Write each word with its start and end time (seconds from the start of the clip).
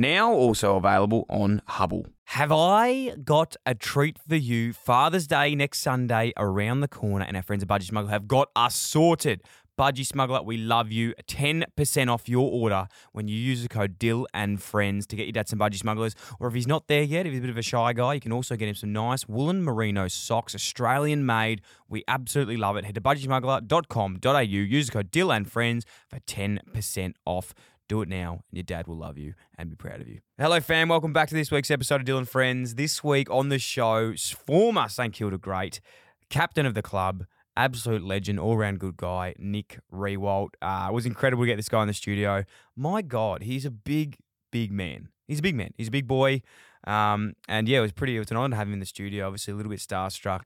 Now 0.00 0.32
also 0.32 0.76
available 0.76 1.26
on 1.28 1.60
Hubbl. 1.68 2.06
Have 2.24 2.50
I 2.50 3.10
got 3.22 3.54
a 3.66 3.74
treat 3.74 4.16
for 4.18 4.34
you? 4.34 4.72
Father's 4.72 5.26
Day 5.26 5.54
next 5.54 5.80
Sunday 5.80 6.32
around 6.38 6.80
the 6.80 6.88
corner, 6.88 7.26
and 7.26 7.36
our 7.36 7.42
friends 7.42 7.62
at 7.62 7.68
Budgie 7.68 7.82
Smuggler 7.82 8.10
have 8.10 8.26
got 8.26 8.48
us 8.56 8.74
sorted. 8.74 9.42
Budgie 9.78 10.06
Smuggler, 10.06 10.40
we 10.42 10.56
love 10.56 10.90
you. 10.90 11.12
10% 11.28 12.10
off 12.10 12.30
your 12.30 12.50
order 12.50 12.88
when 13.12 13.28
you 13.28 13.36
use 13.36 13.60
the 13.62 13.68
code 13.68 13.98
DILL 13.98 14.26
and 14.32 14.62
friends 14.62 15.06
to 15.08 15.16
get 15.16 15.26
your 15.26 15.32
dad 15.32 15.50
some 15.50 15.58
Budgie 15.58 15.76
Smugglers. 15.76 16.14
Or 16.38 16.48
if 16.48 16.54
he's 16.54 16.66
not 16.66 16.88
there 16.88 17.02
yet, 17.02 17.26
if 17.26 17.32
he's 17.32 17.40
a 17.40 17.42
bit 17.42 17.50
of 17.50 17.58
a 17.58 17.62
shy 17.62 17.92
guy, 17.92 18.14
you 18.14 18.20
can 18.20 18.32
also 18.32 18.56
get 18.56 18.70
him 18.70 18.74
some 18.74 18.94
nice 18.94 19.28
woolen 19.28 19.62
merino 19.62 20.08
socks, 20.08 20.54
Australian 20.54 21.26
made. 21.26 21.60
We 21.90 22.04
absolutely 22.08 22.56
love 22.56 22.78
it. 22.78 22.86
Head 22.86 22.94
to 22.94 23.02
budgiesmuggler.com.au, 23.02 24.40
use 24.40 24.86
the 24.86 24.92
code 24.92 25.10
DILL 25.10 25.30
and 25.30 25.52
friends 25.52 25.84
for 26.08 26.20
10% 26.20 27.12
off. 27.26 27.52
Do 27.90 28.02
it 28.02 28.08
now, 28.08 28.44
and 28.48 28.56
your 28.56 28.62
dad 28.62 28.86
will 28.86 28.98
love 28.98 29.18
you 29.18 29.34
and 29.58 29.68
be 29.68 29.74
proud 29.74 30.00
of 30.00 30.06
you. 30.06 30.20
Hello, 30.38 30.60
fam. 30.60 30.88
Welcome 30.88 31.12
back 31.12 31.28
to 31.30 31.34
this 31.34 31.50
week's 31.50 31.72
episode 31.72 32.00
of 32.00 32.06
Dylan 32.06 32.28
Friends. 32.28 32.76
This 32.76 33.02
week 33.02 33.28
on 33.28 33.48
the 33.48 33.58
show, 33.58 34.14
former 34.46 34.88
St 34.88 35.12
Kilda 35.12 35.38
great, 35.38 35.80
captain 36.28 36.66
of 36.66 36.74
the 36.74 36.82
club, 36.82 37.24
absolute 37.56 38.04
legend, 38.04 38.38
all 38.38 38.56
round 38.56 38.78
good 38.78 38.96
guy, 38.96 39.34
Nick 39.40 39.80
Riewoldt. 39.92 40.50
Uh, 40.62 40.86
it 40.88 40.92
was 40.92 41.04
incredible 41.04 41.42
to 41.42 41.48
get 41.48 41.56
this 41.56 41.68
guy 41.68 41.82
in 41.82 41.88
the 41.88 41.92
studio. 41.92 42.44
My 42.76 43.02
God, 43.02 43.42
he's 43.42 43.64
a 43.64 43.72
big, 43.72 44.18
big 44.52 44.70
man. 44.70 45.08
He's 45.26 45.40
a 45.40 45.42
big 45.42 45.56
man. 45.56 45.72
He's 45.76 45.88
a 45.88 45.90
big 45.90 46.06
boy. 46.06 46.42
Um, 46.86 47.32
and 47.48 47.68
yeah, 47.68 47.78
it 47.78 47.82
was 47.82 47.90
pretty, 47.90 48.14
it 48.14 48.20
was 48.20 48.30
an 48.30 48.36
honor 48.36 48.50
to 48.50 48.56
have 48.56 48.68
him 48.68 48.74
in 48.74 48.78
the 48.78 48.86
studio. 48.86 49.26
Obviously, 49.26 49.52
a 49.52 49.56
little 49.56 49.70
bit 49.70 49.80
starstruck. 49.80 50.42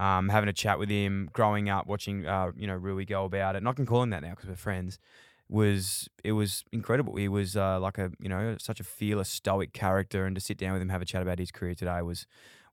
Um, 0.00 0.30
having 0.30 0.48
a 0.48 0.52
chat 0.52 0.80
with 0.80 0.90
him, 0.90 1.30
growing 1.32 1.68
up, 1.68 1.86
watching, 1.86 2.26
uh, 2.26 2.50
you 2.56 2.66
know, 2.66 2.74
Rui 2.74 3.04
go 3.04 3.24
about 3.24 3.54
it. 3.54 3.58
And 3.58 3.68
I 3.68 3.72
can 3.72 3.86
call 3.86 4.02
him 4.02 4.10
that 4.10 4.22
now 4.22 4.30
because 4.30 4.48
we're 4.48 4.56
friends 4.56 4.98
was 5.48 6.08
it 6.22 6.32
was 6.32 6.64
incredible. 6.72 7.16
He 7.16 7.28
was 7.28 7.56
uh, 7.56 7.80
like 7.80 7.98
a 7.98 8.10
you 8.20 8.28
know 8.28 8.56
such 8.58 8.80
a 8.80 8.84
fearless, 8.84 9.28
stoic 9.28 9.72
character, 9.72 10.26
and 10.26 10.34
to 10.34 10.40
sit 10.40 10.58
down 10.58 10.72
with 10.72 10.82
him, 10.82 10.88
have 10.90 11.02
a 11.02 11.06
chat 11.06 11.22
about 11.22 11.38
his 11.38 11.50
career 11.50 11.74
today 11.74 12.02
was 12.02 12.26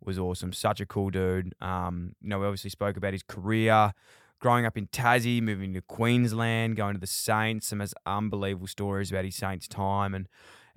was 0.03 0.19
awesome. 0.19 0.53
Such 0.53 0.81
a 0.81 0.85
cool 0.85 1.09
dude. 1.09 1.53
Um, 1.61 2.15
you 2.21 2.29
know, 2.29 2.39
we 2.39 2.45
obviously 2.45 2.69
spoke 2.69 2.97
about 2.97 3.13
his 3.13 3.23
career, 3.23 3.93
growing 4.39 4.65
up 4.65 4.77
in 4.77 4.87
Tassie, 4.87 5.41
moving 5.41 5.73
to 5.73 5.81
Queensland, 5.81 6.75
going 6.75 6.95
to 6.95 6.99
the 6.99 7.07
Saints, 7.07 7.67
some 7.67 7.81
unbelievable 8.05 8.67
stories 8.67 9.11
about 9.11 9.25
his 9.25 9.35
Saints 9.35 9.67
time, 9.67 10.13
and 10.13 10.27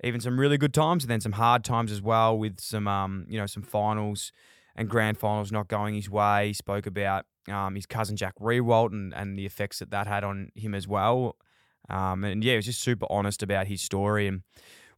even 0.03 0.21
some 0.21 0.39
really 0.39 0.57
good 0.57 0.73
times, 0.73 1.03
and 1.03 1.11
then 1.11 1.21
some 1.21 1.33
hard 1.33 1.63
times 1.63 1.91
as 1.91 2.01
well 2.01 2.37
with 2.37 2.59
some 2.61 2.87
um, 2.87 3.25
you 3.27 3.37
know 3.37 3.45
some 3.45 3.63
finals 3.63 4.31
and 4.75 4.89
grand 4.89 5.17
finals 5.17 5.51
not 5.51 5.67
going 5.67 5.95
his 5.95 6.09
way. 6.09 6.47
He 6.47 6.53
spoke 6.53 6.85
about 6.85 7.25
um, 7.49 7.75
his 7.75 7.85
cousin 7.85 8.15
Jack 8.15 8.35
Riewoldt 8.39 8.93
and, 8.93 9.13
and 9.13 9.37
the 9.37 9.45
effects 9.45 9.79
that 9.79 9.91
that 9.91 10.07
had 10.07 10.23
on 10.23 10.51
him 10.55 10.73
as 10.73 10.87
well. 10.87 11.35
Um, 11.89 12.23
and 12.23 12.43
yeah, 12.43 12.53
he 12.53 12.55
was 12.57 12.65
just 12.65 12.81
super 12.81 13.05
honest 13.09 13.43
about 13.43 13.67
his 13.67 13.81
story, 13.81 14.27
and 14.27 14.41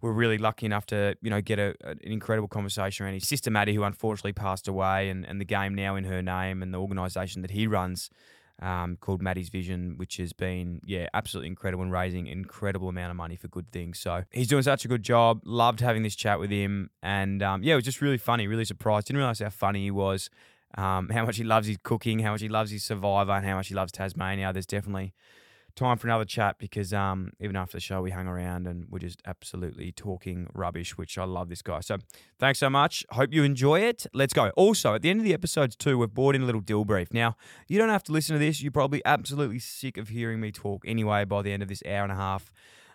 we're 0.02 0.12
really 0.12 0.38
lucky 0.38 0.66
enough 0.66 0.85
to 0.88 1.16
you 1.22 1.29
know 1.29 1.41
get 1.41 1.59
a, 1.59 1.75
an 1.84 2.00
incredible 2.02 2.47
conversation 2.47 3.06
around 3.06 3.13
his 3.13 3.28
sister 3.28 3.52
Maddie, 3.52 3.74
who 3.74 3.84
unfortunately 3.84 4.34
passed 4.34 4.68
away, 4.68 5.09
and, 5.09 5.25
and 5.25 5.40
the 5.40 5.46
game 5.46 5.75
now 5.75 5.96
in 5.96 6.03
her 6.06 6.22
name, 6.22 6.62
and 6.62 6.74
the 6.74 6.79
organisation 6.79 7.41
that 7.41 7.52
he 7.52 7.68
runs 7.68 8.09
um, 8.62 8.97
called 8.97 9.22
Maddie's 9.22 9.50
Vision, 9.50 9.96
which 9.97 10.18
has 10.18 10.34
been 10.34 10.81
yeah 10.85 11.07
absolutely 11.13 11.47
incredible 11.47 11.84
and 11.84 11.91
raising 11.91 12.28
incredible 12.28 12.90
amount 12.90 13.12
of 13.12 13.18
money 13.18 13.35
for 13.35 13.47
good 13.47 13.72
things. 13.72 14.00
So 14.00 14.23
he's 14.31 14.47
doing 14.47 14.63
such 14.63 14.85
a 14.85 14.88
good 14.88 15.03
job. 15.03 15.41
Loved 15.46 15.79
having 15.79 16.03
this 16.03 16.16
chat 16.16 16.40
with 16.40 16.52
him, 16.52 16.90
and 17.02 17.41
um, 17.41 17.63
yeah, 17.63 17.73
it 17.73 17.78
was 17.78 17.85
just 17.85 18.02
really 18.02 18.18
funny. 18.18 18.47
Really 18.47 18.66
surprised. 18.66 19.08
Didn't 19.08 19.18
realize 19.18 19.40
how 19.40 19.50
funny 19.50 19.84
he 19.84 19.91
was. 19.91 20.29
Um, 20.78 21.09
how 21.13 21.25
much 21.25 21.38
he 21.38 21.44
loves 21.44 21.68
his 21.68 21.78
cooking, 21.84 22.19
how 22.19 22.31
much 22.31 22.41
he 22.41 22.50
loves 22.50 22.72
his 22.72 22.84
Survivor, 22.84 23.31
and 23.31 23.46
how 23.46 23.56
much 23.56 23.68
he 23.68 23.75
loves 23.75 23.91
Tasmania. 23.91 24.53
There's 24.53 24.66
definitely 24.66 25.13
time 25.76 25.98
for 25.98 26.08
another 26.08 26.26
chat 26.26 26.58
because 26.58 26.94
um, 26.94 27.32
even 27.40 27.56
after 27.56 27.78
the 27.78 27.82
show, 27.82 28.02
we 28.02 28.12
hung 28.12 28.28
around 28.28 28.68
and 28.68 28.86
we're 28.90 29.00
just 29.00 29.22
absolutely 29.26 29.92
talking 29.92 30.48
rubbish, 30.54 30.98
which 30.98 31.18
I 31.18 31.24
love 31.24 31.50
this 31.50 31.62
guy. 31.62 31.80
So 31.82 31.98
thanks 32.40 32.59
so 32.59 32.70
much. 32.70 33.06
Hope 33.12 33.34
you 33.34 33.44
enjoy 33.44 33.82
it. 33.82 34.06
Let's 34.14 34.34
go. 34.34 34.50
Also, 34.56 34.94
at 34.96 35.02
the 35.02 35.09
end 35.09 35.20
of 35.20 35.26
the 35.26 35.34
episodes, 35.34 35.76
too, 35.76 35.98
we've 35.98 36.14
brought 36.14 36.36
in 36.36 36.42
a 36.42 36.46
little 36.46 36.62
deal 36.62 36.86
brief. 36.86 37.14
Now, 37.14 37.36
you 37.68 37.78
don't 37.78 37.90
have 37.90 38.04
to 38.04 38.12
listen 38.12 38.34
to 38.34 38.40
this. 38.40 38.62
You're 38.62 38.72
probably 38.72 39.02
absolutely 39.06 39.59
sick 39.59 39.98
of 39.98 40.09
hearing 40.09 40.40
me 40.40 40.52
talk 40.52 40.84
anyway 40.86 41.26
by 41.26 41.42
the 41.42 41.52
end 41.52 41.64
of 41.64 41.70
this 41.70 41.82
hour 41.86 42.03
and 42.03 42.12
a 42.12 42.16
half. 42.16 42.52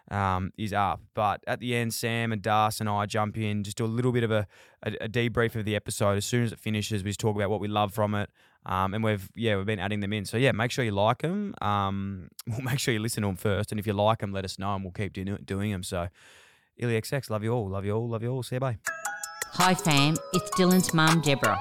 Um, 0.09 0.53
is 0.57 0.73
up. 0.73 1.01
But 1.15 1.43
at 1.49 1.59
the 1.59 1.75
end, 1.75 1.93
Sam 1.93 2.31
and 2.31 2.41
Das 2.41 2.79
and 2.79 2.89
I 2.89 3.07
jump 3.07 3.37
in, 3.37 3.65
just 3.65 3.77
do 3.77 3.85
a 3.85 3.87
little 3.87 4.13
bit 4.13 4.23
of 4.23 4.31
a, 4.31 4.47
a, 4.85 4.93
a 5.01 5.09
debrief 5.09 5.57
of 5.57 5.65
the 5.65 5.75
episode. 5.75 6.17
As 6.17 6.25
soon 6.25 6.45
as 6.45 6.53
it 6.53 6.61
finishes, 6.61 7.03
we 7.03 7.11
just 7.11 7.19
talk 7.19 7.35
about 7.35 7.51
what 7.51 7.59
we 7.59 7.67
love 7.67 7.93
from 7.93 8.15
it. 8.15 8.31
Um, 8.67 8.95
and 8.95 9.05
we've 9.05 9.31
yeah 9.37 9.57
we've 9.57 9.65
been 9.65 9.79
adding 9.79 10.01
them 10.01 10.13
in. 10.13 10.25
So 10.25 10.37
yeah, 10.37 10.53
make 10.53 10.71
sure 10.71 10.85
you 10.85 10.91
like 10.91 11.23
them. 11.23 11.55
Um, 11.63 12.29
we'll 12.47 12.63
make 12.63 12.79
sure 12.79 12.93
you 12.93 13.01
listen 13.01 13.23
to 13.23 13.29
them 13.29 13.37
first, 13.37 13.71
and 13.71 13.79
if 13.79 13.87
you 13.87 13.93
like 13.93 14.19
them, 14.19 14.33
let 14.33 14.45
us 14.45 14.59
know, 14.59 14.75
and 14.75 14.85
we'll 14.85 14.93
keep 14.93 15.13
doing 15.13 15.39
doing 15.45 15.71
them. 15.71 15.83
So, 15.83 16.09
IllyXX, 16.81 17.31
love 17.31 17.45
you 17.45 17.53
all, 17.53 17.69
love 17.69 17.85
you 17.85 17.93
all, 17.93 18.09
love 18.09 18.23
you 18.23 18.31
all. 18.31 18.43
See 18.43 18.57
you, 18.57 18.61
bye. 18.61 18.79
Hi 19.53 19.75
fam, 19.75 20.17
it's 20.33 20.51
Dylan's 20.51 20.93
mum, 20.93 21.23
Deborah. 21.23 21.61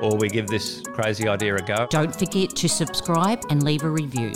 or 0.01 0.15
we 0.17 0.29
give 0.29 0.47
this 0.47 0.81
crazy 0.93 1.27
idea 1.27 1.55
a 1.55 1.61
go. 1.61 1.87
Don't 1.89 2.15
forget 2.15 2.49
to 2.55 2.67
subscribe 2.69 3.39
and 3.49 3.63
leave 3.63 3.83
a 3.83 3.89
review. 3.89 4.31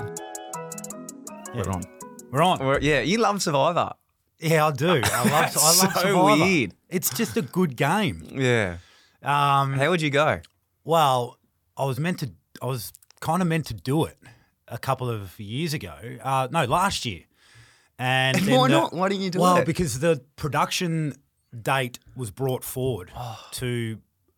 We're 1.53 1.69
on. 1.71 1.83
We're 2.31 2.41
on. 2.43 2.59
Well, 2.59 2.79
yeah, 2.81 2.99
you 3.01 3.17
love 3.17 3.41
Survivor. 3.41 3.91
Yeah, 4.39 4.67
I 4.67 4.71
do. 4.71 4.89
I 4.89 4.93
love. 4.93 5.03
I 5.05 5.39
love 5.39 5.51
so 5.53 5.99
Survivor. 6.01 6.23
weird. 6.43 6.73
It's 6.89 7.09
just 7.15 7.37
a 7.37 7.41
good 7.41 7.75
game. 7.75 8.27
Yeah. 8.31 8.77
Um, 9.23 9.73
How 9.73 9.89
would 9.89 10.01
you 10.01 10.09
go? 10.09 10.41
well, 10.83 11.37
I 11.77 11.85
was 11.85 11.99
meant 11.99 12.19
to. 12.19 12.31
I 12.61 12.65
was 12.67 12.91
kind 13.21 13.41
of 13.41 13.47
meant 13.47 13.65
to 13.67 13.73
do 13.73 14.05
it 14.05 14.17
a 14.67 14.77
couple 14.77 15.09
of 15.09 15.39
years 15.39 15.73
ago. 15.73 15.93
Uh, 16.21 16.47
no, 16.51 16.65
last 16.65 17.05
year. 17.05 17.21
And, 17.97 18.37
And 18.37 18.47
why 18.51 18.67
the- 18.67 18.73
not? 18.73 18.93
Why 18.93 19.09
didn't 19.09 19.23
you 19.23 19.29
do 19.29 19.39
well, 19.39 19.53
it? 19.53 19.59
Well, 19.59 19.65
because 19.65 19.99
the 19.99 20.21
production 20.35 21.15
date 21.59 21.99
was 22.15 22.31
brought 22.31 22.63
forward 22.63 23.11
Oh. 23.15 23.39
to 23.53 23.97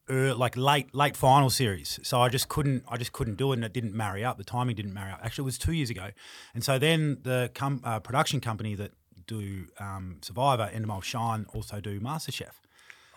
er, 0.09 0.33
like 0.33 0.55
late 0.57 0.93
late 0.93 1.17
final 1.17 1.49
series. 1.49 1.99
So 2.03 2.21
I 2.21 2.29
just 2.29 2.49
couldn't 2.49 2.83
I 2.87 2.97
just 2.97 3.13
couldn't 3.13 3.35
do 3.35 3.51
it, 3.51 3.55
and 3.55 3.65
it 3.65 3.73
didn't 3.73 3.93
marry 3.93 4.23
up. 4.23 4.37
The 4.37 4.43
timing 4.43 4.75
didn't 4.75 4.93
marry 4.93 5.11
up. 5.11 5.19
Actually, 5.23 5.43
it 5.43 5.45
was 5.45 5.57
two 5.57 5.73
years 5.73 5.89
ago, 5.89 6.09
and 6.53 6.63
so 6.63 6.79
then 6.79 7.19
the 7.23 7.51
com- 7.53 7.81
uh, 7.83 7.99
production 7.99 8.39
company 8.39 8.75
that 8.75 8.91
do 9.27 9.67
um, 9.79 10.17
Survivor, 10.21 10.69
Endemol 10.73 11.03
Shine, 11.03 11.45
also 11.53 11.81
do 11.81 11.99
MasterChef. 11.99 12.53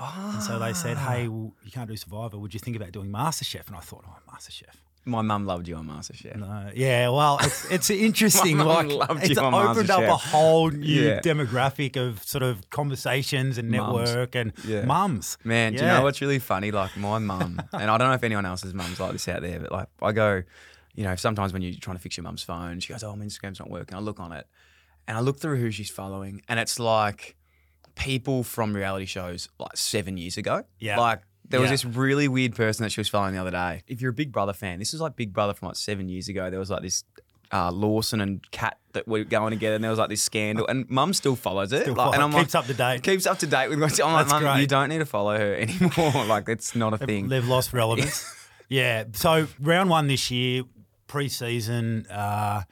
And 0.00 0.42
so 0.42 0.58
they 0.58 0.72
said, 0.72 0.96
"Hey, 0.96 1.28
well, 1.28 1.52
you 1.64 1.70
can't 1.70 1.88
do 1.88 1.96
Survivor. 1.96 2.38
Would 2.38 2.54
you 2.54 2.60
think 2.60 2.76
about 2.76 2.92
doing 2.92 3.10
MasterChef?" 3.10 3.66
And 3.66 3.76
I 3.76 3.80
thought, 3.80 4.04
"Oh, 4.08 4.32
MasterChef." 4.32 4.76
My 5.06 5.22
mum 5.22 5.46
loved 5.46 5.66
you 5.66 5.76
on 5.76 5.86
MasterChef. 5.88 6.36
No, 6.36 6.70
yeah, 6.74 7.08
well, 7.08 7.38
it's, 7.40 7.64
it's 7.70 7.90
interesting. 8.08 8.58
My 8.58 8.82
like, 8.82 9.22
it's 9.22 9.30
you 9.30 9.38
on 9.40 9.54
opened 9.54 9.90
up 9.90 10.02
a 10.02 10.16
whole 10.16 10.70
new 10.70 10.86
Yeah. 11.08 11.20
demographic 11.20 11.96
of 11.96 12.22
sort 12.22 12.42
of 12.42 12.68
conversations 12.70 13.56
and 13.56 13.70
Mums. 13.70 14.10
network 14.10 14.34
and 14.34 14.52
Yeah. 14.64 14.84
mums. 14.84 15.38
Man, 15.42 15.72
do 15.72 15.78
you 15.80 15.86
know 15.86 16.02
what's 16.02 16.20
really 16.20 16.38
funny? 16.38 16.70
Like 16.70 16.96
my 16.96 17.18
mum, 17.18 17.62
and 17.72 17.90
I 17.90 17.96
don't 17.98 18.08
know 18.08 18.14
if 18.14 18.22
anyone 18.24 18.44
else's 18.44 18.74
mum's 18.74 19.00
like 19.00 19.12
this 19.12 19.26
out 19.26 19.40
there, 19.40 19.58
but 19.60 19.72
like 19.72 19.88
I 20.02 20.12
go, 20.12 20.42
you 20.94 21.04
know, 21.04 21.16
sometimes 21.16 21.52
when 21.54 21.62
you're 21.62 21.74
trying 21.80 21.96
to 21.96 22.02
fix 22.02 22.16
your 22.18 22.24
mum's 22.24 22.42
phone, 22.42 22.78
she 22.80 22.92
goes, 22.92 23.02
"Oh, 23.02 23.16
my 23.16 23.24
Instagram's 23.24 23.58
not 23.58 23.70
working." 23.70 23.96
I 23.96 24.00
look 24.00 24.20
on 24.20 24.32
it, 24.32 24.46
and 25.08 25.16
I 25.16 25.20
look 25.20 25.40
through 25.40 25.56
who 25.60 25.70
she's 25.70 25.90
following, 25.90 26.42
and 26.48 26.60
it's 26.60 26.78
like 26.78 27.36
people 27.94 28.42
from 28.44 28.74
reality 28.76 29.06
shows 29.06 29.48
like 29.58 29.76
seven 29.76 30.18
years 30.18 30.36
ago. 30.36 30.64
Yeah. 30.78 30.98
like. 31.00 31.20
There 31.50 31.60
was 31.60 31.68
Yeah. 31.68 31.72
this 31.74 31.84
really 31.84 32.26
weird 32.28 32.54
person 32.56 32.82
that 32.84 32.90
she 32.90 33.00
was 33.00 33.08
following 33.08 33.34
the 33.34 33.40
other 33.40 33.50
day. 33.50 33.82
If 33.86 34.00
you're 34.00 34.10
a 34.10 34.14
Big 34.14 34.32
Brother 34.32 34.52
fan, 34.52 34.78
this 34.78 34.94
is 34.94 35.00
like 35.00 35.16
Big 35.16 35.32
Brother 35.32 35.52
from 35.52 35.68
like 35.68 35.76
seven 35.76 36.08
years 36.08 36.28
ago. 36.28 36.48
There 36.50 36.58
was 36.58 36.70
like 36.70 36.82
this 36.82 37.04
uh, 37.52 37.70
Lawson 37.72 38.20
and 38.20 38.48
Kat 38.52 38.78
that 38.92 39.08
were 39.08 39.24
going 39.24 39.50
together, 39.50 39.74
and 39.74 39.82
there 39.82 39.90
was 39.90 39.98
like 39.98 40.08
this 40.08 40.22
scandal. 40.22 40.66
And 40.68 40.88
Mum 40.88 41.12
still 41.12 41.34
follows 41.34 41.72
it, 41.72 41.82
Still 41.82 41.94
like, 41.94 42.06
and 42.06 42.14
follow- 42.14 42.24
I'm 42.26 42.30
like, 42.32 42.42
keeps 42.44 42.54
up 42.54 42.66
to 42.66 42.74
date. 42.74 43.02
keeps 43.02 43.26
up 43.26 43.38
to 43.40 43.46
date 43.48 43.68
with 43.68 43.80
what's 43.80 43.98
on. 43.98 44.12
Like, 44.12 44.28
That's 44.28 44.42
Mum, 44.44 44.60
you 44.60 44.66
don't 44.68 44.88
need 44.88 44.98
to 44.98 45.06
follow 45.06 45.36
her 45.36 45.54
anymore. 45.56 46.24
like 46.26 46.48
it's 46.48 46.76
not 46.76 46.94
a 46.94 46.98
thing. 46.98 47.26
They've 47.28 47.46
lost 47.46 47.72
relevance. 47.72 48.24
yeah. 48.68 49.04
So 49.14 49.48
round 49.60 49.90
one 49.90 50.06
this 50.06 50.30
year, 50.30 50.62
pre-season, 51.08 52.06
uh, 52.06 52.62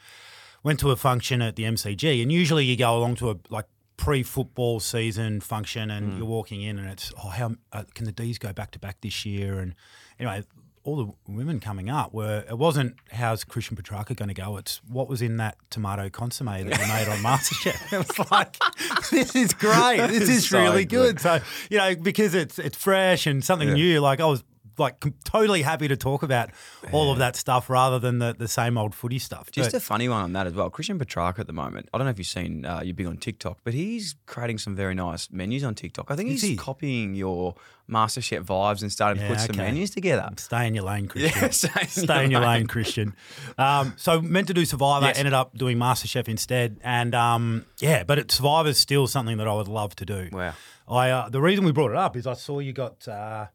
went 0.62 0.78
to 0.80 0.90
a 0.90 0.96
function 0.96 1.42
at 1.42 1.56
the 1.56 1.64
MCG, 1.64 2.22
and 2.22 2.30
usually 2.32 2.64
you 2.64 2.76
go 2.76 2.96
along 2.96 3.16
to 3.16 3.30
a 3.30 3.36
like 3.50 3.66
pre-football 3.98 4.80
season 4.80 5.40
function, 5.40 5.90
and 5.90 6.16
you're 6.16 6.26
walking 6.26 6.62
in, 6.62 6.78
and 6.78 6.88
it's 6.88 7.12
oh, 7.22 7.28
how 7.28 7.56
uh, 7.74 7.82
can 7.94 8.06
the 8.06 8.12
D's 8.12 8.38
go 8.38 8.54
back 8.54 8.70
to 8.70 8.78
back 8.78 9.02
this 9.02 9.26
year? 9.26 9.58
And 9.58 9.74
anyway. 10.18 10.42
All 10.84 10.96
the 10.96 11.12
women 11.30 11.60
coming 11.60 11.90
up 11.90 12.14
were. 12.14 12.44
It 12.48 12.56
wasn't 12.56 12.94
how's 13.12 13.44
Christian 13.44 13.76
Petracca 13.76 14.16
going 14.16 14.28
to 14.28 14.34
go. 14.34 14.56
It's 14.56 14.80
what 14.88 15.06
was 15.06 15.20
in 15.20 15.36
that 15.36 15.58
tomato 15.68 16.08
consomme 16.08 16.46
that 16.46 16.64
you 16.64 16.86
made 16.86 17.08
on 17.08 17.18
MasterChef. 17.18 17.92
It 17.92 17.98
was 18.18 18.30
like, 18.30 18.56
this 19.10 19.36
is 19.36 19.52
great. 19.52 19.98
This 20.08 20.30
is 20.30 20.48
So 20.48 20.62
really 20.62 20.86
good. 20.86 21.16
good. 21.16 21.20
So 21.20 21.40
you 21.68 21.76
know, 21.76 21.94
because 21.94 22.32
it's 22.34 22.58
it's 22.58 22.78
fresh 22.78 23.26
and 23.26 23.44
something 23.44 23.68
Yeah. 23.68 23.74
new. 23.74 24.00
Like 24.00 24.20
I 24.20 24.24
was 24.24 24.44
like 24.78 25.04
totally 25.24 25.62
happy 25.62 25.88
to 25.88 25.96
talk 25.96 26.22
about 26.22 26.50
all 26.92 27.10
of 27.12 27.18
that 27.18 27.36
stuff 27.36 27.68
rather 27.68 27.98
than 27.98 28.18
the, 28.18 28.34
the 28.38 28.48
same 28.48 28.78
old 28.78 28.94
footy 28.94 29.18
stuff. 29.18 29.50
Just 29.50 29.72
But- 29.72 29.78
a 29.78 29.80
funny 29.80 30.08
one 30.08 30.22
on 30.22 30.32
that 30.34 30.46
as 30.46 30.54
well. 30.54 30.70
Christian 30.70 30.98
Petracca 30.98 31.40
at 31.40 31.46
the 31.46 31.52
moment. 31.52 31.88
I 31.92 31.98
don't 31.98 32.06
know 32.06 32.10
if 32.10 32.18
you've 32.18 32.26
seen. 32.26 32.64
Uh, 32.64 32.80
you're 32.84 32.94
big 32.94 33.06
on 33.06 33.16
TikTok, 33.16 33.58
but 33.64 33.74
he's 33.74 34.14
creating 34.26 34.58
some 34.58 34.74
very 34.76 34.94
nice 34.94 35.30
menus 35.30 35.64
on 35.64 35.74
TikTok. 35.74 36.10
I 36.10 36.16
think 36.16 36.30
he's 36.30 36.42
he? 36.42 36.56
copying 36.56 37.14
your 37.14 37.54
MasterChef 37.90 38.44
vibes 38.44 38.82
and 38.82 38.92
starting 38.92 39.20
to 39.22 39.28
Yeah, 39.28 39.34
put 39.34 39.40
some 39.46 39.56
menus 39.56 39.90
together. 39.90 40.28
Stay 40.36 40.66
in 40.66 40.74
your 40.74 40.84
lane, 40.84 41.08
Christian. 41.08 41.42
Yeah, 41.42 41.48
stay 41.50 41.80
in 41.80 41.86
Stay 41.88 42.14
your 42.14 42.22
in 42.24 42.30
your 42.30 42.40
lane. 42.40 42.48
lane, 42.50 42.66
Christian. 42.66 43.14
Um, 43.56 43.94
so 43.96 44.20
meant 44.20 44.46
to 44.48 44.54
do 44.54 44.64
Survivor, 44.66 45.06
Yes. 45.06 45.18
ended 45.18 45.32
up 45.34 45.56
doing 45.56 45.78
MasterChef 45.78 46.28
instead, 46.28 46.78
and 46.84 47.14
um, 47.14 47.64
yeah, 47.80 48.04
but 48.04 48.18
it, 48.18 48.30
Survivor's 48.30 48.76
still 48.78 49.06
something 49.06 49.38
that 49.38 49.48
I 49.48 49.54
would 49.54 49.68
love 49.68 49.96
to 49.96 50.04
do. 50.04 50.28
Wow. 50.30 50.52
I 50.86 51.10
uh, 51.10 51.28
the 51.30 51.40
reason 51.40 51.64
we 51.64 51.72
brought 51.72 51.90
it 51.90 51.96
up 51.96 52.14
is 52.16 52.26
I 52.26 52.34
saw 52.34 52.58
you 52.58 52.72
got 52.74 53.06
uh, 53.08 53.46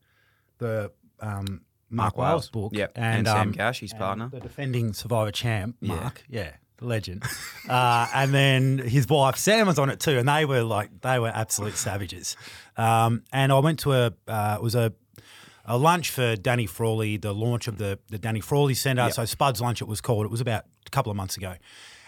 the 0.58 0.92
um, 1.24 1.62
Mark, 1.90 2.16
Mark 2.16 2.18
Wales 2.18 2.32
Wales. 2.32 2.50
book, 2.50 2.72
Yep, 2.76 2.92
and 2.96 3.28
Sam 3.28 3.38
um, 3.38 3.52
Gash, 3.52 3.80
his 3.82 3.92
and 3.92 4.00
partner. 4.00 4.30
the 4.30 4.40
defending 4.40 4.94
Survivor 4.94 5.32
champ, 5.32 5.78
Yeah. 5.80 5.96
Mark, 5.96 6.24
yeah, 6.30 6.52
the 6.78 6.86
legend, 6.86 7.24
uh, 7.70 8.08
and 8.14 8.34
then 8.34 8.78
his 8.80 9.08
wife 9.08 9.38
Sam 9.38 9.68
was 9.68 9.80
on 9.80 9.90
it 9.90 10.00
too, 10.00 10.18
and 10.18 10.28
they 10.28 10.46
were 10.46 10.64
like 10.64 10.90
they 11.02 11.20
were 11.20 11.30
absolute 11.34 11.76
savages. 11.76 12.36
Um, 12.78 13.24
and 13.32 13.52
I 13.52 13.60
went 13.60 13.80
to 13.80 13.94
a 13.94 14.14
uh, 14.28 14.56
it 14.60 14.64
was 14.64 14.76
a 14.76 14.94
a 15.66 15.78
lunch 15.78 16.10
for 16.10 16.36
Danny 16.36 16.66
Frawley, 16.66 17.16
the 17.16 17.34
launch 17.34 17.70
of 17.70 17.78
the, 17.78 17.98
the 18.10 18.18
Danny 18.18 18.42
Frawley 18.42 18.74
Centre. 18.74 19.10
So 19.12 19.24
Spud's 19.24 19.62
Lunch 19.62 19.82
it 19.82 19.88
was 19.88 20.02
called. 20.02 20.26
It 20.26 20.32
was 20.32 20.42
about 20.42 20.66
a 20.86 20.90
couple 20.90 21.10
of 21.10 21.16
months 21.16 21.38
ago. 21.38 21.54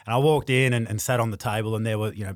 And 0.06 0.14
I 0.14 0.18
walked 0.18 0.50
in 0.50 0.74
and, 0.74 0.90
and 0.90 1.00
sat 1.02 1.22
on 1.22 1.32
the 1.32 1.38
table 1.38 1.74
and 1.74 1.86
there 1.86 1.98
were, 1.98 2.12
you 2.14 2.26
know, 2.26 2.36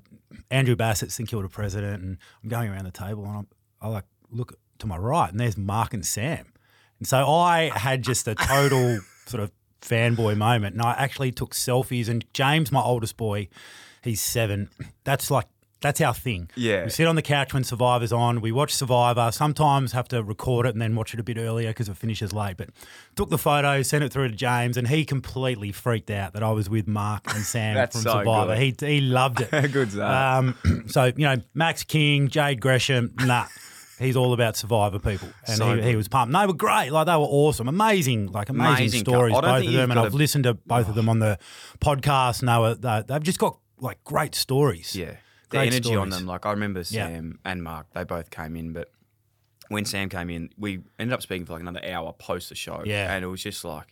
Andrew 0.49 0.77
Bassat, 0.77 1.11
St 1.11 1.27
Kilda 1.27 1.49
president, 1.49 2.01
and 2.01 2.17
I'm 2.41 2.47
going 2.49 2.69
around 2.69 2.85
the 2.85 2.91
table 2.91 3.25
and 3.25 3.37
I'm, 3.39 3.47
I 3.81 3.89
like 3.89 4.05
look 4.31 4.57
to 4.79 4.87
my 4.87 4.95
right 4.95 5.29
and 5.29 5.39
there's 5.41 5.57
Mark 5.57 5.93
and 5.93 6.05
Sam. 6.05 6.53
And 7.00 7.07
so 7.07 7.30
I 7.30 7.72
had 7.75 8.04
just 8.04 8.28
a 8.28 8.36
total 8.36 9.00
sort 9.25 9.44
of 9.44 9.51
fanboy 9.81 10.38
moment 10.38 10.74
and 10.74 10.81
I 10.81 10.92
actually 10.98 11.31
took 11.31 11.54
selfies 11.54 12.10
and 12.10 12.25
James, 12.34 12.72
my 12.72 12.81
oldest 12.81 13.18
boy, 13.18 13.48
he's 14.04 14.22
seven. 14.22 14.69
That's 15.04 15.31
like 15.31 15.48
that's 15.81 16.01
our 16.01 16.13
thing. 16.13 16.50
Yeah. 16.56 16.84
We 16.86 16.90
sit 16.90 17.07
on 17.07 17.16
the 17.16 17.22
couch 17.22 17.54
when 17.54 17.63
Survivor's 17.63 18.12
on. 18.12 18.42
We 18.42 18.51
watch 18.51 18.74
Survivor. 18.74 19.31
Sometimes 19.31 19.94
have 19.94 20.10
to 20.10 20.22
record 20.22 20.66
it 20.66 20.75
and 20.75 20.81
then 20.81 20.94
watch 20.96 21.13
it 21.13 21.22
a 21.22 21.24
bit 21.24 21.38
earlier 21.38 21.69
because 21.69 21.88
it 21.88 21.96
finishes 21.96 22.34
late. 22.34 22.57
But 22.57 22.69
took 23.16 23.30
the 23.30 23.38
photo, 23.38 23.81
sent 23.81 24.04
it 24.04 24.12
through 24.12 24.28
to 24.30 24.36
James, 24.36 24.75
and 24.75 24.90
he 24.90 25.06
completely 25.06 25.72
freaked 25.72 26.12
out 26.12 26.34
that 26.34 26.44
I 26.44 26.51
was 26.51 26.69
with 26.69 26.88
Mark 26.88 27.34
and 27.34 27.46
Sam 27.46 27.75
from 27.92 28.01
so 28.01 28.12
Survivor. 28.12 28.56
He 28.56 28.75
he 28.78 29.00
loved 29.00 29.42
it. 29.42 29.50
How 29.51 29.68
good's? 29.68 29.98
Um, 29.98 30.56
so 30.88 31.06
you 31.06 31.25
know, 31.25 31.38
Max 31.54 31.84
King, 31.84 32.28
Jade 32.28 32.60
Gresham, 32.60 33.13
nah. 33.19 33.46
He's 34.00 34.16
all 34.16 34.34
about 34.34 34.56
Survivor 34.56 34.98
people, 34.98 35.28
and 35.46 35.57
So 35.57 35.75
he, 35.75 35.90
he 35.90 35.96
was 35.96 36.07
pumped. 36.07 36.34
They 36.34 36.46
were 36.46 36.54
great, 36.54 36.90
like 36.92 37.06
they 37.06 37.16
were 37.16 37.19
awesome, 37.19 37.68
amazing, 37.68 38.31
like 38.31 38.50
amazing, 38.50 38.75
Amazing 38.78 39.00
stories, 39.01 39.34
both 39.34 39.66
of 39.66 39.72
them. 39.74 39.92
And 39.92 40.00
I've 40.00 40.13
a- 40.13 40.18
listened 40.18 40.46
to 40.46 40.54
both 40.54 40.88
of 40.88 40.92
oh. 40.92 40.94
them 40.94 41.10
on 41.10 41.19
the 41.19 41.38
podcast, 41.80 42.40
and 42.40 42.50
they 42.50 42.57
were 42.57 42.75
they, 42.75 43.04
they've 43.07 43.24
just 43.24 43.40
got 43.40 43.60
like 43.80 44.04
great 44.04 44.36
stories. 44.36 44.96
Yeah. 44.96 45.16
The 45.50 45.57
Great 45.57 45.74
energy 45.74 45.96
on 45.96 46.10
them. 46.10 46.25
Like 46.25 46.46
I 46.46 46.51
remember 46.51 46.80
Yeah. 46.80 47.07
Sam 47.07 47.40
and 47.44 47.63
Mark, 47.63 47.88
they 47.94 48.04
both 48.04 48.30
came 48.30 48.56
in, 48.56 48.72
but 48.72 48.92
when 49.69 49.86
Sam 49.86 50.10
came 50.10 50.30
in, 50.30 50.51
we 50.57 50.81
ended 50.98 51.13
up 51.13 51.22
speaking 51.22 51.46
for 51.46 51.54
like 51.54 51.62
another 51.62 51.84
hour 51.84 52.13
post 52.13 52.50
the 52.50 52.56
show. 52.56 52.84
Yeah. 52.86 53.13
And 53.13 53.24
it 53.24 53.28
was 53.28 53.42
just 53.42 53.66
like 53.66 53.88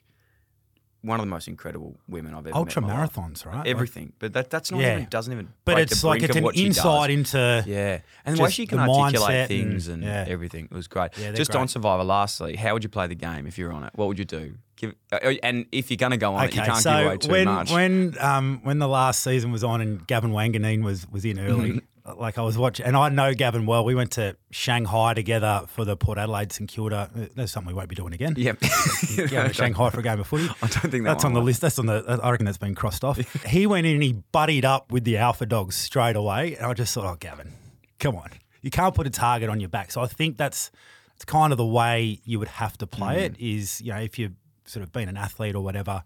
one 1.08 1.20
of 1.20 1.26
the 1.26 1.30
most 1.30 1.48
incredible 1.48 1.96
women 2.08 2.34
I've 2.36 2.46
ever 2.48 2.56
Ultra 2.56 2.82
met. 2.82 2.92
in 2.92 2.98
life. 3.00 3.14
marathons, 3.14 3.46
right? 3.46 3.66
Everything. 3.66 4.14
But 4.20 4.34
that 4.34 4.50
that's 4.50 4.72
not 4.72 4.82
Yeah. 4.82 4.94
even 4.96 5.08
doesn't 5.10 5.34
even 5.34 5.48
But 5.66 5.76
break 5.76 5.92
it's 5.92 6.02
the 6.02 6.08
like 6.08 6.22
it's 6.24 6.36
an 6.36 6.46
insight 6.54 7.10
into 7.10 7.64
Yeah. 7.66 8.00
And 8.26 8.38
the 8.38 8.44
way 8.44 8.50
she 8.52 8.68
can 8.68 8.80
articulate 8.80 9.48
things 9.48 9.88
and- 9.88 10.04
and, 10.04 10.04
yeah. 10.04 10.26
everything. 10.28 10.66
It 10.66 10.72
was 10.76 10.88
great. 10.88 11.12
Yeah, 11.18 11.32
Just 11.32 11.56
on. 11.56 11.68
Survivor 11.68 12.04
lastly, 12.04 12.56
how 12.56 12.74
would 12.74 12.84
you 12.84 12.90
play 12.90 13.08
the 13.08 13.16
game 13.16 13.48
if 13.48 13.58
you 13.58 13.66
were 13.66 13.72
on 13.74 13.84
it? 13.84 13.92
What 13.96 14.08
would 14.10 14.20
you 14.20 14.26
do? 14.26 14.56
Give 14.76 14.94
uh, 15.12 15.18
and 15.42 15.66
if 15.72 15.90
you're 15.90 15.98
gonna 15.98 16.18
go 16.18 16.36
on 16.36 16.46
it, 16.46 16.56
you 16.56 16.62
can't 16.62 16.78
so 16.78 16.92
give 16.98 17.06
away 17.08 17.18
too 17.18 17.32
when 17.32 17.46
much. 17.46 17.72
when 17.72 18.16
um 18.20 18.60
when 18.64 18.78
the 18.78 18.88
last 18.88 19.24
season 19.24 19.52
was 19.52 19.64
on 19.64 19.82
and 19.82 20.06
Gavin 20.06 20.32
Wanganeen 20.32 20.84
was 20.84 21.08
was 21.10 21.26
in 21.26 21.40
early. 21.40 21.82
like 22.16 22.38
I 22.38 22.42
was 22.42 22.58
watching, 22.58 22.86
and 22.86 22.96
I 22.96 23.10
know 23.10 23.34
Gavin 23.34 23.66
well. 23.66 23.84
We 23.84 23.96
went 23.96 24.12
to 24.12 24.36
Shanghai 24.52 25.14
together 25.14 25.64
for 25.68 25.84
the 25.86 25.98
Port 25.98 26.18
Adelaide 26.18 26.52
St 26.52 26.70
Kilda. 26.70 27.10
Uh, 27.16 27.26
That's 27.36 27.52
something 27.52 27.68
we 27.68 27.74
won't 27.74 27.90
be 27.90 27.96
doing 27.96 28.14
again. 28.14 28.36
Yep. 28.38 28.60
Going 29.18 29.30
to 29.48 29.54
Shanghai 29.54 29.90
for 29.90 30.00
a 30.00 30.04
game 30.04 30.20
of 30.20 30.28
footy. 30.28 30.46
I 30.62 30.68
don't 30.68 30.92
think 30.92 31.04
that 31.04 31.04
that's 31.04 31.26
on 31.26 31.34
the 31.34 31.40
was. 31.40 31.48
list. 31.48 31.62
That's 31.62 31.80
on 31.80 31.88
the. 31.88 32.20
I 32.24 32.32
reckon 32.32 32.46
that's 32.46 32.58
been 32.58 32.76
crossed 32.76 33.04
off. 33.04 33.18
he 33.46 33.68
went 33.68 33.88
in 33.88 33.96
and 33.96 34.04
he 34.04 34.14
buddied 34.32 34.66
up 34.66 34.92
with 34.92 35.04
the 35.04 35.18
Alpha 35.18 35.46
Dogs 35.46 35.76
straight 35.76 36.16
away, 36.16 36.56
and 36.56 36.66
I 36.66 36.74
just 36.74 36.94
thought, 36.94 37.06
oh, 37.06 37.16
Gavin, 37.20 37.54
come 38.00 38.16
on, 38.16 38.30
you 38.62 38.72
can't 38.72 38.96
put 38.96 39.08
a 39.08 39.12
target 39.12 39.50
on 39.50 39.60
your 39.60 39.70
back. 39.70 39.92
So 39.92 40.02
I 40.02 40.08
think 40.08 40.38
that's 40.38 40.72
it's 41.16 41.26
kind 41.26 41.52
of 41.52 41.58
the 41.58 41.66
way 41.66 42.20
you 42.24 42.40
would 42.40 42.48
have 42.48 42.78
to 42.78 42.88
play 42.88 43.26
it. 43.26 43.34
Mm. 43.34 43.58
Is 43.58 43.82
you 43.82 43.92
know 43.92 44.00
if 44.00 44.18
you've 44.20 44.36
sort 44.66 44.84
of 44.84 44.92
been 44.92 45.10
an 45.10 45.18
athlete 45.18 45.56
or 45.56 45.64
whatever, 45.64 46.04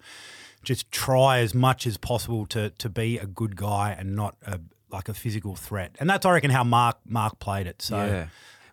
just 0.63 0.91
try 0.91 1.39
as 1.39 1.53
much 1.53 1.85
as 1.85 1.97
possible 1.97 2.45
to 2.47 2.69
to 2.71 2.89
be 2.89 3.17
a 3.17 3.25
good 3.25 3.55
guy 3.55 3.95
and 3.97 4.15
not 4.15 4.35
a 4.45 4.59
like 4.91 5.09
a 5.09 5.13
physical 5.13 5.55
threat. 5.55 5.95
And 5.99 6.09
that's 6.09 6.25
I 6.25 6.31
reckon 6.31 6.51
how 6.51 6.63
Mark 6.63 6.97
Mark 7.05 7.39
played 7.39 7.67
it. 7.67 7.81
So. 7.81 7.97
Yeah. 7.97 8.27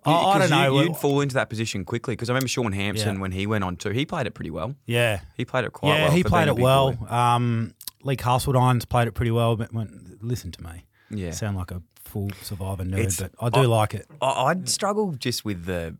I, 0.04 0.12
I 0.12 0.38
don't 0.38 0.50
know. 0.50 0.80
You, 0.80 0.88
would 0.90 0.96
fall 0.96 1.20
into 1.20 1.34
that 1.34 1.50
position 1.50 1.84
quickly 1.84 2.12
because 2.14 2.30
I 2.30 2.32
remember 2.32 2.48
Shaun 2.48 2.72
Hampson 2.72 3.16
Yeah. 3.16 3.20
when 3.20 3.32
he 3.32 3.46
went 3.46 3.64
on 3.64 3.76
too. 3.76 3.90
He 3.90 4.06
played 4.06 4.26
it 4.26 4.30
pretty 4.32 4.50
well. 4.50 4.74
yeah, 4.86 5.20
He 5.36 5.44
played 5.44 5.64
it 5.66 5.72
quite 5.72 5.90
yeah, 5.96 6.04
well. 6.04 6.12
he 6.12 6.24
played 6.24 6.48
it 6.48 6.56
well. 6.56 6.92
boy. 6.92 7.06
Um, 7.08 7.74
Lee 8.04 8.16
Carseldine's 8.16 8.84
played 8.86 9.08
it 9.08 9.12
pretty 9.12 9.32
well, 9.32 9.56
but 9.56 9.72
when, 9.74 10.16
listen 10.22 10.50
to 10.52 10.62
me. 10.62 10.86
Yeah. 11.10 11.32
Sound 11.32 11.56
like 11.58 11.72
a 11.72 11.82
full 12.04 12.30
survivor 12.42 12.84
nerd, 12.84 12.98
It's- 13.00 13.16
but 13.20 13.32
I 13.40 13.50
do 13.50 13.60
I- 13.60 13.66
like 13.66 13.92
it. 13.92 14.06
I, 14.22 14.44
I'd 14.46 14.68
struggle 14.68 15.12
just 15.12 15.44
with 15.44 15.66
the. 15.66 15.96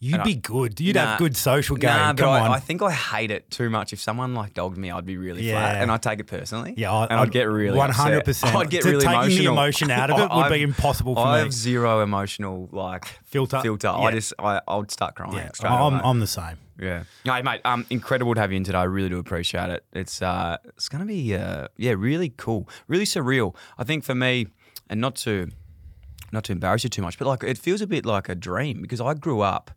You'd 0.00 0.14
and 0.14 0.22
I- 0.22 0.26
be 0.26 0.34
good. 0.36 0.78
You'd 0.80 0.94
Nah. 0.94 1.06
have 1.06 1.18
good 1.18 1.36
social 1.36 1.76
game. 1.76 1.90
Nah, 1.90 2.12
but 2.12 2.22
Come 2.22 2.30
I, 2.30 2.40
on. 2.40 2.50
I 2.52 2.60
think 2.60 2.82
I 2.82 2.92
hate 2.92 3.32
it 3.32 3.50
too 3.50 3.68
much. 3.68 3.92
If 3.92 4.00
someone 4.00 4.32
like 4.32 4.54
dogged 4.54 4.78
me, 4.78 4.92
I'd 4.92 5.04
be 5.04 5.16
really 5.16 5.50
flat, 5.50 5.82
and 5.82 5.90
I'd 5.90 6.02
take 6.02 6.20
it 6.20 6.28
personally. 6.28 6.74
Yeah, 6.76 6.92
I- 6.92 7.04
and 7.06 7.14
I'd, 7.14 7.22
I'd- 7.22 7.30
get 7.32 7.44
really 7.48 7.76
100%. 7.76 8.54
I'd 8.56 8.70
get 8.70 8.82
To- 8.82 8.90
really 8.90 9.06
taking 9.06 9.38
the 9.38 9.50
emotion 9.50 9.90
out 9.90 10.10
of 10.10 10.20
it 10.20 10.30
would 10.34 10.50
be 10.52 10.62
impossible 10.62 11.14
for 11.16 11.22
I 11.22 11.24
me. 11.24 11.30
I 11.30 11.38
have 11.40 11.52
zero 11.52 12.00
emotional 12.00 12.68
like 12.70 13.06
Filter? 13.24 13.60
Filter. 13.60 13.88
Yeah. 13.88 13.94
I 13.98 14.10
just 14.12 14.32
I 14.38 14.60
I 14.68 14.76
would 14.76 14.90
start 14.92 15.16
crying. 15.16 15.34
yeah, 15.34 15.50
straight 15.52 15.70
I'm, 15.72 15.94
away. 15.94 16.02
I'm 16.04 16.20
the 16.20 16.26
same. 16.28 16.58
Yeah. 16.80 17.02
No, 17.24 17.42
mate, 17.42 17.60
um, 17.64 17.84
incredible 17.90 18.34
to 18.36 18.40
have 18.40 18.52
you 18.52 18.56
in 18.56 18.62
today. 18.62 18.78
I 18.78 18.84
really 18.84 19.08
do 19.08 19.18
appreciate 19.18 19.68
it. 19.70 19.84
It's 19.92 20.22
uh, 20.22 20.58
it's 20.76 20.88
gonna 20.88 21.06
be 21.06 21.34
uh, 21.34 21.66
yeah, 21.76 21.94
really 21.98 22.28
cool, 22.36 22.68
really 22.86 23.04
surreal. 23.04 23.56
I 23.78 23.82
think 23.82 24.04
for 24.04 24.14
me, 24.14 24.46
and 24.88 25.00
not 25.00 25.16
to, 25.16 25.48
not 26.30 26.44
to 26.44 26.52
embarrass 26.52 26.84
you 26.84 26.90
too 26.90 27.02
much, 27.02 27.18
but 27.18 27.26
like 27.26 27.42
it 27.42 27.58
feels 27.58 27.80
a 27.80 27.86
bit 27.88 28.06
like 28.06 28.28
a 28.28 28.36
dream 28.36 28.80
because 28.80 29.00
I 29.00 29.14
grew 29.14 29.40
up, 29.40 29.72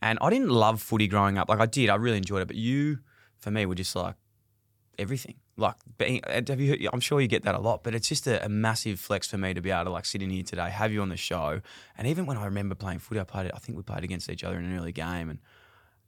And 0.00 0.18
I 0.20 0.30
didn't 0.30 0.50
love 0.50 0.80
footy 0.80 1.08
growing 1.08 1.38
up. 1.38 1.48
Like 1.48 1.60
I 1.60 1.66
did, 1.66 1.90
I 1.90 1.96
really 1.96 2.18
enjoyed 2.18 2.42
it. 2.42 2.46
But 2.46 2.56
you, 2.56 2.98
for 3.38 3.50
me, 3.50 3.66
were 3.66 3.74
just 3.74 3.94
like 3.96 4.14
everything. 4.98 5.36
Like 5.56 5.74
being, 5.96 6.20
uh, 6.24 6.40
have 6.46 6.60
you? 6.60 6.88
I'm 6.92 7.00
sure 7.00 7.20
you 7.20 7.26
get 7.26 7.42
that 7.42 7.56
a 7.56 7.58
lot, 7.58 7.82
but 7.82 7.94
it's 7.94 8.08
just 8.08 8.28
a, 8.28 8.44
a, 8.44 8.48
massive 8.48 9.00
flex 9.00 9.28
for 9.28 9.38
me 9.38 9.54
to 9.54 9.60
be 9.60 9.72
able 9.72 9.86
to 9.86 9.90
like 9.90 10.04
sit 10.04 10.22
in 10.22 10.30
here 10.30 10.44
today, 10.44 10.70
have 10.70 10.92
you 10.92 11.02
on 11.02 11.08
the 11.08 11.16
show, 11.16 11.60
and 11.96 12.06
even 12.06 12.26
when 12.26 12.36
I 12.36 12.44
remember 12.44 12.76
playing 12.76 13.00
footy, 13.00 13.18
I 13.18 13.24
played. 13.24 13.46
it. 13.46 13.52
I 13.56 13.58
think 13.58 13.76
we 13.76 13.82
played 13.82 14.04
against 14.04 14.30
each 14.30 14.44
other 14.44 14.56
in 14.56 14.64
an 14.64 14.78
early 14.78 14.92
game, 14.92 15.30
and 15.30 15.40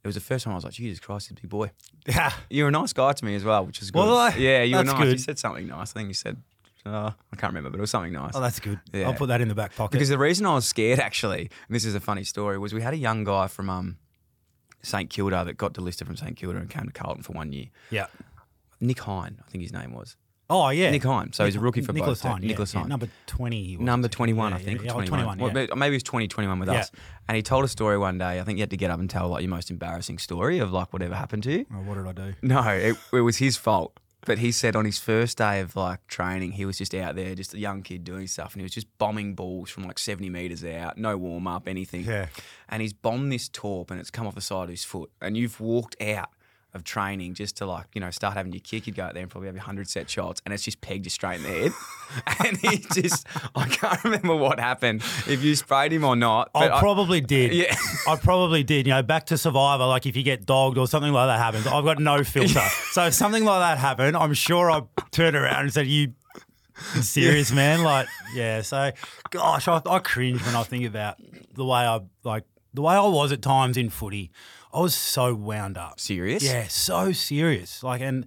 it 0.03 0.07
was 0.07 0.15
the 0.15 0.21
first 0.21 0.45
time 0.45 0.53
I 0.53 0.55
was 0.55 0.63
like, 0.63 0.73
Jesus 0.73 1.01
Christ, 1.01 1.29
this 1.29 1.39
big 1.39 1.49
boy. 1.49 1.71
Yeah, 2.07 2.31
you're 2.49 2.69
a 2.69 2.71
nice 2.71 2.93
guy 2.93 3.11
to 3.11 3.25
me 3.25 3.35
as 3.35 3.43
well, 3.43 3.65
which 3.65 3.81
is 3.81 3.91
good. 3.91 3.99
Well, 3.99 4.17
I, 4.17 4.35
yeah, 4.35 4.63
you 4.63 4.77
were 4.77 4.85
nice. 4.85 4.97
Good. 4.97 5.11
You 5.11 5.17
said 5.17 5.37
something 5.37 5.67
nice. 5.67 5.91
I 5.91 5.99
think 5.99 6.07
you 6.07 6.13
said 6.13 6.37
uh, 6.85 7.11
I 7.31 7.35
can't 7.35 7.51
remember, 7.51 7.69
but 7.69 7.77
it 7.77 7.81
was 7.81 7.91
something 7.91 8.13
nice. 8.13 8.31
Oh, 8.35 8.41
that's 8.41 8.59
good. 8.59 8.79
Yeah. 8.93 9.07
I'll 9.07 9.13
put 9.13 9.27
that 9.27 9.41
in 9.41 9.47
the 9.47 9.55
back 9.55 9.75
pocket. 9.75 9.91
Because 9.91 10.09
the 10.09 10.17
reason 10.17 10.45
I 10.45 10.55
was 10.55 10.65
scared, 10.65 10.99
actually, 10.99 11.41
and 11.41 11.75
this 11.75 11.85
is 11.85 11.95
a 11.95 11.99
funny 11.99 12.23
story, 12.23 12.57
was 12.57 12.73
we 12.73 12.81
had 12.81 12.93
a 12.93 12.97
young 12.97 13.23
guy 13.23 13.47
from 13.47 13.69
um, 13.69 13.97
St 14.81 15.09
Kilda 15.09 15.43
that 15.45 15.57
got 15.57 15.73
delisted 15.73 16.05
from 16.05 16.15
St 16.15 16.35
Kilda 16.35 16.57
and 16.57 16.69
came 16.69 16.85
to 16.85 16.91
Carlton 16.91 17.23
for 17.23 17.33
one 17.33 17.51
year. 17.53 17.67
Yeah. 17.89 18.07
Nick 18.79 18.99
Hine, 18.99 19.39
I 19.45 19.49
think 19.51 19.61
his 19.61 19.73
name 19.73 19.93
was. 19.93 20.15
Oh 20.49 20.67
yeah, 20.67 20.91
Nick 20.91 21.03
Hine. 21.03 21.31
So 21.31 21.43
Nick, 21.43 21.53
he's 21.53 21.61
a 21.61 21.63
rookie 21.63 21.79
for 21.79 21.93
Nicholas 21.93 22.21
both. 22.21 22.31
Hine, 22.33 22.41
Nicholas 22.41 22.73
yeah, 22.73 22.81
Hine, 22.81 22.87
yeah, 22.87 22.89
number 22.89 23.07
twenty. 23.25 23.77
Number 23.77 24.09
twenty-one, 24.09 24.51
yeah, 24.51 24.57
I 24.57 24.61
think. 24.61 24.83
Yeah, 24.83 24.91
21. 24.91 25.37
21 25.37 25.53
well, 25.69 25.77
maybe 25.77 25.95
he's 25.95 26.03
20, 26.03 26.27
21 26.27 26.59
with 26.59 26.67
us. 26.67 26.91
And 27.29 27.37
he 27.37 27.41
told 27.41 27.63
a 27.63 27.69
story 27.69 27.97
one 27.97 28.17
day. 28.17 28.37
I 28.37 28.43
think 28.43 28.57
you 28.57 28.63
had 28.63 28.71
to 28.71 28.77
get 28.77 28.91
up 28.91 28.99
and 28.99 29.09
tell 29.09 29.29
like 29.29 29.43
your 29.43 29.49
most 29.49 29.71
embarrassing 29.71 30.17
story 30.17 30.59
of 30.59 30.73
like 30.73 30.91
whatever 30.91 31.15
happened 31.15 31.43
to 31.43 31.51
you. 31.53 31.65
Oh, 31.73 31.77
what 31.77 31.95
did 31.95 32.05
I 32.05 32.11
do? 32.11 32.33
No, 32.41 32.61
it, 32.67 32.97
it 33.13 33.21
was 33.21 33.37
his 33.37 33.55
fault. 33.55 33.97
But 34.25 34.37
he 34.37 34.51
said 34.51 34.75
on 34.75 34.85
his 34.85 34.99
first 34.99 35.39
day 35.39 35.61
of 35.61 35.75
like 35.75 36.05
training, 36.07 36.51
he 36.51 36.65
was 36.65 36.77
just 36.77 36.93
out 36.93 37.15
there, 37.15 37.33
just 37.33 37.53
a 37.53 37.59
young 37.59 37.81
kid 37.81 38.03
doing 38.03 38.27
stuff, 38.27 38.53
and 38.53 38.61
he 38.61 38.63
was 38.63 38.71
just 38.71 38.87
bombing 38.97 39.33
balls 39.33 39.69
from 39.69 39.83
like 39.83 39.97
70 39.97 40.29
meters 40.29 40.63
out, 40.63 40.97
no 40.97 41.17
warm 41.17 41.47
up, 41.47 41.67
anything. 41.67 42.05
Yeah. 42.05 42.27
And 42.69 42.81
he's 42.81 42.93
bombed 42.93 43.31
this 43.31 43.49
torp 43.49 43.89
and 43.89 43.99
it's 43.99 44.11
come 44.11 44.27
off 44.27 44.35
the 44.35 44.41
side 44.41 44.65
of 44.65 44.69
his 44.69 44.83
foot. 44.83 45.09
And 45.21 45.35
you've 45.35 45.59
walked 45.59 45.99
out 46.01 46.29
of 46.73 46.83
training 46.83 47.33
just 47.33 47.57
to 47.57 47.65
like, 47.65 47.87
you 47.93 48.01
know, 48.01 48.11
start 48.11 48.35
having 48.35 48.53
your 48.53 48.61
kick. 48.61 48.87
You'd 48.87 48.95
go 48.95 49.03
out 49.03 49.13
there 49.13 49.23
and 49.23 49.29
probably 49.29 49.47
have 49.47 49.55
your 49.55 49.61
100 49.61 49.89
set 49.89 50.09
shots 50.09 50.41
and 50.45 50.53
it's 50.53 50.63
just 50.63 50.79
pegged 50.81 51.05
you 51.05 51.09
straight 51.09 51.37
in 51.37 51.43
the 51.43 51.49
head. 51.49 51.71
and 52.45 52.57
he 52.57 52.85
just, 52.93 53.27
I 53.55 53.67
can't 53.67 54.03
remember 54.03 54.35
what 54.35 54.59
happened, 54.59 55.01
if 55.27 55.43
you 55.43 55.55
sprayed 55.55 55.91
him 55.91 56.03
or 56.05 56.15
not. 56.15 56.49
I 56.55 56.79
probably 56.79 57.21
did. 57.21 57.51
Yeah. 57.61 57.75
I 58.07 58.15
probably 58.15 58.63
did. 58.63 58.87
You 58.87 58.93
know, 58.93 59.03
back 59.03 59.25
to 59.27 59.37
Survivor, 59.37 59.85
like 59.85 60.05
if 60.05 60.15
you 60.15 60.23
get 60.23 60.45
dogged 60.45 60.77
or 60.77 60.87
something 60.87 61.11
like 61.11 61.27
that 61.27 61.37
happens, 61.37 61.67
I've 61.67 61.83
got 61.83 61.99
no 61.99 62.23
filter. 62.23 62.59
so 62.91 63.05
if 63.05 63.13
something 63.13 63.43
like 63.43 63.59
that 63.59 63.77
happened, 63.77 64.15
I'm 64.15 64.33
sure 64.33 64.71
I 64.71 64.81
turned 65.11 65.35
around 65.35 65.63
and 65.63 65.73
said, 65.73 65.87
You 65.87 66.13
serious, 67.01 67.51
man? 67.51 67.83
Like, 67.83 68.07
yeah. 68.33 68.61
So, 68.61 68.91
gosh, 69.29 69.67
I, 69.67 69.81
I 69.85 69.99
cringe 69.99 70.43
when 70.45 70.55
I 70.55 70.63
think 70.63 70.85
about 70.85 71.17
the 71.53 71.65
way 71.65 71.79
I, 71.79 71.99
like, 72.23 72.45
the 72.73 72.81
way 72.81 72.95
I 72.95 73.05
was 73.05 73.31
at 73.31 73.41
times 73.41 73.77
in 73.77 73.89
footy. 73.89 74.31
I 74.73 74.79
was 74.79 74.95
so 74.95 75.33
wound 75.33 75.77
up. 75.77 75.99
Serious? 75.99 76.43
Yeah, 76.43 76.67
so 76.67 77.11
serious. 77.11 77.83
Like, 77.83 78.01
and 78.01 78.25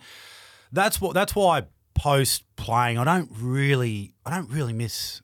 that's 0.72 1.00
what 1.00 1.14
that's 1.14 1.34
why 1.34 1.64
post 1.94 2.44
playing, 2.56 2.98
I 2.98 3.04
don't 3.04 3.30
really, 3.40 4.12
I 4.26 4.30
don't 4.30 4.50
really 4.50 4.72
miss 4.72 5.22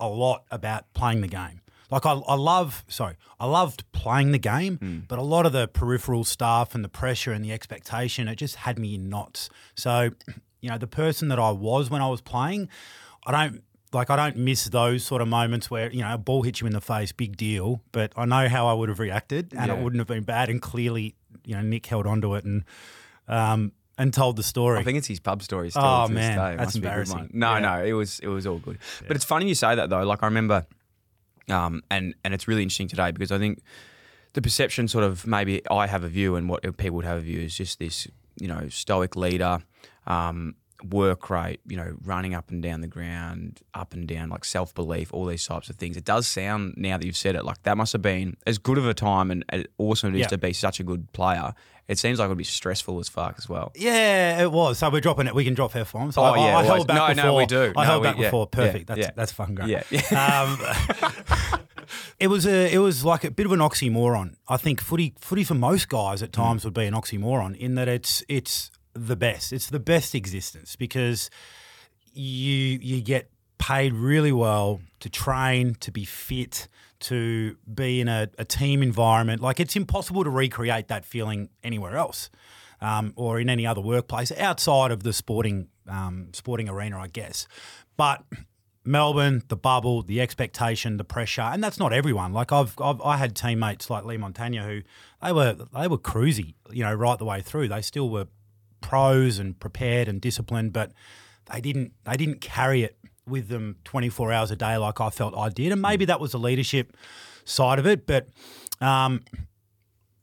a 0.00 0.08
lot 0.08 0.44
about 0.50 0.92
playing 0.94 1.20
the 1.20 1.28
game. 1.28 1.60
Like 1.90 2.04
I, 2.06 2.12
I 2.12 2.34
love, 2.34 2.84
sorry, 2.88 3.16
I 3.40 3.46
loved 3.46 3.84
playing 3.92 4.32
the 4.32 4.38
game, 4.38 4.76
Hmm. 4.76 4.98
but 5.08 5.18
a 5.18 5.22
lot 5.22 5.46
of 5.46 5.52
the 5.52 5.68
peripheral 5.68 6.24
stuff 6.24 6.74
and 6.74 6.84
the 6.84 6.88
pressure 6.88 7.32
and 7.32 7.44
the 7.44 7.52
expectation, 7.52 8.28
it 8.28 8.36
just 8.36 8.56
had 8.56 8.78
me 8.78 8.94
in 8.94 9.08
knots. 9.08 9.48
So, 9.74 10.10
you 10.60 10.68
know, 10.70 10.76
the 10.78 10.86
person 10.86 11.28
that 11.28 11.38
I 11.38 11.50
was 11.50 11.88
when 11.90 12.02
I 12.02 12.08
was 12.08 12.20
playing, 12.20 12.68
I 13.26 13.32
don't 13.32 13.62
like 13.92 14.10
I 14.10 14.16
don't 14.16 14.36
miss 14.36 14.64
those 14.66 15.02
sort 15.04 15.22
of 15.22 15.28
moments 15.28 15.70
where 15.70 15.90
you 15.90 16.00
know 16.00 16.14
a 16.14 16.18
ball 16.18 16.42
hits 16.42 16.60
you 16.60 16.66
in 16.66 16.72
the 16.72 16.80
face, 16.80 17.12
big 17.12 17.36
deal. 17.36 17.82
But 17.92 18.12
I 18.16 18.24
know 18.24 18.48
how 18.48 18.66
I 18.66 18.72
would 18.74 18.88
have 18.88 18.98
reacted, 18.98 19.52
and 19.54 19.68
Yeah. 19.68 19.74
it 19.78 19.82
wouldn't 19.82 20.00
have 20.00 20.06
been 20.08 20.24
bad. 20.24 20.48
And 20.50 20.60
clearly, 20.60 21.14
you 21.44 21.54
know, 21.54 21.62
Nick 21.62 21.86
held 21.86 22.06
onto 22.06 22.34
it 22.34 22.44
and 22.44 22.64
um, 23.28 23.72
and 23.96 24.12
told 24.14 24.36
the 24.36 24.42
story. 24.42 24.78
I 24.78 24.84
think 24.84 24.98
it's 24.98 25.06
his 25.08 25.20
pub 25.20 25.42
story 25.42 25.70
still. 25.70 25.82
Oh, 25.84 26.08
man, 26.08 26.36
that's 26.36 26.58
must 26.58 26.74
be 26.74 26.78
a 26.78 26.82
good 26.82 26.86
embarrassing. 26.88 27.30
No, 27.32 27.54
Yeah. 27.54 27.58
no, 27.60 27.84
it 27.84 27.92
was 27.92 28.18
it 28.20 28.28
was 28.28 28.46
all 28.46 28.58
good. 28.58 28.78
But 29.06 29.16
it's 29.16 29.24
funny 29.24 29.48
you 29.48 29.54
say 29.54 29.74
that 29.74 29.90
though. 29.90 30.04
Like 30.04 30.22
I 30.22 30.26
remember, 30.26 30.66
um, 31.48 31.82
and 31.90 32.14
and 32.24 32.34
it's 32.34 32.46
really 32.48 32.62
interesting 32.62 32.88
today 32.88 33.10
because 33.10 33.32
I 33.32 33.38
think 33.38 33.62
the 34.34 34.42
perception, 34.42 34.88
sort 34.88 35.04
of, 35.04 35.26
maybe 35.26 35.62
I 35.70 35.86
have 35.86 36.04
a 36.04 36.08
view, 36.08 36.36
and 36.36 36.48
what 36.48 36.62
people 36.76 36.96
would 36.96 37.04
have 37.06 37.16
a 37.18 37.22
view 37.22 37.40
is 37.40 37.56
just 37.56 37.78
this, 37.78 38.06
you 38.38 38.46
know, 38.46 38.68
stoic 38.68 39.16
leader. 39.16 39.60
Um, 40.06 40.54
work 40.90 41.28
rate, 41.30 41.60
you 41.66 41.76
know, 41.76 41.96
running 42.04 42.34
up 42.34 42.50
and 42.50 42.62
down 42.62 42.80
the 42.80 42.86
ground, 42.86 43.60
up 43.74 43.92
and 43.94 44.06
down, 44.06 44.28
like 44.30 44.44
self 44.44 44.74
belief, 44.74 45.12
all 45.12 45.26
these 45.26 45.44
types 45.46 45.68
of 45.70 45.76
things. 45.76 45.96
It 45.96 46.04
does 46.04 46.26
sound 46.26 46.74
now 46.76 46.96
that 46.98 47.04
you've 47.04 47.16
said 47.16 47.34
it, 47.34 47.44
like 47.44 47.62
that 47.64 47.76
must 47.76 47.92
have 47.92 48.02
been 48.02 48.36
as 48.46 48.58
good 48.58 48.78
of 48.78 48.86
a 48.86 48.94
time 48.94 49.30
and 49.30 49.44
as 49.48 49.64
awesome 49.78 50.10
it 50.14 50.16
is 50.16 50.20
Yeah. 50.22 50.26
to 50.28 50.38
be 50.38 50.52
such 50.52 50.78
a 50.80 50.84
good 50.84 51.12
player. 51.12 51.52
It 51.88 51.98
seems 51.98 52.18
like 52.18 52.26
it 52.26 52.28
would 52.28 52.36
be 52.38 52.44
stressful 52.44 52.98
as 53.00 53.08
fuck 53.08 53.36
as 53.38 53.48
well. 53.48 53.72
Yeah, 53.74 54.42
it 54.42 54.52
was. 54.52 54.76
So 54.78 54.90
we're 54.90 55.00
dropping 55.00 55.26
it. 55.26 55.34
We 55.34 55.42
can 55.44 55.54
drop 55.54 55.74
F 55.74 55.94
bombs. 55.94 56.18
Oh, 56.18 56.22
I, 56.22 56.36
yeah, 56.36 56.56
I, 56.58 56.60
I 56.60 56.64
held 56.64 56.86
back 56.86 56.96
No, 56.96 57.06
no, 57.06 57.22
before. 57.22 57.36
we 57.38 57.46
do. 57.46 57.72
I 57.76 57.82
No, 57.84 57.90
held 57.90 58.02
we- 58.02 58.08
back 58.08 58.18
yeah, 58.18 58.24
before. 58.26 58.48
yeah, 58.52 58.66
Perfect. 58.66 58.86
that's 58.88 59.00
yeah. 59.00 59.10
that's 59.16 59.32
fucking 59.32 59.54
great. 59.54 59.68
Yeah. 59.90 60.44
Um, 60.44 61.60
it 62.20 62.26
was 62.28 62.46
a 62.46 62.72
it 62.72 62.78
was 62.78 63.04
like 63.04 63.24
a 63.24 63.30
bit 63.30 63.46
of 63.46 63.52
an 63.52 63.60
oxymoron. 63.60 64.34
I 64.48 64.58
think 64.58 64.80
footy 64.82 65.14
footy 65.18 65.44
for 65.44 65.54
most 65.54 65.88
guys 65.88 66.20
Mm. 66.20 66.24
at 66.24 66.32
times 66.32 66.64
would 66.64 66.74
be 66.74 66.84
an 66.84 66.94
oxymoron 66.94 67.56
in 67.56 67.74
that 67.76 67.88
it's 67.88 68.22
it's 68.28 68.70
the 69.06 69.16
best. 69.16 69.52
It's 69.52 69.70
the 69.70 69.80
best 69.80 70.14
existence 70.14 70.76
because 70.76 71.30
you 72.12 72.78
you 72.82 73.00
get 73.00 73.30
paid 73.58 73.92
really 73.92 74.32
well 74.32 74.80
to 75.00 75.08
train, 75.08 75.74
to 75.80 75.90
be 75.90 76.04
fit, 76.04 76.68
to 77.00 77.56
be 77.72 78.00
in 78.00 78.08
a, 78.08 78.28
a 78.38 78.44
team 78.44 78.82
environment. 78.82 79.42
Like 79.42 79.60
it's 79.60 79.76
impossible 79.76 80.24
to 80.24 80.30
recreate 80.30 80.88
that 80.88 81.04
feeling 81.04 81.50
anywhere 81.62 81.96
else. 81.96 82.30
Um, 82.80 83.12
or 83.16 83.40
in 83.40 83.50
any 83.50 83.66
other 83.66 83.80
workplace 83.80 84.30
outside 84.38 84.92
of 84.92 85.02
the 85.02 85.12
sporting 85.12 85.66
um, 85.88 86.28
sporting 86.32 86.68
arena, 86.68 87.00
I 87.00 87.08
guess. 87.08 87.48
But 87.96 88.22
Melbourne, 88.84 89.42
the 89.48 89.56
bubble, 89.56 90.02
the 90.02 90.20
expectation, 90.20 90.96
the 90.96 91.04
pressure, 91.04 91.42
and 91.42 91.62
that's 91.62 91.78
not 91.78 91.92
everyone. 91.92 92.32
Like 92.32 92.52
I've, 92.52 92.74
I've 92.80 93.00
I 93.02 93.16
had 93.16 93.34
teammates 93.34 93.90
like 93.90 94.04
Leigh 94.04 94.16
Montagna 94.16 94.64
who 94.64 94.82
they 95.20 95.32
were 95.32 95.56
they 95.74 95.88
were 95.88 95.98
cruisy, 95.98 96.54
you 96.70 96.84
know, 96.84 96.94
right 96.94 97.18
the 97.18 97.24
way 97.24 97.42
through. 97.42 97.68
They 97.68 97.82
still 97.82 98.08
were 98.08 98.28
pros 98.80 99.38
and 99.38 99.58
prepared 99.58 100.08
and 100.08 100.20
disciplined, 100.20 100.72
but 100.72 100.92
they 101.52 101.60
didn't 101.60 101.92
they 102.04 102.16
didn't 102.16 102.40
carry 102.40 102.82
it 102.82 102.98
with 103.26 103.48
them 103.48 103.76
24 103.84 104.32
hours 104.32 104.50
a 104.50 104.56
day 104.56 104.76
like 104.76 105.00
I 105.00 105.10
felt 105.10 105.36
I 105.36 105.48
did. 105.50 105.72
And 105.72 105.82
maybe 105.82 106.04
that 106.06 106.20
was 106.20 106.32
the 106.32 106.38
leadership 106.38 106.96
side 107.44 107.78
of 107.78 107.86
it, 107.86 108.06
but 108.06 108.28
um, 108.80 109.22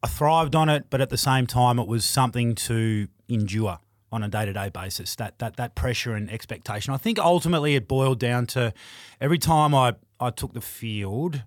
I 0.03 0.07
thrived 0.07 0.55
on 0.55 0.69
it. 0.69 0.85
But 0.89 1.01
at 1.01 1.09
the 1.09 1.17
same 1.17 1.47
time, 1.47 1.79
it 1.79 1.87
was 1.87 2.05
something 2.05 2.55
to 2.55 3.07
endure 3.27 3.79
on 4.11 4.23
a 4.23 4.29
day 4.29 4.45
to 4.45 4.53
day 4.53 4.69
basis. 4.69 5.15
That 5.15 5.39
that 5.39 5.57
that 5.57 5.75
pressure 5.75 6.13
and 6.13 6.29
expectation. 6.29 6.93
I 6.93 6.97
think 6.97 7.19
ultimately 7.19 7.75
it 7.75 7.87
boiled 7.87 8.19
down 8.19 8.47
to 8.47 8.73
every 9.19 9.39
time 9.39 9.73
I 9.75 9.95
I 10.19 10.29
took 10.29 10.53
the 10.53 10.61
field. 10.61 11.43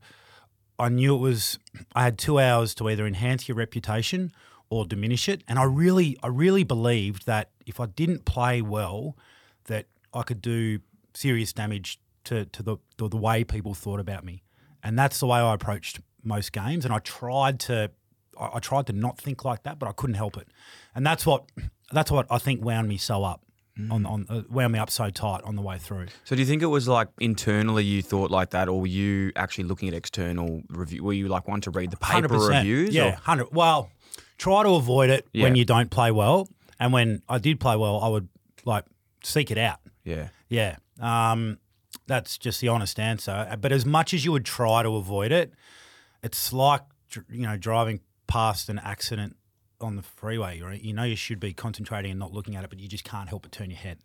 I 0.78 0.88
knew 0.88 1.14
it 1.14 1.18
was 1.18 1.58
I 1.94 2.04
had 2.04 2.18
two 2.18 2.38
hours 2.38 2.74
to 2.76 2.88
either 2.88 3.06
enhance 3.06 3.48
your 3.48 3.56
reputation 3.56 4.32
or 4.70 4.84
diminish 4.84 5.28
it. 5.28 5.42
And 5.48 5.58
I 5.58 5.64
really 5.64 6.16
I 6.22 6.28
really 6.28 6.64
believed 6.64 7.26
that 7.26 7.50
if 7.66 7.80
I 7.80 7.86
didn't 7.86 8.24
play 8.24 8.62
well, 8.62 9.16
that 9.64 9.86
I 10.12 10.22
could 10.22 10.40
do 10.40 10.80
serious 11.14 11.52
damage 11.52 12.00
to, 12.24 12.44
to 12.46 12.62
the, 12.62 12.76
the 12.96 13.08
the 13.08 13.16
way 13.16 13.44
people 13.44 13.74
thought 13.74 14.00
about 14.00 14.24
me. 14.24 14.42
And 14.82 14.98
that's 14.98 15.20
the 15.20 15.26
way 15.26 15.38
I 15.38 15.54
approached 15.54 16.00
most 16.22 16.52
games. 16.52 16.84
And 16.84 16.92
I 16.94 16.98
tried 17.00 17.60
to 17.60 17.90
I, 18.38 18.50
I 18.54 18.58
tried 18.60 18.86
to 18.88 18.92
not 18.92 19.18
think 19.18 19.44
like 19.44 19.62
that, 19.64 19.78
but 19.78 19.88
I 19.88 19.92
couldn't 19.92 20.16
help 20.16 20.36
it. 20.36 20.48
And 20.94 21.06
that's 21.06 21.26
what 21.26 21.44
that's 21.92 22.10
what 22.10 22.26
I 22.30 22.38
think 22.38 22.64
wound 22.64 22.88
me 22.88 22.96
so 22.96 23.24
up. 23.24 23.42
On, 23.92 24.04
on 24.06 24.26
uh, 24.28 24.42
wound 24.50 24.72
me 24.72 24.80
up 24.80 24.90
so 24.90 25.08
tight 25.08 25.40
on 25.44 25.54
the 25.54 25.62
way 25.62 25.78
through. 25.78 26.06
So 26.24 26.34
do 26.34 26.42
you 26.42 26.46
think 26.46 26.62
it 26.62 26.66
was 26.66 26.88
like 26.88 27.06
internally 27.20 27.84
you 27.84 28.02
thought 28.02 28.28
like 28.28 28.50
that, 28.50 28.68
or 28.68 28.80
were 28.80 28.88
you 28.88 29.30
actually 29.36 29.64
looking 29.64 29.86
at 29.86 29.94
external 29.94 30.62
review? 30.68 31.04
Were 31.04 31.12
you 31.12 31.28
like 31.28 31.46
one 31.46 31.60
to 31.60 31.70
read 31.70 31.92
the 31.92 31.96
paper 31.96 32.26
100%. 32.26 32.56
reviews? 32.56 32.92
Yeah, 32.92 33.14
hundred. 33.14 33.52
Well, 33.52 33.88
try 34.38 34.62
to 34.62 34.70
avoid 34.70 35.10
it 35.10 35.26
when 35.42 35.54
you 35.56 35.64
don't 35.64 35.90
play 35.90 36.10
well, 36.10 36.48
and 36.80 36.92
when 36.92 37.22
I 37.28 37.38
did 37.38 37.60
play 37.60 37.76
well, 37.76 38.00
I 38.00 38.08
would 38.08 38.28
like 38.64 38.84
seek 39.22 39.50
it 39.50 39.58
out. 39.58 39.80
yeah. 40.04 40.28
Yeah, 40.48 40.76
um, 40.98 41.58
that's 42.06 42.38
just 42.38 42.62
the 42.62 42.68
honest 42.68 42.98
answer. 42.98 43.54
But 43.60 43.70
as 43.70 43.84
much 43.84 44.14
as 44.14 44.24
you 44.24 44.32
would 44.32 44.46
try 44.46 44.82
to 44.82 44.96
avoid 44.96 45.30
it, 45.30 45.52
it's 46.22 46.52
like 46.54 46.80
you 47.28 47.42
know 47.42 47.58
driving 47.58 48.00
past 48.26 48.70
an 48.70 48.78
accident 48.78 49.36
on 49.80 49.96
the 49.96 50.02
freeway. 50.02 50.60
Right? 50.60 50.80
You 50.80 50.94
know 50.94 51.04
you 51.04 51.16
should 51.16 51.38
be 51.38 51.52
concentrating 51.52 52.12
and 52.12 52.18
not 52.18 52.32
looking 52.32 52.56
at 52.56 52.64
it, 52.64 52.70
but 52.70 52.78
you 52.80 52.88
just 52.88 53.04
can't 53.04 53.28
help 53.28 53.42
but 53.42 53.52
turn 53.52 53.68
your 53.70 53.78
head. 53.78 53.98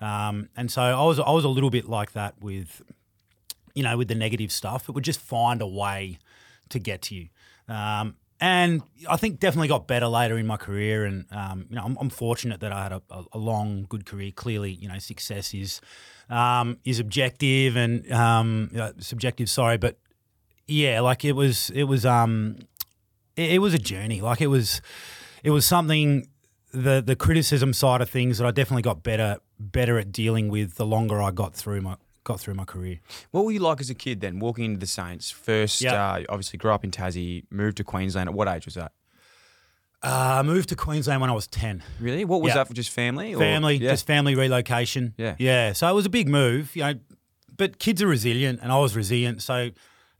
Um, 0.00 0.48
and 0.56 0.68
so 0.68 0.82
I 0.82 1.04
was 1.04 1.20
I 1.20 1.30
was 1.30 1.44
a 1.44 1.48
little 1.48 1.70
bit 1.70 1.88
like 1.88 2.12
that 2.14 2.34
with 2.40 2.82
you 3.74 3.84
know 3.84 3.96
with 3.96 4.08
the 4.08 4.16
negative 4.16 4.50
stuff. 4.50 4.88
It 4.88 4.94
would 4.96 5.04
just 5.04 5.20
find 5.20 5.62
a 5.62 5.66
way 5.68 6.18
to 6.70 6.80
get 6.80 7.02
to 7.02 7.14
you. 7.14 7.28
Um, 7.68 8.16
and 8.40 8.82
I 9.08 9.16
think 9.16 9.40
definitely 9.40 9.68
got 9.68 9.86
better 9.86 10.06
later 10.06 10.36
in 10.38 10.46
my 10.46 10.56
career, 10.56 11.04
and 11.04 11.24
um, 11.30 11.66
you 11.70 11.76
know 11.76 11.84
I'm, 11.84 11.96
I'm 12.00 12.10
fortunate 12.10 12.60
that 12.60 12.72
I 12.72 12.82
had 12.82 12.92
a, 12.92 13.02
a, 13.32 13.38
long, 13.38 13.86
good 13.88 14.06
career. 14.06 14.32
Clearly, 14.32 14.72
you 14.72 14.88
know 14.88 14.98
success 14.98 15.54
is 15.54 15.80
um, 16.28 16.78
is 16.84 16.98
objective 16.98 17.76
and 17.76 18.10
um, 18.12 18.70
uh, 18.78 18.92
subjective. 18.98 19.48
Sorry, 19.48 19.78
but 19.78 19.98
yeah, 20.66 21.00
like 21.00 21.24
it 21.24 21.32
was 21.32 21.70
it 21.70 21.84
was 21.84 22.04
um, 22.04 22.58
it, 23.36 23.52
it 23.52 23.58
was 23.58 23.74
a 23.74 23.78
journey. 23.78 24.20
Like 24.20 24.40
it 24.40 24.48
was, 24.48 24.80
it 25.42 25.50
was 25.50 25.64
something. 25.66 26.28
The 26.72 27.00
the 27.00 27.14
criticism 27.14 27.72
side 27.72 28.00
of 28.00 28.10
things 28.10 28.38
that 28.38 28.46
I 28.48 28.50
definitely 28.50 28.82
got 28.82 29.04
better 29.04 29.38
better 29.60 29.96
at 29.96 30.10
dealing 30.10 30.48
with 30.48 30.74
the 30.74 30.84
longer 30.84 31.22
I 31.22 31.30
got 31.30 31.54
through 31.54 31.82
my 31.82 31.96
got 32.24 32.40
through 32.40 32.54
my 32.54 32.64
career. 32.64 33.00
What 33.30 33.44
were 33.44 33.52
you 33.52 33.60
like 33.60 33.80
as 33.80 33.90
a 33.90 33.94
kid 33.94 34.20
then, 34.20 34.38
walking 34.38 34.64
into 34.64 34.80
the 34.80 34.86
Saints? 34.86 35.30
First, 35.30 35.80
Yeah. 35.80 35.92
uh, 35.94 36.24
obviously 36.28 36.58
grew 36.58 36.72
up 36.72 36.82
in 36.84 36.90
Tassie, 36.90 37.44
moved 37.50 37.76
to 37.76 37.84
Queensland. 37.84 38.28
At 38.28 38.34
what 38.34 38.48
age 38.48 38.64
was 38.64 38.74
that? 38.74 38.92
Uh, 40.02 40.36
I 40.40 40.42
moved 40.42 40.68
to 40.68 40.76
Queensland 40.76 41.20
when 41.22 41.30
I 41.30 41.32
was 41.32 41.46
ten. 41.46 41.82
Really? 41.98 42.24
What 42.26 42.42
was 42.42 42.50
Yeah. 42.50 42.56
that 42.56 42.68
for? 42.68 42.74
Just 42.74 42.90
family? 42.90 43.34
or- 43.34 43.38
Family, 43.38 43.76
Yeah. 43.76 43.90
just 43.92 44.06
family 44.06 44.34
relocation. 44.34 45.14
Yeah. 45.16 45.34
yeah. 45.38 45.72
So 45.72 45.88
it 45.88 45.94
was 45.94 46.04
a 46.06 46.10
big 46.10 46.28
move, 46.28 46.74
you 46.76 46.82
know. 46.82 46.94
But 47.56 47.78
kids 47.78 48.02
are 48.02 48.06
resilient, 48.08 48.60
and 48.62 48.70
I 48.72 48.78
was 48.78 48.96
resilient. 48.96 49.40
So 49.40 49.70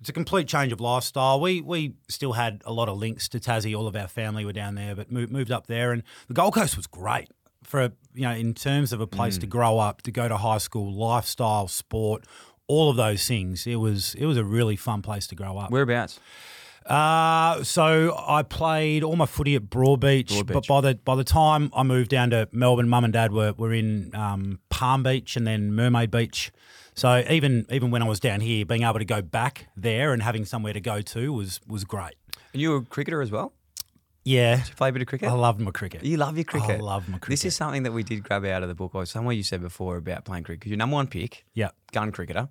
it's 0.01 0.09
a 0.09 0.13
complete 0.13 0.47
change 0.49 0.73
of 0.73 0.81
lifestyle. 0.81 1.41
We 1.41 1.61
we 1.61 1.95
still 2.09 2.33
had 2.35 2.63
a 2.65 2.73
lot 2.73 2.89
of 2.89 2.97
links 2.97 3.29
to 3.31 3.41
Tassie. 3.41 3.77
All 3.77 3.87
of 3.87 3.95
our 3.97 4.09
family 4.09 4.45
were 4.45 4.53
down 4.53 4.75
there, 4.77 4.95
but 4.95 5.11
moved, 5.13 5.33
moved 5.33 5.51
up 5.51 5.67
there, 5.67 5.93
and 5.93 6.03
the 6.29 6.35
Gold 6.35 6.55
Coast 6.55 6.77
was 6.77 6.87
great 6.87 7.29
for 7.67 7.83
a, 7.83 7.93
you 8.15 8.23
know 8.23 8.33
in 8.35 8.55
terms 8.55 8.93
of 8.93 9.01
a 9.01 9.07
place 9.07 9.37
Mm. 9.39 9.41
to 9.43 9.47
grow 9.47 9.79
up, 9.79 10.03
to 10.03 10.11
go 10.13 10.29
to 10.29 10.37
high 10.37 10.59
school, 10.59 10.93
lifestyle, 10.93 11.69
sport, 11.69 12.25
all 12.67 12.91
of 12.91 12.97
those 12.97 13.27
things. 13.27 13.67
It 13.67 13.77
was 13.77 14.15
it 14.17 14.27
was 14.27 14.37
a 14.37 14.45
really 14.45 14.77
fun 14.77 15.03
place 15.03 15.27
to 15.29 15.35
grow 15.35 15.59
up. 15.59 15.71
Whereabouts? 15.71 16.21
Uh, 16.87 17.63
so 17.65 18.15
I 18.29 18.43
played 18.43 19.03
all 19.03 19.17
my 19.17 19.25
footy 19.25 19.55
at 19.55 19.63
Broadbeach, 19.71 20.27
Broadbeach. 20.29 20.53
but 20.53 20.67
by 20.67 20.81
the 20.83 20.95
by 20.97 21.15
the 21.15 21.25
time 21.25 21.71
I 21.75 21.83
moved 21.83 22.11
down 22.11 22.31
to 22.31 22.47
Melbourne, 22.53 22.89
Mum 22.91 23.05
and 23.05 23.13
Dad 23.13 23.33
were, 23.33 23.55
were 23.57 23.73
in 23.73 24.15
um, 24.15 24.59
Palm 24.69 25.03
Beach 25.03 25.35
and 25.37 25.47
then 25.47 25.73
Mermaid 25.73 26.11
Beach. 26.11 26.53
So 26.95 27.25
even 27.31 27.65
even 27.71 27.91
when 27.91 28.03
I 28.03 28.07
was 28.07 28.21
down 28.21 28.41
here, 28.41 28.67
being 28.67 28.83
able 28.83 28.99
to 28.99 29.05
go 29.07 29.23
back 29.23 29.69
there 29.77 30.13
and 30.13 30.23
having 30.23 30.45
somewhere 30.45 30.75
to 30.75 30.81
go 30.81 31.01
to 31.01 31.33
was 31.33 31.59
was 31.67 31.85
great. 31.85 32.15
And 32.53 32.61
you 32.61 32.71
were 32.71 32.77
a 32.77 32.83
cricketer 32.83 33.23
as 33.23 33.31
well? 33.31 33.55
Yeah, 34.25 34.57
Did 34.57 34.69
you 34.69 34.75
play 34.75 34.89
a 34.89 34.93
bit 34.93 35.03
of 35.03 35.09
cricket? 35.09 35.29
I 35.29 35.33
love 35.33 35.61
my 35.61 35.71
cricket. 35.71 36.03
You 36.05 36.17
love 36.17 36.37
your 36.37 36.45
cricket. 36.45 36.81
I 36.81 36.83
love 36.83 37.09
my 37.09 37.19
cricket. 37.19 37.29
This 37.29 37.45
is 37.45 37.55
something 37.55 37.83
that 37.83 37.93
we 37.93 38.03
did 38.03 38.23
grab 38.23 38.45
out 38.47 38.63
of 38.63 38.69
the 38.71 38.75
book, 38.75 38.95
or 38.95 39.05
somewhere 39.05 39.35
you 39.35 39.43
said 39.43 39.61
before 39.61 39.97
about 39.99 40.25
playing 40.25 40.45
cricket. 40.45 40.67
Your 40.67 40.79
number 40.79 40.95
one 40.95 41.07
pick, 41.09 41.45
yeah. 41.53 41.71
gun 41.93 42.11
cricketer, 42.11 42.49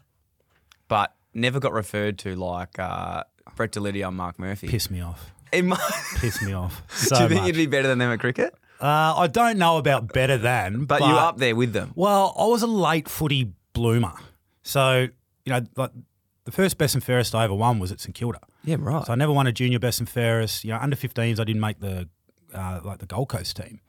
but 0.88 1.16
never 1.34 1.60
got 1.60 1.74
referred 1.74 2.20
to 2.20 2.36
like 2.36 2.78
uh, 2.78 3.24
Brett 3.56 3.72
Deledio 3.72 4.08
and 4.10 4.18
Mark 4.18 4.38
Murphy. 4.38 4.68
Piss 4.68 4.92
me 4.92 5.02
off. 5.02 5.32
It 5.52 5.64
might- 5.66 5.80
Piss 6.18 6.42
me 6.44 6.54
off. 6.54 6.82
So 6.90 7.16
Do 7.16 7.24
you 7.24 7.30
think 7.30 7.42
much. 7.42 7.48
you'd 7.48 7.56
be 7.56 7.66
better 7.66 7.88
than 7.88 7.98
them 8.00 8.12
at 8.12 8.20
cricket? 8.20 8.54
Uh, 8.82 9.14
I 9.18 9.28
don't 9.28 9.58
know 9.58 9.78
about 9.78 10.12
better 10.14 10.38
than, 10.38 10.86
But, 10.86 11.00
you're 11.02 11.10
up 11.18 11.38
there 11.38 11.56
with 11.56 11.74
them. 11.74 11.92
Well, 11.96 12.36
I 12.38 12.46
was 12.48 12.62
a 12.64 12.68
late 12.68 13.08
footy 13.08 13.54
bloomer. 13.74 14.14
So, 14.62 15.08
you 15.46 15.54
know, 15.54 15.62
like 15.76 15.92
the 16.46 16.52
first 16.52 16.78
best 16.78 16.96
and 16.96 17.04
fairest 17.04 17.34
I 17.34 17.46
ever 17.46 17.54
won 17.54 17.80
was 17.80 17.92
at 17.92 18.00
St 18.00 18.14
Kilda. 18.14 18.40
Yeah, 18.64 18.78
right. 18.80 19.06
So 19.06 19.14
I 19.14 19.16
never 19.16 19.32
won 19.32 19.48
a 19.48 19.52
junior 19.52 19.80
best 19.80 20.00
and 20.00 20.10
fairest. 20.10 20.64
You 20.64 20.72
know, 20.72 20.80
under 20.80 20.96
15s, 20.96 21.40
I 21.40 21.44
didn't 21.44 21.62
make 21.62 21.80
the 21.80 22.10
uh, 22.54 22.82
like 22.84 23.00
the 23.00 23.06
Gold 23.06 23.30
Coast 23.30 23.58
team. 23.58 23.80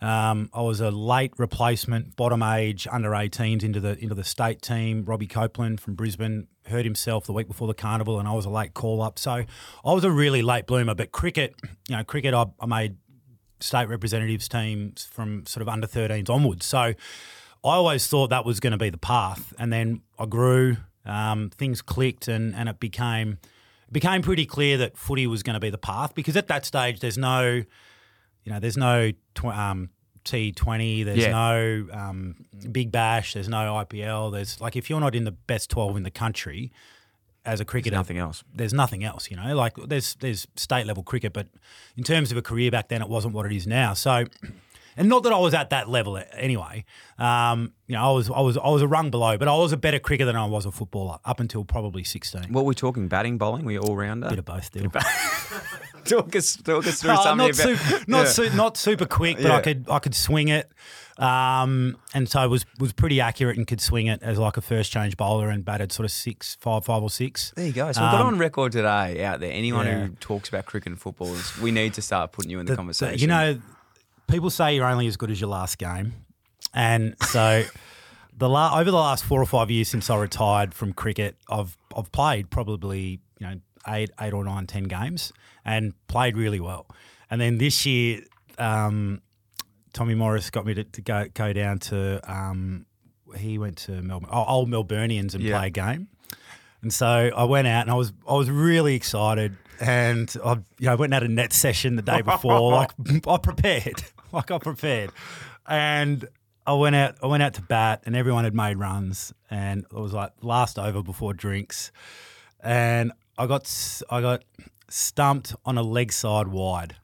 Um, 0.00 0.48
I 0.54 0.62
was 0.62 0.80
a 0.80 0.90
late 0.90 1.32
replacement, 1.38 2.14
bottom 2.14 2.42
age, 2.42 2.86
under 2.90 3.10
18s 3.10 3.64
into 3.64 3.80
the 3.80 3.98
into 3.98 4.14
the 4.14 4.24
state 4.24 4.62
team. 4.62 5.04
Robbie 5.04 5.26
Copeland 5.26 5.80
from 5.80 5.94
Brisbane 5.94 6.46
hurt 6.66 6.84
himself 6.84 7.26
the 7.26 7.32
week 7.32 7.48
before 7.48 7.66
the 7.66 7.74
carnival, 7.74 8.18
and 8.18 8.28
I 8.28 8.32
was 8.32 8.44
a 8.44 8.50
late 8.50 8.74
call 8.74 9.02
up. 9.02 9.18
So 9.18 9.32
I 9.32 9.92
was 9.92 10.04
a 10.04 10.10
really 10.10 10.42
late 10.42 10.66
bloomer. 10.66 10.94
But 10.94 11.10
cricket, 11.10 11.54
you 11.88 11.96
know, 11.96 12.04
cricket, 12.04 12.32
I, 12.32 12.46
I 12.60 12.66
made 12.66 12.96
state 13.60 13.88
representatives 13.88 14.48
teams 14.48 15.08
from 15.10 15.44
sort 15.46 15.62
of 15.62 15.68
under 15.68 15.88
13s 15.88 16.30
onwards. 16.30 16.64
So 16.64 16.78
I 16.78 16.94
always 17.62 18.06
thought 18.06 18.30
that 18.30 18.44
was 18.44 18.60
going 18.60 18.70
to 18.70 18.78
be 18.78 18.90
the 18.90 18.98
path, 18.98 19.52
and 19.58 19.72
then 19.72 20.02
I 20.18 20.26
grew. 20.26 20.76
Um, 21.08 21.50
things 21.50 21.80
clicked, 21.82 22.28
and 22.28 22.54
and 22.54 22.68
it 22.68 22.78
became 22.80 23.38
it 23.88 23.92
became 23.92 24.22
pretty 24.22 24.46
clear 24.46 24.76
that 24.78 24.96
footy 24.96 25.26
was 25.26 25.42
going 25.42 25.54
to 25.54 25.60
be 25.60 25.70
the 25.70 25.78
path 25.78 26.14
because 26.14 26.36
at 26.36 26.46
that 26.48 26.64
stage 26.66 27.00
there's 27.00 27.16
no, 27.18 27.42
you 28.44 28.52
know, 28.52 28.60
there's 28.60 28.76
no 28.76 29.10
tw- 29.34 29.44
um, 29.46 29.90
T20, 30.24 31.04
there's 31.06 31.18
Yeah. 31.18 31.30
no 31.30 31.86
um, 31.92 32.44
Big 32.70 32.92
Bash, 32.92 33.32
there's 33.34 33.48
no 33.48 33.74
IPL. 33.74 34.30
There's 34.32 34.60
like 34.60 34.76
if 34.76 34.90
you're 34.90 35.00
not 35.00 35.14
in 35.14 35.24
the 35.24 35.32
best 35.32 35.70
12 35.70 35.96
in 35.96 36.02
the 36.02 36.10
country 36.10 36.70
as 37.46 37.60
a 37.60 37.64
cricketer, 37.64 37.96
nothing 37.96 38.18
else. 38.18 38.44
There's 38.54 38.74
nothing 38.74 39.02
else, 39.04 39.30
you 39.30 39.36
know. 39.38 39.54
Like 39.56 39.74
there's 39.76 40.16
there's 40.16 40.46
state 40.56 40.86
level 40.86 41.02
cricket, 41.02 41.32
but 41.32 41.46
in 41.96 42.04
terms 42.04 42.30
of 42.30 42.36
a 42.36 42.42
career 42.42 42.70
back 42.70 42.88
then, 42.88 43.00
it 43.00 43.08
wasn't 43.08 43.32
what 43.32 43.46
it 43.46 43.52
is 43.52 43.66
now. 43.66 43.94
So. 43.94 44.24
And 44.98 45.08
not 45.08 45.22
that 45.22 45.32
I 45.32 45.38
was 45.38 45.54
at 45.54 45.70
that 45.70 45.88
level 45.88 46.20
anyway. 46.32 46.84
Um, 47.18 47.72
you 47.86 47.94
know, 47.94 48.02
I 48.02 48.12
was 48.12 48.28
I 48.30 48.40
was 48.40 48.58
I 48.58 48.68
was 48.68 48.82
a 48.82 48.88
rung 48.88 49.10
below, 49.10 49.38
but 49.38 49.48
I 49.48 49.54
was 49.56 49.72
a 49.72 49.76
better 49.76 49.98
cricketer 49.98 50.26
than 50.26 50.36
I 50.36 50.44
was 50.46 50.66
a 50.66 50.72
footballer 50.72 51.18
up 51.24 51.40
until 51.40 51.64
probably 51.64 52.04
sixteen. 52.04 52.52
What 52.52 52.64
were 52.64 52.68
we 52.68 52.74
talking? 52.74 53.08
Batting, 53.08 53.38
bowling? 53.38 53.64
Were 53.64 53.72
you 53.72 53.78
all 53.80 53.96
rounder? 53.96 54.28
Bit 54.28 54.40
of 54.40 54.44
both, 54.44 54.64
still. 54.64 54.90
talk 56.04 56.34
us, 56.36 56.56
talk 56.56 56.86
us 56.86 57.00
through 57.00 57.16
some 57.16 57.38
not, 57.38 57.54
super, 57.54 58.00
not, 58.06 58.18
Yeah. 58.24 58.24
su- 58.24 58.50
not 58.56 58.76
super 58.76 59.06
quick, 59.06 59.36
but 59.36 59.44
Yeah. 59.46 59.56
I 59.56 59.60
could 59.60 59.86
I 59.88 59.98
could 60.00 60.14
swing 60.14 60.48
it, 60.48 60.70
um, 61.18 61.96
and 62.14 62.28
so 62.28 62.48
was 62.48 62.64
was 62.78 62.92
pretty 62.92 63.20
accurate 63.20 63.56
and 63.56 63.66
could 63.66 63.80
swing 63.80 64.06
it 64.06 64.22
as 64.22 64.38
like 64.38 64.56
a 64.56 64.60
first 64.60 64.92
change 64.92 65.16
bowler 65.16 65.50
and 65.50 65.64
batted 65.64 65.92
sort 65.92 66.04
of 66.04 66.10
six, 66.10 66.56
five, 66.60 66.84
five 66.84 67.02
or 67.02 67.10
six. 67.10 67.52
There 67.56 67.66
you 67.66 67.72
go. 67.72 67.90
So 67.92 68.00
we've 68.02 68.10
got 68.10 68.20
Um, 68.20 68.26
on 68.28 68.38
record 68.38 68.72
today 68.72 69.24
out 69.24 69.40
there. 69.40 69.52
Anyone 69.52 69.86
yeah. 69.86 70.06
who 70.06 70.08
talks 70.20 70.48
about 70.48 70.66
cricket 70.66 70.92
and 70.92 71.00
football, 71.00 71.34
is, 71.34 71.58
we 71.58 71.70
need 71.70 71.94
to 71.94 72.02
start 72.02 72.32
putting 72.32 72.50
you 72.50 72.60
in 72.60 72.66
the, 72.66 72.72
the- 72.72 72.76
conversation. 72.76 73.14
the- 73.16 73.20
you 73.20 73.26
know, 73.26 73.60
people 74.28 74.50
say 74.50 74.74
you're 74.76 74.86
only 74.86 75.06
as 75.06 75.16
good 75.16 75.30
as 75.30 75.40
your 75.40 75.50
last 75.50 75.78
game, 75.78 76.12
and 76.74 77.14
so 77.26 77.64
the 78.36 78.48
la- 78.48 78.78
over 78.78 78.90
the 78.90 78.96
last 78.96 79.24
four 79.24 79.42
or 79.42 79.46
five 79.46 79.70
years 79.70 79.88
since 79.88 80.08
I 80.10 80.16
retired 80.16 80.74
from 80.74 80.92
cricket, 80.92 81.36
I've 81.50 81.76
I've 81.96 82.12
played 82.12 82.50
probably 82.50 83.20
you 83.40 83.46
know 83.46 83.54
eight 83.88 84.10
eight 84.20 84.32
or 84.32 84.44
nine 84.44 84.66
ten 84.66 84.84
games 84.84 85.32
and 85.64 85.94
played 86.06 86.36
really 86.36 86.60
well, 86.60 86.86
and 87.30 87.40
then 87.40 87.58
this 87.58 87.84
year. 87.86 88.22
Um, 88.58 89.22
Tommy 89.94 90.14
Morris 90.14 90.50
got 90.50 90.66
me 90.66 90.74
to, 90.74 90.84
to 90.84 91.00
go 91.00 91.26
go 91.32 91.52
down 91.52 91.78
to. 91.80 92.20
Um, 92.30 92.86
he 93.36 93.58
went 93.58 93.78
to 93.78 93.92
Melbourne, 94.02 94.28
oh, 94.32 94.44
old 94.44 94.68
Melburnians, 94.68 95.34
and 95.34 95.42
Yeah. 95.42 95.58
play 95.58 95.66
a 95.68 95.70
game. 95.70 96.08
And 96.82 96.92
so 96.92 97.30
I 97.34 97.44
went 97.44 97.66
out 97.68 97.82
and 97.82 97.90
I 97.90 97.94
was 97.94 98.12
I 98.28 98.34
was 98.34 98.50
really 98.50 98.94
excited 98.94 99.56
and 99.80 100.32
I 100.44 100.52
you 100.78 100.86
know 100.86 100.96
went 100.96 101.14
out 101.14 101.22
had 101.22 101.30
a 101.30 101.34
net 101.34 101.52
session 101.52 101.96
the 101.96 102.02
day 102.02 102.20
before 102.22 102.70
like 102.72 102.90
I 103.26 103.36
prepared 103.38 104.04
like 104.32 104.50
I 104.50 104.58
prepared. 104.58 105.10
And 105.66 106.28
I 106.66 106.74
went 106.74 106.96
out 106.96 107.16
I 107.22 107.26
went 107.26 107.42
out 107.42 107.54
to 107.54 107.62
bat 107.62 108.02
and 108.04 108.14
everyone 108.14 108.44
had 108.44 108.54
made 108.54 108.78
runs. 108.78 109.32
And 109.50 109.84
it 109.84 109.92
was 109.92 110.12
like 110.12 110.32
last 110.42 110.78
over 110.78 111.02
before 111.02 111.34
drinks. 111.34 111.92
And 112.60 113.12
I 113.36 113.46
got 113.46 113.70
I 114.10 114.20
got 114.20 114.44
stumped 114.88 115.54
on 115.64 115.78
a 115.78 115.82
leg 115.82 116.12
side 116.12 116.48
wide. 116.48 116.96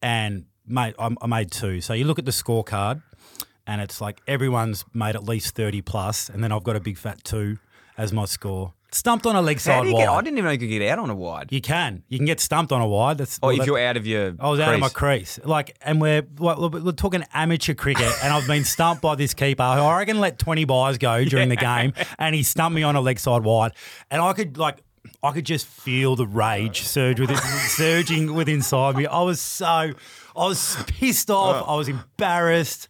And 0.00 0.46
mate 0.66 0.94
I, 0.98 1.26
made 1.26 1.50
two. 1.50 1.80
So 1.80 1.92
you 1.94 2.04
look 2.04 2.18
at 2.18 2.24
the 2.24 2.32
scorecard 2.32 3.02
and 3.66 3.80
it's 3.80 4.00
like 4.00 4.20
everyone's 4.26 4.84
made 4.92 5.14
at 5.14 5.24
least 5.24 5.54
30 5.54 5.82
plus. 5.82 6.28
And 6.28 6.42
then 6.42 6.50
I've 6.50 6.64
got 6.64 6.76
a 6.76 6.80
big 6.80 6.98
fat 6.98 7.22
two 7.24 7.58
as 7.96 8.12
my 8.12 8.24
score 8.24 8.74
stumped 8.94 9.26
on 9.26 9.36
a 9.36 9.42
leg 9.42 9.56
How 9.56 9.60
side 9.62 9.82
do 9.82 9.88
you 9.88 9.94
wide 9.94 10.02
get, 10.02 10.08
I 10.10 10.20
didn't 10.20 10.38
even 10.38 10.44
know 10.46 10.50
you 10.52 10.58
could 10.58 10.68
get 10.68 10.82
out 10.90 10.98
on 10.98 11.10
a 11.10 11.14
wide. 11.14 11.50
you 11.50 11.60
can. 11.60 12.02
You 12.08 12.18
can 12.18 12.26
get 12.26 12.40
stumped 12.40 12.72
on 12.72 12.80
a 12.80 12.86
wide. 12.86 13.18
That's 13.18 13.38
oh, 13.42 13.46
Or 13.46 13.48
well, 13.48 13.54
if 13.54 13.58
that- 13.60 13.66
you're 13.66 13.78
out 13.78 13.96
of 13.96 14.06
your 14.06 14.34
I 14.38 14.48
was 14.48 14.60
out 14.60 14.74
of 14.74 14.80
my 14.80 14.88
crease. 14.88 15.38
Like, 15.44 15.76
and 15.82 16.00
we're 16.00 16.22
well, 16.38 16.70
we're 16.70 16.92
talking 16.92 17.24
amateur 17.32 17.74
cricket, 17.74 18.12
and 18.22 18.32
I've 18.32 18.46
been 18.46 18.64
stumped 18.64 19.02
by 19.02 19.14
this 19.14 19.34
keeper 19.34 19.62
who 19.62 19.80
I 19.80 19.98
reckon 19.98 20.20
let 20.20 20.38
twenty 20.38 20.64
buys 20.64 20.98
go 20.98 21.24
during 21.24 21.48
the 21.48 21.56
game, 21.70 21.92
and 22.18 22.34
he 22.34 22.42
stumped 22.42 22.74
me 22.74 22.82
on 22.82 22.96
a 22.96 23.00
leg 23.00 23.18
side 23.18 23.42
wide, 23.42 23.72
and 24.10 24.20
I 24.22 24.32
could 24.32 24.58
like. 24.58 24.82
I 25.24 25.32
could 25.32 25.44
just 25.46 25.66
feel 25.66 26.14
the 26.14 26.26
rage 26.26 26.82
surge 26.82 27.18
within, 27.18 27.36
surging 27.68 28.34
within 28.34 28.56
inside 28.56 28.96
me. 28.96 29.06
I 29.06 29.20
was 29.22 29.40
so, 29.40 29.66
I 29.66 29.92
was 30.36 30.76
pissed 30.86 31.28
off. 31.30 31.64
Oh. 31.66 31.74
I 31.74 31.76
was 31.76 31.88
embarrassed. 31.88 32.88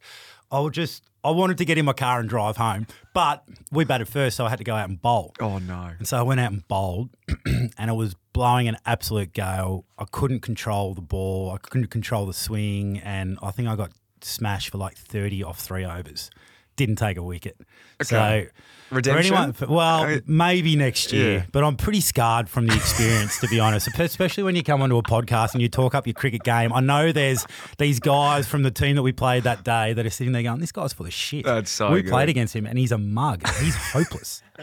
I 0.50 0.60
was 0.60 0.72
just, 0.72 1.04
I 1.24 1.30
wanted 1.30 1.56
to 1.58 1.64
get 1.64 1.78
in 1.78 1.86
my 1.86 1.94
car 1.94 2.20
and 2.20 2.28
drive 2.28 2.58
home, 2.58 2.86
but 3.12 3.44
we 3.70 3.84
batted 3.84 4.08
first, 4.08 4.36
so 4.36 4.46
I 4.46 4.50
had 4.50 4.58
to 4.58 4.64
go 4.64 4.74
out 4.74 4.88
and 4.88 5.00
bowl. 5.00 5.34
Oh 5.40 5.58
no. 5.58 5.90
And 5.98 6.06
so 6.06 6.18
I 6.18 6.22
went 6.22 6.40
out 6.40 6.52
and 6.52 6.66
bowled, 6.68 7.10
and 7.46 7.90
it 7.90 7.94
was 7.94 8.14
blowing 8.32 8.68
an 8.68 8.76
absolute 8.86 9.32
gale. 9.32 9.84
I 9.98 10.04
couldn't 10.10 10.40
control 10.40 10.94
the 10.94 11.02
ball. 11.02 11.50
I 11.50 11.58
couldn't 11.58 11.88
control 11.88 12.26
the 12.26 12.32
swing, 12.32 12.98
and 12.98 13.38
I 13.42 13.50
think 13.50 13.68
I 13.68 13.76
got 13.76 13.92
smashed 14.22 14.70
for 14.70 14.78
like 14.78 14.96
thirty 14.96 15.42
off 15.42 15.58
three 15.60 15.84
overs. 15.84 16.30
Didn't 16.76 16.96
take 16.96 17.16
a 17.16 17.22
wicket. 17.22 17.56
Okay. 18.02 18.48
So 18.48 18.50
Redemption? 18.94 19.34
Anyone, 19.34 19.54
well, 19.68 20.02
I 20.04 20.08
mean- 20.08 20.22
maybe 20.26 20.76
next 20.76 21.12
year. 21.14 21.38
Yeah. 21.38 21.44
But 21.50 21.64
I'm 21.64 21.76
pretty 21.76 22.00
scarred 22.02 22.48
from 22.48 22.66
the 22.66 22.74
experience, 22.74 23.38
to 23.40 23.48
be 23.48 23.58
honest. 23.58 23.88
Especially 23.98 24.42
when 24.42 24.54
you 24.54 24.62
come 24.62 24.82
onto 24.82 24.98
a 24.98 25.02
podcast 25.02 25.54
and 25.54 25.62
you 25.62 25.68
talk 25.68 25.94
up 25.94 26.06
your 26.06 26.12
cricket 26.14 26.42
game. 26.44 26.72
I 26.74 26.80
know 26.80 27.10
there's 27.10 27.46
these 27.78 28.00
guys 28.00 28.46
from 28.46 28.62
the 28.64 28.70
team 28.70 28.96
that 28.96 29.02
we 29.02 29.12
played 29.12 29.44
that 29.44 29.64
day 29.64 29.94
that 29.94 30.04
are 30.04 30.10
sitting 30.10 30.32
there 30.34 30.42
going, 30.42 30.60
"This 30.60 30.72
guy's 30.72 30.92
full 30.92 31.06
of 31.06 31.12
shit." 31.14 31.44
That's 31.46 31.70
so 31.70 31.90
We 31.92 32.02
good. 32.02 32.10
played 32.10 32.28
against 32.28 32.54
him, 32.54 32.66
and 32.66 32.78
he's 32.78 32.92
a 32.92 32.98
mug. 32.98 33.46
He's 33.60 33.76
hopeless. 33.76 34.42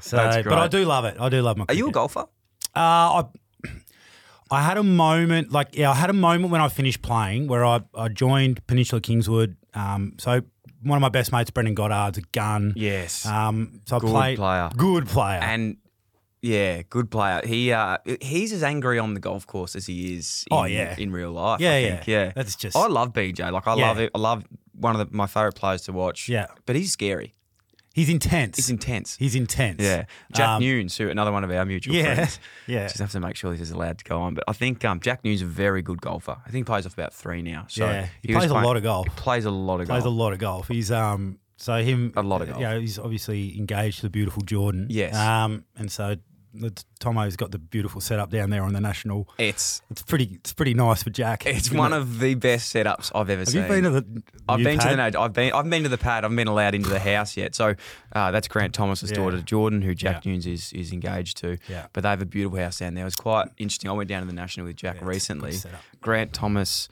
So, 0.00 0.16
That's 0.16 0.44
but 0.48 0.56
I 0.58 0.68
do 0.68 0.84
love 0.84 1.04
it. 1.04 1.16
I 1.20 1.28
do 1.28 1.42
love 1.42 1.56
my. 1.58 1.66
Are 1.68 1.74
you 1.74 1.88
a 1.88 1.92
golfer? 1.92 2.20
Uh, 2.20 2.24
I, 2.74 3.24
I 4.50 4.62
had 4.62 4.78
a 4.78 4.82
moment, 4.82 5.52
like, 5.52 5.76
yeah, 5.76 5.90
I 5.90 5.94
had 5.94 6.08
a 6.08 6.14
moment 6.14 6.50
when 6.50 6.60
I 6.62 6.68
finished 6.68 7.02
playing 7.02 7.48
where 7.48 7.64
I, 7.64 7.80
I 7.94 8.08
joined 8.08 8.66
Peninsula 8.66 9.00
Kingswood. 9.02 9.56
Um, 9.74 10.14
so 10.18 10.40
one 10.82 10.96
of 10.96 11.00
my 11.02 11.08
best 11.08 11.32
mates, 11.32 11.50
Brendan 11.50 11.74
Goddard's 11.74 12.18
a 12.18 12.22
gun. 12.32 12.72
Yes. 12.76 13.26
Um, 13.26 13.80
so 13.86 13.96
I 13.96 13.98
Good 14.00 14.10
played 14.10 14.36
player. 14.38 14.70
Good 14.76 15.06
player. 15.08 15.40
And 15.42 15.76
Yeah, 16.40 16.82
good 16.88 17.10
player. 17.10 17.40
He 17.44 17.72
uh, 17.72 17.98
he's 18.20 18.52
as 18.52 18.62
angry 18.62 18.98
on 18.98 19.14
the 19.14 19.20
golf 19.20 19.46
course 19.46 19.74
as 19.74 19.86
he 19.86 20.14
is. 20.16 20.44
In, 20.50 20.56
Oh, 20.56 20.64
yeah. 20.64 20.94
in 20.96 21.10
real 21.10 21.32
life. 21.32 21.60
Yeah, 21.60 21.72
I 21.72 21.78
yeah. 21.78 21.94
think. 21.96 22.06
yeah. 22.06 22.32
That's 22.34 22.54
just- 22.54 22.76
I 22.76 22.86
love 22.86 23.12
BJ. 23.12 23.50
Like 23.50 23.66
I 23.66 23.74
Yeah. 23.76 23.88
love 23.88 23.98
it. 23.98 24.10
I 24.14 24.18
love 24.18 24.44
one 24.72 24.94
of 24.98 25.10
the, 25.10 25.16
my 25.16 25.26
favorite 25.26 25.56
players 25.56 25.82
to 25.82 25.92
watch. 25.92 26.28
Yeah. 26.28 26.46
but 26.64 26.76
he's 26.76 26.92
scary. 26.92 27.34
He's 27.94 28.08
intense. 28.08 28.56
He's 28.56 28.70
intense. 28.70 29.16
He's 29.16 29.34
intense. 29.34 29.82
yeah, 29.82 30.04
Jack 30.32 30.48
Um, 30.48 30.62
Nunes, 30.62 30.96
who 30.96 31.08
another 31.08 31.32
one 31.32 31.42
of 31.44 31.50
our 31.50 31.64
mutual 31.64 31.94
Yeah, 31.94 32.14
friends. 32.14 32.38
yeah. 32.66 32.86
Just 32.86 32.98
have 32.98 33.10
to 33.12 33.20
make 33.20 33.34
sure 33.36 33.50
this 33.50 33.60
is 33.60 33.70
allowed 33.72 33.98
to 33.98 34.04
go 34.04 34.20
on. 34.20 34.34
But 34.34 34.44
I 34.46 34.52
think 34.52 34.84
um, 34.84 35.00
Jack 35.00 35.24
Nunes 35.24 35.40
is 35.40 35.42
a 35.42 35.50
very 35.50 35.82
good 35.82 36.00
golfer. 36.00 36.36
I 36.46 36.50
think 36.50 36.56
he 36.56 36.64
plays 36.64 36.86
off 36.86 36.92
about 36.94 37.12
three 37.12 37.42
now. 37.42 37.64
So 37.68 37.86
Yeah, 37.86 38.06
he 38.22 38.34
was 38.34 38.46
plays 38.46 38.50
a 38.50 38.54
lot 38.54 38.76
of 38.76 38.82
golf. 38.84 39.06
He 39.06 39.10
plays 39.16 39.44
a 39.46 39.50
lot 39.50 39.80
of 39.80 39.88
plays 39.88 40.04
golf. 40.04 40.14
a 40.14 40.16
lot 40.16 40.32
of 40.32 40.38
golf. 40.38 40.68
He's 40.68 40.92
um 40.92 41.38
so 41.56 41.82
him 41.82 42.12
A 42.14 42.22
lot 42.22 42.40
of 42.40 42.48
golf. 42.50 42.60
You 42.60 42.66
know, 42.68 42.78
he's 42.78 42.98
obviously 43.00 43.58
engaged 43.58 43.96
to 43.96 44.02
the 44.02 44.10
beautiful 44.10 44.42
Jordan. 44.42 44.86
Yes. 44.90 45.16
Um, 45.16 45.64
and 45.76 45.90
so 45.90 46.16
Tomo's 47.00 47.36
got 47.36 47.50
the 47.52 47.58
beautiful 47.58 48.00
setup 48.00 48.30
down 48.30 48.50
there 48.50 48.62
on 48.62 48.72
the 48.72 48.80
national. 48.80 49.28
It's 49.38 49.82
It's 49.90 50.02
pretty. 50.02 50.30
It's 50.34 50.52
pretty 50.52 50.74
nice 50.74 51.02
for 51.02 51.10
Jack. 51.10 51.46
it's 51.46 51.70
one 51.70 51.92
it? 51.92 51.96
of 51.98 52.18
the 52.20 52.34
best 52.34 52.74
setups 52.74 53.10
I've 53.14 53.30
ever 53.30 53.40
Have 53.40 53.48
seen. 53.48 53.62
you 53.62 53.68
been 53.68 53.84
to 53.84 53.90
the? 53.90 54.22
I've 54.48 54.58
been 54.62 54.78
to 54.78 54.88
the 54.88 54.96
pad? 54.96 55.12
no, 55.14 55.20
I've 55.22 55.32
been 55.32 55.52
I've 55.52 55.68
been 55.70 55.82
to 55.84 55.88
the 55.88 55.98
pad. 55.98 56.24
I've 56.24 56.34
been 56.34 56.48
allowed 56.48 56.74
into 56.74 56.88
the 56.90 56.98
house 56.98 57.36
yet. 57.36 57.54
So 57.54 57.74
uh, 58.14 58.30
that's 58.30 58.48
Grant 58.48 58.74
Thomas's 58.74 59.10
Yeah. 59.10 59.16
daughter 59.16 59.40
Jordan, 59.42 59.82
who 59.82 59.94
Jack 59.94 60.24
Yeah. 60.24 60.32
Nunes 60.32 60.46
is 60.46 60.72
is 60.72 60.92
engaged 60.92 61.36
to. 61.38 61.58
Yeah. 61.68 61.86
But 61.92 62.02
they 62.02 62.08
have 62.10 62.22
a 62.22 62.26
beautiful 62.26 62.58
house 62.58 62.78
down 62.78 62.94
there. 62.94 63.02
It 63.02 63.06
was 63.06 63.16
quite 63.16 63.48
interesting. 63.58 63.90
I 63.90 63.92
went 63.94 64.08
down 64.08 64.22
to 64.22 64.26
the 64.26 64.32
national 64.32 64.66
with 64.66 64.76
Jack 64.76 64.96
Yeah, 65.00 65.08
it's 65.10 65.30
a 65.30 65.34
good 65.34 65.42
recently. 65.42 65.70
Grant 66.00 66.32
Thomas. 66.32 66.88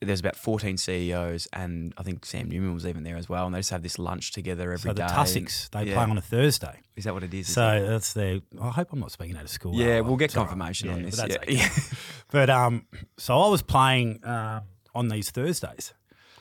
There's 0.00 0.20
about 0.20 0.36
14 0.36 0.76
CEOs, 0.76 1.48
and 1.54 1.94
I 1.96 2.02
think 2.02 2.26
Sam 2.26 2.50
Newman 2.50 2.74
was 2.74 2.84
even 2.86 3.02
there 3.02 3.16
as 3.16 3.30
well. 3.30 3.46
And 3.46 3.54
they 3.54 3.60
just 3.60 3.70
have 3.70 3.82
this 3.82 3.98
lunch 3.98 4.32
together 4.32 4.64
every 4.72 4.90
So 4.90 4.92
day. 4.94 5.02
the 5.04 5.08
Tussics 5.08 5.70
they 5.70 5.84
Yeah. 5.84 5.94
play 5.94 6.02
on 6.04 6.18
a 6.18 6.20
Thursday. 6.20 6.80
Is 6.96 7.04
that 7.04 7.14
what 7.14 7.22
it 7.22 7.32
is? 7.32 7.50
So 7.52 7.66
it? 7.76 7.86
that's 7.88 8.12
their. 8.12 8.40
I 8.60 8.68
hope 8.70 8.92
I'm 8.92 9.00
not 9.00 9.10
speaking 9.12 9.36
out 9.36 9.44
of 9.44 9.50
school. 9.50 9.74
yeah, 9.74 10.00
we'll 10.00 10.16
get 10.16 10.36
all 10.36 10.42
right. 10.44 10.48
confirmation 10.50 10.90
on 10.90 10.98
Yeah, 11.00 11.06
this. 11.06 11.20
But, 11.20 11.30
yeah. 11.50 11.64
okay. 11.64 11.68
but 12.30 12.50
um, 12.50 12.84
so 13.16 13.38
I 13.40 13.48
was 13.48 13.62
playing 13.62 14.22
uh, 14.22 14.60
on 14.94 15.08
these 15.08 15.30
Thursdays. 15.30 15.94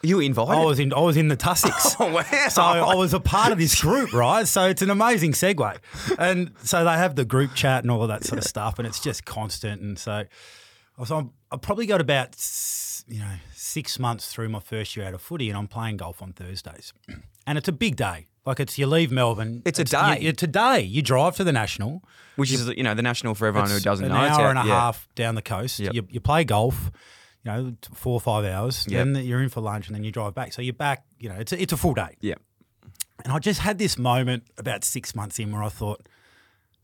you 0.04 0.18
were 0.18 0.22
invited? 0.24 0.52
I 0.62 0.66
was 0.66 0.78
in. 0.80 0.94
I 0.94 1.00
was 1.00 1.16
in 1.16 1.30
the 1.30 1.38
Tussics. 1.38 1.96
Oh, 2.00 2.12
wow. 2.12 2.24
So 2.50 2.62
I 2.62 2.94
was 2.96 3.14
a 3.14 3.22
part 3.22 3.54
of 3.54 3.58
this 3.58 3.80
group, 3.82 4.12
right? 4.12 4.46
So 4.46 4.68
it's 4.68 4.82
an 4.82 4.90
amazing 4.90 5.32
segue. 5.32 5.78
And 6.20 6.52
so 6.62 6.84
they 6.84 6.92
have 6.92 7.16
the 7.16 7.24
group 7.24 7.54
chat 7.56 7.86
and 7.86 7.90
all 7.92 8.02
of 8.04 8.10
that 8.10 8.26
sort 8.26 8.38
of 8.38 8.44
stuff, 8.44 8.80
and 8.80 8.86
it's 8.88 9.00
just 9.00 9.24
constant. 9.24 9.82
And 9.82 9.98
so, 9.98 10.26
so 11.06 11.18
I'm, 11.18 11.32
I 11.52 11.58
probably 11.58 11.86
got 11.86 12.02
about 12.02 12.36
you 13.08 13.20
know 13.20 13.36
six 13.54 14.00
months 14.00 14.32
through 14.32 14.50
my 14.50 14.60
first 14.60 14.96
year 14.96 15.06
out 15.06 15.14
of 15.14 15.22
footy, 15.22 15.50
and 15.50 15.58
I'm 15.58 15.68
playing 15.68 15.98
golf 15.98 16.22
on 16.22 16.34
Thursdays, 16.34 16.94
and 17.48 17.58
it's 17.58 17.68
a 17.68 17.74
big 17.74 17.96
day. 17.96 18.28
Like 18.46 18.60
it's 18.60 18.78
you 18.78 18.86
leave 18.86 19.12
Melbourne. 19.12 19.64
It's 19.66 19.80
a 19.80 19.84
you- 19.84 19.86
day. 19.86 20.18
it's 20.22 20.44
a 20.44 20.48
day. 20.48 20.82
You 20.82 21.02
drive 21.02 21.36
to 21.38 21.44
the 21.44 21.52
national. 21.52 22.04
Which 22.36 22.52
is, 22.52 22.68
you 22.70 22.84
know, 22.84 22.94
the 22.94 23.02
national 23.02 23.34
for 23.34 23.48
everyone 23.48 23.70
who 23.70 23.80
doesn't 23.80 24.06
an 24.06 24.12
know. 24.12 24.24
It's 24.26 24.38
hour 24.38 24.50
and 24.50 24.60
a 24.60 24.66
yeah. 24.66 24.82
half 24.82 25.08
down 25.16 25.36
the 25.36 25.42
coast. 25.42 25.80
Yep. 25.80 25.94
You, 25.94 26.08
you 26.10 26.20
play 26.20 26.44
golf, 26.44 26.92
you 27.44 27.52
know, 27.52 27.76
four 27.94 28.14
or 28.14 28.20
five 28.20 28.46
hours. 28.46 28.86
Yep. 28.90 29.14
Then 29.14 29.26
you're 29.26 29.42
in 29.42 29.50
for 29.50 29.62
lunch, 29.62 29.88
and 29.88 29.96
then 29.96 30.04
you 30.04 30.12
drive 30.12 30.36
back. 30.36 30.54
So 30.54 30.62
you're 30.62 30.74
back. 30.74 31.06
You 31.18 31.30
know, 31.30 31.36
it's 31.36 31.54
a, 31.54 31.62
it's 31.62 31.74
a 31.74 31.78
full 31.78 31.94
day. 31.94 32.18
Yeah. 32.20 32.36
And 33.24 33.34
I 33.34 33.40
just 33.40 33.62
had 33.62 33.78
this 33.78 33.98
moment 33.98 34.44
about 34.58 34.84
six 34.84 35.16
months 35.16 35.40
in 35.40 35.52
where 35.52 35.64
I 35.64 35.70
thought, 35.70 36.08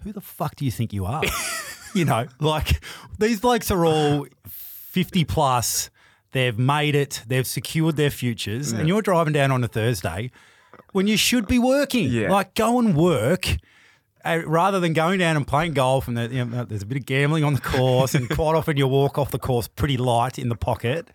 who 0.03 0.11
the 0.13 0.21
fuck 0.21 0.55
do 0.55 0.65
you 0.65 0.71
think 0.71 0.93
you 0.93 1.05
are? 1.05 1.21
you 1.93 2.05
know, 2.05 2.27
like 2.39 2.83
these 3.19 3.39
blokes 3.41 3.69
are 3.69 3.85
all 3.85 4.25
50 4.47 5.25
plus. 5.25 5.89
They've 6.31 6.57
made 6.57 6.95
it. 6.95 7.23
They've 7.27 7.45
secured 7.47 7.95
their 7.97 8.09
futures. 8.11 8.71
And 8.71 8.87
you're 8.87 9.01
driving 9.01 9.33
down 9.33 9.51
on 9.51 9.63
a 9.63 9.67
Thursday 9.67 10.31
when 10.93 11.07
you 11.07 11.17
should 11.17 11.47
be 11.47 11.59
working. 11.59 12.09
Yeah. 12.09 12.31
Like, 12.31 12.53
go 12.55 12.79
and 12.79 12.95
work. 12.95 13.57
uh, 14.23 14.39
Rather 14.45 14.79
than 14.79 14.93
going 14.93 15.19
down 15.19 15.35
and 15.35 15.45
playing 15.47 15.73
golf, 15.73 16.07
and 16.07 16.15
there- 16.17 16.31
you 16.31 16.45
know, 16.45 16.63
there's 16.63 16.83
a 16.83 16.85
bit 16.85 16.97
of 16.99 17.05
gambling 17.05 17.43
on 17.43 17.53
the 17.55 17.61
course, 17.61 18.13
and 18.15 18.29
quite 18.29 18.55
often 18.55 18.77
you 18.77 18.87
walk 18.87 19.17
off 19.17 19.31
the 19.31 19.39
course 19.39 19.67
pretty 19.67 19.97
light 19.97 20.37
in 20.39 20.47
the 20.49 20.55
pocket. 20.55 21.09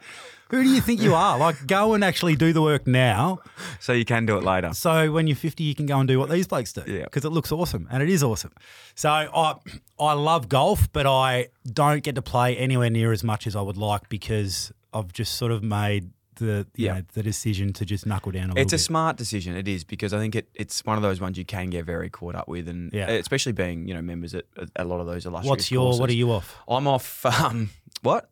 Who 0.51 0.63
do 0.63 0.69
you 0.69 0.81
think 0.81 1.01
you 1.01 1.13
are? 1.15 1.37
Like, 1.39 1.67
go 1.67 1.95
and 1.95 2.05
actually 2.05 2.37
do 2.37 2.53
the 2.53 2.63
work 2.63 2.87
now. 2.87 3.41
So 3.81 3.93
you 3.93 4.05
can 4.05 4.27
do 4.27 4.37
it 4.39 4.45
later. 4.45 4.75
So 4.75 5.11
when 5.11 5.27
you're 5.27 5.35
50, 5.37 5.65
you 5.65 5.75
can 5.75 5.87
go 5.87 5.99
and 5.99 6.07
do 6.07 6.21
what 6.21 6.31
these 6.31 6.47
blokes 6.47 6.73
do. 6.73 6.83
Yeah. 6.87 7.03
Because 7.05 7.25
it 7.25 7.31
looks 7.31 7.51
awesome 7.51 7.89
and 7.91 8.01
it 8.01 8.09
is 8.09 8.23
awesome. 8.23 8.53
So 8.95 9.09
I 9.11 9.55
I 9.99 10.13
love 10.13 10.49
golf, 10.49 10.89
but 10.93 11.05
I 11.05 11.49
don't 11.73 12.03
get 12.05 12.15
to 12.15 12.23
play 12.23 12.57
anywhere 12.57 12.91
near 12.91 13.11
as 13.11 13.25
much 13.25 13.49
as 13.49 13.57
I 13.57 13.61
would 13.61 13.77
like 13.77 14.09
because 14.09 14.71
I've 14.99 15.13
just 15.13 15.35
sort 15.35 15.53
of 15.53 15.63
made 15.63 16.11
the 16.37 16.67
you 16.77 16.87
Yeah. 16.87 16.95
know, 16.95 17.03
the 17.15 17.23
decision 17.23 17.73
to 17.75 17.85
just 17.87 18.05
knuckle 18.05 18.31
down 18.33 18.43
a 18.43 18.47
little 18.49 18.55
bit. 18.57 18.63
It's 18.65 18.73
a 18.75 18.77
bit. 18.77 18.81
smart 18.83 19.17
decision. 19.17 19.57
It 19.57 19.67
is 19.69 19.85
because 19.85 20.13
I 20.13 20.19
think 20.19 20.35
it, 20.35 20.49
it's 20.55 20.85
one 20.85 20.97
of 20.97 21.03
those 21.03 21.19
ones 21.21 21.39
you 21.39 21.45
can 21.47 21.71
get 21.71 21.85
very 21.87 22.11
caught 22.11 22.35
up 22.35 22.47
with, 22.47 22.69
and 22.69 22.93
Yeah. 22.93 23.09
especially 23.11 23.53
being 23.53 23.89
you 23.89 23.95
know 23.95 24.03
members 24.03 24.35
at 24.35 24.45
a 24.77 24.85
lot 24.85 25.01
of 25.01 25.07
those 25.07 25.25
illustrious. 25.27 25.49
What's 25.51 25.71
your 25.71 25.99
what 25.99 26.11
are 26.11 26.15
you 26.15 26.31
off? 26.33 26.57
I'm 26.69 26.87
off. 26.87 27.25
Um, 27.27 27.71
what? 28.03 28.29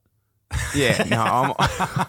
Yeah, 0.76 1.02
no, 1.08 1.20
I'm. 1.20 2.06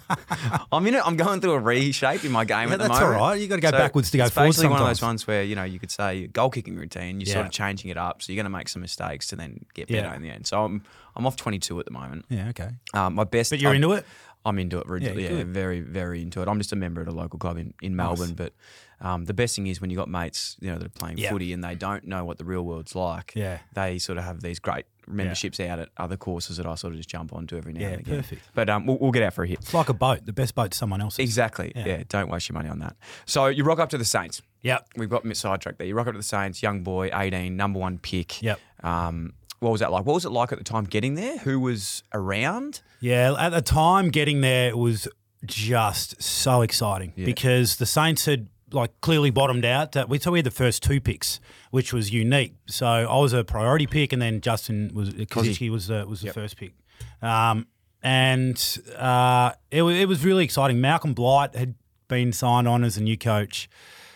I'm 0.71 0.85
in 0.87 0.95
it. 0.95 1.01
I'm 1.07 1.15
going 1.15 1.41
through 1.41 1.53
a 1.53 1.59
reshape 1.59 2.23
in 2.25 2.31
my 2.31 2.45
game 2.45 2.67
Yeah, 2.67 2.73
at 2.75 2.79
the 2.79 2.89
moment. 2.89 2.99
that's 2.99 3.01
all 3.01 3.09
right. 3.11 3.39
You 3.39 3.47
gotta 3.47 3.61
go 3.61 3.71
backwards 3.71 4.11
to 4.11 4.17
go 4.17 4.23
forwards. 4.29 4.29
it's 4.29 4.35
forward 4.35 4.47
basically 4.49 4.69
one 4.69 4.81
of 4.81 4.87
those 4.87 5.01
ones 5.01 5.25
where 5.25 5.43
you 5.43 5.55
know 5.55 5.63
you 5.63 5.79
could 5.79 5.89
say 5.91 6.27
goal 6.27 6.49
kicking 6.49 6.75
routine. 6.75 7.19
You're 7.21 7.33
sort 7.33 7.45
of 7.45 7.51
changing 7.51 7.89
it 7.89 7.97
up, 7.97 8.21
so 8.21 8.31
you're 8.31 8.37
going 8.41 8.51
to 8.51 8.55
make 8.55 8.69
some 8.69 8.81
mistakes 8.81 9.27
to 9.27 9.35
then 9.35 9.65
get 9.73 9.89
Yeah. 9.89 10.01
better 10.01 10.15
in 10.15 10.21
the 10.21 10.29
end. 10.29 10.45
So 10.45 10.63
I'm 10.63 10.83
I'm 11.15 11.25
off 11.25 11.37
22 11.37 11.79
at 11.79 11.85
the 11.85 11.91
moment. 11.91 12.25
Yeah, 12.29 12.49
okay. 12.49 12.69
Um, 12.93 13.15
my 13.15 13.23
best. 13.23 13.49
But 13.51 13.59
you're 13.61 13.71
I'm- 13.71 13.77
into 13.81 13.93
it? 13.93 14.05
I'm 14.45 14.59
into 14.59 14.79
it. 14.79 14.85
Yeah, 15.01 15.11
Yeah, 15.11 15.19
yeah 15.19 15.29
good. 15.29 15.47
very, 15.47 15.79
very 15.81 16.21
into 16.21 16.41
it. 16.41 16.47
I'm 16.47 16.57
just 16.59 16.71
a 16.71 16.75
member 16.75 17.01
at 17.01 17.07
a 17.07 17.11
local 17.11 17.39
club 17.39 17.57
in, 17.57 17.73
in 17.81 17.95
Melbourne, 17.95 18.33
but 18.35 18.53
um, 19.01 19.25
the 19.25 19.33
best 19.33 19.55
thing 19.55 19.67
is 19.67 19.81
when 19.81 19.89
you 19.89 19.97
got 19.97 20.07
mates, 20.09 20.55
you 20.61 20.71
know, 20.71 20.77
that 20.77 20.85
are 20.85 20.89
playing 20.89 21.17
Yeah. 21.17 21.31
footy 21.31 21.51
and 21.51 21.63
they 21.63 21.75
don't 21.75 22.05
know 22.05 22.23
what 22.23 22.37
the 22.37 22.45
real 22.45 22.61
world's 22.63 22.95
like. 22.95 23.33
Yeah. 23.35 23.57
they 23.73 23.97
sort 23.97 24.17
of 24.17 24.23
have 24.23 24.41
these 24.41 24.59
great 24.59 24.85
memberships 25.07 25.59
out 25.59 25.77
at 25.79 25.89
other 25.97 26.17
courses 26.17 26.57
that 26.57 26.65
I 26.65 26.75
sort 26.75 26.93
of 26.93 26.97
just 26.97 27.09
jump 27.09 27.33
onto 27.33 27.57
every 27.57 27.73
now 27.73 27.81
Yeah, 27.81 27.87
and 27.89 27.99
again. 28.01 28.15
perfect. 28.17 28.41
But 28.53 28.69
um, 28.69 28.85
we'll, 28.85 28.97
we'll 28.99 29.11
get 29.11 29.23
out 29.23 29.33
for 29.33 29.43
a 29.43 29.47
hit. 29.47 29.59
It's 29.59 29.73
like 29.73 29.89
a 29.89 29.93
boat. 29.93 30.25
The 30.25 30.33
best 30.33 30.55
boat's 30.55 30.77
someone 30.77 31.01
else's. 31.01 31.19
Exactly. 31.19 31.71
Yeah. 31.75 31.85
Yeah. 31.85 32.03
Don't 32.07 32.29
waste 32.29 32.47
your 32.49 32.53
money 32.53 32.69
on 32.69 32.79
that. 32.79 32.95
So 33.25 33.47
you 33.47 33.63
rock 33.63 33.79
up 33.79 33.89
to 33.89 33.97
the 33.97 34.05
Saints. 34.05 34.41
Yep. 34.61 34.87
We've 34.95 35.09
got 35.09 35.23
sidetracked 35.35 35.77
there. 35.77 35.85
You 35.87 35.93
rock 35.95 36.07
up 36.07 36.13
to 36.13 36.19
the 36.19 36.23
Saints, 36.23 36.63
young 36.63 36.81
boy, 36.81 37.09
18, 37.13 37.55
number 37.55 37.79
one 37.79 37.97
pick. 37.99 38.41
Yep. 38.41 38.59
Um, 38.83 39.33
what 39.59 39.71
was 39.71 39.79
that 39.81 39.91
like? 39.91 40.05
What 40.05 40.13
was 40.13 40.25
it 40.25 40.31
like 40.31 40.51
at 40.51 40.57
the 40.57 40.63
time 40.63 40.83
getting 40.85 41.15
there? 41.15 41.37
Who 41.39 41.59
was 41.59 42.03
around? 42.13 42.81
Yeah, 42.99 43.33
at 43.37 43.49
the 43.49 43.61
time 43.61 44.09
getting 44.09 44.41
there 44.41 44.75
was 44.75 45.07
just 45.45 46.21
so 46.21 46.61
exciting 46.61 47.13
Yeah. 47.15 47.25
because 47.25 47.75
the 47.77 47.85
Saints 47.85 48.25
had 48.25 48.47
like 48.71 48.99
clearly 49.01 49.29
bottomed 49.29 49.63
out. 49.65 49.95
Uh, 49.95 50.05
we 50.09 50.19
so 50.19 50.31
we 50.31 50.39
had 50.39 50.45
the 50.45 50.51
first 50.51 50.83
two 50.83 50.99
picks, 50.99 51.39
which 51.71 51.93
was 51.93 52.11
unique. 52.11 52.55
So 52.67 52.85
I 52.87 53.17
was 53.19 53.31
a 53.33 53.43
priority 53.43 53.87
pick, 53.87 54.11
and 54.11 54.21
then 54.21 54.41
Justin 54.41 54.91
was 54.93 55.09
Koschitzke 55.11 55.69
was 55.69 55.87
the, 55.87 56.05
was 56.07 56.21
the 56.21 56.33
first 56.33 56.57
pick. 56.57 56.73
Um, 57.21 57.67
and 58.01 58.79
uh, 58.97 59.51
it, 59.71 59.83
it 59.83 60.07
was 60.07 60.23
really 60.25 60.43
exciting. 60.43 60.81
Malcolm 60.81 61.13
Blight 61.13 61.55
had 61.55 61.75
been 62.07 62.31
signed 62.33 62.67
on 62.67 62.83
as 62.83 62.97
a 62.97 63.03
new 63.03 63.17
coach. 63.17 63.67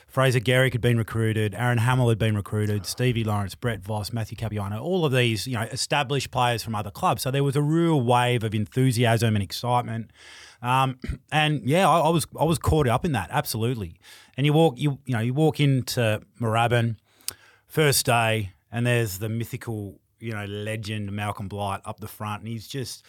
Fraser 0.10 0.40
Gehrig 0.40 0.74
had 0.74 0.82
been 0.82 0.98
recruited. 0.98 1.54
Aaron 1.54 1.78
Hamill 1.78 2.10
had 2.10 2.18
been 2.18 2.36
recruited. 2.36 2.88
Stevie 2.88 3.24
Lawrence, 3.24 3.54
Brett 3.54 3.82
Voss, 3.82 4.12
Matthew 4.12 4.36
Capuano, 4.36 4.82
all 4.82 5.06
of 5.06 5.12
these, 5.12 5.46
you 5.46 5.54
know, 5.54 5.62
established 5.62 6.32
players 6.32 6.64
from 6.64 6.74
other 6.74 6.90
clubs. 6.90 7.22
So 7.22 7.30
there 7.30 7.44
was 7.44 7.56
a 7.56 7.62
real 7.62 8.02
wave 8.02 8.44
of 8.44 8.56
enthusiasm 8.56 9.36
and 9.36 9.44
excitement. 9.44 10.10
Um, 10.64 11.00
and 11.32 11.62
yeah, 11.64 11.88
I, 11.88 12.00
I 12.00 12.10
was 12.10 12.26
I 12.40 12.44
was 12.44 12.58
caught 12.58 12.88
up 12.88 13.06
in 13.06 13.12
that 13.12 13.30
absolutely. 13.32 14.00
And 14.36 14.48
you 14.48 14.54
walk 14.54 14.76
you 14.78 14.98
you 15.06 15.14
know 15.14 15.20
you 15.20 15.34
walk 15.34 15.60
into 15.60 16.22
Moorabbin, 16.42 16.96
first 17.68 18.06
day, 18.06 18.54
and 18.72 18.88
there's 18.88 19.20
the 19.20 19.30
mythical 19.30 20.00
you 20.20 20.34
know 20.34 20.46
legend 20.46 21.12
Malcolm 21.12 21.48
Blight 21.48 21.82
up 21.86 22.00
the 22.00 22.08
front, 22.08 22.42
and 22.42 22.48
he's 22.50 22.68
just 22.68 23.06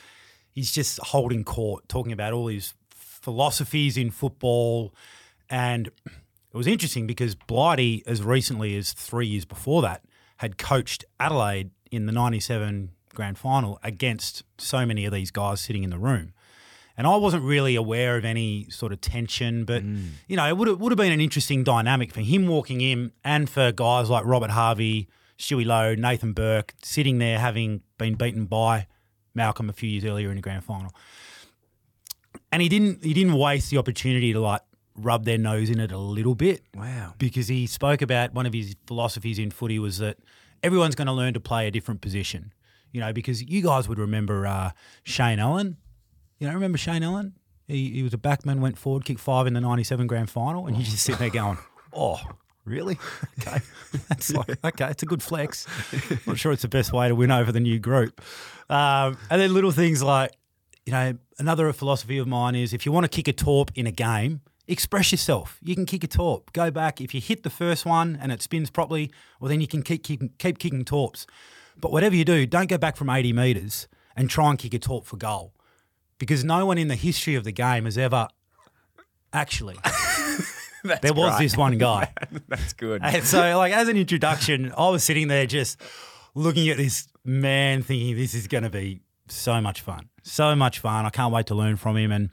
he's 0.53 0.71
just 0.71 0.99
holding 0.99 1.45
court, 1.45 1.89
talking 1.89 2.13
about 2.13 2.35
all 2.35 2.49
his 2.49 2.75
philosophies 2.91 3.97
in 3.97 4.11
football, 4.11 4.95
and 5.49 5.91
it 6.53 6.57
was 6.57 6.67
interesting 6.67 7.07
because 7.07 7.35
Blighty, 7.35 8.03
as 8.07 8.23
recently 8.23 8.77
as 8.77 8.93
three 8.93 9.27
years 9.27 9.45
before 9.45 9.83
that, 9.83 10.05
had 10.39 10.59
coached 10.59 11.05
Adelaide 11.19 11.71
in 11.91 12.07
the 12.07 12.13
'97 12.13 12.91
grand 13.15 13.39
final 13.39 13.79
against 13.83 14.43
so 14.59 14.87
many 14.87 15.05
of 15.05 15.13
these 15.13 15.31
guys 15.31 15.61
sitting 15.61 15.85
in 15.85 15.91
the 15.91 15.99
room. 15.99 16.33
And 16.97 17.07
I 17.07 17.17
wasn't 17.17 17.45
really 17.45 17.77
aware 17.77 18.17
of 18.17 18.25
any 18.25 18.69
sort 18.69 18.93
of 18.93 19.01
tension, 19.01 19.65
but 19.65 19.83
mm. 19.83 20.11
you 20.29 20.37
know, 20.37 20.47
it 20.47 20.57
would 20.57 20.69
have, 20.69 20.81
would 20.81 20.93
have 20.93 20.99
been 20.99 21.13
an 21.13 21.21
interesting 21.21 21.65
dynamic 21.65 22.13
for 22.13 22.21
him 22.21 22.47
walking 22.47 22.81
in, 22.81 23.13
and 23.25 23.49
for 23.49 23.73
guys 23.73 24.11
like 24.11 24.25
Robert 24.25 24.51
Harvey, 24.51 25.09
Stewie 25.39 25.65
Loewe, 25.65 25.97
Nathan 25.97 26.33
Burke 26.33 26.75
sitting 26.83 27.19
there 27.19 27.39
having 27.39 27.83
been 27.97 28.15
beaten 28.15 28.45
by 28.45 28.87
Malcolm 29.35 29.71
a 29.71 29.73
few 29.73 29.89
years 29.89 30.05
earlier 30.05 30.29
in 30.31 30.37
the 30.37 30.43
grand 30.43 30.65
final. 30.65 30.93
And 32.53 32.61
he 32.61 32.69
didn't 32.69 33.05
he 33.05 33.15
didn't 33.15 33.35
waste 33.35 33.71
the 33.71 33.79
opportunity 33.79 34.33
to 34.33 34.41
like 34.41 34.61
rub 35.05 35.25
their 35.25 35.39
nose 35.39 35.71
in 35.71 35.81
it 35.81 35.93
a 35.93 35.99
little 35.99 36.35
bit 36.35 36.63
Wow. 36.75 37.15
because 37.19 37.49
he 37.49 37.67
spoke 37.67 38.03
about 38.03 38.33
one 38.35 38.47
of 38.47 38.53
his 38.53 38.77
philosophies 38.87 39.39
in 39.39 39.51
footy 39.51 39.79
was 39.79 39.99
that 39.99 40.17
everyone's 40.63 40.95
going 40.95 41.07
to 41.07 41.13
learn 41.13 41.35
to 41.35 41.41
play 41.41 41.67
a 41.67 41.71
different 41.71 42.01
position. 42.01 42.53
You 42.93 43.01
know, 43.01 43.13
because 43.13 43.43
you 43.43 43.63
guys 43.63 43.89
would 43.89 43.99
remember 43.99 44.47
uh, 44.47 44.71
Shane 45.05 45.39
Ellen. 45.39 45.77
You 46.39 46.49
know, 46.49 46.55
remember 46.55 46.77
Shane 46.79 47.03
Ellen? 47.05 47.35
He, 47.69 47.91
he 47.91 48.03
was 48.03 48.13
a 48.13 48.19
backman, 48.19 48.59
went 48.59 48.77
forward, 48.79 49.05
kicked 49.05 49.21
five 49.21 49.47
in 49.47 49.55
the 49.55 49.61
'97 49.61 50.09
grand 50.09 50.29
final, 50.29 50.67
and 50.67 50.77
you 50.77 50.83
just 50.83 50.99
sit 51.05 51.19
there 51.19 51.31
going, 51.31 51.59
"Oh, 51.93 52.19
Really? 52.65 52.99
Okay. 53.41 53.59
That's 54.09 54.33
like, 54.35 54.63
okay, 54.65 54.91
it's 54.91 55.03
a 55.03 55.07
good 55.07 55.23
flex. 55.23 55.67
I'm 56.11 56.19
not 56.27 56.39
sure 56.39 56.53
it's 56.53 56.63
the 56.63 56.69
best 56.69 56.93
way 56.93 57.09
to 57.09 57.15
win 57.15 57.31
over 57.31 57.51
the 57.53 57.59
new 57.61 57.79
group. 57.79 58.21
Um, 58.69 59.17
and 59.31 59.41
then 59.41 59.55
little 59.55 59.71
things 59.73 60.03
like, 60.03 60.33
you 60.85 60.93
know, 60.93 61.15
another 61.39 61.73
philosophy 61.73 62.19
of 62.19 62.27
mine 62.29 62.55
is 62.55 62.73
if 62.75 62.85
you 62.87 62.93
want 62.93 63.05
to 63.05 63.09
kick 63.09 63.27
a 63.29 63.33
torp 63.33 63.71
in 63.75 63.87
a 63.87 63.91
game, 63.91 64.41
express 64.71 65.13
yourself. 65.13 65.59
You 65.63 65.75
can 65.75 65.87
kick 65.87 66.05
a 66.05 66.07
torp. 66.07 66.53
Go 66.53 66.71
back. 66.71 67.01
If 67.01 67.15
you 67.15 67.21
hit 67.21 67.43
the 67.43 67.51
first 67.51 67.85
one 67.85 68.19
and 68.21 68.31
it 68.33 68.41
spins 68.41 68.71
properly, 68.71 69.11
well, 69.41 69.49
then 69.49 69.61
you 69.61 69.67
can 69.67 69.83
keep, 69.83 70.05
keep, 70.05 70.39
keep 70.39 70.59
kicking 70.59 70.85
torps. 70.85 71.27
But 71.79 71.93
whatever 71.93 72.15
you 72.15 72.25
do, 72.25 72.47
don't 72.47 72.69
go 72.69 72.79
back 72.79 72.97
from 72.97 73.11
80 73.11 73.33
metres 73.33 73.89
and 74.17 74.31
try 74.31 74.51
and 74.51 74.59
kick 74.59 74.75
a 74.75 74.79
torp 74.79 75.07
for 75.07 75.17
goal 75.17 75.53
because 76.19 76.45
no 76.45 76.67
one 76.67 76.79
in 76.79 76.89
the 76.89 76.95
history 76.97 77.35
of 77.35 77.45
the 77.45 77.53
game 77.53 77.85
has 77.85 77.99
ever 77.99 78.29
actually. 79.33 79.77
there 80.85 81.13
was 81.13 81.37
great. 81.37 81.39
this 81.39 81.57
one 81.57 81.79
guy. 81.79 82.13
That's 82.49 82.73
good. 82.75 83.03
And 83.03 83.25
so, 83.25 83.59
like, 83.59 83.73
as 83.73 83.89
an 83.89 83.97
introduction, 83.97 84.73
I 84.77 84.89
was 84.91 85.03
sitting 85.05 85.29
there 85.29 85.47
just 85.47 85.81
looking 86.35 86.69
at 86.69 86.77
this 86.77 87.09
man, 87.25 87.83
thinking 87.83 88.17
this 88.17 88.35
is 88.35 88.47
going 88.47 88.65
to 88.65 88.71
be 88.71 89.01
so 89.29 89.61
much 89.61 89.81
fun, 89.81 90.09
so 90.23 90.55
much 90.55 90.79
fun. 90.79 91.07
I 91.07 91.11
can't 91.11 91.33
wait 91.33 91.47
to 91.47 91.55
learn 91.55 91.77
from 91.77 91.97
him. 91.97 92.13
And 92.13 92.31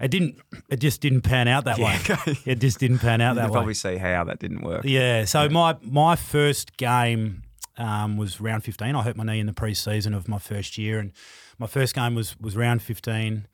it 0.00 0.10
didn't, 0.10 0.38
it 0.68 0.78
just 0.80 1.00
didn't 1.00 1.22
pan 1.22 1.46
out 1.48 1.64
that 1.64 1.78
way. 1.78 1.98
It 2.46 2.58
just 2.60 2.78
didn't 2.78 2.98
pan 2.98 3.20
out 3.20 3.34
You 3.34 3.40
that 3.42 3.50
way. 3.50 3.54
probably 3.54 3.74
see 3.74 3.96
how 3.96 4.24
that 4.24 4.38
didn't 4.38 4.62
work. 4.62 4.84
Yeah. 4.84 5.24
So 5.24 5.48
my 5.48 5.76
my 5.82 6.16
first 6.16 6.76
game 6.76 7.42
um, 7.76 8.16
was 8.16 8.40
round 8.40 8.64
fifteen. 8.64 8.94
I 8.94 9.02
hurt 9.02 9.16
my 9.16 9.24
knee 9.24 9.40
in 9.40 9.46
the 9.46 9.52
pre-season 9.52 10.14
of 10.14 10.28
my 10.28 10.38
first 10.38 10.78
year, 10.78 10.98
and 10.98 11.12
my 11.58 11.66
first 11.66 11.94
game 11.94 12.14
was 12.14 12.38
was 12.40 12.56
round 12.56 12.82
fifteen, 12.82 13.46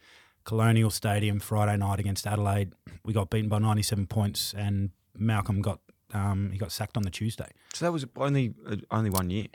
Colonial 0.45 0.91
Stadium, 0.91 1.41
Friday 1.41 1.77
night 1.77 1.99
against 2.01 2.27
Adelaide. 2.27 2.73
We 3.05 3.13
got 3.13 3.31
beaten 3.31 3.49
by 3.49 3.59
ninety 3.59 3.83
seven 3.83 4.07
points, 4.07 4.55
and 4.57 4.91
Malcolm 5.17 5.63
got 5.63 5.81
um, 6.15 6.51
he 6.53 6.59
got 6.59 6.73
sacked 6.73 6.97
on 6.97 7.03
the 7.03 7.11
Tuesday. 7.11 7.49
So 7.75 7.85
that 7.85 7.93
was 7.93 8.07
only 8.17 8.55
uh, 8.69 8.77
only 8.91 9.11
one 9.11 9.31
year. 9.31 9.47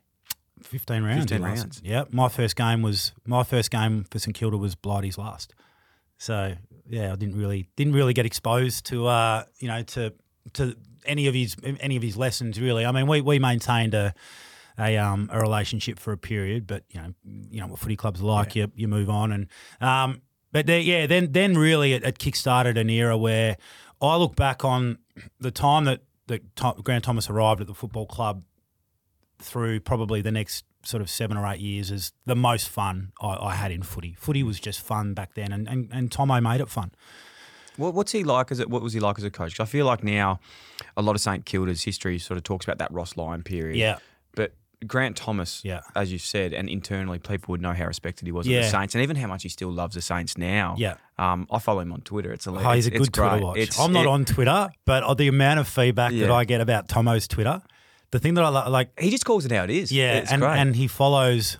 15 0.63 1.04
rounds. 1.04 1.21
15 1.32 1.41
rounds. 1.41 1.82
Yeah, 1.84 2.04
my 2.12 2.30
first 2.30 2.56
game 2.56 2.84
was 2.84 3.13
my 3.25 3.41
first 3.43 3.71
game 3.71 4.06
for 4.12 4.19
St 4.19 4.36
Kilda 4.36 4.58
was 4.58 4.75
Blighty's 4.75 5.17
last. 5.17 5.56
So 6.19 6.54
yeah, 6.91 7.13
I 7.13 7.15
didn't 7.15 7.38
really 7.38 7.69
didn't 7.75 7.93
really 7.93 8.13
get 8.13 8.25
exposed 8.25 8.86
to 8.88 9.08
uh, 9.08 9.43
you 9.60 9.67
know 9.67 9.82
to 9.84 10.13
to 10.54 10.75
any 11.06 11.27
of 11.27 11.34
his 11.34 11.56
any 11.80 11.95
of 11.95 12.04
his 12.04 12.17
lessons 12.17 12.60
really. 12.60 12.86
I 12.86 12.91
mean, 12.91 13.08
we 13.08 13.21
we 13.21 13.39
maintained 13.39 13.93
a 13.93 14.13
a 14.77 14.97
um 14.97 15.30
a 15.32 15.39
relationship 15.39 15.99
for 15.99 16.12
a 16.12 16.17
period, 16.17 16.67
but 16.67 16.84
you 16.89 17.01
know 17.01 17.13
you 17.49 17.62
know 17.62 17.67
what 17.67 17.80
footy 17.80 17.95
clubs 17.95 18.21
are 18.21 18.25
like. 18.25 18.56
You 18.56 18.71
you 18.75 18.88
move 18.88 19.10
on 19.10 19.32
and 19.32 19.47
um. 19.80 20.21
But 20.54 20.65
there, 20.65 20.82
yeah, 20.82 21.08
then 21.08 21.32
then 21.32 21.58
really 21.58 21.93
it, 21.93 22.04
it 22.04 22.19
kick-started 22.19 22.77
an 22.77 22.89
era 22.89 23.17
where 23.17 23.56
I 24.01 24.17
look 24.17 24.36
back 24.36 24.65
on 24.65 24.97
the 25.39 25.49
time 25.49 25.86
that 25.86 26.01
that 26.27 26.56
Grant 26.84 27.06
Thomas 27.06 27.30
arrived 27.30 27.62
at 27.62 27.67
the 27.67 27.73
football 27.73 28.06
club 28.06 28.43
through 29.39 29.80
probably 29.80 30.21
the 30.21 30.32
next 30.32 30.65
sort 30.83 31.01
of 31.01 31.09
seven 31.09 31.37
or 31.37 31.45
eight 31.51 31.59
years 31.59 31.91
as 31.91 32.11
the 32.25 32.35
most 32.35 32.69
fun 32.69 33.11
I, 33.21 33.37
I 33.39 33.55
had 33.55 33.71
in 33.71 33.83
footy. 33.83 34.15
Footy 34.17 34.43
was 34.43 34.59
just 34.59 34.79
fun 34.81 35.13
back 35.13 35.33
then, 35.35 35.51
and, 35.51 35.67
and, 35.67 35.89
and 35.91 36.11
Tomo 36.11 36.39
made 36.41 36.61
it 36.61 36.69
fun. 36.69 36.91
What, 37.77 37.93
what's 37.93 38.11
he 38.11 38.23
like 38.23 38.51
as 38.51 38.59
a, 38.59 38.67
what 38.67 38.81
was 38.81 38.93
he 38.93 38.99
like 38.99 39.17
as 39.17 39.23
a 39.23 39.31
coach? 39.31 39.59
I 39.59 39.65
feel 39.65 39.85
like 39.85 40.03
now 40.03 40.39
a 40.97 41.01
lot 41.01 41.15
of 41.15 41.21
St 41.21 41.45
Kilda's 41.45 41.83
history 41.83 42.19
sort 42.19 42.37
of 42.37 42.43
talks 42.43 42.65
about 42.65 42.79
that 42.79 42.91
Ross 42.91 43.15
Lyon 43.15 43.43
period. 43.43 43.77
Yeah. 43.77 43.97
But 44.35 44.53
Grant 44.85 45.15
Thomas, 45.15 45.61
Yeah. 45.63 45.81
as 45.95 46.11
you 46.11 46.17
said, 46.17 46.53
and 46.53 46.67
internally 46.67 47.19
people 47.19 47.51
would 47.53 47.61
know 47.61 47.71
how 47.73 47.85
respected 47.85 48.25
he 48.25 48.31
was 48.31 48.47
at 48.47 48.51
the 48.51 48.63
Saints, 48.69 48.93
and 48.95 49.01
even 49.03 49.15
how 49.15 49.27
much 49.27 49.43
he 49.43 49.49
still 49.49 49.71
loves 49.71 49.95
the 49.95 50.01
Saints 50.01 50.37
now. 50.37 50.75
Yeah. 50.77 50.95
Um, 51.17 51.47
I 51.51 51.59
follow 51.59 51.79
him 51.81 51.93
on 51.93 52.01
Twitter. 52.01 52.33
It's 52.33 52.47
a 52.47 52.51
Oh, 52.51 52.71
he's 52.73 52.87
a 52.87 52.91
good 52.91 52.97
Twitter 53.13 53.29
great. 53.29 53.43
watch. 53.43 53.57
It's- 53.57 53.79
I'm 53.79 53.93
not 53.93 54.05
it- 54.05 54.09
on 54.09 54.25
Twitter, 54.25 54.69
but 54.85 55.13
the 55.17 55.27
amount 55.27 55.59
of 55.59 55.67
feedback 55.67 56.11
that 56.13 56.31
I 56.31 56.43
get 56.45 56.61
about 56.61 56.89
Tomo's 56.89 57.27
Twitter, 57.27 57.61
the 58.12 58.19
thing 58.19 58.34
that 58.36 58.43
I 58.43 58.50
li- 58.50 58.69
like, 58.69 59.00
He 59.00 59.10
just 59.10 59.26
calls 59.26 59.45
it 59.45 59.52
how 59.52 59.63
it 59.63 59.69
is. 59.69 59.91
yeah, 59.91 60.17
it's 60.19 60.32
and, 60.32 60.41
great. 60.41 60.58
and 60.58 60.76
he 60.76 60.88
follows 60.88 61.58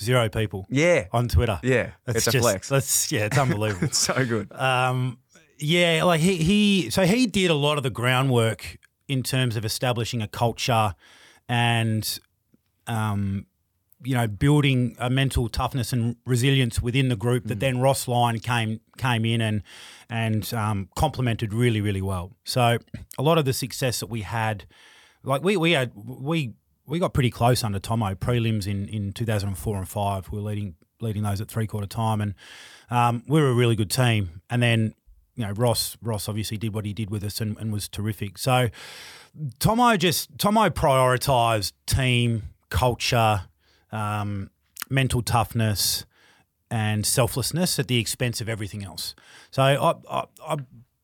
zero 0.00 0.28
people 0.28 0.66
yeah, 0.68 1.06
on 1.12 1.28
Twitter. 1.28 1.60
yeah, 1.62 1.90
That's 2.04 2.18
it's 2.18 2.26
a 2.28 2.30
just, 2.32 2.42
flex. 2.42 2.68
That's 2.68 3.12
yeah, 3.12 3.26
it's 3.26 3.38
unbelievable. 3.38 3.84
It's 3.88 3.98
so 3.98 4.24
good. 4.26 4.50
Um, 4.52 5.18
yeah, 5.58 6.02
like 6.04 6.20
he, 6.20 6.36
he 6.36 6.90
so 6.90 7.04
he 7.04 7.26
did 7.26 7.50
a 7.50 7.54
lot 7.54 7.76
of 7.76 7.82
the 7.84 7.90
groundwork 7.90 8.78
in 9.06 9.22
terms 9.22 9.54
of 9.56 9.64
establishing 9.64 10.20
a 10.22 10.28
culture 10.28 10.94
and 11.48 12.18
um, 12.86 13.46
you 14.02 14.14
know 14.14 14.26
building 14.26 14.96
a 14.98 15.08
mental 15.10 15.48
toughness 15.48 15.92
and 15.92 16.16
resilience 16.26 16.82
within 16.82 17.08
the 17.08 17.16
group 17.16 17.44
that 17.44 17.60
then 17.60 17.78
Ross 17.80 18.08
Lyon 18.08 18.40
came 18.40 18.80
came 18.98 19.24
in 19.24 19.40
and 19.40 19.62
and 20.10 20.52
um, 20.54 20.88
complemented 20.96 21.52
really 21.52 21.80
really 21.80 22.02
well. 22.02 22.32
So 22.44 22.78
a 23.18 23.22
lot 23.22 23.38
of 23.38 23.44
the 23.44 23.52
success 23.52 24.00
that 24.00 24.06
we 24.08 24.22
had, 24.22 24.64
like 25.24 25.42
we 25.42 25.56
we 25.56 25.72
had 25.72 25.92
we 25.94 26.54
we 26.86 26.98
got 26.98 27.14
pretty 27.14 27.30
close 27.30 27.64
under 27.64 27.78
Tomo 27.78 28.14
prelims 28.14 28.66
in 28.66 28.88
in 28.88 29.12
2004 29.12 29.76
and 29.76 29.88
five. 29.88 30.30
We 30.30 30.38
were 30.38 30.48
leading 30.48 30.74
leading 31.00 31.22
those 31.22 31.40
at 31.40 31.48
three 31.48 31.66
quarter 31.66 31.86
time, 31.86 32.20
and 32.20 32.34
um, 32.90 33.22
we 33.26 33.40
were 33.40 33.48
a 33.48 33.54
really 33.54 33.76
good 33.76 33.90
team. 33.90 34.42
And 34.50 34.62
then 34.62 34.94
you 35.34 35.46
know 35.46 35.52
Ross 35.52 35.96
Ross 36.02 36.28
obviously 36.28 36.56
did 36.56 36.74
what 36.74 36.84
he 36.84 36.92
did 36.92 37.10
with 37.10 37.24
us 37.24 37.40
and, 37.40 37.56
and 37.58 37.72
was 37.72 37.88
terrific. 37.88 38.38
So 38.38 38.68
Tomo 39.58 39.96
just 39.96 40.38
Tomo 40.38 40.70
prioritised 40.70 41.72
team 41.86 42.42
culture, 42.68 43.42
um, 43.90 44.50
mental 44.90 45.22
toughness, 45.22 46.04
and 46.70 47.04
selflessness 47.04 47.78
at 47.78 47.88
the 47.88 47.98
expense 47.98 48.40
of 48.40 48.48
everything 48.48 48.82
else. 48.84 49.14
So 49.50 49.62
I, 49.62 49.94
I, 50.10 50.24
I 50.46 50.56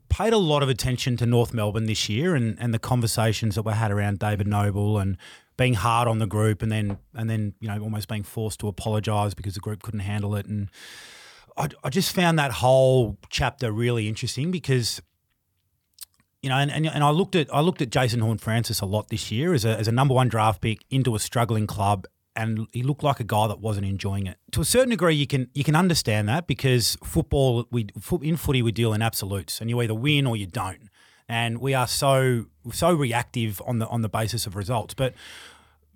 paid 0.09 0.33
a 0.33 0.39
lot 0.39 0.63
of 0.63 0.69
attention 0.69 1.17
to 1.19 1.27
North 1.27 1.53
Melbourne 1.53 1.87
this 1.87 2.09
year 2.09 2.35
and, 2.35 2.57
and 2.61 2.73
the 2.73 2.79
conversations 2.79 3.55
that 3.55 3.63
were 3.63 3.73
had 3.73 3.91
around 3.91 4.19
David 4.19 4.47
Noble 4.47 4.99
and 4.99 5.17
being 5.57 5.75
hard 5.75 6.09
on 6.09 6.19
the 6.19 6.27
group 6.27 6.63
and 6.63 6.71
then 6.71 6.99
and 7.15 7.29
then 7.29 7.55
you 7.61 7.69
know 7.69 7.81
almost 7.83 8.09
being 8.09 8.23
forced 8.23 8.61
to 8.61 8.69
apologise 8.69 9.35
because 9.35 9.55
the 9.55 9.61
group 9.61 9.83
couldn't 9.83 10.01
handle 10.01 10.35
it. 10.37 10.47
And 10.47 10.71
I, 11.57 11.69
I 11.85 11.91
just 11.91 12.15
found 12.15 12.39
that 12.39 12.53
whole 12.53 13.19
chapter 13.29 13.73
really 13.73 14.09
interesting 14.09 14.51
because 14.51 15.03
you 16.43 16.49
know, 16.49 16.57
and, 16.57 16.71
and, 16.71 16.87
and 16.87 17.03
I 17.03 17.11
looked 17.11 17.35
at 17.35 17.53
I 17.53 17.61
looked 17.61 17.83
at 17.83 17.91
Jason 17.91 18.21
Horne-Francis 18.21 18.81
a 18.81 18.87
lot 18.87 19.09
this 19.09 19.31
year 19.31 19.55
as 19.55 19.65
a, 19.65 19.71
as 19.71 19.89
a 19.89 19.93
number 19.93 20.15
one 20.15 20.29
draft 20.29 20.61
pick 20.61 20.85
into 20.91 21.15
a 21.15 21.19
struggling 21.19 21.67
club, 21.67 22.07
and 22.39 22.69
he 22.73 22.85
looked 22.85 23.03
like 23.03 23.19
a 23.19 23.25
guy 23.25 23.49
that 23.49 23.59
wasn't 23.59 23.85
enjoying 23.85 24.29
it. 24.29 24.39
To 24.53 24.61
a 24.61 24.65
certain 24.65 24.91
degree, 24.91 25.15
you 25.15 25.27
can 25.27 25.51
you 25.55 25.65
can 25.65 25.75
understand 25.75 26.29
that 26.29 26.47
because 26.47 26.97
football 27.03 27.67
we 27.73 27.89
in 28.23 28.37
footy 28.37 28.63
we 28.63 28.71
deal 28.71 28.95
in 28.95 29.03
absolutes, 29.03 29.61
and 29.61 29.69
you 29.69 29.83
either 29.83 29.95
win 29.95 30.25
or 30.25 30.37
you 30.37 30.47
don't, 30.47 30.89
and 31.29 31.59
we 31.59 31.75
are 31.75 31.89
so 31.89 32.47
so 32.73 32.95
reactive 32.95 33.61
on 33.67 33.81
the 33.81 33.89
on 33.89 34.03
the 34.03 34.09
basis 34.09 34.47
of 34.47 34.55
results. 34.55 34.95
But 34.95 35.15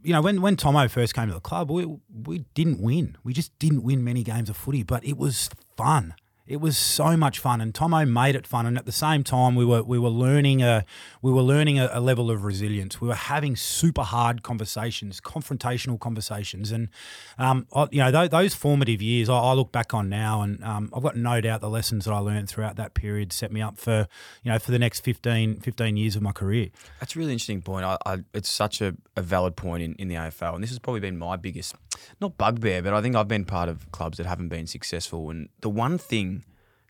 you 0.02 0.12
know, 0.12 0.20
when 0.20 0.42
when 0.42 0.56
Tomo 0.56 0.88
first 0.88 1.14
came 1.14 1.28
to 1.28 1.34
the 1.34 1.40
club, 1.40 1.70
we 1.70 1.86
we 2.12 2.44
didn't 2.54 2.80
win. 2.80 3.16
We 3.22 3.32
just 3.32 3.56
didn't 3.60 3.84
win 3.84 4.02
many 4.02 4.24
games 4.24 4.50
of 4.50 4.56
footy, 4.56 4.82
but 4.82 5.04
it 5.04 5.16
was 5.16 5.48
fun. 5.76 6.14
It 6.46 6.60
was 6.60 6.76
so 6.76 7.16
much 7.16 7.38
fun, 7.38 7.60
and 7.60 7.74
Tomo 7.74 8.04
made 8.04 8.34
it 8.34 8.46
fun. 8.46 8.66
And 8.66 8.76
at 8.76 8.84
the 8.84 8.92
same 8.92 9.22
time, 9.22 9.54
we 9.54 9.64
were 9.64 9.82
we 9.82 9.98
were 9.98 10.08
learning 10.08 10.62
a 10.62 10.84
we 11.22 11.30
were 11.30 11.42
learning 11.42 11.78
a, 11.78 11.88
a 11.92 12.00
level 12.00 12.30
of 12.30 12.42
resilience. 12.42 13.00
We 13.00 13.08
were 13.08 13.14
having 13.14 13.54
super 13.54 14.02
hard 14.02 14.42
conversations, 14.42 15.20
confrontational 15.20 16.00
conversations, 16.00 16.72
and 16.72 16.88
um, 17.38 17.66
I, 17.74 17.86
you 17.92 17.98
know 17.98 18.10
those, 18.10 18.30
those 18.30 18.54
formative 18.54 19.00
years 19.00 19.28
I, 19.28 19.36
I 19.36 19.52
look 19.52 19.70
back 19.70 19.94
on 19.94 20.08
now, 20.08 20.42
and 20.42 20.62
um, 20.64 20.90
I've 20.94 21.02
got 21.02 21.16
no 21.16 21.40
doubt 21.40 21.60
the 21.60 21.70
lessons 21.70 22.06
that 22.06 22.12
I 22.12 22.18
learned 22.18 22.48
throughout 22.48 22.76
that 22.76 22.94
period 22.94 23.32
set 23.32 23.52
me 23.52 23.62
up 23.62 23.78
for 23.78 24.08
you 24.42 24.50
know 24.50 24.58
for 24.58 24.72
the 24.72 24.78
next 24.78 25.00
15, 25.00 25.60
15 25.60 25.96
years 25.96 26.16
of 26.16 26.22
my 26.22 26.32
career. 26.32 26.70
That's 26.98 27.14
a 27.14 27.18
really 27.18 27.32
interesting 27.32 27.62
point. 27.62 27.84
I, 27.84 27.96
I, 28.04 28.18
it's 28.34 28.50
such 28.50 28.80
a, 28.80 28.96
a 29.16 29.22
valid 29.22 29.54
point 29.54 29.82
in, 29.82 29.94
in 29.94 30.08
the 30.08 30.16
AFL, 30.16 30.54
and 30.54 30.62
this 30.62 30.70
has 30.70 30.78
probably 30.80 31.00
been 31.00 31.18
my 31.18 31.36
biggest, 31.36 31.76
not 32.20 32.36
bugbear, 32.38 32.82
but 32.82 32.92
I 32.94 33.00
think 33.02 33.16
I've 33.16 33.28
been 33.28 33.44
part 33.44 33.68
of 33.68 33.90
clubs 33.92 34.18
that 34.18 34.26
haven't 34.26 34.48
been 34.48 34.66
successful. 34.66 35.30
And 35.30 35.48
the 35.60 35.68
one 35.70 35.98
thing 35.98 36.44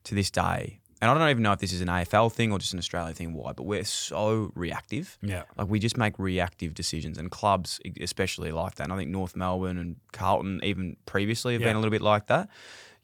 to 0.05 0.15
this 0.15 0.31
day, 0.31 0.81
and 1.01 1.11
I 1.11 1.15
don't 1.19 1.29
even 1.31 1.43
know 1.43 1.53
if 1.53 1.59
this 1.59 1.73
is 1.73 1.81
an 1.81 1.89
AFL 1.89 2.31
thing 2.33 2.53
or 2.53 2.59
just 2.59 2.73
an 2.73 2.79
Australian 2.79 3.15
thing, 3.15 3.35
why, 3.35 3.53
but 3.53 3.65
we're 3.65 3.85
so 3.85 4.53
reactive. 4.55 5.19
Yeah. 5.21 5.43
Like 5.57 5.69
we 5.69 5.79
just 5.81 5.97
make 5.97 6.19
reactive 6.19 6.75
decisions, 6.75 7.19
and 7.19 7.31
clubs 7.31 7.81
especially 8.01 8.53
like 8.53 8.77
that. 8.77 8.85
And 8.85 8.93
I 8.93 8.97
think 8.97 9.11
North 9.11 9.35
Melbourne 9.35 9.79
and 9.79 9.97
Carlton, 10.13 10.61
even 10.63 10.97
previously, 11.07 11.55
have 11.55 11.63
Yeah. 11.63 11.69
been 11.69 11.77
a 11.77 11.81
little 11.81 11.91
bit 11.91 12.03
like 12.03 12.27
that. 12.29 12.49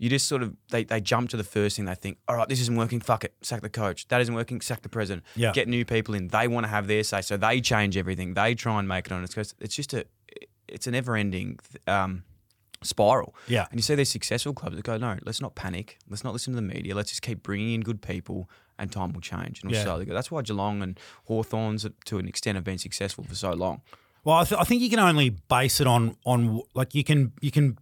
You 0.01 0.09
just 0.09 0.29
sort 0.29 0.45
of 0.45 0.55
they, 0.71 0.85
they 0.85 1.01
jump 1.01 1.29
to 1.31 1.37
the 1.37 1.43
first 1.43 1.75
thing 1.75 1.87
they 1.87 1.95
think. 1.97 2.19
All 2.29 2.37
right, 2.37 2.49
this 2.49 2.61
isn't 2.61 2.77
working. 2.77 3.01
Fuck 3.01 3.25
it, 3.25 3.35
sack 3.43 3.63
the 3.63 3.69
coach. 3.69 4.07
That 4.07 4.21
isn't 4.21 4.33
working. 4.33 4.61
Sack 4.61 4.83
the 4.83 4.89
president. 4.89 5.27
Yeah. 5.35 5.51
Get 5.53 5.67
new 5.67 5.85
people 5.85 6.15
in. 6.15 6.29
They 6.29 6.47
want 6.47 6.67
to 6.67 6.69
have 6.71 6.87
their 6.87 7.03
say, 7.03 7.21
so 7.21 7.37
they 7.37 7.61
change 7.61 7.97
everything. 7.97 8.35
They 8.35 8.55
try 8.55 8.79
and 8.79 8.87
make 8.87 9.07
it 9.07 9.13
on 9.13 9.25
its 9.25 9.35
coast. 9.35 9.57
It's 9.61 9.75
just 9.75 9.93
a 9.93 10.05
it's 10.69 10.87
a 10.87 10.91
never 10.91 11.17
ending 11.17 11.59
um, 11.87 12.25
spiral. 12.83 13.35
Yeah. 13.47 13.67
And 13.71 13.79
you 13.79 13.83
see 13.83 13.95
these 13.95 14.09
successful 14.09 14.53
clubs 14.55 14.77
that 14.77 14.83
go, 14.85 14.97
no, 14.97 15.19
let's 15.25 15.41
not 15.41 15.55
panic. 15.55 15.99
Let's 16.09 16.25
not 16.25 16.33
listen 16.33 16.53
to 16.55 16.57
the 16.57 16.63
media. 16.67 16.95
Let's 16.95 17.11
just 17.11 17.23
keep 17.23 17.43
bringing 17.43 17.75
in 17.75 17.81
good 17.83 18.01
people 18.03 18.49
and 18.79 18.93
time 18.93 19.13
will 19.13 19.21
change. 19.21 19.63
And 19.63 19.71
it'll 19.71 19.81
Yeah. 19.81 19.85
slowly 19.85 20.05
go. 20.05 20.15
That's 20.15 20.31
why 20.31 20.43
Geelong 20.43 20.83
and 20.83 20.99
Hawthorns 21.27 21.87
to 22.07 22.19
an 22.19 22.29
extent 22.29 22.55
have 22.57 22.65
been 22.65 22.79
successful 22.79 23.25
for 23.25 23.35
so 23.35 23.51
long. 23.53 23.81
Well, 24.25 24.37
I, 24.37 24.45
th- 24.45 24.61
I 24.61 24.65
think 24.65 24.83
you 24.83 24.91
can 24.91 24.99
only 24.99 25.31
base 25.31 25.81
it 25.81 25.87
on 25.87 26.17
on 26.27 26.61
like 26.75 26.95
you 26.95 27.03
can 27.03 27.33
you 27.41 27.51
can 27.51 27.79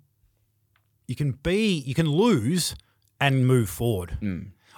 you 1.08 1.16
can 1.16 1.32
be 1.32 1.78
you 1.78 1.94
can 1.94 2.06
lose 2.08 2.74
and 3.20 3.46
move 3.46 3.68
forward. 3.68 4.18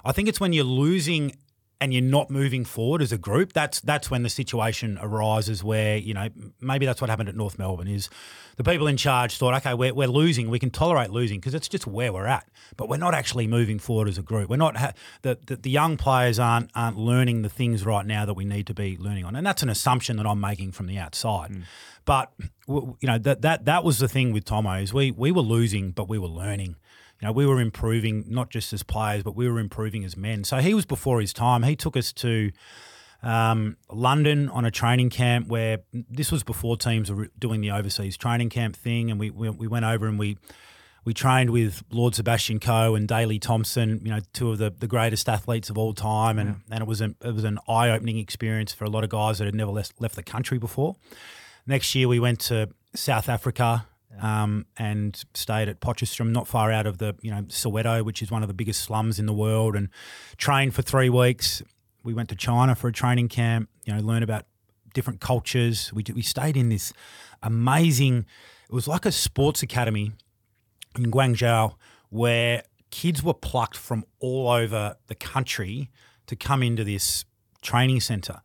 I 0.03 0.11
think 0.13 0.27
it's 0.29 0.39
when 0.39 0.51
you're 0.53 0.63
losing 0.63 1.33
and 1.81 1.93
you're 1.93 2.03
not 2.03 2.29
moving 2.29 2.65
forward 2.65 3.01
as 3.01 3.11
a 3.11 3.17
group, 3.17 3.53
that's 3.53 3.79
that's 3.79 4.11
when 4.11 4.23
the 4.23 4.29
situation 4.29 4.99
arises 5.01 5.63
where 5.63 5.97
you 5.97 6.13
know 6.13 6.29
maybe 6.59 6.85
that's 6.85 7.01
what 7.01 7.09
happened 7.09 7.29
at 7.29 7.35
North 7.35 7.57
Melbourne 7.57 7.87
is 7.87 8.09
the 8.57 8.63
people 8.63 8.87
in 8.87 8.97
charge 8.97 9.37
thought, 9.37 9.53
okay, 9.55 9.73
we're, 9.73 9.93
we're 9.93 10.09
losing, 10.09 10.49
we 10.49 10.59
can 10.59 10.69
tolerate 10.69 11.11
losing 11.11 11.39
because 11.39 11.53
it's 11.53 11.69
just 11.69 11.87
where 11.87 12.11
we're 12.11 12.25
at, 12.25 12.45
but 12.75 12.89
we're 12.89 12.97
not 12.97 13.13
actually 13.13 13.47
moving 13.47 13.79
forward 13.79 14.09
as 14.09 14.17
a 14.17 14.21
group. 14.21 14.49
We're 14.49 14.57
not 14.57 14.75
ha- 14.75 14.91
the, 15.21 15.39
the 15.45 15.55
the 15.55 15.69
young 15.69 15.95
players 15.95 16.39
aren't 16.39 16.69
aren't 16.75 16.97
learning 16.97 17.41
the 17.43 17.49
things 17.49 17.85
right 17.85 18.05
now 18.05 18.25
that 18.25 18.33
we 18.33 18.43
need 18.43 18.67
to 18.67 18.73
be 18.73 18.97
learning 18.97 19.23
on, 19.23 19.35
and 19.35 19.47
that's 19.47 19.63
an 19.63 19.69
assumption 19.69 20.17
that 20.17 20.27
I'm 20.27 20.41
making 20.41 20.73
from 20.73 20.87
the 20.87 20.97
outside. 20.97 21.51
Mm. 21.51 21.63
But 22.03 22.33
you 22.67 22.95
know 23.03 23.17
that 23.19 23.41
that 23.43 23.65
that 23.65 23.83
was 23.83 23.99
the 23.99 24.09
thing 24.09 24.33
with 24.33 24.43
Tomo 24.43 24.73
is 24.73 24.93
we 24.93 25.11
we 25.11 25.31
were 25.31 25.41
losing, 25.41 25.91
but 25.91 26.09
we 26.09 26.17
were 26.17 26.27
learning. 26.27 26.75
You 27.21 27.27
know, 27.27 27.31
we 27.33 27.45
were 27.45 27.59
improving 27.59 28.25
not 28.27 28.49
just 28.49 28.71
as 28.71 28.83
players, 28.83 29.23
but 29.23 29.35
we 29.35 29.49
were 29.49 29.59
improving 29.59 30.05
as 30.05 30.15
men. 30.15 30.43
So 30.43 30.57
he 30.57 30.73
was 30.73 30.85
before 30.85 31.19
his 31.19 31.33
time. 31.33 31.63
He 31.63 31.75
took 31.75 31.97
us 31.97 32.13
to 32.13 32.51
um, 33.21 33.75
London 33.91 34.47
on 34.49 34.63
a 34.63 34.71
training 34.71 35.09
camp 35.09 35.47
where 35.47 35.79
this 35.93 36.31
was 36.31 36.43
before 36.43 36.77
teams 36.77 37.11
were 37.11 37.29
doing 37.37 37.59
the 37.59 37.71
overseas 37.71 38.15
training 38.15 38.49
camp 38.49 38.75
thing, 38.75 39.11
and 39.11 39.19
we 39.19 39.29
we, 39.29 39.49
we 39.49 39.67
went 39.67 39.85
over 39.85 40.07
and 40.07 40.17
we. 40.17 40.37
We 41.05 41.13
trained 41.13 41.49
with 41.49 41.81
Lord 41.89 42.13
Sebastian 42.13 42.59
Coe 42.59 42.93
and 42.93 43.07
Daley 43.07 43.39
Thompson, 43.39 44.01
you 44.03 44.11
know, 44.11 44.19
two 44.33 44.51
of 44.51 44.57
the, 44.57 44.69
the 44.69 44.85
greatest 44.85 45.29
athletes 45.29 45.69
of 45.69 45.77
all 45.77 45.93
time, 45.93 46.37
and, 46.37 46.57
and 46.69 46.81
it 46.81 46.87
was 46.87 46.99
an 46.99 47.15
it 47.23 47.33
was 47.33 47.45
an 47.45 47.57
eye 47.67 47.89
opening 47.89 48.17
experience 48.17 48.73
for 48.73 48.83
a 48.83 48.89
lot 48.89 49.05
of 49.05 49.09
guys 49.09 49.39
that 49.39 49.45
had 49.45 49.55
never 49.55 49.71
left, 49.71 49.99
left 49.99 50.15
the 50.15 50.21
country 50.21 50.59
before. 50.59 50.97
Next 51.65 51.95
year, 51.95 52.09
we 52.09 52.19
went 52.19 52.41
to 52.41 52.69
South 52.93 53.29
Africa 53.29 53.87
um, 54.21 54.65
and 54.77 55.21
stayed 55.33 55.69
at 55.69 55.79
Potchefstroom, 55.79 56.31
not 56.31 56.47
far 56.47 56.71
out 56.71 56.85
of 56.85 56.97
the 56.97 57.15
you 57.21 57.31
know 57.31 57.43
Soweto, 57.43 58.03
which 58.03 58.21
is 58.21 58.31
one 58.31 58.41
of 58.41 58.47
the 58.47 58.53
biggest 58.53 58.81
slums 58.81 59.19
in 59.19 59.25
the 59.25 59.33
world, 59.33 59.75
and 59.75 59.89
trained 60.37 60.75
for 60.75 60.81
three 60.81 61.09
weeks. 61.09 61.61
We 62.03 62.13
went 62.13 62.29
to 62.29 62.35
China 62.35 62.75
for 62.75 62.87
a 62.87 62.93
training 62.93 63.29
camp. 63.29 63.69
You 63.85 63.93
know, 63.93 64.01
learn 64.01 64.23
about 64.23 64.45
different 64.93 65.21
cultures. 65.21 65.91
We 65.93 66.03
we 66.13 66.21
stayed 66.21 66.57
in 66.57 66.69
this 66.69 66.93
amazing. 67.41 68.25
It 68.69 68.73
was 68.73 68.87
like 68.87 69.05
a 69.05 69.11
sports 69.11 69.63
academy 69.63 70.11
in 70.97 71.11
Guangzhou 71.11 71.75
where 72.09 72.63
kids 72.91 73.23
were 73.23 73.33
plucked 73.33 73.77
from 73.77 74.03
all 74.19 74.49
over 74.49 74.95
the 75.07 75.15
country 75.15 75.89
to 76.27 76.35
come 76.35 76.63
into 76.63 76.83
this 76.83 77.25
training 77.61 77.99
center. 77.99 78.41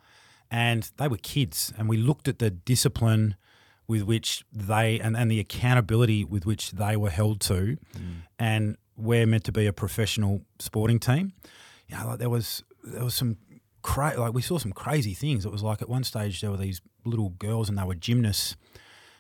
And 0.51 0.91
they 0.99 1.09
were 1.09 1.17
kids. 1.17 1.73
And 1.77 1.89
we 1.89 1.97
looked 1.97 2.29
at 2.29 2.39
the 2.39 2.51
discipline 2.51 3.37
with 3.87 4.03
which 4.03 4.45
they 4.53 4.99
and, 5.01 5.17
and 5.17 5.31
the 5.31 5.41
accountability 5.41 6.25
with 6.25 6.47
which 6.47 6.73
they 6.73 6.97
were 6.97 7.11
held 7.11 7.41
to. 7.41 7.77
Mm. 7.97 8.15
And 8.39 8.77
we're 8.97 9.27
meant 9.27 9.45
to 9.45 9.53
be 9.53 9.67
a 9.67 9.73
professional 9.73 10.43
sporting 10.59 10.99
team. 10.99 11.33
You 11.89 11.99
know, 11.99 12.09
like 12.09 12.19
there 12.19 12.31
was 12.31 12.63
there 12.83 13.05
was 13.05 13.15
some 13.15 13.37
cra- 13.83 14.19
like 14.19 14.33
we 14.33 14.43
saw 14.43 14.59
some 14.59 14.73
crazy 14.73 15.15
things. 15.15 15.45
It 15.45 15.53
was 15.53 15.63
like 15.63 15.83
at 15.83 15.89
one 15.89 16.05
stage 16.05 16.41
there 16.41 16.51
were 16.51 16.57
these 16.57 16.81
little 17.05 17.31
girls 17.31 17.69
and 17.69 17.79
they 17.79 17.85
were 17.85 17.95
gymnasts 17.95 18.57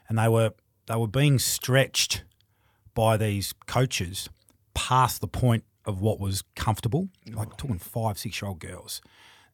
and 0.08 0.18
they 0.18 0.28
were 0.28 0.52
they 0.86 0.96
were 0.96 1.08
being 1.08 1.38
stretched 1.38 2.24
by 2.94 3.16
these 3.16 3.52
coaches 3.66 4.28
past 4.74 5.20
the 5.20 5.28
point 5.28 5.64
of 5.84 6.00
what 6.00 6.18
was 6.18 6.42
comfortable, 6.56 7.08
like 7.32 7.56
talking 7.56 7.78
five, 7.78 8.18
six 8.18 8.40
year 8.40 8.48
old 8.48 8.60
girls. 8.60 9.00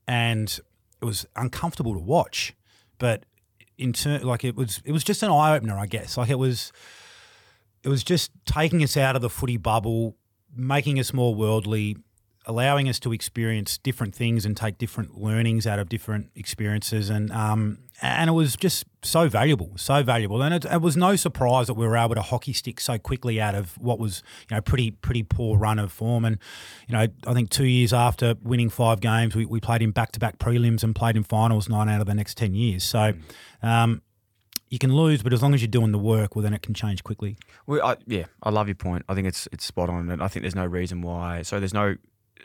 And 0.07 0.61
it 1.01 1.05
was 1.05 1.27
uncomfortable 1.37 1.95
to 1.95 2.01
watch. 2.01 2.55
But 2.99 3.25
in 3.81 3.93
turn 3.93 4.23
like 4.23 4.45
it 4.45 4.55
was 4.57 4.81
it 4.85 4.93
was 4.93 5.03
just 5.03 5.23
an 5.23 5.31
eye 5.31 5.57
opener, 5.57 5.79
I 5.79 5.87
guess. 5.87 6.17
Like 6.17 6.31
it 6.31 6.39
was 6.39 6.73
it 7.83 7.89
was 7.89 8.05
just 8.05 8.31
taking 8.45 8.83
us 8.83 8.97
out 8.97 9.17
of 9.17 9.23
the 9.23 9.31
footy 9.31 9.57
bubble, 9.57 10.17
making 10.55 11.01
us 11.01 11.13
more 11.13 11.35
worldly, 11.35 11.97
allowing 12.47 12.89
us 12.89 12.99
to 13.01 13.13
experience 13.13 13.77
different 13.79 14.15
things 14.15 14.47
and 14.47 14.57
take 14.57 14.79
different 14.79 15.19
learnings 15.19 15.67
out 15.67 15.79
of 15.79 15.89
different 15.89 16.31
experiences. 16.35 17.11
And 17.11 17.31
um, 17.33 17.79
and 18.01 18.31
it 18.31 18.33
was 18.33 18.57
just 18.57 18.85
so 19.03 19.29
valuable, 19.29 19.73
so 19.77 20.03
valuable. 20.03 20.43
And 20.43 20.55
it, 20.55 20.65
it 20.65 20.81
was 20.81 20.97
no 20.97 21.17
surprise 21.17 21.67
that 21.67 21.75
we 21.75 21.87
were 21.87 21.97
able 21.97 22.15
to 22.15 22.23
hockey 22.23 22.53
stick 22.53 22.81
so 22.81 22.99
quickly 22.99 23.41
out 23.41 23.55
of 23.55 23.77
what 23.79 23.99
was 23.99 24.23
you 24.49 24.57
know 24.57 24.63
pretty 24.63 24.91
pretty 24.91 25.23
poor 25.23 25.59
run 25.59 25.79
of 25.79 25.93
form. 25.93 26.25
And 26.25 26.39
you 26.89 26.97
know 26.97 27.07
I 27.27 27.35
think 27.35 27.51
two 27.51 27.67
years 27.67 27.93
after 27.93 28.35
winning 28.43 28.71
five 28.71 29.01
games, 29.01 29.37
we, 29.37 29.45
we 29.45 29.61
played 29.61 29.83
in 29.83 29.91
back 29.91 30.13
to 30.13 30.21
back 30.21 30.39
prelims 30.39 30.83
and 30.83 30.95
played 30.95 31.17
in 31.17 31.25
finals 31.25 31.69
nine 31.69 31.89
out 31.89 32.01
of 32.01 32.07
the 32.07 32.15
next 32.15 32.37
ten 32.37 32.55
years. 32.55 32.85
So. 32.85 33.15
Um, 33.63 34.03
you 34.71 34.79
can 34.79 34.95
lose, 34.95 35.21
but 35.25 35.33
as 35.33 35.43
long 35.43 35.53
as 35.53 35.61
you're 35.61 35.69
doing 35.69 35.91
the 35.91 35.99
work, 35.99 36.37
well, 36.37 36.45
then 36.45 36.55
it 36.55 36.63
can 36.63 36.75
change 36.75 37.03
quickly. 37.03 37.37
Well, 37.67 37.85
I, 37.85 37.97
yeah, 38.07 38.27
I 38.41 38.51
love 38.51 38.69
your 38.69 38.77
point. 38.77 39.05
I 39.09 39.15
think 39.15 39.27
it's 39.27 39.49
it's 39.51 39.65
spot 39.65 39.91
on, 39.91 40.09
and 40.09 40.23
I 40.23 40.29
think 40.29 40.45
there's 40.45 40.55
no 40.55 40.65
reason 40.65 41.03
why. 41.03 41.43
So 41.43 41.59
there's 41.59 41.75
no 41.75 41.97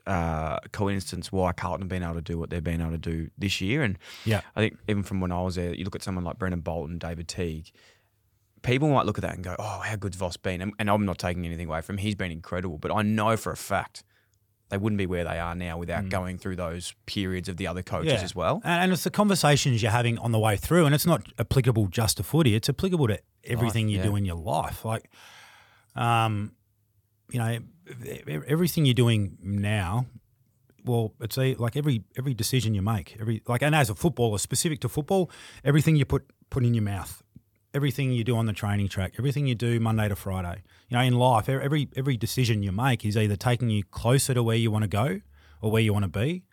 uh, 0.07 0.59
coincidence 0.71 1.31
why 1.31 1.51
Carlton 1.53 1.81
have 1.83 1.89
been 1.89 2.03
able 2.03 2.15
to 2.15 2.21
do 2.21 2.37
what 2.37 2.49
they've 2.49 2.63
been 2.63 2.81
able 2.81 2.91
to 2.91 2.97
do 2.97 3.29
this 3.37 3.61
year. 3.61 3.83
And 3.83 3.97
Yeah. 4.25 4.41
I 4.55 4.59
think 4.61 4.77
even 4.87 5.03
from 5.03 5.21
when 5.21 5.31
I 5.31 5.41
was 5.41 5.55
there, 5.55 5.73
you 5.73 5.83
look 5.83 5.95
at 5.95 6.03
someone 6.03 6.23
like 6.23 6.37
Brendan 6.39 6.61
Bolton, 6.61 6.97
David 6.97 7.27
Teague. 7.27 7.71
People 8.61 8.89
might 8.89 9.05
look 9.05 9.17
at 9.19 9.21
that 9.21 9.35
and 9.35 9.43
go, 9.43 9.55
"Oh, 9.59 9.79
how 9.85 9.95
good's 9.95 10.17
Voss 10.17 10.37
been?" 10.37 10.59
And, 10.61 10.73
and 10.79 10.89
I'm 10.89 11.05
not 11.05 11.19
taking 11.19 11.45
anything 11.45 11.67
away 11.67 11.81
from 11.81 11.97
him. 11.97 12.03
He's 12.03 12.15
been 12.15 12.31
incredible, 12.31 12.77
but 12.79 12.91
I 12.91 13.03
know 13.03 13.37
for 13.37 13.51
a 13.51 13.57
fact 13.57 14.03
they 14.69 14.77
wouldn't 14.77 14.97
be 14.97 15.05
where 15.05 15.23
they 15.23 15.37
are 15.37 15.53
now 15.53 15.77
without 15.77 16.09
going 16.09 16.39
through 16.39 16.55
those 16.55 16.95
periods 17.05 17.47
of 17.47 17.57
the 17.57 17.67
other 17.67 17.83
coaches 17.83 18.13
Mm. 18.13 18.17
Yeah. 18.17 18.23
as 18.23 18.33
well. 18.33 18.61
And, 18.63 18.83
and 18.85 18.91
it's 18.91 19.03
the 19.03 19.11
conversations 19.11 19.83
you're 19.83 19.91
having 19.91 20.17
on 20.17 20.31
the 20.31 20.39
way 20.39 20.57
through, 20.57 20.87
and 20.87 20.95
it's 20.95 21.05
not 21.05 21.27
applicable 21.37 21.85
just 21.89 22.17
to 22.17 22.23
footy. 22.23 22.55
It's 22.55 22.67
applicable 22.67 23.07
to 23.09 23.19
everything 23.43 23.89
you 23.89 23.97
yeah. 23.99 24.05
do 24.05 24.15
in 24.15 24.25
your 24.25 24.37
life. 24.37 24.83
Like, 24.83 25.11
um, 25.95 26.53
you 27.31 27.39
know, 27.39 27.59
everything 28.47 28.85
you're 28.85 28.93
doing 28.93 29.37
now. 29.41 30.05
Well, 30.83 31.13
it's 31.19 31.37
a, 31.37 31.55
like 31.55 31.75
every 31.75 32.03
every 32.15 32.35
decision 32.35 32.75
you 32.75 32.83
make, 32.83 33.17
every 33.19 33.41
like, 33.47 33.63
and 33.63 33.73
as 33.73 33.89
a 33.89 33.95
footballer, 33.95 34.37
specific 34.37 34.81
to 34.81 34.89
football, 34.89 35.31
everything 35.63 35.95
you 35.95 36.05
put 36.05 36.25
put 36.51 36.63
in 36.63 36.75
your 36.75 36.83
mouth, 36.83 37.23
everything 37.73 38.11
you 38.11 38.23
do 38.23 38.37
on 38.37 38.45
the 38.45 38.53
training 38.53 38.87
track, 38.87 39.13
everything 39.17 39.47
you 39.47 39.55
do 39.55 39.79
Monday 39.79 40.07
to 40.07 40.15
Friday. 40.15 40.61
You 40.89 40.97
know, 40.97 41.03
in 41.03 41.15
life, 41.15 41.49
every 41.49 41.89
every 41.95 42.17
decision 42.17 42.61
you 42.61 42.71
make 42.71 43.03
is 43.03 43.17
either 43.17 43.35
taking 43.35 43.69
you 43.69 43.83
closer 43.83 44.33
to 44.35 44.43
where 44.43 44.55
you 44.55 44.69
want 44.69 44.83
to 44.83 44.87
go 44.87 45.21
or 45.61 45.71
where 45.71 45.81
you 45.81 45.91
want 45.91 46.03
to 46.03 46.19
be 46.19 46.43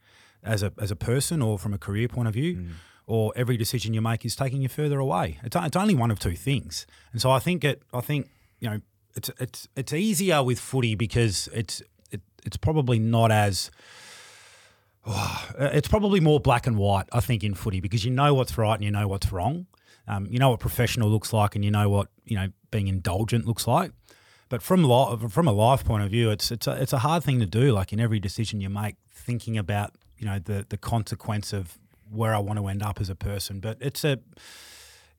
as 0.43 0.63
a 0.63 0.73
as 0.79 0.91
a 0.91 0.97
person 0.97 1.43
or 1.43 1.59
from 1.59 1.75
a 1.75 1.79
career 1.79 2.09
point 2.09 2.29
of 2.29 2.35
view, 2.35 2.57
mm. 2.57 2.71
or 3.07 3.33
every 3.37 3.57
decision 3.57 3.95
you 3.95 4.01
make 4.01 4.25
is 4.25 4.35
taking 4.35 4.63
you 4.63 4.69
further 4.69 4.99
away. 4.99 5.39
It's, 5.45 5.57
it's 5.57 5.77
only 5.77 5.95
one 5.95 6.11
of 6.11 6.19
two 6.19 6.37
things, 6.37 6.87
and 7.13 7.21
so 7.21 7.31
I 7.31 7.39
think 7.39 7.65
it. 7.65 7.83
I 7.93 8.01
think 8.01 8.31
you 8.59 8.71
know 8.71 8.81
it's 9.15 9.31
it's 9.39 9.69
it's 9.77 9.93
easier 9.93 10.43
with 10.43 10.59
footy 10.59 10.95
because 10.95 11.49
it's 11.53 11.83
it, 12.11 12.21
it's 12.45 12.57
probably 12.57 12.99
not 12.99 13.31
as 13.31 13.71
uh, 15.05 15.47
it's 15.59 15.89
probably 15.89 16.21
more 16.21 16.41
black 16.41 16.67
and 16.67 16.77
white, 16.77 17.07
I 17.13 17.21
think, 17.21 17.45
in 17.45 17.55
footy 17.55 17.81
because 17.81 18.05
you 18.05 18.11
know 18.11 18.35
what's 18.35 18.57
right 18.59 18.75
and 18.75 18.85
you 18.85 18.91
know 18.91 19.09
what's 19.09 19.33
wrong. 19.33 19.67
Um, 20.09 20.27
you 20.29 20.39
know 20.39 20.51
what 20.51 20.61
professional 20.61 21.09
looks 21.09 21.33
like 21.33 21.55
and 21.55 21.65
you 21.65 21.71
know 21.71 21.89
what 21.89 22.09
you 22.25 22.37
know 22.37 22.49
being 22.71 22.89
indulgent 22.89 23.47
looks 23.47 23.67
like. 23.67 23.93
But 24.49 24.63
from 24.63 24.85
li- 24.85 25.29
from 25.29 25.49
a 25.49 25.53
life 25.53 25.85
point 25.85 26.03
of 26.03 26.11
view, 26.11 26.31
it's 26.31 26.51
it's 26.51 26.67
a, 26.67 26.73
it's 26.81 26.93
a 26.93 26.99
hard 26.99 27.23
thing 27.23 27.39
to 27.41 27.47
do. 27.47 27.73
Like 27.73 27.93
in 27.93 28.01
every 28.01 28.21
decision 28.21 28.61
you 28.61 28.69
make, 28.69 28.97
thinking 29.13 29.57
about 29.57 29.95
you 30.19 30.27
know 30.27 30.39
the 30.39 30.67
the 30.69 30.77
consequence 30.77 31.53
of 31.53 31.79
where 32.11 32.35
I 32.35 32.39
want 32.39 32.59
to 32.59 32.67
end 32.67 32.83
up 32.83 33.01
as 33.01 33.09
a 33.09 33.15
person. 33.15 33.61
But 33.61 33.79
it's 33.81 34.05
a 34.05 34.19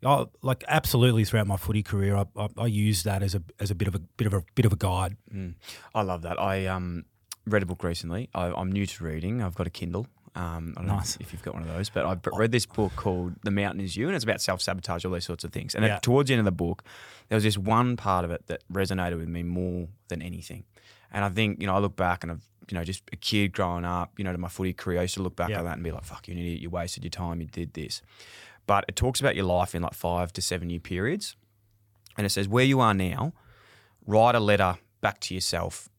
I, 0.05 0.25
like 0.41 0.63
absolutely 0.67 1.25
throughout 1.25 1.47
my 1.47 1.57
footy 1.57 1.83
career, 1.83 2.15
I, 2.15 2.25
I, 2.37 2.47
I 2.57 2.65
use 2.67 3.03
that 3.03 3.23
as 3.23 3.35
a 3.35 3.41
as 3.59 3.71
a 3.71 3.75
bit 3.75 3.87
of 3.87 3.95
a 3.95 3.99
bit 3.99 4.27
of 4.27 4.33
a 4.33 4.43
bit 4.55 4.65
of 4.65 4.73
a 4.73 4.75
guide. 4.77 5.17
Mm. 5.33 5.55
I 5.95 6.01
love 6.01 6.21
that. 6.23 6.39
I 6.39 6.65
um, 6.67 7.05
read 7.45 7.63
a 7.63 7.65
book 7.65 7.83
recently. 7.83 8.29
I, 8.33 8.47
I'm 8.51 8.71
new 8.71 8.85
to 8.85 9.03
reading. 9.03 9.41
I've 9.41 9.55
got 9.55 9.67
a 9.67 9.69
Kindle. 9.71 10.07
Um, 10.35 10.73
I 10.77 10.81
don't 10.81 10.87
Nice. 10.87 11.19
know 11.19 11.23
if 11.23 11.31
you've 11.31 11.43
got 11.43 11.53
one 11.53 11.61
of 11.61 11.69
those, 11.69 11.89
but 11.91 12.07
I've 12.07 12.19
read 12.33 12.51
this 12.51 12.65
book 12.65 12.91
called 12.95 13.33
The 13.43 13.51
Mountain 13.51 13.81
Is 13.81 13.95
You, 13.95 14.07
and 14.07 14.15
it's 14.15 14.23
about 14.23 14.41
self 14.41 14.61
sabotage, 14.63 15.05
all 15.05 15.11
those 15.11 15.25
sorts 15.25 15.43
of 15.43 15.51
things. 15.51 15.75
And 15.75 15.85
Yeah. 15.85 15.99
towards 15.99 16.27
the 16.29 16.33
end 16.33 16.39
of 16.39 16.45
the 16.45 16.51
book, 16.51 16.83
there 17.29 17.35
was 17.35 17.43
this 17.43 17.55
one 17.57 17.97
part 17.97 18.25
of 18.25 18.31
it 18.31 18.47
that 18.47 18.63
resonated 18.73 19.19
with 19.19 19.27
me 19.29 19.43
more 19.43 19.89
than 20.07 20.23
anything. 20.23 20.63
And 21.11 21.23
I 21.23 21.29
think, 21.29 21.61
you 21.61 21.67
know, 21.67 21.75
I 21.75 21.79
look 21.79 21.95
back 21.95 22.23
and 22.23 22.31
I've, 22.31 22.41
you 22.71 22.75
know, 22.75 22.83
just 22.83 23.03
a 23.13 23.15
kid 23.15 23.53
growing 23.53 23.85
up, 23.85 24.13
you 24.17 24.23
know, 24.23 24.31
to 24.31 24.39
my 24.39 24.47
footy 24.47 24.73
career, 24.73 24.97
I 24.97 25.01
used 25.03 25.13
to 25.13 25.21
look 25.21 25.35
back 25.35 25.49
Yeah. 25.49 25.59
at 25.59 25.65
that 25.65 25.73
and 25.75 25.83
be 25.83 25.91
like, 25.91 26.03
fuck, 26.03 26.27
you're 26.27 26.35
idiot, 26.35 26.61
you 26.61 26.71
wasted 26.71 27.03
your 27.03 27.11
time, 27.11 27.39
you 27.39 27.45
did 27.45 27.73
this. 27.75 28.01
But 28.65 28.85
it 28.87 28.95
talks 28.95 29.19
about 29.19 29.35
your 29.35 29.45
life 29.45 29.75
in 29.75 29.81
like 29.81 29.93
five 29.93 30.31
to 30.33 30.41
seven 30.41 30.69
year 30.69 30.79
periods. 30.79 31.35
And 32.17 32.25
it 32.25 32.29
says, 32.29 32.47
where 32.47 32.63
you 32.63 32.79
are 32.79 32.93
now, 32.93 33.33
write 34.05 34.35
a 34.35 34.39
letter 34.39 34.77
back 35.01 35.19
to 35.21 35.33
yourself 35.33 35.89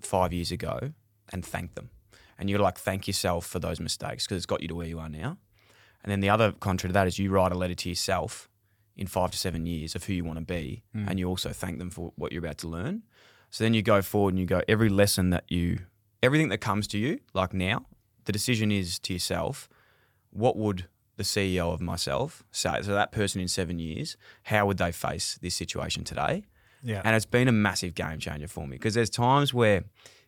five 0.00 0.32
years 0.32 0.50
ago 0.50 0.92
and 1.32 1.44
thank 1.44 1.74
them. 1.74 1.90
And 2.38 2.48
you're 2.48 2.58
like, 2.58 2.78
thank 2.78 3.06
yourself 3.06 3.46
for 3.46 3.58
those 3.58 3.80
mistakes 3.80 4.24
because 4.24 4.36
it's 4.36 4.46
got 4.46 4.62
you 4.62 4.68
to 4.68 4.74
where 4.74 4.86
you 4.86 4.98
are 4.98 5.08
now. 5.08 5.38
And 6.02 6.10
then 6.10 6.20
the 6.20 6.30
other 6.30 6.52
contrary 6.52 6.90
to 6.90 6.94
that 6.94 7.06
is 7.06 7.18
you 7.18 7.30
write 7.30 7.52
a 7.52 7.56
letter 7.56 7.74
to 7.74 7.88
yourself 7.88 8.48
in 8.96 9.06
five 9.06 9.30
to 9.30 9.38
seven 9.38 9.66
years 9.66 9.94
of 9.94 10.04
who 10.04 10.12
you 10.12 10.24
want 10.24 10.38
to 10.38 10.44
be. 10.44 10.82
Mm. 10.96 11.10
And 11.10 11.18
you 11.18 11.28
also 11.28 11.50
thank 11.50 11.78
them 11.78 11.90
for 11.90 12.12
what 12.16 12.32
you're 12.32 12.44
about 12.44 12.58
to 12.58 12.68
learn. 12.68 13.02
So 13.50 13.64
then 13.64 13.74
you 13.74 13.82
go 13.82 14.02
forward 14.02 14.30
and 14.30 14.40
you 14.40 14.46
go, 14.46 14.62
every 14.66 14.88
lesson 14.88 15.30
that 15.30 15.44
you, 15.48 15.80
everything 16.22 16.48
that 16.48 16.58
comes 16.58 16.86
to 16.88 16.98
you, 16.98 17.20
like 17.34 17.52
now, 17.54 17.86
the 18.24 18.32
decision 18.32 18.72
is 18.72 18.98
to 19.00 19.12
yourself, 19.12 19.68
what 20.30 20.56
would 20.56 20.86
the 21.16 21.22
CEO 21.22 21.72
of 21.72 21.80
myself 21.80 22.42
say? 22.50 22.80
So 22.82 22.92
that 22.94 23.12
person 23.12 23.40
in 23.40 23.48
seven 23.48 23.78
years, 23.78 24.16
how 24.44 24.66
would 24.66 24.78
they 24.78 24.92
face 24.92 25.38
this 25.42 25.54
situation 25.54 26.04
today? 26.04 26.44
Yeah. 26.82 27.02
And 27.04 27.14
it's 27.14 27.26
been 27.26 27.48
a 27.48 27.52
massive 27.52 27.94
game 27.94 28.18
changer 28.18 28.48
for 28.48 28.66
me 28.66 28.76
because 28.76 28.94
there's 28.94 29.10
times 29.10 29.54
where 29.54 29.84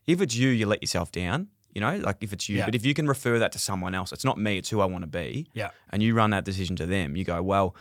if 0.07 0.21
it's 0.21 0.35
you, 0.37 0.49
you 0.51 0.67
let 0.67 0.83
yourself 0.83 1.11
down, 1.11 1.49
You 1.75 1.81
know, 1.81 1.97
like 1.97 2.19
if 2.21 2.33
it's 2.33 2.49
you, 2.49 2.59
Yeah. 2.59 2.67
but 2.67 2.77
if 2.77 2.87
you 2.87 2.95
can 2.95 3.09
refer 3.09 3.41
that 3.41 3.51
to 3.53 3.59
someone 3.59 3.97
else, 3.97 4.13
it's 4.13 4.25
not 4.25 4.39
me, 4.39 4.59
it's 4.59 4.71
who 4.71 4.81
I 4.81 4.85
want 4.85 5.03
to 5.03 5.09
be. 5.09 5.49
Yeah. 5.55 5.71
And 5.91 6.05
you 6.05 6.15
run 6.15 6.31
that 6.31 6.45
decision 6.45 6.77
to 6.77 6.87
them. 6.87 7.17
You 7.17 7.25
go, 7.25 7.43
well, 7.43 7.75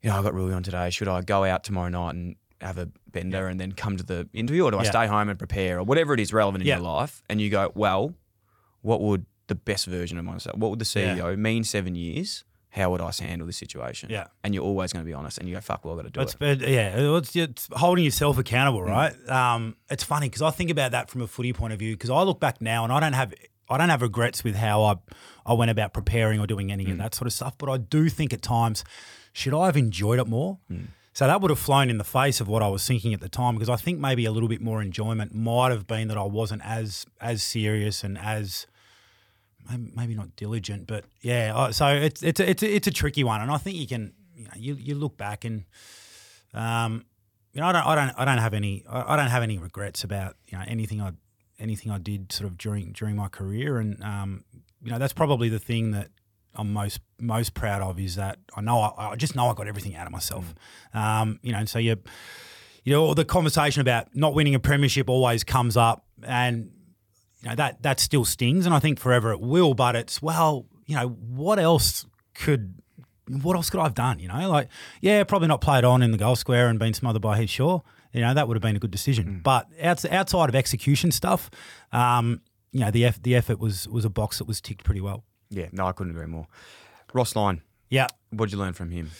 you 0.00 0.08
know, 0.08 0.16
I 0.18 0.22
got 0.22 0.32
really 0.32 0.54
on 0.54 0.62
today. 0.62 0.88
Should 0.88 1.08
I 1.08 1.20
go 1.20 1.44
out 1.44 1.62
tomorrow 1.62 1.90
night 1.90 2.14
and 2.14 2.36
have 2.62 2.78
a 2.78 2.88
bender 3.10 3.46
and 3.48 3.60
then 3.60 3.72
come 3.72 3.98
to 3.98 4.02
the 4.02 4.26
interview, 4.32 4.64
or 4.64 4.70
do 4.70 4.78
I 4.78 4.84
Yeah. 4.84 4.90
stay 4.90 5.06
home 5.06 5.28
and 5.28 5.38
prepare, 5.38 5.78
or 5.78 5.82
whatever 5.84 6.14
it 6.14 6.20
is 6.20 6.32
relevant 6.32 6.62
in 6.62 6.68
Yeah. 6.68 6.76
your 6.76 6.84
life? 6.84 7.20
And 7.28 7.38
you 7.38 7.50
go, 7.50 7.70
well, 7.74 8.14
what 8.80 9.02
would 9.02 9.26
the 9.48 9.54
best 9.54 9.86
version 9.86 10.16
of 10.18 10.24
myself? 10.24 10.56
What 10.56 10.70
would 10.70 10.78
the 10.78 10.84
CEO 10.84 11.36
mean 11.36 11.64
seven 11.64 11.94
years? 11.94 12.44
How 12.70 12.90
would 12.90 13.00
I 13.00 13.10
handle 13.18 13.46
this 13.46 13.56
situation? 13.56 14.10
Yeah. 14.10 14.26
And 14.44 14.54
you're 14.54 14.62
always 14.62 14.92
going 14.92 15.02
to 15.04 15.06
be 15.06 15.14
honest, 15.14 15.38
and 15.38 15.48
you 15.48 15.54
go, 15.54 15.60
fuck, 15.60 15.84
well, 15.84 15.94
I've 15.98 16.04
got 16.04 16.12
to 16.26 16.34
do 16.34 16.44
It's, 16.46 16.62
it. 16.62 16.68
yeah, 16.68 16.94
it's, 17.16 17.34
it's 17.34 17.68
holding 17.72 18.04
yourself 18.04 18.38
accountable, 18.38 18.80
Mm. 18.82 18.88
right? 18.90 19.28
Um, 19.28 19.76
it's 19.90 20.04
funny 20.04 20.28
because 20.28 20.42
I 20.42 20.50
think 20.50 20.70
about 20.70 20.92
that 20.92 21.08
from 21.10 21.22
a 21.22 21.26
footy 21.26 21.52
point 21.52 21.72
of 21.72 21.78
view 21.78 21.94
because 21.94 22.10
I 22.10 22.22
look 22.22 22.40
back 22.40 22.60
now 22.60 22.84
and 22.84 22.92
I 22.92 23.00
don't 23.00 23.14
have 23.14 23.32
I 23.70 23.76
don't 23.76 23.90
have 23.90 24.00
regrets 24.00 24.44
with 24.44 24.54
how 24.54 24.82
I 24.82 24.94
I 25.44 25.52
went 25.54 25.70
about 25.70 25.92
preparing 25.92 26.40
or 26.40 26.46
doing 26.46 26.70
any 26.72 26.84
Mm. 26.86 26.92
of 26.92 26.98
that 26.98 27.14
sort 27.14 27.26
of 27.26 27.32
stuff. 27.32 27.56
But 27.58 27.68
I 27.70 27.78
do 27.78 28.08
think 28.10 28.32
at 28.32 28.42
times, 28.42 28.84
should 29.32 29.54
I 29.54 29.66
have 29.66 29.76
enjoyed 29.76 30.18
it 30.20 30.26
more? 30.26 30.58
Mm. 30.70 30.88
So 31.14 31.26
that 31.26 31.40
would 31.40 31.50
have 31.50 31.58
flown 31.58 31.90
in 31.90 31.98
the 31.98 32.04
face 32.04 32.40
of 32.40 32.48
what 32.48 32.62
I 32.62 32.68
was 32.68 32.86
thinking 32.86 33.12
at 33.12 33.20
the 33.20 33.28
time 33.28 33.54
because 33.54 33.68
I 33.70 33.76
think 33.76 33.98
maybe 33.98 34.24
a 34.26 34.30
little 34.30 34.48
bit 34.48 34.60
more 34.60 34.80
enjoyment 34.82 35.34
might 35.34 35.70
have 35.70 35.86
been 35.86 36.08
that 36.08 36.18
I 36.18 36.22
wasn't 36.24 36.62
as 36.64 37.06
as 37.20 37.42
serious 37.42 38.04
and 38.04 38.16
as 38.18 38.66
maybe- 39.76 40.14
not 40.14 40.36
diligent, 40.36 40.86
but 40.86 41.04
yeah. 41.20 41.70
So 41.70 41.88
it's 41.88 42.22
it's 42.22 42.40
a, 42.40 42.50
it's 42.50 42.62
a, 42.62 42.74
it's 42.76 42.86
a 42.86 42.90
tricky 42.90 43.24
one, 43.24 43.40
and 43.40 43.50
I 43.50 43.58
think 43.58 43.76
you 43.76 43.86
can 43.86 44.12
you 44.34 44.44
know 44.44 44.50
you, 44.56 44.74
you 44.74 44.94
look 44.94 45.16
back 45.16 45.44
and 45.44 45.64
um 46.54 47.04
you 47.52 47.60
know 47.60 47.66
I 47.66 47.72
don't 47.72 47.86
I 47.86 47.94
don't 47.94 48.14
I 48.18 48.24
don't 48.24 48.38
have 48.38 48.54
any 48.54 48.84
I 48.88 49.14
I 49.14 49.16
don't 49.16 49.28
have 49.28 49.42
any 49.42 49.58
regrets 49.58 50.04
about 50.04 50.36
you 50.46 50.56
know 50.56 50.64
anything 50.66 51.00
I 51.00 51.12
anything 51.58 51.90
I 51.92 51.98
did 51.98 52.32
sort 52.32 52.48
of 52.50 52.56
during 52.56 52.92
during 52.92 53.16
my 53.16 53.28
career, 53.28 53.78
and 53.78 54.02
um 54.02 54.44
you 54.82 54.90
know 54.90 54.98
that's 54.98 55.12
probably 55.12 55.48
the 55.48 55.58
thing 55.58 55.90
that 55.92 56.08
I'm 56.54 56.72
most 56.72 57.00
most 57.20 57.54
proud 57.54 57.82
of 57.82 57.98
is 58.00 58.16
that 58.16 58.38
I 58.56 58.60
know 58.60 58.80
I, 58.80 59.10
I 59.10 59.16
just 59.16 59.34
know 59.36 59.48
I 59.48 59.54
got 59.54 59.68
everything 59.68 59.96
out 59.96 60.06
of 60.06 60.12
myself, 60.12 60.54
um 60.94 61.38
you 61.42 61.52
know, 61.52 61.58
and 61.58 61.68
so 61.68 61.78
you 61.78 61.96
you 62.84 62.92
know 62.92 63.04
all 63.04 63.14
the 63.14 63.24
conversation 63.24 63.80
about 63.80 64.14
not 64.14 64.34
winning 64.34 64.54
a 64.54 64.60
premiership 64.60 65.10
always 65.10 65.44
comes 65.44 65.76
up. 65.76 66.04
And 66.22 66.70
you 67.42 67.48
know 67.48 67.54
that 67.54 67.82
that 67.82 68.00
still 68.00 68.24
stings 68.24 68.66
and 68.66 68.74
I 68.74 68.78
think 68.78 68.98
forever 68.98 69.32
it 69.32 69.40
will 69.40 69.74
but 69.74 69.96
it's 69.96 70.20
well 70.22 70.66
you 70.86 70.96
know 70.96 71.08
what 71.08 71.58
else 71.58 72.06
could 72.34 72.74
what 73.42 73.56
else 73.56 73.68
could 73.70 73.80
I 73.80 73.84
have 73.84 73.94
done 73.94 74.18
you 74.18 74.28
know? 74.28 74.48
Like 74.48 74.68
yeah 75.00 75.22
probably 75.24 75.48
not 75.48 75.60
played 75.60 75.84
on 75.84 76.02
in 76.02 76.10
the 76.10 76.18
goal 76.18 76.36
square 76.36 76.68
and 76.68 76.78
been 76.78 76.94
smothered 76.94 77.22
by 77.22 77.38
Heath 77.38 77.50
Shaw 77.50 77.80
you 78.12 78.20
know 78.20 78.34
that 78.34 78.48
would 78.48 78.56
have 78.56 78.62
been 78.62 78.76
a 78.76 78.80
good 78.80 78.90
decision. 78.90 79.40
But 79.42 79.68
outside 79.80 80.48
of 80.48 80.54
execution 80.54 81.10
stuff 81.10 81.50
um 81.92 82.40
you 82.72 82.80
know 82.80 82.90
the 82.90 83.10
the 83.22 83.34
effort 83.34 83.58
was 83.58 83.88
was 83.88 84.04
a 84.04 84.10
box 84.10 84.38
that 84.38 84.44
was 84.44 84.60
ticked 84.60 84.84
pretty 84.84 85.00
well. 85.00 85.24
Yeah, 85.50 85.68
no, 85.72 85.86
I 85.86 85.92
couldn't 85.92 86.12
agree 86.12 86.26
more. 86.26 86.46
Ross 87.14 87.34
Lyon, 87.34 87.62
yeah. 87.88 88.06
What'd 88.30 88.52
you 88.52 88.58
learn 88.58 88.74
from 88.74 88.90
him? 88.90 89.10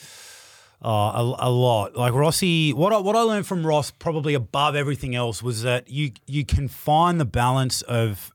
Oh, 0.80 0.90
a, 0.90 1.48
a 1.48 1.50
lot. 1.50 1.96
Like 1.96 2.12
Rossi, 2.12 2.72
what 2.72 2.92
I, 2.92 2.98
what 2.98 3.16
I 3.16 3.22
learned 3.22 3.46
from 3.46 3.66
Ross, 3.66 3.90
probably 3.90 4.34
above 4.34 4.76
everything 4.76 5.16
else, 5.16 5.42
was 5.42 5.62
that 5.62 5.90
you 5.90 6.12
you 6.26 6.44
can 6.44 6.68
find 6.68 7.20
the 7.20 7.24
balance 7.24 7.82
of 7.82 8.32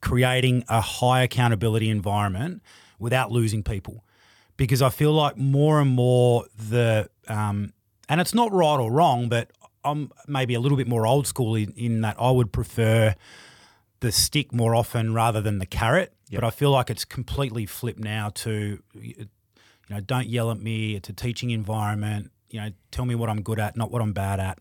creating 0.00 0.64
a 0.68 0.80
high 0.80 1.22
accountability 1.22 1.90
environment 1.90 2.62
without 3.00 3.32
losing 3.32 3.64
people, 3.64 4.04
because 4.56 4.80
I 4.80 4.90
feel 4.90 5.12
like 5.12 5.36
more 5.36 5.80
and 5.80 5.90
more 5.90 6.44
the 6.56 7.10
um, 7.26 7.72
and 8.08 8.20
it's 8.20 8.34
not 8.34 8.52
right 8.52 8.78
or 8.78 8.92
wrong, 8.92 9.28
but 9.28 9.50
I'm 9.82 10.12
maybe 10.28 10.54
a 10.54 10.60
little 10.60 10.76
bit 10.76 10.86
more 10.86 11.04
old 11.04 11.26
school 11.26 11.56
in, 11.56 11.72
in 11.72 12.00
that 12.02 12.16
I 12.20 12.30
would 12.30 12.52
prefer 12.52 13.16
the 13.98 14.12
stick 14.12 14.52
more 14.52 14.74
often 14.74 15.14
rather 15.14 15.40
than 15.40 15.58
the 15.58 15.66
carrot. 15.66 16.12
But 16.30 16.44
I 16.44 16.50
feel 16.50 16.70
like 16.70 16.90
it's 16.90 17.04
completely 17.04 17.66
flipped 17.66 18.00
now 18.00 18.30
to 18.34 18.82
you 19.88 19.94
know, 19.94 20.00
don't 20.00 20.26
yell 20.26 20.50
at 20.50 20.58
me. 20.58 20.96
It's 20.96 21.08
a 21.08 21.12
teaching 21.12 21.50
environment. 21.50 22.30
You 22.50 22.60
know, 22.60 22.70
tell 22.90 23.04
me 23.04 23.14
what 23.14 23.28
I'm 23.28 23.42
good 23.42 23.58
at, 23.58 23.76
not 23.76 23.90
what 23.90 24.02
I'm 24.02 24.12
bad 24.12 24.40
at. 24.40 24.58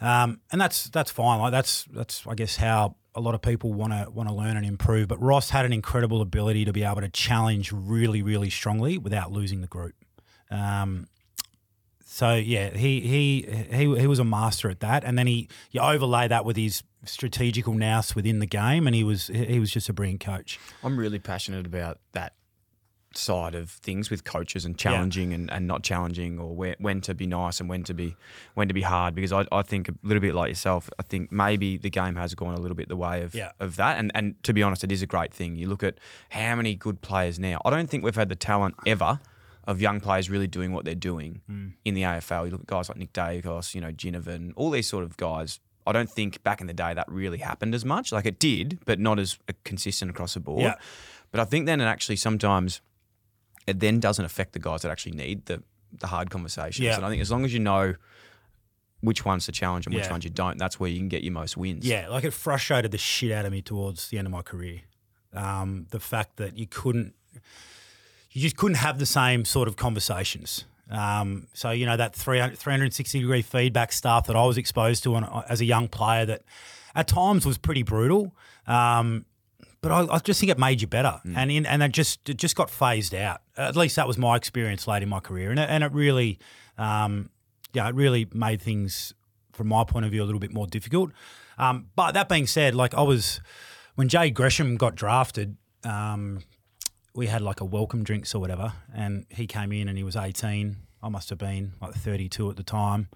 Um, 0.00 0.40
and 0.52 0.60
that's 0.60 0.84
that's 0.90 1.10
fine. 1.10 1.40
Like 1.40 1.52
that's 1.52 1.84
that's 1.84 2.26
I 2.26 2.34
guess 2.34 2.56
how 2.56 2.96
a 3.14 3.20
lot 3.20 3.34
of 3.34 3.42
people 3.42 3.72
want 3.72 3.92
to 3.92 4.10
want 4.10 4.28
to 4.28 4.34
learn 4.34 4.56
and 4.56 4.66
improve. 4.66 5.08
But 5.08 5.20
Ross 5.20 5.50
had 5.50 5.64
an 5.64 5.72
incredible 5.72 6.20
ability 6.20 6.64
to 6.64 6.72
be 6.72 6.82
able 6.82 7.00
to 7.00 7.08
challenge 7.08 7.72
really 7.72 8.22
really 8.22 8.50
strongly 8.50 8.98
without 8.98 9.32
losing 9.32 9.60
the 9.60 9.66
group. 9.66 9.94
Um, 10.50 11.08
so 12.04 12.34
yeah, 12.34 12.70
he 12.70 13.00
he 13.00 13.64
he 13.70 13.98
he 13.98 14.06
was 14.06 14.18
a 14.18 14.24
master 14.24 14.68
at 14.68 14.80
that, 14.80 15.04
and 15.04 15.18
then 15.18 15.26
he 15.26 15.48
you 15.70 15.80
overlay 15.80 16.28
that 16.28 16.44
with 16.44 16.56
his 16.56 16.82
strategical 17.04 17.74
nous 17.74 18.14
within 18.14 18.38
the 18.38 18.46
game, 18.46 18.86
and 18.86 18.94
he 18.94 19.04
was 19.04 19.28
he 19.28 19.58
was 19.58 19.70
just 19.70 19.88
a 19.88 19.92
brilliant 19.92 20.20
coach. 20.20 20.58
I'm 20.82 20.98
really 20.98 21.18
passionate 21.18 21.66
about 21.66 21.98
that 22.12 22.34
side 23.16 23.54
of 23.54 23.70
things 23.70 24.10
with 24.10 24.24
coaches 24.24 24.64
and 24.64 24.76
challenging 24.78 25.32
and, 25.32 25.50
and 25.52 25.66
not 25.66 25.82
challenging 25.82 26.38
or 26.38 26.54
where, 26.54 26.76
when 26.78 27.00
to 27.02 27.14
be 27.14 27.26
nice 27.26 27.60
and 27.60 27.68
when 27.68 27.82
to 27.84 27.94
be 27.94 28.16
when 28.54 28.68
to 28.68 28.74
be 28.74 28.82
hard. 28.82 29.14
Because 29.14 29.32
I, 29.32 29.46
I 29.52 29.62
think 29.62 29.88
a 29.88 29.94
little 30.02 30.20
bit 30.20 30.34
like 30.34 30.48
yourself 30.48 30.90
I 30.98 31.02
think 31.02 31.30
maybe 31.32 31.76
the 31.76 31.90
game 31.90 32.16
has 32.16 32.34
gone 32.34 32.54
a 32.54 32.60
little 32.60 32.76
bit 32.76 32.88
the 32.88 32.96
way 32.96 33.22
of, 33.22 33.34
Yeah. 33.34 33.52
of 33.60 33.76
that. 33.76 33.98
And, 33.98 34.10
and 34.14 34.42
to 34.44 34.52
be 34.52 34.62
honest 34.62 34.84
it 34.84 34.92
is 34.92 35.02
a 35.02 35.06
great 35.06 35.32
thing. 35.32 35.56
You 35.56 35.68
look 35.68 35.82
at 35.82 35.98
how 36.30 36.54
many 36.56 36.74
good 36.74 37.00
players 37.00 37.38
now. 37.38 37.60
I 37.64 37.70
don't 37.70 37.88
think 37.88 38.04
we've 38.04 38.14
had 38.16 38.28
the 38.28 38.36
talent 38.36 38.74
ever 38.86 39.20
of 39.66 39.80
young 39.80 39.98
players 40.00 40.28
really 40.28 40.46
doing 40.46 40.72
what 40.72 40.84
they're 40.84 40.94
doing 40.94 41.40
in 41.84 41.94
the 41.94 42.02
AFL 42.02 42.44
you 42.44 42.50
look 42.50 42.60
at 42.60 42.66
guys 42.66 42.88
like 42.90 42.98
Nick 42.98 43.12
Daicos 43.14 43.74
you 43.74 43.80
know 43.80 43.92
Ginnivan 43.92 44.52
all 44.56 44.70
these 44.70 44.86
sort 44.86 45.04
of 45.04 45.16
guys. 45.16 45.60
I 45.86 45.92
don't 45.92 46.10
think 46.10 46.42
back 46.42 46.60
in 46.62 46.66
the 46.66 46.72
day 46.74 46.92
that 46.94 47.06
really 47.10 47.38
happened 47.38 47.74
as 47.74 47.84
much. 47.84 48.10
Like 48.12 48.26
it 48.26 48.38
did 48.38 48.78
but 48.84 48.98
not 48.98 49.18
as 49.18 49.38
uh, 49.48 49.52
consistent 49.64 50.10
across 50.10 50.34
the 50.34 50.40
board. 50.40 50.62
Yeah. 50.62 50.74
but 51.30 51.40
I 51.40 51.44
think 51.44 51.66
then 51.66 51.80
it 51.80 51.84
actually 51.84 52.16
sometimes 52.16 52.80
it 53.66 53.80
then 53.80 54.00
doesn't 54.00 54.24
affect 54.24 54.52
the 54.52 54.58
guys 54.58 54.82
that 54.82 54.90
actually 54.90 55.12
need 55.12 55.46
the 55.46 55.62
the 55.96 56.06
hard 56.08 56.28
conversations. 56.30 56.84
Yeah. 56.84 56.96
And 56.96 57.06
I 57.06 57.08
think 57.08 57.22
as 57.22 57.30
long 57.30 57.44
as 57.44 57.52
you 57.54 57.60
know 57.60 57.94
which 59.00 59.24
ones 59.24 59.44
to 59.46 59.52
challenge 59.52 59.86
and 59.86 59.94
which 59.94 60.04
Yeah. 60.06 60.10
ones 60.10 60.24
you 60.24 60.30
don't, 60.30 60.58
that's 60.58 60.80
where 60.80 60.90
you 60.90 60.98
can 60.98 61.08
get 61.08 61.22
your 61.22 61.32
most 61.32 61.56
wins. 61.56 61.86
Yeah, 61.86 62.08
like 62.08 62.24
it 62.24 62.32
frustrated 62.32 62.90
the 62.90 62.98
shit 62.98 63.30
out 63.30 63.44
of 63.44 63.52
me 63.52 63.62
towards 63.62 64.08
the 64.08 64.18
end 64.18 64.26
of 64.26 64.32
my 64.32 64.42
career. 64.42 64.80
Um, 65.32 65.86
the 65.90 66.00
fact 66.00 66.36
that 66.38 66.56
you 66.58 66.66
couldn't, 66.66 67.14
you 68.32 68.40
just 68.42 68.56
couldn't 68.56 68.76
have 68.78 68.98
the 68.98 69.06
same 69.06 69.44
sort 69.44 69.68
of 69.68 69.76
conversations. 69.76 70.64
Um, 70.90 71.46
so 71.54 71.70
you 71.70 71.86
know 71.86 71.96
that 71.96 72.14
300, 72.14 72.58
360 72.58 73.20
degree 73.20 73.42
feedback 73.42 73.92
stuff 73.92 74.26
that 74.26 74.36
I 74.36 74.44
was 74.44 74.58
exposed 74.58 75.02
to 75.04 75.14
on, 75.14 75.44
as 75.48 75.60
a 75.60 75.64
young 75.64 75.88
player 75.88 76.26
that 76.26 76.42
at 76.94 77.06
times 77.08 77.46
was 77.46 77.56
pretty 77.58 77.82
brutal. 77.82 78.34
Um, 78.66 79.26
but 79.84 79.92
I, 79.92 80.14
I 80.14 80.18
just 80.18 80.40
think 80.40 80.50
it 80.50 80.58
made 80.58 80.80
you 80.80 80.86
better, 80.86 81.20
and 81.36 81.50
in, 81.50 81.66
and 81.66 81.82
it 81.82 81.92
just 81.92 82.26
it 82.26 82.38
just 82.38 82.56
got 82.56 82.70
phased 82.70 83.14
out. 83.14 83.42
At 83.54 83.76
least 83.76 83.96
that 83.96 84.06
was 84.06 84.16
my 84.16 84.34
experience 84.34 84.88
late 84.88 85.02
in 85.02 85.10
my 85.10 85.20
career, 85.20 85.50
and 85.50 85.60
it, 85.60 85.68
and 85.68 85.84
it 85.84 85.92
really, 85.92 86.38
um, 86.78 87.28
yeah, 87.74 87.86
it 87.86 87.94
really 87.94 88.26
made 88.32 88.62
things 88.62 89.12
from 89.52 89.68
my 89.68 89.84
point 89.84 90.06
of 90.06 90.10
view 90.10 90.22
a 90.22 90.24
little 90.24 90.40
bit 90.40 90.54
more 90.54 90.66
difficult. 90.66 91.10
Um, 91.58 91.88
but 91.96 92.12
that 92.12 92.30
being 92.30 92.46
said, 92.46 92.74
like 92.74 92.94
I 92.94 93.02
was 93.02 93.42
when 93.94 94.08
Jade 94.08 94.32
Gresham 94.32 94.78
got 94.78 94.94
drafted, 94.94 95.58
um, 95.84 96.42
we 97.14 97.26
had 97.26 97.42
like 97.42 97.60
a 97.60 97.66
welcome 97.66 98.04
drinks 98.04 98.34
or 98.34 98.38
whatever, 98.38 98.72
and 98.94 99.26
he 99.28 99.46
came 99.46 99.70
in 99.70 99.86
and 99.86 99.98
he 99.98 100.02
was 100.02 100.16
eighteen. 100.16 100.76
I 101.02 101.10
must 101.10 101.28
have 101.28 101.38
been 101.38 101.74
like 101.82 101.92
thirty 101.92 102.30
two 102.30 102.48
at 102.48 102.56
the 102.56 102.62
time. 102.62 103.08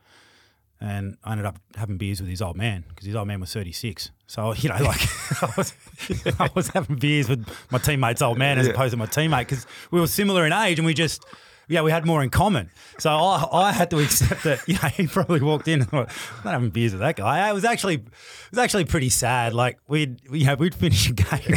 And 0.80 1.16
I 1.24 1.32
ended 1.32 1.46
up 1.46 1.58
having 1.76 1.96
beers 1.96 2.20
with 2.20 2.30
his 2.30 2.42
old 2.42 2.56
man 2.56 2.84
because 2.88 3.06
his 3.06 3.16
old 3.16 3.26
man 3.26 3.40
was 3.40 3.52
36. 3.52 4.12
So, 4.28 4.52
you 4.52 4.68
know, 4.68 4.76
like 4.76 5.00
I, 5.42 5.52
was, 5.56 5.74
I 6.38 6.50
was 6.54 6.68
having 6.68 6.96
beers 6.96 7.30
with 7.30 7.48
my 7.70 7.78
teammate's 7.78 8.20
old 8.20 8.36
man 8.36 8.58
as 8.58 8.68
opposed 8.68 8.92
to 8.92 8.98
my 8.98 9.06
teammate 9.06 9.48
because 9.48 9.66
we 9.90 10.00
were 10.00 10.06
similar 10.06 10.44
in 10.46 10.52
age 10.52 10.78
and 10.78 10.84
we 10.84 10.92
just, 10.92 11.24
yeah, 11.66 11.80
we 11.80 11.90
had 11.90 12.04
more 12.04 12.22
in 12.22 12.28
common. 12.28 12.70
So 12.98 13.10
I, 13.10 13.48
I 13.52 13.72
had 13.72 13.90
to 13.90 13.98
accept 13.98 14.44
that, 14.44 14.68
you 14.68 14.74
know, 14.74 14.88
he 14.96 15.06
probably 15.06 15.40
walked 15.40 15.66
in 15.66 15.80
and 15.80 15.90
thought, 15.90 16.10
I'm 16.38 16.44
not 16.44 16.52
having 16.52 16.68
beers 16.68 16.92
with 16.92 17.00
that 17.00 17.16
guy. 17.16 17.48
It 17.48 17.54
was 17.54 17.64
actually, 17.64 17.94
it 17.94 18.50
was 18.50 18.58
actually 18.58 18.84
pretty 18.84 19.08
sad. 19.08 19.54
Like 19.54 19.78
we'd, 19.88 20.20
you 20.30 20.44
know, 20.44 20.56
we'd 20.56 20.74
finish 20.74 21.08
a 21.08 21.14
game. 21.14 21.56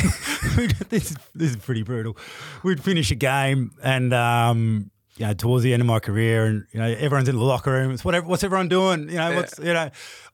This, 0.89 1.11
is, 1.11 1.17
this 1.35 1.49
is 1.51 1.55
pretty 1.57 1.83
brutal. 1.83 2.17
We'd 2.63 2.81
finish 2.81 3.11
a 3.11 3.15
game 3.15 3.71
and, 3.83 4.13
um, 4.13 4.91
you 5.17 5.27
know, 5.27 5.33
towards 5.33 5.63
the 5.63 5.73
end 5.73 5.81
of 5.81 5.87
my 5.87 5.99
career, 5.99 6.45
and 6.45 6.65
you 6.71 6.79
know, 6.79 6.87
everyone's 6.87 7.29
in 7.29 7.35
the 7.35 7.43
locker 7.43 7.71
room. 7.71 7.91
It's 7.91 8.03
whatever. 8.03 8.25
What's 8.25 8.43
everyone 8.43 8.69
doing? 8.69 9.09
You 9.09 9.17
know, 9.17 9.35
what's 9.35 9.59
you 9.59 9.73
know, 9.73 9.91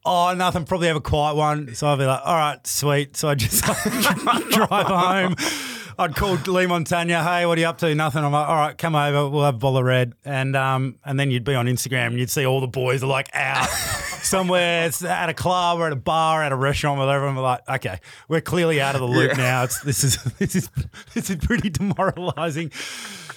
oh, 0.08 0.34
nothing. 0.34 0.66
Probably 0.66 0.88
have 0.88 0.95
a 0.95 1.01
quiet 1.01 1.36
one. 1.36 1.76
So 1.76 1.88
I'd 1.88 1.99
be 1.99 2.05
like, 2.05 2.22
all 2.24 2.36
right, 2.36 2.66
sweet. 2.66 3.18
So 3.18 3.30
I 3.30 3.36
just 3.36 3.64
drive 4.51 4.88
home. 4.88 5.36
I'd 5.99 6.16
call 6.16 6.36
Leigh 6.36 6.68
Montagna. 6.68 7.24
Hey, 7.24 7.45
what 7.45 7.58
are 7.58 7.62
you 7.62 7.68
up 7.68 7.80
to? 7.80 7.93
Nothing. 7.93 8.24
I'm 8.24 8.32
like, 8.32 8.47
all 8.47 8.55
right, 8.55 8.78
come 8.78 8.95
over. 8.95 9.30
We'll 9.30 9.43
have 9.43 9.62
a 9.62 9.68
of 9.68 9.84
red, 9.84 10.14
and 10.24 10.55
um, 10.55 10.99
and 11.03 11.20
then 11.20 11.32
you'd 11.32 11.43
be 11.43 11.55
on 11.55 11.66
Instagram 11.66 12.08
and 12.08 12.20
you'd 12.20 12.30
see 12.30 12.45
all 12.45 12.62
the 12.62 12.68
boys 12.68 13.03
are 13.03 13.08
like 13.08 13.30
out 13.34 13.68
somewhere 14.28 14.89
at 15.07 15.30
a 15.30 15.34
club 15.34 15.80
or 15.80 15.88
at 15.88 15.93
a 15.93 15.97
bar, 15.97 16.43
at 16.43 16.51
a 16.51 16.55
restaurant, 16.55 16.99
whatever. 16.99 17.28
And 17.28 17.36
we're 17.36 17.43
like, 17.43 17.67
okay, 17.67 17.99
we're 18.28 18.41
clearly 18.41 18.82
out 18.82 18.95
of 18.95 19.01
the 19.01 19.07
loop 19.07 19.38
now. 19.38 19.63
It's 19.63 19.82
this 19.82 20.03
is 20.03 20.21
this 20.39 20.55
is 20.55 20.69
this 21.13 21.30
is 21.30 21.38
pretty 21.38 21.69
demoralising. 21.69 22.71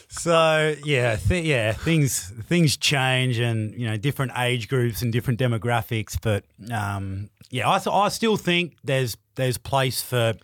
So 0.08 0.74
yeah, 0.84 1.16
th- 1.16 1.44
yeah, 1.44 1.72
things 1.72 2.32
things 2.48 2.76
change, 2.76 3.38
and 3.38 3.72
you 3.74 3.86
know, 3.86 3.96
different 3.96 4.32
age 4.36 4.68
groups 4.68 5.02
and 5.02 5.12
different 5.12 5.38
demographics. 5.38 6.18
But 6.20 6.44
um, 6.72 7.30
yeah, 7.50 7.68
I, 7.68 7.80
I 7.90 8.08
still 8.08 8.36
think 8.36 8.76
there's 8.82 9.16
there's 9.36 9.56
place 9.56 10.02
for 10.02 10.34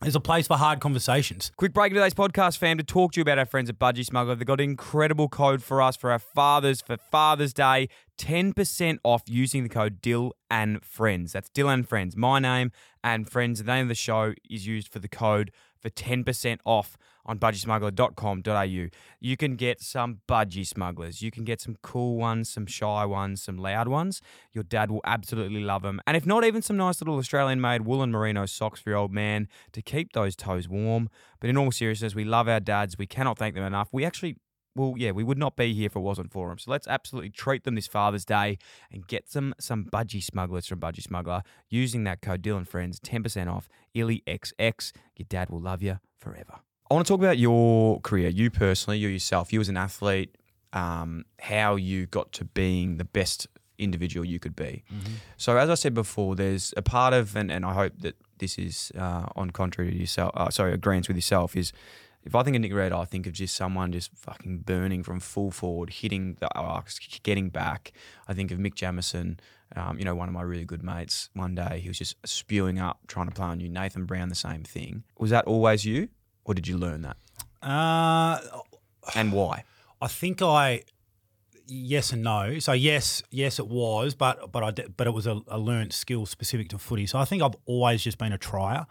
there's 0.00 0.14
a 0.14 0.20
place 0.20 0.46
for 0.46 0.56
hard 0.56 0.80
conversations. 0.80 1.50
Quick 1.56 1.72
break 1.72 1.90
into 1.90 2.00
today's 2.00 2.14
podcast, 2.14 2.58
fam, 2.58 2.78
to 2.78 2.84
talk 2.84 3.12
to 3.12 3.20
you 3.20 3.22
about 3.22 3.38
our 3.38 3.46
friends 3.46 3.68
at 3.68 3.78
Budgy 3.78 4.04
Smuggler. 4.04 4.36
They've 4.36 4.46
got 4.46 4.60
an 4.60 4.70
incredible 4.70 5.28
code 5.28 5.62
for 5.62 5.82
us 5.82 5.96
for 5.96 6.12
our 6.12 6.20
fathers 6.20 6.80
for 6.80 6.96
Father's 6.96 7.52
Day. 7.52 7.88
10% 8.16 8.98
off 9.02 9.22
using 9.26 9.64
the 9.64 9.68
code 9.68 10.00
Dill 10.00 10.34
and 10.50 10.84
Friends. 10.84 11.32
That's 11.32 11.48
Dill 11.48 11.68
and 11.68 11.88
Friends. 11.88 12.16
My 12.16 12.38
name 12.38 12.70
and 13.02 13.28
Friends. 13.28 13.62
The 13.62 13.72
name 13.72 13.82
of 13.82 13.88
the 13.88 13.94
show 13.96 14.34
is 14.48 14.66
used 14.66 14.88
for 14.88 15.00
the 15.00 15.08
code 15.08 15.50
for 15.80 15.90
10% 15.90 16.58
off 16.64 16.96
on 17.26 17.38
budgysmuggler.com.au. 17.38 18.88
You 19.20 19.36
can 19.36 19.56
get 19.56 19.80
some 19.80 20.20
budgie 20.26 20.66
smugglers. 20.66 21.20
You 21.20 21.30
can 21.30 21.44
get 21.44 21.60
some 21.60 21.76
cool 21.82 22.16
ones, 22.16 22.48
some 22.48 22.66
shy 22.66 23.04
ones, 23.04 23.42
some 23.42 23.58
loud 23.58 23.88
ones. 23.88 24.22
Your 24.52 24.64
dad 24.64 24.90
will 24.90 25.02
absolutely 25.04 25.60
love 25.60 25.82
them. 25.82 26.00
And 26.06 26.16
if 26.16 26.26
not, 26.26 26.44
even 26.44 26.62
some 26.62 26.78
nice 26.78 27.00
little 27.00 27.18
Australian 27.18 27.60
made 27.60 27.82
woolen 27.82 28.10
merino 28.10 28.46
socks 28.46 28.80
for 28.80 28.90
your 28.90 28.98
old 28.98 29.12
man 29.12 29.48
to 29.72 29.82
keep 29.82 30.12
those 30.14 30.34
toes 30.34 30.68
warm. 30.68 31.10
But 31.40 31.50
in 31.50 31.58
all 31.58 31.70
seriousness, 31.70 32.14
we 32.14 32.24
love 32.24 32.48
our 32.48 32.60
dads. 32.60 32.96
We 32.98 33.06
cannot 33.06 33.38
thank 33.38 33.54
them 33.54 33.64
enough. 33.64 33.88
We 33.92 34.04
actually 34.04 34.36
well, 34.78 34.94
yeah, 34.96 35.10
we 35.10 35.24
would 35.24 35.38
not 35.38 35.56
be 35.56 35.74
here 35.74 35.86
if 35.86 35.96
it 35.96 36.00
wasn't 36.00 36.32
for 36.32 36.48
them. 36.48 36.58
So 36.58 36.70
let's 36.70 36.86
absolutely 36.86 37.30
treat 37.30 37.64
them 37.64 37.74
this 37.74 37.86
Father's 37.86 38.24
Day 38.24 38.58
and 38.90 39.06
get 39.06 39.30
them 39.30 39.54
some 39.58 39.84
budgie 39.84 40.22
smugglers 40.22 40.66
from 40.66 40.80
Budgy 40.80 41.02
Smuggler 41.02 41.42
using 41.68 42.04
that 42.04 42.22
code 42.22 42.42
Dylan 42.42 42.66
Friends, 42.66 43.00
10% 43.00 43.52
off, 43.52 43.68
ILLYXX. 43.94 44.92
Your 45.16 45.26
dad 45.28 45.50
will 45.50 45.60
love 45.60 45.82
you 45.82 45.98
forever. 46.18 46.60
I 46.90 46.94
want 46.94 47.06
to 47.06 47.12
talk 47.12 47.20
about 47.20 47.38
your 47.38 48.00
career, 48.00 48.28
you 48.28 48.50
personally, 48.50 48.98
you 48.98 49.08
yourself, 49.08 49.52
you 49.52 49.60
as 49.60 49.68
an 49.68 49.76
athlete, 49.76 50.36
um, 50.72 51.24
how 51.40 51.76
you 51.76 52.06
got 52.06 52.32
to 52.32 52.44
being 52.44 52.96
the 52.96 53.04
best 53.04 53.46
individual 53.78 54.24
you 54.24 54.38
could 54.38 54.56
be. 54.56 54.84
Mm-hmm. 54.92 55.14
So, 55.36 55.56
as 55.56 55.68
I 55.68 55.74
said 55.74 55.94
before, 55.94 56.34
there's 56.34 56.72
a 56.76 56.82
part 56.82 57.12
of, 57.14 57.36
and, 57.36 57.50
and 57.50 57.64
I 57.64 57.74
hope 57.74 57.92
that 57.98 58.16
this 58.38 58.58
is 58.58 58.90
uh, 58.96 59.26
on 59.36 59.50
contrary 59.50 59.90
to 59.90 59.96
yourself, 59.96 60.32
uh, 60.34 60.50
sorry, 60.50 60.72
agreements 60.72 61.08
with 61.08 61.16
yourself, 61.16 61.56
is 61.56 61.72
if 62.28 62.34
I 62.34 62.42
think 62.42 62.56
of 62.56 62.60
Nick 62.60 62.74
Red, 62.74 62.92
I 62.92 63.06
think 63.06 63.26
of 63.26 63.32
just 63.32 63.56
someone 63.56 63.90
just 63.90 64.10
fucking 64.14 64.58
burning 64.58 65.02
from 65.02 65.18
full 65.18 65.50
forward, 65.50 65.88
hitting 65.88 66.36
the 66.40 66.54
arcs, 66.54 66.98
getting 67.22 67.48
back. 67.48 67.92
I 68.28 68.34
think 68.34 68.50
of 68.50 68.58
Mick 68.58 68.74
Jamison, 68.74 69.40
um, 69.74 69.98
you 69.98 70.04
know, 70.04 70.14
one 70.14 70.28
of 70.28 70.34
my 70.34 70.42
really 70.42 70.66
good 70.66 70.82
mates. 70.82 71.30
One 71.32 71.54
day 71.54 71.80
he 71.80 71.88
was 71.88 71.96
just 71.96 72.16
spewing 72.26 72.78
up, 72.78 72.98
trying 73.06 73.30
to 73.30 73.34
play 73.34 73.46
on 73.46 73.60
you. 73.60 73.70
Nathan 73.70 74.04
Brown, 74.04 74.28
the 74.28 74.34
same 74.34 74.62
thing. 74.62 75.04
Was 75.18 75.30
that 75.30 75.46
always 75.46 75.86
you, 75.86 76.10
or 76.44 76.52
did 76.52 76.68
you 76.68 76.76
learn 76.76 77.00
that? 77.00 77.16
Uh, 77.62 78.38
and 79.14 79.32
why? 79.32 79.64
I 80.02 80.06
think 80.06 80.42
I 80.42 80.82
yes 81.66 82.12
and 82.12 82.22
no. 82.22 82.58
So 82.58 82.72
yes, 82.72 83.22
yes, 83.30 83.58
it 83.58 83.68
was, 83.68 84.14
but 84.14 84.52
but 84.52 84.62
I 84.62 84.70
did, 84.70 84.98
but 84.98 85.06
it 85.06 85.14
was 85.14 85.26
a, 85.26 85.40
a 85.48 85.58
learnt 85.58 85.94
skill 85.94 86.26
specific 86.26 86.68
to 86.68 86.78
footy. 86.78 87.06
So 87.06 87.18
I 87.18 87.24
think 87.24 87.42
I've 87.42 87.56
always 87.64 88.02
just 88.02 88.18
been 88.18 88.34
a 88.34 88.38
trier. 88.38 88.84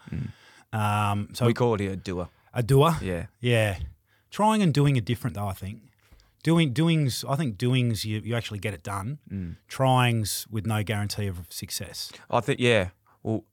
Um, 0.74 1.30
so 1.34 1.46
we 1.46 1.54
call 1.54 1.76
it 1.76 1.82
a 1.82 1.96
doer. 1.96 2.30
A 2.54 2.64
doer. 2.64 2.96
Yeah. 3.02 3.26
Yeah. 3.40 3.78
Trying 4.32 4.62
and 4.62 4.74
doing 4.74 4.98
are 4.98 5.02
different 5.02 5.36
though. 5.36 5.48
I 5.48 5.54
think 5.54 5.82
doing 6.44 6.74
doings. 6.74 7.24
I 7.28 7.36
think 7.36 7.58
doings 7.58 8.06
you 8.06 8.20
you 8.24 8.36
actually 8.36 8.60
get 8.60 8.74
it 8.74 8.84
done. 8.84 9.20
Mm. 9.32 9.56
Tryings 9.70 10.50
with 10.50 10.66
no 10.66 10.84
guarantee 10.84 11.28
of 11.28 11.42
success. 11.50 12.12
I 12.30 12.40
think 12.40 12.60
yeah. 12.60 12.90
Well, 13.24 13.44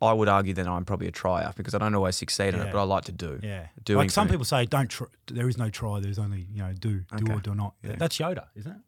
I 0.00 0.12
would 0.12 0.28
argue 0.28 0.54
that 0.54 0.66
I'm 0.68 0.84
probably 0.84 1.08
a 1.08 1.10
trier 1.10 1.52
because 1.56 1.74
I 1.74 1.78
don't 1.78 1.94
always 1.94 2.14
succeed 2.16 2.54
in 2.54 2.60
it, 2.60 2.70
but 2.72 2.78
I 2.80 2.84
like 2.84 3.04
to 3.06 3.12
do. 3.12 3.40
Yeah. 3.42 3.66
Doing 3.84 3.98
like 3.98 4.10
some 4.12 4.28
people 4.28 4.44
say, 4.44 4.64
don't. 4.64 4.88
Tr- 4.88 5.04
there 5.26 5.48
is 5.48 5.58
no 5.58 5.70
try. 5.70 5.98
There's 6.00 6.18
only 6.20 6.46
you 6.52 6.62
know 6.62 6.72
do 6.72 7.00
do 7.16 7.24
Okay. 7.24 7.32
or 7.34 7.40
do 7.40 7.54
not. 7.54 7.74
Yeah. 7.82 7.96
That's 7.98 8.16
Yoda, 8.18 8.46
isn't 8.54 8.70
it? 8.70 8.78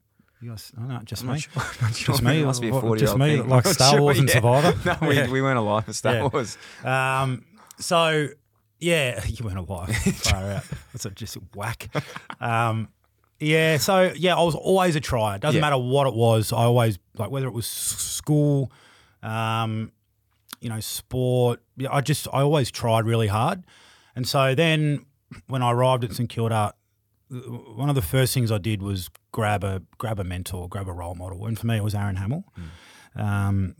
You 0.42 0.50
guys, 0.50 0.72
I 0.76 0.80
don't 0.80 0.88
know, 0.88 1.00
just 1.04 1.22
I'm 1.22 1.28
me. 1.28 1.32
not 1.34 1.40
sure. 1.42 1.92
Sure. 1.92 2.12
Just 2.14 2.22
me. 2.22 2.40
It 2.40 2.46
must 2.46 2.62
be 2.62 2.68
a 2.70 2.72
40 2.80 2.98
Just 3.00 3.16
me, 3.18 3.36
thing. 3.38 3.48
like 3.48 3.66
Star 3.78 3.90
sure, 3.92 4.00
Wars 4.00 4.18
and. 4.20 4.30
Survivor. 4.38 4.72
No, 4.86 5.08
we, 5.08 5.16
Yeah. 5.16 5.30
we 5.30 5.42
weren't 5.42 5.58
alive 5.58 5.84
for 5.84 5.92
Star 5.92 6.14
Yeah. 6.14 6.28
Wars. 6.32 6.56
Um, 6.82 7.44
so 7.78 8.28
yeah, 8.80 9.24
you 9.26 9.44
weren't 9.44 9.58
alive. 9.58 9.94
Far 9.96 10.42
out. 10.50 10.64
That's 10.92 11.04
a, 11.06 11.10
just 11.10 11.36
whack. 11.54 11.88
Um, 12.40 12.88
yeah. 13.38 13.76
So 13.78 14.12
yeah, 14.16 14.36
I 14.36 14.42
was 14.42 14.54
always 14.54 14.96
a 14.96 15.00
trier. 15.00 15.38
Doesn't 15.38 15.56
Yeah. 15.56 15.60
matter 15.60 15.78
what 15.78 16.06
it 16.06 16.14
was. 16.14 16.52
I 16.52 16.64
always 16.64 16.98
like 17.16 17.30
whether 17.30 17.46
it 17.46 17.52
was 17.54 17.66
s- 17.66 18.00
school, 18.00 18.70
um, 19.22 19.92
you 20.60 20.68
know, 20.68 20.80
sport. 20.80 21.60
Yeah, 21.76 21.88
I 21.92 22.00
just 22.00 22.26
I 22.32 22.40
always 22.42 22.70
tried 22.70 23.04
really 23.06 23.28
hard. 23.28 23.64
And 24.16 24.26
so 24.28 24.54
then 24.54 25.06
when 25.46 25.62
I 25.62 25.70
arrived 25.72 26.04
at 26.04 26.12
St 26.12 26.28
Kilda, 26.28 26.74
one 27.30 27.88
of 27.88 27.94
the 27.94 28.02
first 28.02 28.34
things 28.34 28.50
I 28.50 28.58
did 28.58 28.82
was 28.82 29.08
grab 29.32 29.62
a 29.64 29.82
grab 29.98 30.18
a 30.18 30.24
mentor, 30.24 30.68
grab 30.68 30.88
a 30.88 30.92
role 30.92 31.14
model, 31.14 31.46
and 31.46 31.58
for 31.58 31.66
me 31.66 31.76
it 31.76 31.84
was 31.84 31.94
Aaron 31.94 32.16
Hamill, 32.16 32.44
um, 33.14 33.76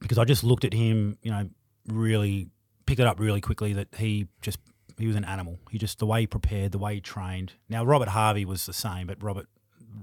because 0.00 0.18
I 0.18 0.24
just 0.24 0.44
looked 0.44 0.64
at 0.64 0.74
him, 0.74 1.16
you 1.22 1.30
know, 1.30 1.48
really 1.88 2.48
picked 2.88 3.00
it 3.00 3.06
up 3.06 3.20
really 3.20 3.42
quickly 3.42 3.74
that 3.74 3.88
he 3.98 4.26
just 4.40 4.58
he 4.98 5.06
was 5.06 5.14
an 5.14 5.24
animal. 5.24 5.58
He 5.70 5.76
just 5.76 5.98
the 5.98 6.06
way 6.06 6.22
he 6.22 6.26
prepared, 6.26 6.72
the 6.72 6.78
way 6.78 6.94
he 6.94 7.00
trained. 7.02 7.52
Now 7.68 7.84
Robert 7.84 8.08
Harvey 8.08 8.46
was 8.46 8.64
the 8.64 8.72
same, 8.72 9.06
but 9.06 9.22
Robert 9.22 9.46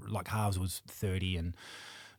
like 0.07 0.27
Harves 0.27 0.59
was 0.59 0.83
thirty 0.87 1.35
and 1.35 1.55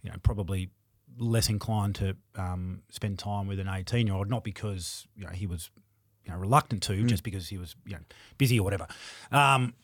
you 0.02 0.10
know 0.10 0.16
probably 0.24 0.70
less 1.18 1.48
inclined 1.48 1.94
to 1.94 2.16
um, 2.34 2.82
spend 2.90 3.20
time 3.20 3.46
with 3.46 3.60
an 3.60 3.68
eighteen 3.68 4.08
year 4.08 4.16
old, 4.16 4.28
not 4.28 4.42
because 4.42 5.06
you 5.14 5.24
know 5.24 5.30
he 5.30 5.46
was 5.46 5.70
you 6.24 6.32
know 6.32 6.38
reluctant 6.38 6.82
to, 6.82 7.04
just 7.04 7.22
because 7.22 7.48
he 7.48 7.58
was 7.58 7.76
you 7.86 7.92
know 7.92 8.02
busy 8.36 8.58
or 8.58 8.64
whatever. 8.64 8.88
Um, 9.30 9.74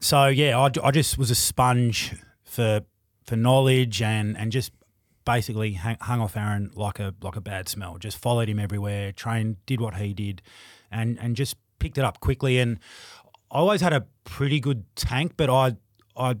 so 0.00 0.28
yeah, 0.28 0.56
I, 0.56 0.70
I 0.86 0.92
just 0.92 1.18
was 1.18 1.32
a 1.32 1.34
sponge 1.34 2.14
for 2.44 2.82
for 3.24 3.34
knowledge 3.34 4.00
and 4.00 4.38
and 4.38 4.52
just 4.52 4.70
basically 5.26 5.72
hang, 5.72 5.98
hung 6.00 6.22
off 6.22 6.36
Aaron 6.36 6.70
like 6.74 6.98
a 6.98 7.14
like 7.20 7.36
a 7.36 7.42
bad 7.42 7.68
smell. 7.68 7.98
Just 7.98 8.16
followed 8.16 8.48
him 8.48 8.58
everywhere, 8.58 9.12
trained, 9.12 9.56
did 9.66 9.82
what 9.82 9.96
he 9.96 10.14
did, 10.14 10.40
and 10.90 11.18
and 11.20 11.36
just 11.36 11.56
picked 11.78 11.98
it 11.98 12.04
up 12.04 12.20
quickly. 12.20 12.58
And 12.58 12.78
I 13.50 13.58
always 13.58 13.82
had 13.82 13.92
a 13.92 14.06
pretty 14.24 14.60
good 14.60 14.84
tank, 14.96 15.34
but 15.36 15.50
I 15.50 15.76
I 16.16 16.36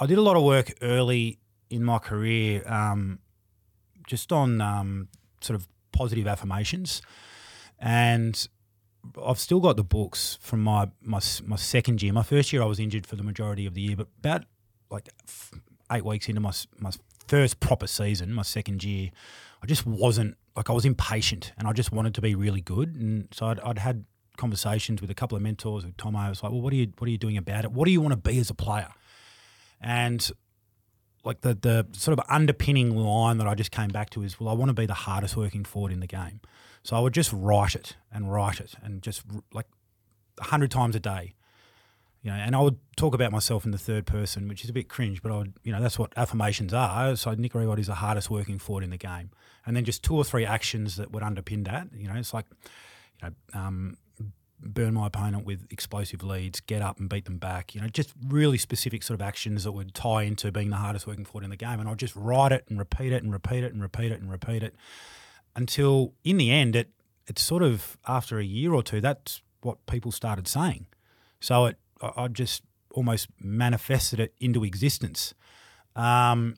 I 0.00 0.06
did 0.06 0.18
a 0.18 0.22
lot 0.22 0.36
of 0.36 0.42
work 0.42 0.72
early 0.82 1.38
in 1.70 1.84
my 1.84 1.98
career, 1.98 2.62
um, 2.66 3.20
just 4.08 4.32
on 4.32 4.60
um, 4.60 5.08
sort 5.40 5.54
of 5.54 5.68
positive 5.92 6.26
affirmations, 6.26 7.00
and 7.78 8.48
I've 9.24 9.38
still 9.38 9.60
got 9.60 9.76
the 9.76 9.84
books 9.84 10.38
from 10.40 10.62
my, 10.62 10.88
my 11.00 11.20
my 11.44 11.56
second 11.56 12.02
year. 12.02 12.12
My 12.12 12.22
first 12.22 12.52
year, 12.52 12.62
I 12.62 12.66
was 12.66 12.80
injured 12.80 13.06
for 13.06 13.16
the 13.16 13.22
majority 13.22 13.66
of 13.66 13.74
the 13.74 13.82
year, 13.82 13.96
but 13.96 14.08
about 14.18 14.44
like 14.90 15.08
eight 15.92 16.04
weeks 16.04 16.28
into 16.28 16.40
my 16.40 16.52
my 16.78 16.90
first 17.26 17.60
proper 17.60 17.86
season, 17.86 18.32
my 18.32 18.42
second 18.42 18.84
year, 18.84 19.10
I 19.62 19.66
just 19.66 19.86
wasn't 19.86 20.36
like 20.56 20.70
I 20.70 20.72
was 20.72 20.84
impatient, 20.84 21.52
and 21.58 21.66
I 21.66 21.72
just 21.72 21.92
wanted 21.92 22.14
to 22.14 22.20
be 22.20 22.34
really 22.34 22.60
good. 22.60 22.94
And 22.94 23.28
so 23.32 23.46
I'd, 23.46 23.60
I'd 23.60 23.78
had 23.78 24.04
conversations 24.36 25.00
with 25.00 25.10
a 25.10 25.14
couple 25.14 25.36
of 25.36 25.42
mentors. 25.42 25.84
With 25.84 25.96
Tom, 25.96 26.16
I 26.16 26.28
was 26.28 26.42
like, 26.42 26.52
"Well, 26.52 26.60
what 26.60 26.72
are 26.72 26.76
you 26.76 26.92
what 26.98 27.08
are 27.08 27.10
you 27.10 27.18
doing 27.18 27.36
about 27.36 27.64
it? 27.64 27.72
What 27.72 27.86
do 27.86 27.90
you 27.90 28.00
want 28.00 28.12
to 28.12 28.16
be 28.16 28.38
as 28.38 28.50
a 28.50 28.54
player?" 28.54 28.88
And 29.80 30.30
like 31.24 31.40
the 31.40 31.54
the 31.54 31.86
sort 31.92 32.18
of 32.18 32.24
underpinning 32.28 32.94
line 32.96 33.38
that 33.38 33.46
I 33.46 33.54
just 33.54 33.70
came 33.70 33.88
back 33.88 34.10
to 34.10 34.22
is, 34.22 34.38
"Well, 34.38 34.48
I 34.48 34.52
want 34.52 34.68
to 34.68 34.74
be 34.74 34.86
the 34.86 34.94
hardest 34.94 35.36
working 35.36 35.64
forward 35.64 35.92
in 35.92 36.00
the 36.00 36.06
game." 36.06 36.40
So 36.82 36.96
I 36.96 37.00
would 37.00 37.14
just 37.14 37.32
write 37.32 37.74
it 37.74 37.96
and 38.12 38.30
write 38.30 38.60
it 38.60 38.74
and 38.82 39.02
just 39.02 39.22
like 39.52 39.66
a 40.38 40.44
hundred 40.44 40.70
times 40.70 40.94
a 40.94 41.00
day. 41.00 41.34
You 42.24 42.30
know, 42.30 42.36
and 42.36 42.56
I 42.56 42.60
would 42.60 42.78
talk 42.96 43.14
about 43.14 43.32
myself 43.32 43.66
in 43.66 43.70
the 43.70 43.78
third 43.78 44.06
person, 44.06 44.48
which 44.48 44.64
is 44.64 44.70
a 44.70 44.72
bit 44.72 44.88
cringe, 44.88 45.22
but 45.22 45.30
I 45.30 45.36
would, 45.36 45.52
you 45.62 45.72
know, 45.72 45.80
that's 45.80 45.98
what 45.98 46.14
affirmations 46.16 46.72
are. 46.72 47.14
So 47.16 47.34
Nick 47.34 47.52
Riewoldt 47.52 47.78
is 47.78 47.88
the 47.88 47.96
hardest 47.96 48.30
working 48.30 48.58
forward 48.58 48.82
in 48.82 48.88
the 48.88 48.96
game, 48.96 49.30
and 49.66 49.76
then 49.76 49.84
just 49.84 50.02
two 50.02 50.16
or 50.16 50.24
three 50.24 50.46
actions 50.46 50.96
that 50.96 51.12
would 51.12 51.22
underpin 51.22 51.66
that. 51.66 51.88
You 51.94 52.08
know, 52.08 52.14
it's 52.14 52.32
like, 52.32 52.46
you 53.22 53.28
know, 53.28 53.60
um, 53.60 53.98
burn 54.58 54.94
my 54.94 55.08
opponent 55.08 55.44
with 55.44 55.66
explosive 55.70 56.22
leads, 56.22 56.60
get 56.60 56.80
up 56.80 56.98
and 56.98 57.10
beat 57.10 57.26
them 57.26 57.36
back. 57.36 57.74
You 57.74 57.82
know, 57.82 57.88
just 57.88 58.14
really 58.26 58.56
specific 58.56 59.02
sort 59.02 59.20
of 59.20 59.26
actions 59.26 59.64
that 59.64 59.72
would 59.72 59.94
tie 59.94 60.22
into 60.22 60.50
being 60.50 60.70
the 60.70 60.76
hardest 60.76 61.06
working 61.06 61.26
forward 61.26 61.44
in 61.44 61.50
the 61.50 61.56
game. 61.56 61.78
And 61.78 61.86
I'd 61.86 61.98
just 61.98 62.16
write 62.16 62.52
it 62.52 62.64
and 62.70 62.78
repeat 62.78 63.12
it 63.12 63.22
and 63.22 63.34
repeat 63.34 63.64
it 63.64 63.74
and 63.74 63.82
repeat 63.82 64.12
it 64.12 64.22
and 64.22 64.30
repeat 64.30 64.62
it 64.62 64.74
until 65.54 66.14
in 66.24 66.38
the 66.38 66.50
end, 66.50 66.74
it 66.74 66.88
it's 67.26 67.42
sort 67.42 67.62
of 67.62 67.98
after 68.08 68.38
a 68.38 68.44
year 68.44 68.72
or 68.72 68.82
two, 68.82 69.02
that's 69.02 69.42
what 69.60 69.84
people 69.86 70.10
started 70.10 70.48
saying. 70.48 70.86
So 71.40 71.66
it, 71.66 71.78
I 72.16 72.28
just 72.28 72.62
almost 72.90 73.28
manifested 73.40 74.20
it 74.20 74.34
into 74.40 74.64
existence. 74.64 75.34
Um, 75.96 76.56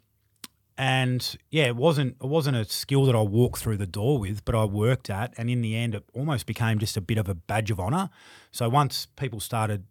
and 0.78 1.36
yeah, 1.51 1.64
it 1.64 1.76
wasn't 1.76 2.16
it 2.22 2.26
wasn't 2.26 2.57
a 2.57 2.64
skill 2.66 3.07
that 3.07 3.14
I 3.14 3.22
walked 3.22 3.61
through 3.61 3.78
the 3.78 3.86
door 3.86 4.18
with, 4.18 4.44
but 4.44 4.55
I 4.55 4.64
worked 4.64 5.09
at, 5.09 5.32
and 5.38 5.49
in 5.49 5.62
the 5.62 5.74
end, 5.74 5.94
it 5.94 6.05
almost 6.12 6.47
became 6.47 6.78
just 6.78 6.97
a 6.97 7.01
bit 7.01 7.16
of 7.16 7.28
a 7.28 7.34
badge 7.34 7.70
of 7.70 7.80
honor. 7.80 8.11
So 8.53 8.68
once 8.68 9.07
people 9.16 9.40
started, 9.40 9.84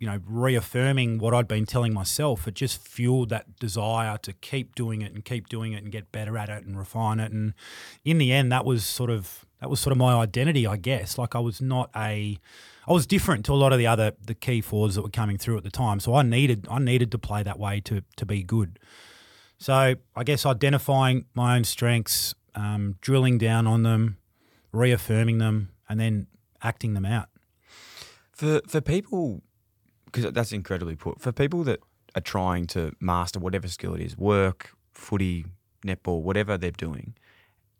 you 0.00 0.08
know, 0.08 0.18
reaffirming 0.26 1.18
what 1.18 1.34
I'd 1.34 1.46
been 1.46 1.66
telling 1.66 1.94
myself, 1.94 2.48
it 2.48 2.54
just 2.54 2.78
fueled 2.78 3.28
that 3.28 3.60
desire 3.60 4.18
to 4.18 4.32
keep 4.32 4.74
doing 4.74 5.02
it 5.02 5.12
and 5.12 5.24
keep 5.24 5.48
doing 5.48 5.72
it 5.72 5.84
and 5.84 5.92
get 5.92 6.10
better 6.10 6.36
at 6.36 6.48
it 6.48 6.64
and 6.64 6.76
refine 6.76 7.20
it. 7.20 7.30
And 7.30 7.54
in 8.04 8.18
the 8.18 8.32
end, 8.32 8.50
that 8.50 8.64
was 8.64 8.84
sort 8.84 9.10
of 9.10 9.44
that 9.60 9.70
was 9.70 9.78
sort 9.78 9.92
of 9.92 9.98
my 9.98 10.14
identity, 10.14 10.66
I 10.66 10.76
guess. 10.76 11.16
Like 11.16 11.36
I 11.36 11.40
was 11.40 11.60
not 11.60 11.90
a 11.94 12.38
I 12.86 12.92
was 12.92 13.06
different 13.06 13.44
to 13.46 13.52
a 13.52 13.54
lot 13.54 13.72
of 13.72 13.78
the 13.78 13.86
other 13.86 14.12
the 14.20 14.34
key 14.34 14.60
forwards 14.60 14.94
that 14.94 15.02
were 15.02 15.10
coming 15.10 15.38
through 15.38 15.56
at 15.56 15.64
the 15.64 15.70
time. 15.70 16.00
So 16.00 16.14
I 16.14 16.22
needed 16.22 16.66
I 16.70 16.78
needed 16.78 17.10
to 17.12 17.18
play 17.18 17.42
that 17.42 17.58
way 17.58 17.80
to 17.82 18.02
to 18.16 18.26
be 18.26 18.42
good. 18.42 18.78
So 19.58 19.94
I 20.16 20.24
guess 20.24 20.44
identifying 20.44 21.26
my 21.34 21.56
own 21.56 21.64
strengths, 21.64 22.34
um, 22.54 22.96
drilling 23.00 23.38
down 23.38 23.66
on 23.66 23.82
them, 23.82 24.18
reaffirming 24.72 25.38
them, 25.38 25.70
and 25.88 25.98
then 25.98 26.26
acting 26.62 26.94
them 26.94 27.06
out. 27.06 27.28
For 28.32 28.60
for 28.66 28.80
people, 28.80 29.42
because 30.06 30.32
that's 30.32 30.52
incredibly 30.52 30.96
put. 30.96 31.20
For 31.20 31.32
people 31.32 31.64
that 31.64 31.80
are 32.14 32.20
trying 32.20 32.66
to 32.68 32.92
master 33.00 33.38
whatever 33.38 33.68
skill 33.68 33.94
it 33.94 34.00
is, 34.00 34.16
work, 34.16 34.70
footy, 34.92 35.46
netball, 35.86 36.22
whatever 36.22 36.58
they're 36.58 36.70
doing, 36.70 37.14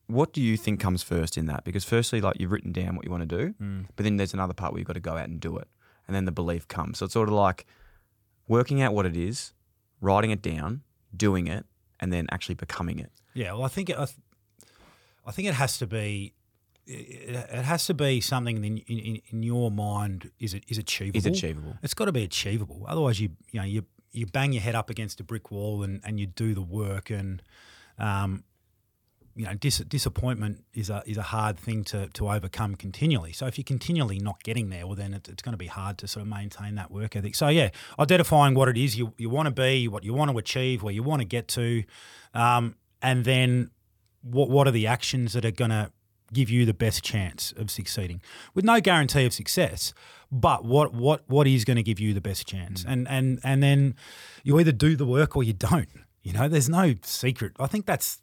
what 0.07 0.33
do 0.33 0.41
you 0.43 0.57
think 0.57 0.81
comes 0.81 1.03
first 1.03 1.39
in 1.39 1.47
that? 1.47 1.65
Because 1.65 1.85
firstly, 1.85 2.21
like 2.21 2.39
you've 2.39 2.53
written 2.53 2.73
down 2.73 2.95
what 2.97 3.05
you 3.05 3.11
want 3.11 3.29
to 3.29 3.37
do, 3.39 3.55
Mm. 3.61 3.87
but 3.97 4.05
then 4.05 4.17
there's 4.17 4.35
another 4.35 4.55
part 4.55 4.73
where 4.73 4.79
you've 4.81 4.87
got 4.87 4.95
to 4.95 5.01
go 5.01 5.17
out 5.17 5.29
and 5.29 5.41
do 5.41 5.57
it, 5.57 5.69
and 6.07 6.15
then 6.15 6.25
the 6.25 6.33
belief 6.33 6.69
comes. 6.69 6.99
So 6.99 7.05
it's 7.07 7.15
sort 7.15 7.29
of 7.29 7.35
like 7.35 7.67
working 8.49 8.83
out 8.83 8.93
what 8.95 9.07
it 9.07 9.17
is, 9.17 9.53
writing 10.01 10.31
it 10.31 10.43
down, 10.43 10.83
doing 11.17 11.47
it, 11.47 11.65
and 12.01 12.13
then 12.13 12.27
actually 12.31 12.55
becoming 12.57 12.99
it. 12.99 13.11
Yeah, 13.33 13.53
well, 13.55 13.65
I 13.65 13.69
think 13.69 13.89
it, 13.91 13.97
I, 13.99 14.05
th- 14.05 14.19
I 15.27 15.31
think 15.33 15.49
it 15.49 15.55
has 15.55 15.79
to 15.79 15.87
be. 15.87 16.35
It, 16.87 17.35
has 17.65 17.87
to 17.87 17.95
be 17.95 18.21
something 18.21 18.63
in, 18.63 18.77
in, 18.77 19.21
in 19.31 19.43
your 19.43 19.71
mind 19.71 20.31
is 20.39 20.53
it 20.53 20.65
is 20.69 20.77
achievable. 20.77 21.17
Is 21.19 21.25
achievable. 21.25 21.79
It's 21.83 21.95
got 21.95 22.05
to 22.05 22.13
be 22.13 22.25
achievable. 22.25 22.85
Otherwise, 22.87 23.21
you 23.21 23.31
you 23.51 23.59
know 23.61 23.65
you 23.67 23.87
you 24.13 24.27
bang 24.27 24.53
your 24.53 24.61
head 24.61 24.75
up 24.75 24.91
against 24.91 25.19
a 25.19 25.25
brick 25.25 25.51
wall 25.51 25.83
and, 25.83 26.03
and 26.05 26.21
you 26.21 26.27
do 26.27 26.53
the 26.55 26.61
work 26.63 27.09
and 27.09 27.43
um, 27.99 28.45
you 29.37 29.45
know 29.45 29.55
dis- 29.55 29.78
disappointment 29.78 30.64
is 30.74 30.91
a 30.91 31.03
is 31.07 31.16
a 31.16 31.22
hard 31.22 31.59
thing 31.59 31.85
to 31.85 32.09
to 32.09 32.30
overcome 32.30 32.74
continually. 32.76 33.32
So 33.32 33.47
if 33.47 33.59
you're 33.59 33.64
continually 33.64 34.18
not 34.18 34.43
getting 34.43 34.70
there, 34.70 34.87
well 34.87 34.97
then 34.97 35.14
it, 35.14 35.28
it's 35.28 35.43
going 35.43 35.53
to 35.53 35.59
be 35.59 35.66
hard 35.66 35.99
to 35.99 36.09
sort 36.09 36.22
of 36.22 36.28
maintain 36.28 36.76
that 36.76 36.91
work 36.91 37.16
ethic. 37.16 37.35
So 37.35 37.49
yeah, 37.49 37.70
identifying 37.99 38.55
what 38.55 38.68
it 38.68 38.76
is 38.76 38.97
you 38.97 39.12
you 39.18 39.28
want 39.28 39.47
to 39.47 39.53
be, 39.53 39.89
what 39.89 40.05
you 40.05 40.14
want 40.14 40.30
to 40.30 40.39
achieve, 40.39 40.82
where 40.82 40.95
you 40.95 41.03
want 41.03 41.20
to 41.20 41.26
get 41.26 41.49
to, 41.49 41.85
um, 42.32 42.76
and 43.03 43.24
then 43.24 43.70
what 44.22 44.51
what 44.51 44.68
are 44.68 44.72
the 44.72 44.87
actions 44.87 45.32
that 45.32 45.45
are 45.45 45.51
going 45.51 45.70
to 45.70 45.91
give 46.32 46.51
you 46.51 46.64
the 46.64 46.74
best 46.74 47.03
chance 47.03 47.53
of 47.57 47.70
succeeding? 47.70 48.22
With 48.55 48.64
no 48.64 48.80
guarantee 48.80 49.26
of 49.26 49.32
success 49.32 49.93
but 50.32 50.64
what 50.64 50.93
what 50.93 51.22
what 51.28 51.47
is 51.47 51.64
going 51.64 51.76
to 51.76 51.82
give 51.82 52.01
you 52.01 52.12
the 52.12 52.20
best 52.20 52.45
chance? 52.49 52.85
And 52.85 53.07
and 53.07 53.39
and 53.45 53.62
then 53.62 53.95
you 54.43 54.59
either 54.59 54.72
do 54.72 54.97
the 54.97 55.07
work 55.07 55.37
or 55.37 55.45
you 55.45 55.53
don't 55.53 55.89
you 56.24 56.32
know? 56.32 56.49
There's 56.49 56.70
no 56.70 56.95
secret. 57.03 57.53
I 57.61 57.66
think 57.68 57.87
that's 57.87 58.20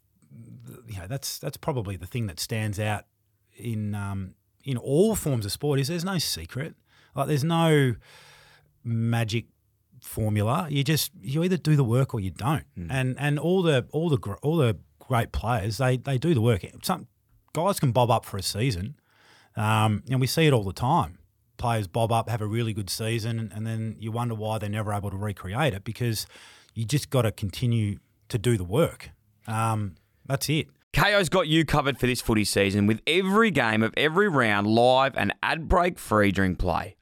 you 0.87 0.99
know 0.99 1.07
that's 1.07 1.39
that's 1.39 1.57
probably 1.57 1.95
the 1.95 2.07
thing 2.07 2.27
that 2.27 2.39
stands 2.39 2.79
out 2.79 3.05
in 3.55 3.95
um 3.95 4.35
in 4.63 4.77
all 4.77 5.15
forms 5.15 5.45
of 5.45 5.51
sport 5.51 5.79
is 5.79 5.87
there's 5.87 6.05
no 6.05 6.17
secret. 6.17 6.75
Like 7.15 7.27
there's 7.27 7.43
no 7.43 7.95
magic 8.83 9.45
formula. 10.01 10.67
You 10.69 10.83
just 10.83 11.11
you 11.21 11.43
either 11.43 11.57
do 11.57 11.75
the 11.75 11.83
work 11.83 12.13
or 12.13 12.19
you 12.19 12.31
don't. 12.31 12.65
And 12.91 13.15
and 13.19 13.39
all 13.39 13.61
the 13.61 13.87
all 13.91 14.09
the 14.09 14.17
all 14.41 14.57
the 14.57 14.77
great 14.99 15.31
players 15.31 15.77
they 15.77 15.97
they 15.97 16.17
do 16.17 16.33
the 16.33 16.41
work. 16.41 16.65
Some 16.83 17.07
guys 17.53 17.79
can 17.79 17.91
bob 17.91 18.09
up 18.09 18.25
for 18.25 18.37
a 18.37 18.43
season 18.43 18.95
um, 19.55 20.03
and 20.09 20.21
we 20.21 20.27
see 20.27 20.47
it 20.47 20.53
all 20.53 20.63
the 20.63 20.73
time. 20.73 21.17
Players 21.57 21.87
bob 21.87 22.11
up 22.11 22.29
have 22.29 22.41
a 22.41 22.47
really 22.47 22.73
good 22.73 22.89
season 22.89 23.51
and 23.53 23.67
then 23.67 23.95
you 23.99 24.11
wonder 24.11 24.35
why 24.35 24.57
they're 24.57 24.69
never 24.69 24.93
able 24.93 25.11
to 25.11 25.17
recreate 25.17 25.73
it 25.73 25.83
because 25.83 26.25
you 26.73 26.85
just 26.85 27.09
got 27.09 27.23
to 27.23 27.31
continue 27.31 27.97
to 28.29 28.37
do 28.37 28.57
the 28.57 28.63
work. 28.63 29.11
Um, 29.47 29.95
that's 30.25 30.49
it 30.49 30.67
Kayo's 30.93 31.29
got 31.29 31.47
you 31.47 31.63
covered 31.63 31.97
for 31.97 32.05
this 32.05 32.19
footy 32.19 32.43
season 32.43 32.85
with 32.85 32.99
every 33.07 33.49
game 33.49 33.81
of 33.81 33.93
every 33.95 34.27
round 34.27 34.67
live 34.67 35.15
and 35.15 35.33
ad 35.41 35.69
break 35.69 35.97
free 35.97 36.33
during 36.33 36.57
play. 36.57 36.95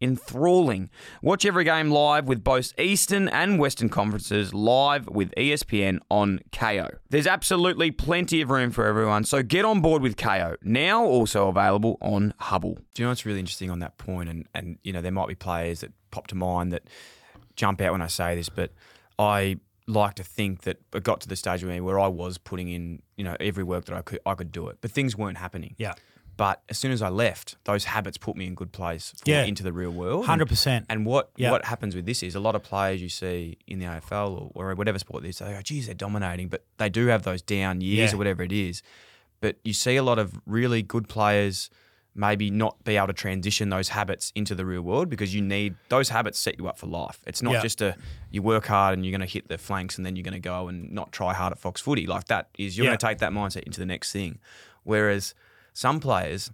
enthralling. 0.00 0.90
Watch 1.22 1.44
every 1.44 1.64
game 1.64 1.90
live 1.90 2.26
with 2.28 2.44
both 2.44 2.78
Eastern 2.78 3.28
and 3.28 3.58
Western 3.58 3.88
conferences 3.88 4.54
live 4.54 5.08
with 5.08 5.32
ESPN 5.36 5.98
on 6.10 6.40
Kayo. 6.50 6.98
There's 7.10 7.26
absolutely 7.26 7.90
plenty 7.90 8.40
of 8.40 8.50
room 8.50 8.70
for 8.70 8.86
everyone, 8.86 9.24
so 9.24 9.42
get 9.42 9.64
on 9.64 9.80
board 9.80 10.02
with 10.02 10.16
Kayo. 10.16 10.56
Now 10.62 11.04
also 11.04 11.48
available 11.48 11.98
on 12.00 12.34
Hubbl. 12.40 12.76
Do 12.94 13.02
you 13.02 13.04
know 13.04 13.10
what's 13.10 13.26
really 13.26 13.40
interesting 13.40 13.70
on 13.70 13.80
that 13.80 13.98
point? 13.98 14.28
And 14.28 14.46
and 14.54 14.78
you 14.82 14.92
know 14.92 15.00
there 15.00 15.12
might 15.12 15.28
be 15.28 15.34
players 15.34 15.80
that 15.80 15.92
pop 16.10 16.26
to 16.28 16.34
mind 16.34 16.72
that 16.72 16.84
jump 17.56 17.80
out 17.80 17.92
when 17.92 18.02
I 18.02 18.06
say 18.06 18.34
this, 18.34 18.48
but 18.48 18.72
I 19.18 19.58
like 19.86 20.14
to 20.14 20.22
think 20.22 20.62
that 20.62 20.78
I 20.92 20.98
got 20.98 21.20
to 21.22 21.28
the 21.28 21.36
stage 21.36 21.64
where 21.64 21.82
where 21.82 21.98
I 21.98 22.08
was 22.08 22.38
putting 22.38 22.68
in 22.68 23.02
you 23.16 23.24
know 23.24 23.36
every 23.40 23.64
work 23.64 23.86
that 23.86 23.96
I 23.96 24.02
could 24.02 24.20
I 24.24 24.34
could 24.34 24.52
do 24.52 24.68
it, 24.68 24.78
but 24.80 24.90
things 24.90 25.16
weren't 25.16 25.38
happening. 25.38 25.74
yeah 25.78 25.94
But 26.38 26.62
as 26.70 26.78
soon 26.78 26.92
as 26.92 27.02
I 27.02 27.08
left, 27.10 27.56
those 27.64 27.84
habits 27.84 28.16
put 28.16 28.36
me 28.36 28.46
in 28.46 28.54
good 28.54 28.72
place 28.72 29.12
for 29.22 29.28
Yeah. 29.28 29.44
into 29.44 29.62
the 29.64 29.72
real 29.72 29.90
world. 29.90 30.24
100%. 30.24 30.86
And 30.88 31.04
what 31.04 31.30
Yeah. 31.36 31.50
what 31.50 31.66
happens 31.66 31.94
with 31.96 32.06
this 32.06 32.22
is 32.22 32.34
a 32.34 32.40
lot 32.40 32.54
of 32.54 32.62
players 32.62 33.02
you 33.02 33.08
see 33.10 33.58
in 33.66 33.80
the 33.80 33.86
AFL 33.86 34.50
or, 34.54 34.70
or 34.70 34.74
whatever 34.76 34.98
sport 35.00 35.22
they 35.24 35.32
go, 35.32 35.60
geez, 35.62 35.86
they're 35.86 35.94
dominating, 35.96 36.48
but 36.48 36.64
they 36.78 36.88
do 36.88 37.08
have 37.08 37.24
those 37.24 37.42
down 37.42 37.80
years 37.82 38.10
Yeah. 38.10 38.14
or 38.14 38.18
whatever 38.18 38.42
it 38.44 38.52
is. 38.52 38.82
But 39.40 39.56
you 39.64 39.72
see 39.74 39.96
a 39.96 40.02
lot 40.02 40.18
of 40.20 40.40
really 40.46 40.80
good 40.80 41.08
players 41.08 41.70
maybe 42.14 42.50
not 42.50 42.82
be 42.84 42.96
able 42.96 43.06
to 43.08 43.12
transition 43.12 43.68
those 43.68 43.88
habits 43.90 44.32
into 44.36 44.54
the 44.54 44.64
real 44.64 44.82
world 44.82 45.08
because 45.10 45.34
you 45.34 45.42
need 45.42 45.74
those 45.88 46.08
habits 46.08 46.38
set 46.38 46.56
you 46.58 46.66
up 46.68 46.78
for 46.78 46.86
life. 46.86 47.18
It's 47.26 47.42
not 47.42 47.54
Yeah. 47.54 47.62
just 47.62 47.80
a 47.82 47.96
you 48.30 48.42
work 48.42 48.66
hard 48.66 48.94
and 48.94 49.04
you're 49.04 49.12
going 49.16 49.26
to 49.28 49.32
hit 49.32 49.48
the 49.48 49.58
flanks 49.58 49.96
and 49.96 50.06
then 50.06 50.14
you're 50.16 50.24
going 50.24 50.32
to 50.34 50.38
go 50.40 50.68
and 50.68 50.90
not 50.92 51.10
try 51.12 51.34
hard 51.34 51.52
at 51.52 51.58
Fox 51.58 51.80
footy. 51.80 52.06
Like 52.06 52.26
that 52.26 52.48
is 52.58 52.76
you're 52.78 52.84
Yeah. 52.84 52.90
going 52.90 52.98
to 52.98 53.06
take 53.08 53.18
that 53.18 53.32
mindset 53.32 53.64
into 53.64 53.80
the 53.80 53.86
next 53.86 54.12
thing. 54.12 54.38
Whereas 54.84 55.34
some 55.78 56.00
players, 56.00 56.50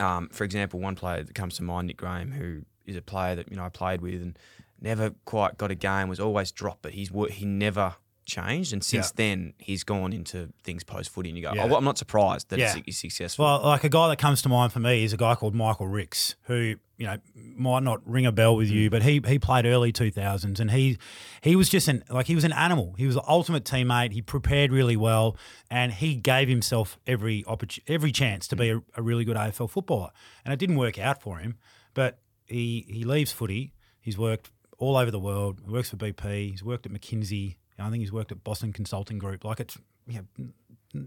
um, 0.00 0.30
for 0.30 0.44
example, 0.44 0.80
one 0.80 0.94
player 0.94 1.22
that 1.22 1.34
comes 1.34 1.56
to 1.56 1.62
mind, 1.62 1.86
Nick 1.86 1.98
Graham, 1.98 2.32
who 2.32 2.62
is 2.86 2.96
a 2.96 3.02
player 3.02 3.34
that 3.34 3.50
you 3.50 3.56
know 3.58 3.64
I 3.64 3.68
played 3.68 4.00
with 4.00 4.22
and 4.22 4.38
never 4.80 5.10
quite 5.26 5.58
got 5.58 5.70
a 5.70 5.74
game, 5.74 6.08
was 6.08 6.18
always 6.18 6.50
dropped, 6.50 6.80
but 6.80 6.92
he's 6.92 7.10
he 7.30 7.44
never 7.44 7.96
changed, 8.28 8.72
and 8.72 8.84
since 8.84 9.06
Yeah. 9.08 9.12
then 9.16 9.54
he's 9.58 9.82
gone 9.82 10.12
into 10.12 10.50
things 10.62 10.84
post 10.84 11.10
footy, 11.10 11.30
and 11.30 11.36
you 11.36 11.42
go, 11.42 11.52
Yeah. 11.54 11.64
oh, 11.64 11.66
well, 11.66 11.76
I'm 11.78 11.84
not 11.84 11.98
surprised 11.98 12.50
that 12.50 12.58
Yeah. 12.60 12.76
he's, 12.84 12.98
successful. 12.98 13.44
Well, 13.44 13.62
like 13.62 13.82
a 13.82 13.88
guy 13.88 14.06
that 14.08 14.18
comes 14.18 14.42
to 14.42 14.48
mind 14.48 14.72
for 14.72 14.78
me 14.80 15.02
is 15.02 15.12
a 15.12 15.16
guy 15.16 15.34
called 15.34 15.54
Michael 15.54 15.88
Ricks, 15.88 16.36
who 16.42 16.76
you 16.96 17.06
know 17.06 17.16
might 17.34 17.82
not 17.84 18.00
ring 18.08 18.26
a 18.26 18.32
bell 18.32 18.54
with 18.56 18.68
Mm. 18.70 18.72
you, 18.74 18.90
but 18.90 19.02
he 19.02 19.20
he 19.26 19.38
played 19.38 19.66
early 19.66 19.90
two 19.92 20.10
thousands, 20.10 20.60
and 20.60 20.70
he 20.70 20.98
he 21.42 21.56
was 21.56 21.68
just 21.68 21.88
an 21.88 22.04
like 22.10 22.26
he 22.26 22.34
was 22.34 22.44
an 22.44 22.52
animal. 22.52 22.94
He 22.98 23.06
was 23.06 23.14
the 23.14 23.28
ultimate 23.28 23.64
teammate. 23.64 24.12
He 24.12 24.22
prepared 24.22 24.70
really 24.72 24.96
well, 24.96 25.36
and 25.70 25.92
he 25.92 26.14
gave 26.16 26.48
himself 26.48 26.98
every 27.06 27.42
opportu- 27.44 27.80
every 27.88 28.12
chance 28.12 28.46
to 28.48 28.56
be 28.56 28.70
a, 28.70 28.80
a 28.94 29.02
really 29.02 29.24
good 29.24 29.36
AFL 29.36 29.68
footballer. 29.68 30.10
And 30.44 30.52
it 30.52 30.58
didn't 30.58 30.76
work 30.76 30.98
out 30.98 31.22
for 31.22 31.38
him, 31.38 31.56
but 31.94 32.18
he 32.46 32.84
he 32.88 33.04
leaves 33.04 33.32
footy. 33.32 33.72
He's 34.00 34.18
worked 34.18 34.50
all 34.78 34.96
over 34.96 35.10
the 35.10 35.18
world. 35.20 35.60
He 35.64 35.70
works 35.70 35.90
for 35.90 35.96
BP. 35.96 36.50
He's 36.52 36.62
worked 36.64 36.86
at 36.86 36.92
McKinsey. 36.92 37.56
I 37.78 37.90
think 37.90 38.00
he's 38.00 38.12
worked 38.12 38.32
at 38.32 38.42
Boston 38.44 38.72
Consulting 38.72 39.18
Group. 39.18 39.44
Like 39.44 39.60
it's 39.60 39.78
you 40.06 40.26
know, 40.36 40.48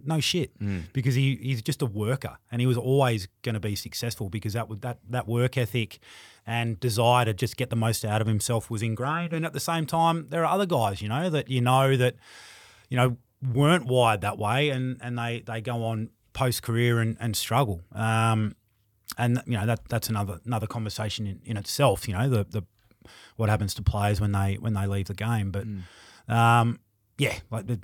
no 0.06 0.20
shit. 0.20 0.52
Because 0.94 1.16
he, 1.16 1.38
he's 1.42 1.62
just 1.62 1.82
a 1.82 1.86
worker 1.86 2.38
and 2.52 2.62
he 2.62 2.68
was 2.68 2.78
always 2.78 3.28
going 3.42 3.54
to 3.54 3.60
be 3.60 3.76
successful 3.76 4.30
because 4.30 4.54
that 4.54 4.70
would 4.70 4.82
that 4.82 5.00
that 5.10 5.28
work 5.28 5.58
ethic 5.58 6.00
and 6.46 6.80
desire 6.80 7.26
to 7.26 7.34
just 7.34 7.58
get 7.58 7.70
the 7.70 7.76
most 7.76 8.06
out 8.06 8.22
of 8.22 8.28
himself 8.28 8.70
was 8.70 8.82
ingrained. 8.82 9.34
And 9.34 9.46
at 9.46 9.54
the 9.54 9.60
same 9.60 9.86
time 9.86 10.28
there 10.30 10.46
are 10.46 10.54
other 10.54 10.66
guys 10.66 11.02
you 11.02 11.10
know 11.10 11.30
that 11.30 11.50
you 11.50 11.62
know 11.62 11.98
that 11.98 12.16
you 12.90 12.98
know 12.98 13.18
weren't 13.54 13.86
wired 13.86 14.22
that 14.22 14.38
way 14.38 14.70
and 14.70 14.98
and 15.02 15.18
they 15.18 15.44
they 15.46 15.62
go 15.62 15.84
on 15.84 16.10
post 16.34 16.64
career 16.64 17.00
and, 17.00 17.18
and 17.20 17.36
struggle. 17.36 17.82
Um 17.94 18.56
and 19.18 19.42
you 19.46 19.58
know 19.58 19.66
that 19.66 19.82
that's 19.90 20.10
another 20.10 20.40
another 20.46 20.68
conversation 20.68 21.28
in, 21.28 21.42
in 21.44 21.58
itself 21.58 22.08
you 22.08 22.14
know 22.14 22.30
the 22.30 22.46
the 22.50 22.64
what 23.36 23.50
happens 23.50 23.74
to 23.74 23.82
players 23.82 24.22
when 24.22 24.32
they 24.32 24.56
when 24.56 24.74
they 24.74 24.86
leave 24.86 25.08
the 25.08 25.14
game. 25.14 25.52
But 25.52 25.66
um 26.32 26.80
yeah 27.18 27.36
like 27.52 27.68
the, 27.68 27.80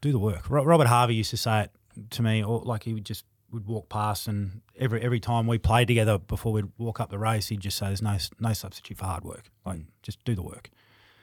do 0.00 0.12
the 0.12 0.18
work 0.18 0.50
Robert 0.50 0.86
Harvey 0.86 1.14
used 1.14 1.30
to 1.30 1.36
say 1.36 1.62
it 1.62 1.70
to 2.10 2.22
me 2.22 2.44
or 2.44 2.60
like 2.60 2.82
he 2.82 2.92
would 2.92 3.04
just 3.06 3.24
would 3.52 3.66
walk 3.66 3.88
past 3.88 4.28
and 4.28 4.60
every 4.78 5.00
every 5.00 5.20
time 5.20 5.46
we 5.46 5.56
played 5.56 5.88
together 5.88 6.18
before 6.18 6.52
we'd 6.52 6.66
walk 6.78 7.00
up 7.00 7.10
the 7.10 7.18
race 7.18 7.46
he'd 7.48 7.60
just 7.60 7.78
say 7.78 7.86
there's 7.86 8.02
no 8.02 8.18
no 8.40 8.52
substitute 8.52 8.98
for 8.98 9.04
hard 9.04 9.24
work 9.24 9.50
like 9.64 9.80
just 10.02 10.22
do 10.24 10.34
the 10.34 10.42
work 10.42 10.70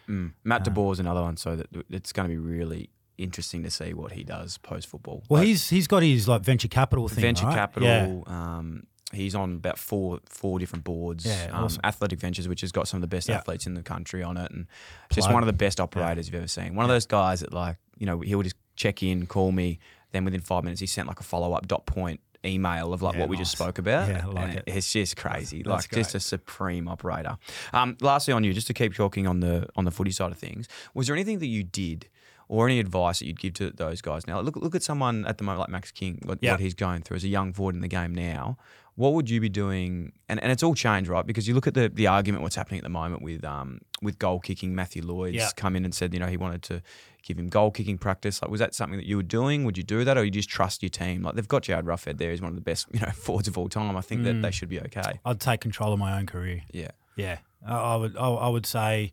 Mm. 0.09 0.33
Matt 0.43 0.63
de 0.63 0.69
Boer 0.69 0.91
is 0.93 0.99
another 0.99 1.21
one, 1.21 1.37
so 1.37 1.55
that 1.55 1.67
it's 1.89 2.11
going 2.11 2.27
to 2.27 2.29
be 2.33 2.37
really 2.37 2.89
interesting 3.17 3.63
to 3.63 3.71
see 3.71 3.93
what 3.93 4.11
he 4.11 4.23
does 4.23 4.57
post 4.57 4.87
football. 4.87 5.23
well 5.29 5.41
he's 5.43 5.69
he's 5.69 5.87
got 5.87 6.03
his 6.03 6.27
like 6.27 6.41
venture 6.41 6.67
capital 6.67 7.07
thing 7.07 7.21
venture 7.21 7.45
right? 7.45 7.55
capital. 7.55 7.87
yeah. 7.87 8.21
Um, 8.27 8.87
he's 9.13 9.35
on 9.35 9.55
about 9.55 9.77
four 9.79 10.19
four 10.25 10.59
different 10.59 10.83
boards. 10.83 11.25
Yeah, 11.25 11.49
um, 11.53 11.65
awesome. 11.65 11.81
Athletic 11.83 12.19
Ventures, 12.19 12.47
which 12.47 12.61
has 12.61 12.71
got 12.71 12.87
some 12.87 12.97
of 12.97 13.01
the 13.01 13.07
best 13.15 13.29
Yeah. 13.29 13.37
athletes 13.37 13.65
in 13.67 13.73
the 13.73 13.83
country 13.83 14.23
on 14.23 14.37
it, 14.37 14.51
and 14.51 14.67
just 15.11 15.31
one 15.31 15.43
of 15.43 15.47
the 15.47 15.53
best 15.53 15.79
operators 15.79 16.27
you've 16.27 16.35
ever 16.35 16.47
seen. 16.47 16.75
One 16.75 16.85
of 16.85 16.89
those 16.89 17.05
guys 17.05 17.39
that 17.41 17.53
like 17.53 17.77
you 17.97 18.05
know 18.05 18.19
he 18.19 18.35
would 18.35 18.43
just 18.43 18.55
check 18.75 19.03
in, 19.03 19.25
call 19.27 19.51
me, 19.51 19.79
then 20.11 20.25
within 20.25 20.41
five 20.41 20.63
minutes 20.63 20.81
he 20.81 20.87
sent 20.87 21.07
like 21.07 21.19
a 21.19 21.23
follow 21.23 21.53
up 21.53 21.67
dot 21.67 21.85
point 21.85 22.19
email 22.45 22.91
of 22.91 23.01
like 23.01 23.13
Yeah, 23.13 23.21
what 23.21 23.29
we 23.29 23.37
just 23.37 23.51
spoke 23.53 23.77
about. 23.77 24.09
Yeah, 24.09 24.23
I 24.25 24.27
like 24.29 24.55
it. 24.55 24.63
It's 24.67 24.91
just 24.91 25.15
crazy, 25.15 25.63
That's 25.63 25.83
like 25.85 25.91
just 25.91 26.13
a 26.13 26.19
supreme 26.19 26.89
operator. 26.89 27.37
Um, 27.71 27.95
lastly, 28.01 28.33
on 28.33 28.43
you, 28.43 28.53
just 28.53 28.67
to 28.67 28.73
keep 28.73 28.93
talking 28.93 29.27
on 29.27 29.39
the 29.39 29.67
on 29.75 29.85
the 29.85 29.91
footy 29.91 30.11
side 30.11 30.31
of 30.31 30.37
things, 30.37 30.67
was 30.93 31.07
there 31.07 31.15
anything 31.15 31.39
that 31.39 31.47
you 31.47 31.63
did? 31.63 32.07
Or 32.49 32.67
any 32.67 32.79
advice 32.79 33.19
that 33.19 33.25
you'd 33.25 33.39
give 33.39 33.53
to 33.55 33.71
those 33.71 34.01
guys 34.01 34.27
now? 34.27 34.39
Look, 34.41 34.57
look 34.57 34.75
at 34.75 34.83
someone 34.83 35.25
at 35.25 35.37
the 35.37 35.45
moment 35.45 35.61
like 35.61 35.69
Max 35.69 35.91
King, 35.91 36.19
what, 36.25 36.39
Yeah. 36.41 36.51
what 36.51 36.59
he's 36.59 36.73
going 36.73 37.01
through 37.01 37.15
as 37.15 37.23
a 37.23 37.29
young 37.29 37.53
forward 37.53 37.73
in 37.73 37.81
the 37.81 37.87
game 37.87 38.13
now. 38.13 38.57
What 38.95 39.13
would 39.13 39.29
you 39.29 39.41
be 39.41 39.49
doing? 39.49 40.11
And, 40.29 40.39
and 40.43 40.51
it's 40.51 40.61
all 40.61 40.75
changed, 40.75 41.09
right? 41.09 41.25
Because 41.25 41.47
you 41.47 41.55
look 41.55 41.65
at 41.65 41.73
the, 41.73 41.89
the 41.89 42.05
argument 42.07 42.43
what's 42.43 42.55
happening 42.55 42.79
at 42.79 42.83
the 42.83 42.89
moment 42.89 43.21
with 43.23 43.43
um 43.43 43.79
with 44.01 44.19
goal 44.19 44.39
kicking. 44.39 44.75
Matthew 44.75 45.01
Lloyd's 45.03 45.35
Yeah. 45.35 45.49
come 45.55 45.75
in 45.75 45.83
and 45.85 45.93
said, 45.95 46.13
you 46.13 46.19
know, 46.19 46.27
he 46.27 46.37
wanted 46.37 46.61
to 46.63 46.81
give 47.23 47.39
him 47.39 47.47
goal 47.47 47.71
kicking 47.71 47.97
practice. 47.97 48.41
Like, 48.41 48.51
was 48.51 48.59
that 48.59 48.75
something 48.75 48.97
that 48.97 49.05
you 49.07 49.15
were 49.17 49.23
doing? 49.23 49.63
Would 49.63 49.77
you 49.77 49.83
do 49.83 50.03
that, 50.03 50.17
or 50.17 50.23
you 50.25 50.29
just 50.31 50.49
trust 50.49 50.83
your 50.83 50.89
team? 50.89 51.23
Like, 51.23 51.35
they've 51.35 51.47
got 51.47 51.63
Jarryd 51.63 51.83
Roughead 51.83 52.17
there. 52.17 52.31
He's 52.31 52.41
one 52.41 52.49
of 52.49 52.55
the 52.55 52.61
best, 52.61 52.85
you 52.93 52.99
know, 52.99 53.11
forwards 53.13 53.47
of 53.47 53.57
all 53.57 53.69
time. 53.69 53.95
I 53.97 54.01
think 54.01 54.23
that 54.25 54.35
Mm. 54.35 54.41
they 54.43 54.51
should 54.51 54.69
be 54.69 54.79
okay. 54.81 55.19
I'd 55.25 55.39
take 55.39 55.61
control 55.61 55.93
of 55.93 55.99
my 55.99 56.17
own 56.19 56.25
career. 56.25 56.61
Yeah. 56.71 56.91
Yeah, 57.15 57.37
I, 57.67 57.75
I 57.75 57.95
would. 57.95 58.17
I, 58.17 58.27
I 58.27 58.47
would 58.49 58.65
say, 58.65 59.11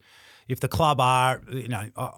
if 0.49 0.59
the 0.61 0.69
club 0.69 1.01
are, 1.01 1.41
you 1.53 1.69
know, 1.69 1.89
I, 1.97 2.11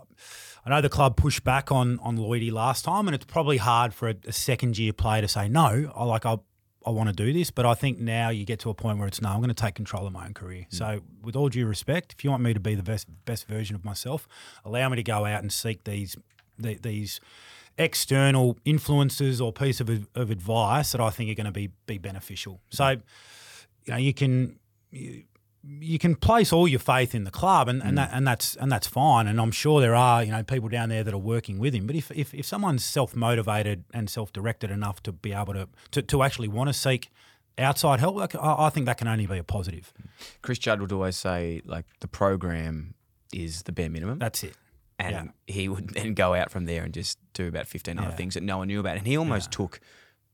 I 0.64 0.70
know 0.70 0.80
the 0.80 0.88
club 0.88 1.16
pushed 1.16 1.42
back 1.44 1.70
on 1.72 1.98
on 2.00 2.16
Lloydie 2.16 2.52
last 2.52 2.84
time, 2.84 3.06
and 3.08 3.14
it's 3.14 3.24
probably 3.24 3.56
hard 3.58 3.92
for 3.92 4.08
a, 4.08 4.14
a 4.26 4.32
second 4.32 4.78
year 4.78 4.92
player 4.92 5.20
to 5.22 5.28
say 5.28 5.48
no. 5.48 5.92
I 5.94 6.04
like 6.04 6.24
I. 6.26 6.38
I 6.86 6.90
want 6.90 7.08
to 7.08 7.14
do 7.14 7.32
this, 7.32 7.50
but 7.50 7.66
I 7.66 7.74
think 7.74 7.98
now 7.98 8.30
you 8.30 8.44
get 8.44 8.60
to 8.60 8.70
a 8.70 8.74
point 8.74 8.98
where 8.98 9.08
it's 9.08 9.20
no. 9.20 9.30
I'm 9.30 9.38
going 9.38 9.48
to 9.48 9.54
take 9.54 9.74
control 9.74 10.06
of 10.06 10.12
my 10.12 10.26
own 10.26 10.34
career. 10.34 10.66
Hmm. 10.70 10.76
So, 10.76 11.00
with 11.22 11.36
all 11.36 11.48
due 11.48 11.66
respect, 11.66 12.12
if 12.12 12.24
you 12.24 12.30
want 12.30 12.42
me 12.42 12.54
to 12.54 12.60
be 12.60 12.74
the 12.74 12.82
best 12.82 13.06
best 13.24 13.46
version 13.46 13.76
of 13.76 13.84
myself, 13.84 14.28
allow 14.64 14.88
me 14.88 14.96
to 14.96 15.02
go 15.02 15.24
out 15.24 15.42
and 15.42 15.52
seek 15.52 15.84
these 15.84 16.16
the, 16.58 16.74
these 16.74 17.20
external 17.78 18.58
influences 18.64 19.40
or 19.40 19.52
piece 19.52 19.80
of, 19.80 19.88
of 20.14 20.30
advice 20.30 20.92
that 20.92 21.00
I 21.00 21.10
think 21.10 21.30
are 21.30 21.34
going 21.34 21.46
to 21.46 21.52
be 21.52 21.70
be 21.86 21.98
beneficial. 21.98 22.60
So, 22.70 22.90
you 22.90 22.98
know, 23.88 23.96
you 23.96 24.14
can 24.14 24.58
you, 24.90 25.24
you 25.64 25.98
can 25.98 26.16
place 26.16 26.52
all 26.52 26.66
your 26.66 26.80
faith 26.80 27.14
in 27.14 27.24
the 27.24 27.30
club, 27.30 27.68
and, 27.68 27.82
and 27.82 27.92
mm. 27.92 27.96
that 27.96 28.10
and 28.12 28.26
that's 28.26 28.56
and 28.56 28.70
that's 28.70 28.86
fine. 28.86 29.26
And 29.26 29.40
I'm 29.40 29.52
sure 29.52 29.80
there 29.80 29.94
are 29.94 30.22
you 30.24 30.32
know 30.32 30.42
people 30.42 30.68
down 30.68 30.88
there 30.88 31.04
that 31.04 31.14
are 31.14 31.18
working 31.18 31.58
with 31.58 31.74
him. 31.74 31.86
But 31.86 31.96
if 31.96 32.10
if, 32.10 32.34
if 32.34 32.46
someone's 32.46 32.84
self 32.84 33.14
motivated 33.14 33.84
and 33.94 34.10
self 34.10 34.32
directed 34.32 34.70
enough 34.70 35.02
to 35.04 35.12
be 35.12 35.32
able 35.32 35.54
to, 35.54 35.68
to 35.92 36.02
to 36.02 36.22
actually 36.22 36.48
want 36.48 36.68
to 36.68 36.74
seek 36.74 37.10
outside 37.58 38.00
help, 38.00 38.16
like, 38.16 38.34
I, 38.34 38.66
I 38.66 38.70
think 38.70 38.86
that 38.86 38.98
can 38.98 39.06
only 39.08 39.26
be 39.26 39.38
a 39.38 39.44
positive. 39.44 39.92
Chris 40.40 40.58
Judd 40.58 40.80
would 40.80 40.90
always 40.90 41.16
say, 41.16 41.60
like, 41.66 41.84
the 42.00 42.08
program 42.08 42.94
is 43.32 43.62
the 43.64 43.72
bare 43.72 43.90
minimum. 43.90 44.18
That's 44.18 44.42
it. 44.42 44.54
and 44.98 45.30
he 45.46 45.68
would 45.68 45.90
then 45.90 46.14
go 46.14 46.34
out 46.34 46.50
from 46.50 46.64
there 46.64 46.82
and 46.84 46.94
just 46.94 47.18
do 47.34 47.48
about 47.48 47.66
15 47.66 47.98
other 47.98 48.08
Yeah. 48.08 48.14
things 48.14 48.34
that 48.34 48.42
no 48.42 48.58
one 48.58 48.68
knew 48.68 48.80
about. 48.80 48.96
And 48.96 49.06
he 49.06 49.16
almost 49.16 49.50
took 49.50 49.80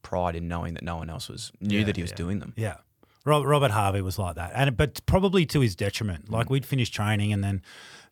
pride 0.03 0.37
in 0.37 0.47
knowing 0.47 0.75
that 0.75 0.85
no 0.85 0.97
one 0.97 1.11
else 1.11 1.29
was 1.29 1.51
knew 1.61 1.81
Yeah, 1.81 1.85
that 1.87 1.97
he 1.97 2.03
was 2.03 2.11
yeah. 2.13 2.17
doing 2.17 2.39
them. 2.39 2.53
Yeah. 2.57 2.77
Rob, 3.25 3.45
Robert 3.45 3.71
Harvey 3.73 4.01
was 4.01 4.19
like 4.19 4.37
that, 4.37 4.53
and 4.55 4.77
but 4.77 5.05
probably 5.07 5.45
to 5.47 5.61
his 5.61 5.75
detriment. 5.77 6.31
Like 6.31 6.49
we'd 6.51 6.65
finish 6.67 6.91
training, 6.91 7.33
and 7.33 7.43
then, 7.45 7.63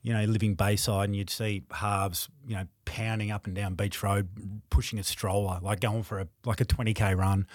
you 0.02 0.12
know, 0.12 0.24
living 0.24 0.54
Bayside, 0.54 1.06
and 1.08 1.16
you'd 1.16 1.30
see 1.30 1.62
Harves, 1.70 2.28
you 2.46 2.56
know, 2.56 2.66
pounding 2.84 3.30
up 3.30 3.46
and 3.46 3.54
down 3.54 3.74
Beach 3.74 4.02
Road, 4.02 4.28
pushing 4.70 4.98
a 4.98 5.02
stroller, 5.04 5.58
like 5.62 5.80
going 5.80 6.02
for 6.02 6.18
a 6.20 6.28
like 6.44 6.60
a 6.60 6.64
twenty 6.64 6.92
k 6.94 7.14
run, 7.14 7.46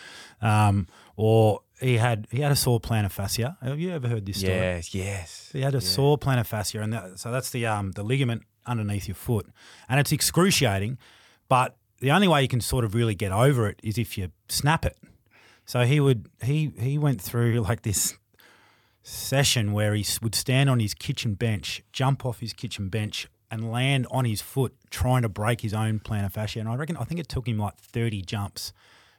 um, 0.41 0.87
or 1.15 1.61
he 1.79 1.97
had 1.97 2.27
he 2.31 2.41
had 2.41 2.51
a 2.51 2.55
sore 2.55 2.79
plantar 2.79 3.11
fascia. 3.11 3.57
Have 3.61 3.79
you 3.79 3.91
ever 3.91 4.07
heard 4.07 4.25
this 4.25 4.39
story? 4.39 4.53
Yes, 4.53 4.93
yes. 4.95 5.49
He 5.53 5.61
had 5.61 5.73
a 5.73 5.77
Yeah. 5.77 5.81
sore 5.81 6.17
plantar 6.17 6.45
fascia, 6.45 6.81
and 6.81 6.93
that, 6.93 7.19
so 7.19 7.31
that's 7.31 7.49
the 7.51 7.65
um, 7.65 7.91
the 7.91 8.03
ligament 8.03 8.43
underneath 8.65 9.07
your 9.07 9.15
foot, 9.15 9.47
and 9.89 9.99
it's 9.99 10.11
excruciating. 10.11 10.97
But 11.49 11.75
the 11.99 12.11
only 12.11 12.27
way 12.27 12.41
you 12.41 12.47
can 12.47 12.61
sort 12.61 12.85
of 12.85 12.95
really 12.95 13.13
get 13.13 13.31
over 13.31 13.67
it 13.67 13.79
is 13.83 13.97
if 13.97 14.17
you 14.17 14.31
snap 14.49 14.85
it. 14.85 14.97
So 15.65 15.85
he 15.85 15.99
would 15.99 16.27
he 16.43 16.71
he 16.79 16.97
went 16.97 17.21
through 17.21 17.59
like 17.67 17.81
this 17.83 18.17
session 19.03 19.73
where 19.73 19.93
he 19.95 20.05
would 20.21 20.35
stand 20.35 20.69
on 20.69 20.79
his 20.79 20.93
kitchen 20.93 21.33
bench, 21.35 21.81
jump 21.91 22.25
off 22.25 22.39
his 22.39 22.53
kitchen 22.53 22.89
bench, 22.89 23.27
and 23.49 23.71
land 23.71 24.07
on 24.11 24.25
his 24.25 24.41
foot 24.41 24.73
trying 24.89 25.21
to 25.23 25.29
break 25.29 25.61
his 25.61 25.73
own 25.73 25.99
plantar 25.99 26.31
fascia. 26.31 26.59
And 26.59 26.69
I 26.69 26.75
reckon 26.75 26.97
I 26.97 27.03
think 27.03 27.19
it 27.19 27.27
took 27.27 27.47
him 27.47 27.57
like 27.57 27.77
thirty 27.77 28.21
jumps, 28.21 28.73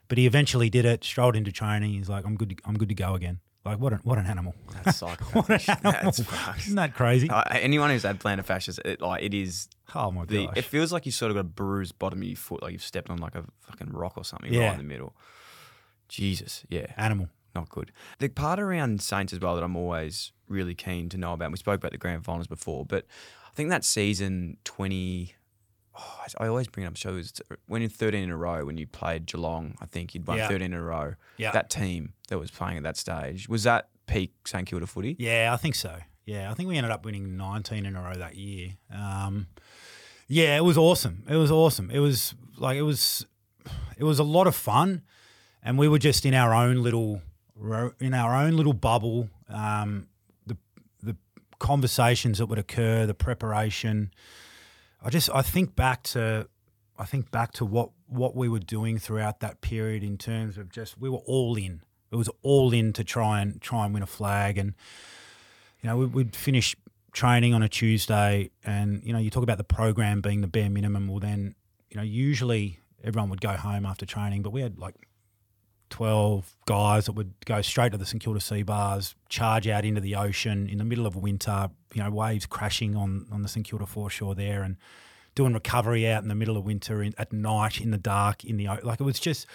but 0.07 0.17
he 0.17 0.25
eventually 0.25 0.69
did 0.69 0.85
it. 0.85 1.03
Strolled 1.03 1.35
into 1.35 1.51
training. 1.51 1.91
He's 1.93 2.09
like, 2.09 2.25
I'm 2.25 2.35
good. 2.35 2.49
To, 2.51 2.55
I'm 2.65 2.77
good 2.77 2.89
to 2.89 2.95
go 2.95 3.13
again. 3.15 3.39
Like 3.65 3.79
what 3.79 3.93
an 3.93 3.99
what 4.03 4.17
an 4.17 4.25
animal. 4.25 4.55
That's 4.83 5.01
what 5.33 5.49
an. 5.49 5.59
That's. 5.83 6.19
Isn't 6.59 6.75
that 6.75 6.93
crazy? 6.93 7.29
Uh, 7.29 7.43
anyone 7.51 7.89
who's 7.89 8.03
had 8.03 8.19
plantar 8.19 8.45
fascias, 8.45 8.79
it, 8.85 9.01
like 9.01 9.23
it 9.23 9.33
is. 9.33 9.67
Oh 9.95 10.11
my 10.11 10.25
gosh. 10.25 10.53
It 10.57 10.65
feels 10.65 10.91
like 10.91 11.05
you 11.05 11.11
sort 11.11 11.31
of 11.31 11.35
got 11.35 11.41
a 11.41 11.43
bruised 11.45 11.97
bottom 11.99 12.19
of 12.21 12.27
your 12.27 12.35
foot, 12.35 12.61
like 12.61 12.71
you've 12.73 12.83
stepped 12.83 13.09
on 13.09 13.17
like 13.17 13.35
a 13.35 13.43
fucking 13.61 13.91
rock 13.91 14.13
or 14.17 14.23
something 14.25 14.51
Yeah. 14.53 14.65
right 14.65 14.71
in 14.73 14.77
the 14.79 14.83
middle. 14.83 15.15
Jesus, 16.13 16.63
yeah, 16.69 16.87
Animal. 16.95 17.27
not 17.55 17.69
good. 17.69 17.91
The 18.19 18.29
part 18.29 18.59
around 18.59 19.01
Saints 19.01 19.33
as 19.33 19.39
well 19.39 19.55
that 19.55 19.63
I'm 19.63 19.75
always 19.75 20.31
really 20.47 20.75
keen 20.75 21.09
to 21.09 21.17
know 21.17 21.33
about. 21.33 21.45
And 21.45 21.53
we 21.53 21.57
spoke 21.57 21.79
about 21.79 21.91
the 21.91 21.97
grand 21.97 22.23
finals 22.23 22.45
before, 22.47 22.85
but 22.85 23.05
I 23.47 23.55
think 23.55 23.69
that 23.71 23.83
season 23.83 24.57
20. 24.63 25.33
Oh, 25.97 26.19
I 26.39 26.47
always 26.47 26.67
bring 26.67 26.85
it 26.85 26.87
up. 26.87 26.97
shows 26.97 27.33
when 27.67 27.81
you're 27.81 27.89
13 27.89 28.23
in 28.23 28.29
a 28.31 28.37
row, 28.37 28.65
when 28.65 28.77
you 28.77 28.85
played 28.87 29.25
Geelong, 29.27 29.75
I 29.81 29.85
think 29.85 30.13
you'd 30.13 30.27
won 30.27 30.37
Yeah. 30.37 30.47
13 30.47 30.65
in 30.65 30.73
a 30.73 30.81
row. 30.83 31.15
Yeah. 31.37 31.51
That 31.51 31.69
team 31.69 32.13
that 32.29 32.39
was 32.39 32.49
playing 32.51 32.77
at 32.77 32.83
that 32.83 32.97
stage 32.97 33.47
was 33.49 33.63
that 33.63 33.89
peak 34.07 34.33
St 34.45 34.67
Kilda 34.67 34.85
footy. 34.87 35.15
Yeah, 35.19 35.51
I 35.53 35.57
think 35.57 35.75
so. 35.75 35.97
Yeah, 36.25 36.49
I 36.51 36.53
think 36.53 36.69
we 36.69 36.77
ended 36.77 36.91
up 36.91 37.05
winning 37.05 37.37
19 37.37 37.85
in 37.85 37.95
a 37.95 38.01
row 38.01 38.13
that 38.15 38.35
year. 38.35 38.69
Um, 38.93 39.47
yeah, 40.27 40.57
it 40.57 40.63
was 40.63 40.77
awesome. 40.77 41.23
It 41.29 41.35
was 41.37 41.51
awesome. 41.51 41.89
It 41.91 41.99
was 41.99 42.33
like 42.57 42.77
it 42.77 42.81
was, 42.83 43.25
it 43.97 44.03
was 44.03 44.19
a 44.19 44.23
lot 44.23 44.47
of 44.47 44.55
fun, 44.55 45.01
and 45.63 45.77
we 45.77 45.87
were 45.87 45.99
just 45.99 46.25
in 46.25 46.33
our 46.33 46.53
own 46.53 46.83
little, 46.83 47.21
in 47.99 48.13
our 48.13 48.35
own 48.35 48.55
little 48.57 48.73
bubble. 48.73 49.29
Um, 49.49 50.07
the 50.45 50.57
the 51.01 51.15
conversations 51.59 52.37
that 52.39 52.47
would 52.47 52.59
occur, 52.59 53.05
the 53.05 53.13
preparation. 53.13 54.11
I 55.03 55.09
just 55.09 55.29
I 55.33 55.41
think 55.41 55.75
back 55.75 56.03
to, 56.03 56.47
I 56.97 57.05
think 57.05 57.31
back 57.31 57.51
to 57.53 57.65
what 57.65 57.89
what 58.07 58.35
we 58.35 58.47
were 58.49 58.59
doing 58.59 58.97
throughout 58.99 59.39
that 59.41 59.61
period 59.61 60.03
in 60.03 60.17
terms 60.17 60.57
of 60.57 60.69
just 60.71 60.99
we 60.99 61.09
were 61.09 61.23
all 61.25 61.55
in. 61.55 61.81
It 62.11 62.15
was 62.15 62.29
all 62.43 62.71
in 62.73 62.93
to 62.93 63.03
try 63.03 63.41
and 63.41 63.59
try 63.61 63.85
and 63.85 63.93
win 63.93 64.03
a 64.03 64.07
flag 64.07 64.57
and 64.57 64.73
you 65.81 65.89
know, 65.89 65.97
we- 65.97 66.05
we'd 66.05 66.35
finish 66.35 66.75
training 67.11 67.53
on 67.53 67.61
a 67.61 67.67
Tuesday, 67.69 68.49
and 68.63 69.03
you 69.03 69.11
know, 69.13 69.19
you 69.19 69.29
talk 69.29 69.43
about 69.43 69.57
the 69.57 69.63
program 69.63 70.21
being 70.21 70.41
the 70.41 70.47
bare 70.47 70.69
minimum. 70.69 71.07
Well, 71.09 71.19
then, 71.19 71.55
you 71.89 71.97
know, 71.97 72.03
usually 72.03 72.79
everyone 73.03 73.29
would 73.29 73.41
go 73.41 73.57
home 73.57 73.85
after 73.85 74.05
training, 74.05 74.41
but 74.43 74.51
we 74.51 74.61
had 74.61 74.79
like 74.79 74.95
twelve 75.93 76.55
guys 76.65 77.05
that 77.05 77.11
would 77.13 77.33
go 77.45 77.61
straight 77.61 77.91
to 77.91 77.97
the 77.99 78.05
St 78.05 78.21
Kilda 78.23 78.39
Sea 78.39 78.63
Baths, 78.63 79.13
charge 79.29 79.67
out 79.67 79.85
into 79.85 80.01
the 80.01 80.15
ocean 80.15 80.67
in 80.67 80.79
the 80.79 80.83
middle 80.83 81.05
of 81.05 81.15
winter. 81.15 81.69
You 81.93 82.03
know, 82.03 82.09
waves 82.09 82.47
crashing 82.47 82.95
on 82.95 83.27
on 83.31 83.43
the 83.43 83.47
St 83.47 83.65
Kilda 83.65 83.85
foreshore 83.85 84.33
there, 84.33 84.63
and 84.63 84.77
doing 85.35 85.53
recovery 85.53 86.07
out 86.07 86.23
in 86.23 86.29
the 86.29 86.35
middle 86.35 86.57
of 86.57 86.65
winter 86.65 87.03
in, 87.03 87.13
at 87.17 87.31
night 87.31 87.79
in 87.79 87.91
the 87.91 87.97
dark 87.97 88.43
in 88.43 88.57
the 88.57 88.67
like 88.81 88.99
it 88.99 89.03
was 89.03 89.19
just 89.19 89.45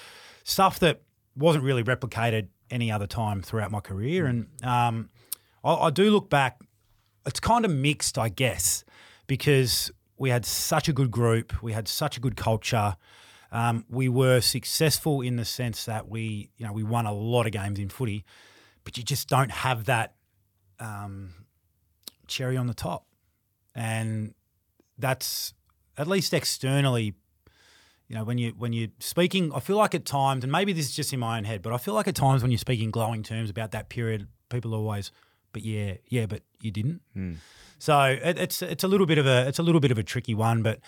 stuff 0.45 0.78
that 0.78 1.03
wasn't 1.36 1.64
really 1.64 1.82
replicated 1.82 2.49
any 2.70 2.93
other 2.93 3.07
time 3.07 3.43
throughout 3.43 3.70
my 3.70 3.80
career. 3.80 4.26
And 4.26 4.47
um, 4.62 5.09
I, 5.64 5.74
I 5.74 5.91
do 5.91 6.11
look 6.11 6.30
back. 6.30 6.61
It's 7.26 7.41
kind 7.41 7.64
of 7.64 7.70
mixed, 7.70 8.16
I 8.16 8.28
guess, 8.28 8.84
because 9.26 9.91
we 10.16 10.30
had 10.30 10.45
such 10.45 10.89
a 10.89 10.93
good 10.93 11.11
group, 11.11 11.62
we 11.62 11.72
had 11.72 11.89
such 11.89 12.16
a 12.16 12.20
good 12.20 12.36
culture. 12.36 12.97
Um, 13.51 13.84
we 13.88 14.09
were 14.09 14.40
successful 14.40 15.20
in 15.20 15.36
the 15.36 15.44
sense 15.44 15.86
that 15.86 16.09
we, 16.09 16.51
you 16.57 16.66
know, 16.66 16.72
we 16.72 16.82
won 16.82 17.07
a 17.07 17.12
lot 17.12 17.46
of 17.46 17.53
games 17.53 17.78
in 17.78 17.88
footy, 17.88 18.24
but 18.84 18.96
you 18.96 19.03
just 19.03 19.28
don't 19.28 19.51
have 19.51 19.84
that 19.84 20.14
um, 20.80 21.32
cherry 22.26 22.57
on 22.57 22.66
the 22.66 22.74
top, 22.74 23.07
and 23.74 24.34
that's 24.99 25.55
at 25.96 26.07
least 26.07 26.34
externally 26.34 27.14
you 28.09 28.16
know, 28.16 28.24
when 28.24 28.38
you 28.38 28.55
when 28.57 28.72
you're 28.72 28.88
speaking, 29.01 29.53
I 29.55 29.61
feel 29.61 29.76
like 29.76 29.94
at 29.94 30.07
times, 30.07 30.42
and 30.42 30.51
maybe 30.51 30.72
this 30.72 30.86
is 30.86 30.96
just 30.96 31.12
in 31.12 31.20
my 31.20 31.36
own 31.36 31.44
head, 31.44 31.61
but 31.61 31.74
I 31.74 31.76
feel 31.76 31.92
like 31.92 32.09
at 32.09 32.14
times 32.14 32.40
when 32.40 32.51
you're 32.51 32.59
speaking 32.59 32.90
glowing 32.90 33.22
terms 33.22 33.51
about 33.51 33.72
that 33.72 33.90
period, 33.90 34.28
people 34.49 34.74
always, 34.74 35.12
but 35.53 35.62
yeah, 35.62 35.94
yeah, 36.07 36.26
but 36.26 36.42
you 36.61 36.70
didn't. 36.70 37.01
So 37.78 38.01
it, 38.03 38.38
it's 38.38 38.62
it's 38.62 38.84
a 38.84 38.88
little 38.88 39.07
bit 39.07 39.18
of 39.18 39.26
a 39.26 39.46
it's 39.46 39.59
a 39.59 39.62
little 39.62 39.80
bit 39.80 39.90
of 39.90 39.99
a 39.99 40.03
tricky 40.03 40.34
one, 40.34 40.62
but 40.62 40.80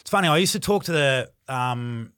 it's 0.00 0.10
funny. 0.10 0.28
I 0.28 0.36
used 0.38 0.52
to 0.52 0.60
talk 0.60 0.84
to 0.84 0.92
the 0.92 1.30
um, 1.48 2.12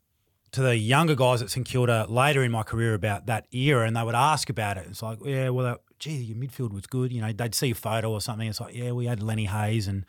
to 0.52 0.62
the 0.62 0.76
younger 0.76 1.14
guys 1.14 1.42
at 1.42 1.50
St 1.50 1.66
Kilda 1.66 2.06
later 2.08 2.42
in 2.42 2.50
my 2.50 2.62
career 2.62 2.94
about 2.94 3.26
that 3.26 3.46
era, 3.54 3.86
and 3.86 3.96
they 3.96 4.02
would 4.02 4.14
ask 4.14 4.48
about 4.48 4.78
it. 4.78 4.86
It's 4.88 5.02
like, 5.02 5.18
yeah, 5.24 5.50
well, 5.50 5.64
that, 5.66 5.80
gee, 5.98 6.16
your 6.16 6.36
midfield 6.36 6.72
was 6.72 6.86
good. 6.86 7.12
You 7.12 7.20
know, 7.20 7.32
they'd 7.32 7.54
see 7.54 7.70
a 7.70 7.74
photo 7.74 8.10
or 8.10 8.20
something. 8.20 8.48
It's 8.48 8.60
like, 8.60 8.74
yeah, 8.74 8.92
we 8.92 9.06
had 9.06 9.22
Lenny 9.22 9.44
Hayes 9.46 9.86
and 9.86 10.04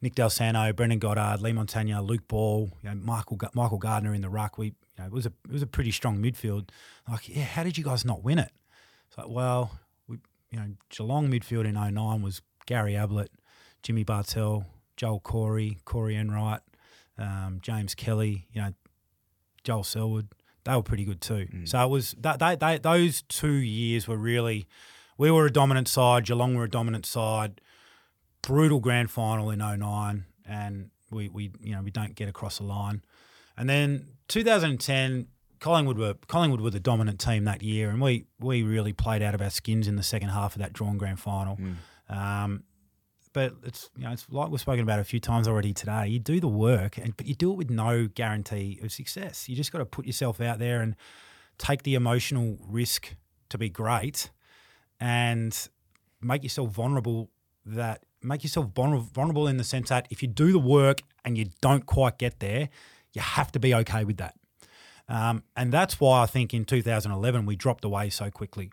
Nick 0.00 0.14
Dal 0.14 0.30
Santo, 0.30 0.72
Brendan 0.72 0.98
Goddard, 0.98 1.40
Leigh 1.40 1.52
Montagna, 1.52 2.04
Luke 2.04 2.26
Ball, 2.26 2.70
you 2.82 2.88
know, 2.88 2.96
Michael 2.96 3.38
Michael 3.54 3.78
Gardiner 3.78 4.14
in 4.14 4.22
the 4.22 4.28
ruck. 4.28 4.58
We, 4.58 4.66
you 4.66 4.74
know, 4.98 5.04
it 5.06 5.12
was 5.12 5.26
a 5.26 5.32
it 5.44 5.52
was 5.52 5.62
a 5.62 5.66
pretty 5.66 5.92
strong 5.92 6.18
midfield. 6.18 6.70
Like, 7.08 7.28
yeah, 7.28 7.44
how 7.44 7.62
did 7.62 7.78
you 7.78 7.84
guys 7.84 8.04
not 8.04 8.24
win 8.24 8.38
it? 8.38 8.50
It's 9.08 9.18
like, 9.18 9.28
well, 9.28 9.70
we, 9.70 9.78
you 10.52 10.60
know, 10.60 10.66
Geelong 10.90 11.28
midfield 11.28 11.64
in 11.64 11.74
09 11.74 12.22
was 12.22 12.42
Gary 12.66 12.94
Ablett, 12.94 13.32
Jimmy 13.82 14.04
Bartel, 14.04 14.66
Joel 14.96 15.20
Corey, 15.20 15.78
Corey 15.84 16.14
Enright, 16.14 16.60
um, 17.18 17.58
James 17.62 17.94
Kelly, 17.94 18.46
you 18.52 18.60
know, 18.60 18.72
Joel 19.64 19.82
Selwood. 19.82 20.28
they 20.64 20.74
were 20.76 20.82
pretty 20.82 21.04
good 21.04 21.20
too. 21.20 21.48
So 21.64 21.82
it 21.82 21.88
was 21.88 22.14
that 22.20 22.38
they, 22.38 22.54
they, 22.54 22.78
those 22.78 23.22
two 23.22 23.52
years 23.52 24.06
were 24.06 24.16
really. 24.16 24.66
We 25.18 25.30
were 25.30 25.46
a 25.46 25.52
dominant 25.52 25.88
side. 25.88 26.26
Geelong 26.26 26.54
were 26.54 26.64
a 26.64 26.70
dominant 26.70 27.06
side. 27.06 27.60
Brutal 28.42 28.80
grand 28.80 29.10
final 29.10 29.50
in 29.50 29.60
09 29.60 30.24
and 30.46 30.90
we, 31.10 31.28
we 31.28 31.50
you 31.60 31.74
know 31.74 31.82
we 31.82 31.90
don't 31.90 32.14
get 32.14 32.28
across 32.28 32.58
the 32.58 32.64
line. 32.64 33.02
And 33.56 33.68
then 33.68 34.08
2010, 34.28 35.28
Collingwood 35.62 35.96
were 35.96 36.14
Collingwood 36.26 36.60
were 36.60 36.70
the 36.70 36.80
dominant 36.80 37.20
team 37.20 37.44
that 37.44 37.62
year, 37.62 37.88
and 37.88 38.00
we 38.00 38.26
we 38.40 38.64
really 38.64 38.92
played 38.92 39.22
out 39.22 39.32
of 39.32 39.40
our 39.40 39.48
skins 39.48 39.86
in 39.86 39.94
the 39.94 40.02
second 40.02 40.30
half 40.30 40.56
of 40.56 40.60
that 40.60 40.72
drawn 40.72 40.98
grand 40.98 41.20
final. 41.20 41.56
Um, 42.08 42.64
but 43.32 43.54
it's 43.62 43.88
you 43.96 44.02
know 44.02 44.10
it's 44.10 44.26
like 44.28 44.50
we've 44.50 44.60
spoken 44.60 44.82
about 44.82 44.98
a 44.98 45.04
few 45.04 45.20
times 45.20 45.46
already 45.46 45.72
today. 45.72 46.08
You 46.08 46.18
do 46.18 46.40
the 46.40 46.48
work, 46.48 46.98
and 46.98 47.16
but 47.16 47.26
you 47.26 47.36
do 47.36 47.52
it 47.52 47.56
with 47.56 47.70
no 47.70 48.08
guarantee 48.08 48.80
of 48.82 48.90
success. 48.90 49.48
You 49.48 49.54
just 49.54 49.70
got 49.70 49.78
to 49.78 49.86
put 49.86 50.04
yourself 50.04 50.40
out 50.40 50.58
there 50.58 50.82
and 50.82 50.96
take 51.58 51.84
the 51.84 51.94
emotional 51.94 52.58
risk 52.60 53.14
to 53.50 53.56
be 53.56 53.70
great, 53.70 54.30
and 54.98 55.68
make 56.20 56.42
yourself 56.42 56.70
vulnerable. 56.70 57.30
That 57.64 58.02
make 58.20 58.42
yourself 58.42 58.66
vulnerable 58.74 59.46
in 59.46 59.58
the 59.58 59.64
sense 59.64 59.90
that 59.90 60.08
if 60.10 60.22
you 60.22 60.28
do 60.28 60.50
the 60.50 60.58
work 60.58 61.02
and 61.24 61.38
you 61.38 61.50
don't 61.60 61.86
quite 61.86 62.18
get 62.18 62.40
there, 62.40 62.68
you 63.12 63.22
have 63.22 63.52
to 63.52 63.60
be 63.60 63.72
okay 63.74 64.02
with 64.04 64.16
that. 64.16 64.34
Um, 65.08 65.42
and 65.56 65.72
that's 65.72 66.00
why 66.00 66.22
I 66.22 66.26
think 66.26 66.54
in 66.54 66.64
2011 66.64 67.44
we 67.46 67.56
dropped 67.56 67.84
away 67.84 68.10
so 68.10 68.30
quickly, 68.30 68.70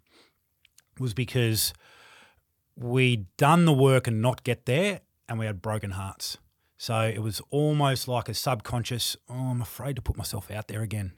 was 1.00 1.14
because 1.14 1.74
we'd 2.76 3.26
done 3.38 3.66
the 3.66 3.74
work 3.74 4.08
and 4.08 4.22
not 4.22 4.44
get 4.44 4.66
there, 4.66 5.02
and 5.28 5.38
we 5.40 5.46
had 5.46 5.62
broken 5.62 5.92
hearts. 5.92 6.38
So 6.78 7.02
it 7.02 7.20
was 7.20 7.42
almost 7.50 8.08
like 8.08 8.30
a 8.30 8.34
subconscious, 8.34 9.18
oh, 9.30 9.34
I'm 9.52 9.62
afraid 9.62 9.98
to 9.98 10.02
put 10.02 10.16
myself 10.18 10.50
out 10.50 10.70
there 10.70 10.82
again. 10.82 11.14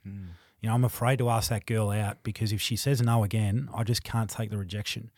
You 0.60 0.68
know, 0.68 0.74
I'm 0.74 0.84
afraid 0.84 1.18
to 1.18 1.28
ask 1.30 1.50
that 1.50 1.66
girl 1.66 1.90
out 1.90 2.22
because 2.22 2.52
if 2.52 2.60
she 2.60 2.76
says 2.76 3.00
no 3.00 3.22
again, 3.24 3.68
I 3.74 3.84
just 3.84 4.02
can't 4.02 4.28
take 4.28 4.50
the 4.50 4.58
rejection. 4.58 5.10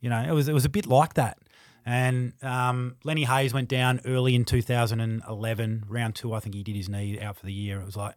You 0.00 0.08
know, 0.10 0.22
it 0.22 0.32
was 0.32 0.48
it 0.48 0.54
was 0.54 0.64
a 0.64 0.70
bit 0.70 0.86
like 0.86 1.14
that. 1.14 1.38
And 1.84 2.32
um, 2.42 2.96
Lenny 3.04 3.24
Hayes 3.24 3.54
went 3.54 3.68
down 3.68 4.00
early 4.06 4.34
in 4.34 4.44
2011, 4.44 5.84
round 5.88 6.14
two. 6.14 6.32
I 6.34 6.40
think 6.40 6.54
he 6.54 6.62
did 6.62 6.76
his 6.76 6.88
knee 6.88 7.18
out 7.20 7.36
for 7.36 7.46
the 7.46 7.52
year. 7.52 7.80
It 7.80 7.86
was 7.86 7.96
like, 7.96 8.14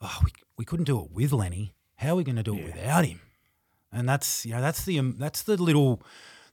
oh, 0.00 0.20
we, 0.24 0.30
we 0.56 0.64
couldn't 0.64 0.86
do 0.86 1.00
it 1.00 1.10
with 1.10 1.32
Lenny. 1.32 1.74
How 1.96 2.10
are 2.10 2.16
we 2.16 2.24
going 2.24 2.36
to 2.36 2.42
do 2.42 2.56
it 2.56 2.64
without 2.64 3.04
him? 3.04 3.20
And 3.92 4.08
that's 4.08 4.46
you 4.46 4.52
know 4.52 4.60
that's 4.60 4.84
the 4.84 4.98
um, 4.98 5.16
that's 5.18 5.42
the 5.42 5.56
little 5.56 6.02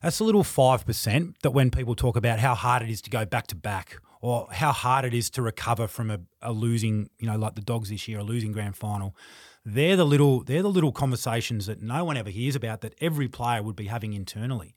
that's 0.01 0.17
the 0.17 0.23
little 0.23 0.43
five 0.43 0.85
percent 0.85 1.35
that 1.43 1.51
when 1.51 1.69
people 1.69 1.95
talk 1.95 2.15
about 2.15 2.39
how 2.39 2.55
hard 2.55 2.81
it 2.81 2.89
is 2.89 3.01
to 3.03 3.09
go 3.09 3.25
back 3.25 3.47
to 3.47 3.55
back 3.55 3.97
or 4.21 4.47
how 4.51 4.71
hard 4.71 5.05
it 5.05 5.13
is 5.13 5.29
to 5.29 5.41
recover 5.41 5.87
from 5.87 6.09
a, 6.09 6.19
a 6.41 6.51
losing 6.51 7.09
you 7.19 7.27
know 7.27 7.37
like 7.37 7.55
the 7.55 7.61
Dogs 7.61 7.89
this 7.89 8.07
year 8.07 8.19
a 8.19 8.23
losing 8.23 8.51
grand 8.51 8.75
final. 8.75 9.15
They're 9.63 9.95
the 9.95 10.05
little 10.05 10.43
they're 10.43 10.63
the 10.63 10.69
little 10.69 10.91
conversations 10.91 11.67
that 11.67 11.81
no 11.81 12.03
one 12.03 12.17
ever 12.17 12.29
hears 12.29 12.55
about 12.55 12.81
that 12.81 12.95
every 12.99 13.27
player 13.27 13.61
would 13.61 13.75
be 13.75 13.85
having 13.85 14.13
internally, 14.13 14.75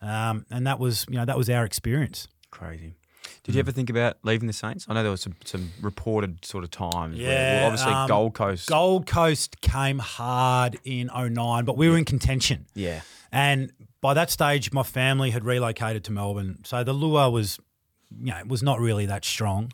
um, 0.00 0.46
and 0.50 0.66
that 0.66 0.78
was 0.78 1.06
you 1.08 1.16
know 1.16 1.24
that 1.24 1.36
was 1.36 1.50
our 1.50 1.64
experience. 1.64 2.28
Crazy. 2.50 2.94
Did 3.44 3.54
you 3.54 3.58
ever 3.60 3.70
think 3.72 3.90
about 3.90 4.16
leaving 4.22 4.46
the 4.46 4.52
Saints? 4.52 4.86
I 4.88 4.94
know 4.94 5.02
there 5.02 5.10
was 5.10 5.20
some, 5.20 5.34
some 5.44 5.70
reported 5.80 6.44
sort 6.44 6.64
of 6.64 6.70
times. 6.70 7.16
where- 7.18 7.24
Yeah, 7.26 7.56
well, 7.58 7.66
obviously 7.66 7.92
um, 7.92 8.08
Gold 8.08 8.34
Coast. 8.34 8.68
Gold 8.68 9.06
Coast 9.06 9.60
came 9.60 9.98
hard 9.98 10.78
in 10.84 11.08
09, 11.14 11.64
but 11.64 11.76
we 11.76 11.88
were 11.88 11.96
in 11.98 12.04
contention. 12.04 12.66
yeah. 12.74 13.00
And 13.32 13.72
by 14.00 14.14
that 14.14 14.30
stage, 14.30 14.72
my 14.72 14.82
family 14.84 15.30
had 15.30 15.44
relocated 15.44 16.04
to 16.04 16.12
Melbourne, 16.12 16.60
so 16.64 16.84
the 16.84 16.92
lure 16.92 17.28
was, 17.30 17.58
you 18.18 18.26
know, 18.32 18.40
was 18.46 18.62
not 18.62 18.78
really 18.80 19.06
that 19.06 19.24
strong. 19.24 19.72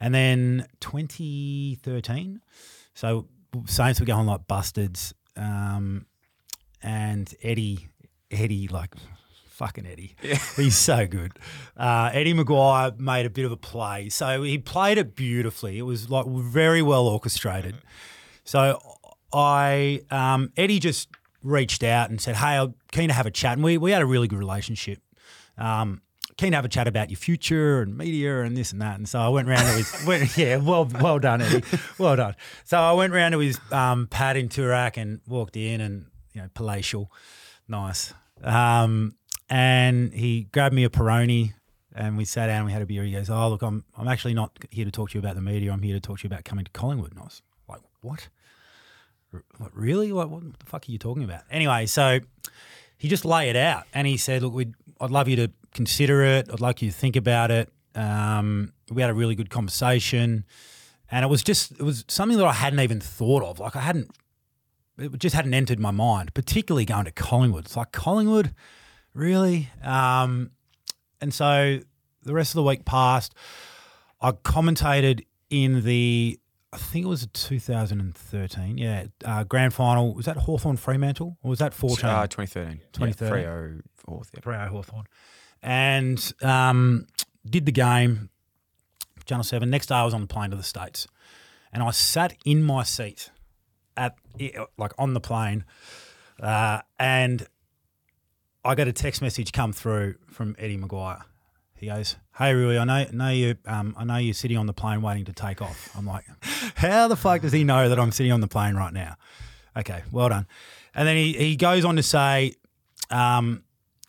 And 0.00 0.14
then 0.14 0.66
2013, 0.80 2.40
so 2.94 3.26
Saints 3.66 4.00
were 4.00 4.06
going 4.06 4.26
like 4.26 4.46
bustards, 4.46 5.12
um, 5.36 6.06
and 6.82 7.32
Eddie, 7.42 7.88
Eddie, 8.30 8.68
like 8.68 8.94
fucking 9.54 9.86
Eddie, 9.86 10.16
he's 10.56 10.76
so 10.76 11.06
good. 11.06 11.32
Uh, 11.76 12.10
Eddie 12.12 12.34
McGuire 12.34 12.98
made 12.98 13.24
a 13.24 13.30
bit 13.30 13.44
of 13.44 13.52
a 13.52 13.56
play, 13.56 14.08
so 14.08 14.42
he 14.42 14.58
played 14.58 14.98
it 14.98 15.14
beautifully. 15.14 15.78
It 15.78 15.82
was 15.82 16.10
like 16.10 16.26
very 16.26 16.82
well 16.82 17.06
orchestrated. 17.06 17.76
So 18.44 18.80
I 19.32 20.02
um, 20.10 20.52
Eddie 20.56 20.80
just 20.80 21.08
reached 21.42 21.82
out 21.84 22.10
and 22.10 22.20
said, 22.20 22.36
"Hey, 22.36 22.56
I'm 22.56 22.74
keen 22.92 23.08
to 23.08 23.14
have 23.14 23.26
a 23.26 23.30
chat." 23.30 23.52
And 23.54 23.64
we 23.64 23.78
we 23.78 23.92
had 23.92 24.02
a 24.02 24.06
really 24.06 24.28
good 24.28 24.38
relationship. 24.38 25.00
Um, 25.56 26.02
keen 26.36 26.50
to 26.50 26.56
have 26.56 26.64
a 26.64 26.68
chat 26.68 26.88
about 26.88 27.10
your 27.10 27.16
future 27.16 27.80
and 27.82 27.96
media 27.96 28.42
and 28.42 28.56
this 28.56 28.72
and 28.72 28.82
that. 28.82 28.96
And 28.96 29.08
so 29.08 29.20
I 29.20 29.28
went 29.28 29.46
round 29.46 29.62
to 29.62 29.72
his 29.72 30.04
went, 30.06 30.36
yeah, 30.36 30.56
well 30.56 30.84
well 30.84 31.20
done, 31.20 31.40
Eddie, 31.40 31.62
well 31.98 32.16
done. 32.16 32.34
So 32.64 32.76
I 32.76 32.92
went 32.92 33.12
round 33.12 33.32
to 33.32 33.38
his 33.38 33.58
um, 33.70 34.08
pad 34.08 34.36
in 34.36 34.48
Toorak 34.48 34.96
and 34.96 35.20
walked 35.28 35.56
in 35.56 35.80
and 35.80 36.06
you 36.32 36.42
know 36.42 36.48
palatial, 36.54 37.12
nice. 37.68 38.12
Um, 38.42 39.14
and 39.48 40.12
he 40.12 40.44
grabbed 40.52 40.74
me 40.74 40.84
a 40.84 40.90
Peroni. 40.90 41.54
And 41.96 42.16
we 42.16 42.24
sat 42.24 42.48
down 42.48 42.56
and 42.56 42.66
we 42.66 42.72
had 42.72 42.82
a 42.82 42.86
beer. 42.86 43.04
He 43.04 43.12
goes, 43.12 43.30
Oh, 43.30 43.48
look, 43.48 43.62
I'm, 43.62 43.84
I'm 43.96 44.08
actually 44.08 44.34
not 44.34 44.58
here 44.70 44.84
to 44.84 44.90
talk 44.90 45.10
to 45.10 45.14
you 45.14 45.20
about 45.20 45.36
the 45.36 45.40
media. 45.40 45.72
I'm 45.72 45.82
here 45.82 45.94
to 45.94 46.00
talk 46.00 46.18
to 46.18 46.24
you 46.24 46.28
about 46.28 46.44
coming 46.44 46.64
to 46.64 46.70
Collingwood. 46.72 47.12
And 47.12 47.20
I 47.20 47.22
was 47.22 47.42
like, 47.68 47.82
What? 48.00 48.28
What, 49.58 49.76
really? 49.76 50.12
What, 50.12 50.28
what 50.28 50.42
the 50.58 50.66
fuck 50.66 50.88
are 50.88 50.92
you 50.92 50.98
talking 50.98 51.22
about? 51.22 51.42
Anyway, 51.50 51.86
so 51.86 52.18
he 52.98 53.08
just 53.08 53.24
lay 53.24 53.48
it 53.48 53.56
out 53.56 53.84
and 53.94 54.08
he 54.08 54.16
said, 54.16 54.42
Look, 54.42 54.54
we'd, 54.54 54.74
I'd 55.00 55.10
love 55.10 55.28
you 55.28 55.36
to 55.36 55.52
consider 55.72 56.24
it. 56.24 56.48
I'd 56.52 56.60
like 56.60 56.82
you 56.82 56.90
to 56.90 56.96
think 56.96 57.14
about 57.14 57.52
it. 57.52 57.72
Um, 57.94 58.72
we 58.90 59.00
had 59.00 59.10
a 59.10 59.14
really 59.14 59.36
good 59.36 59.50
conversation. 59.50 60.44
And 61.10 61.24
it 61.24 61.28
was 61.28 61.42
just, 61.42 61.72
it 61.72 61.82
was 61.82 62.04
something 62.08 62.38
that 62.38 62.46
I 62.46 62.52
hadn't 62.52 62.80
even 62.80 63.00
thought 63.00 63.42
of. 63.44 63.60
Like, 63.60 63.76
I 63.76 63.80
hadn't, 63.80 64.10
it 64.98 65.18
just 65.18 65.34
hadn't 65.34 65.54
entered 65.54 65.78
my 65.78 65.90
mind, 65.90 66.34
particularly 66.34 66.84
going 66.84 67.04
to 67.04 67.12
Collingwood. 67.12 67.66
It's 67.66 67.76
like, 67.76 67.92
Collingwood, 67.92 68.54
really? 69.14 69.70
Um, 69.82 70.50
and 71.20 71.32
so 71.32 71.80
the 72.22 72.34
rest 72.34 72.50
of 72.50 72.56
the 72.56 72.62
week 72.62 72.84
passed. 72.84 73.34
I 74.20 74.32
commentated 74.32 75.26
in 75.50 75.84
the, 75.84 76.38
I 76.72 76.78
think 76.78 77.04
it 77.04 77.08
was 77.08 77.26
2013, 77.32 78.78
yeah, 78.78 79.06
uh, 79.24 79.44
grand 79.44 79.74
final. 79.74 80.14
Was 80.14 80.26
that 80.26 80.38
Hawthorn 80.38 80.76
Fremantle 80.76 81.36
or 81.42 81.50
was 81.50 81.58
that 81.58 81.74
14? 81.74 82.04
Uh, 82.04 82.26
2013. 82.26 82.80
2013. 82.92 83.42
Yeah, 83.42 83.48
Freo 83.48 83.80
fourth. 83.96 84.30
Yeah. 84.34 84.40
Freo 84.40 84.68
Hawthorn. 84.68 85.04
And 85.62 86.32
um, 86.42 87.06
did 87.48 87.66
the 87.66 87.72
game, 87.72 88.30
Channel 89.24 89.44
7. 89.44 89.68
Next 89.70 89.86
day 89.86 89.94
I 89.94 90.04
was 90.04 90.14
on 90.14 90.22
the 90.22 90.26
plane 90.26 90.50
to 90.50 90.56
the 90.56 90.62
States. 90.62 91.06
And 91.72 91.82
I 91.82 91.90
sat 91.90 92.34
in 92.44 92.62
my 92.62 92.82
seat 92.84 93.30
at 93.96 94.16
like 94.78 94.92
on 94.98 95.14
the 95.14 95.20
plane, 95.20 95.64
uh, 96.40 96.80
and 96.98 97.46
I 98.64 98.74
got 98.74 98.88
a 98.88 98.92
text 98.92 99.20
message 99.20 99.52
come 99.52 99.72
through 99.72 100.14
from 100.26 100.56
Eddie 100.58 100.78
McGuire. 100.78 101.22
He 101.74 101.86
goes, 101.88 102.16
"Hey 102.38 102.54
Rui, 102.54 102.78
I 102.78 102.84
know, 102.84 103.06
know 103.12 103.28
you. 103.28 103.56
Um, 103.66 103.94
I 103.98 104.04
know 104.04 104.16
you're 104.16 104.32
sitting 104.32 104.56
on 104.56 104.66
the 104.66 104.72
plane 104.72 105.02
waiting 105.02 105.26
to 105.26 105.32
take 105.34 105.60
off." 105.60 105.90
I'm 105.96 106.06
like, 106.06 106.24
"How 106.76 107.08
the 107.08 107.16
fuck 107.16 107.42
does 107.42 107.52
he 107.52 107.62
know 107.62 107.90
that 107.90 108.00
I'm 108.00 108.10
sitting 108.10 108.32
on 108.32 108.40
the 108.40 108.48
plane 108.48 108.74
right 108.74 108.92
now?" 108.92 109.16
Okay, 109.76 110.02
well 110.10 110.30
done. 110.30 110.46
And 110.94 111.06
then 111.06 111.16
he, 111.16 111.32
he 111.34 111.56
goes 111.56 111.84
on 111.84 111.96
to 111.96 112.02
say, 112.02 112.54
um, 113.10 113.64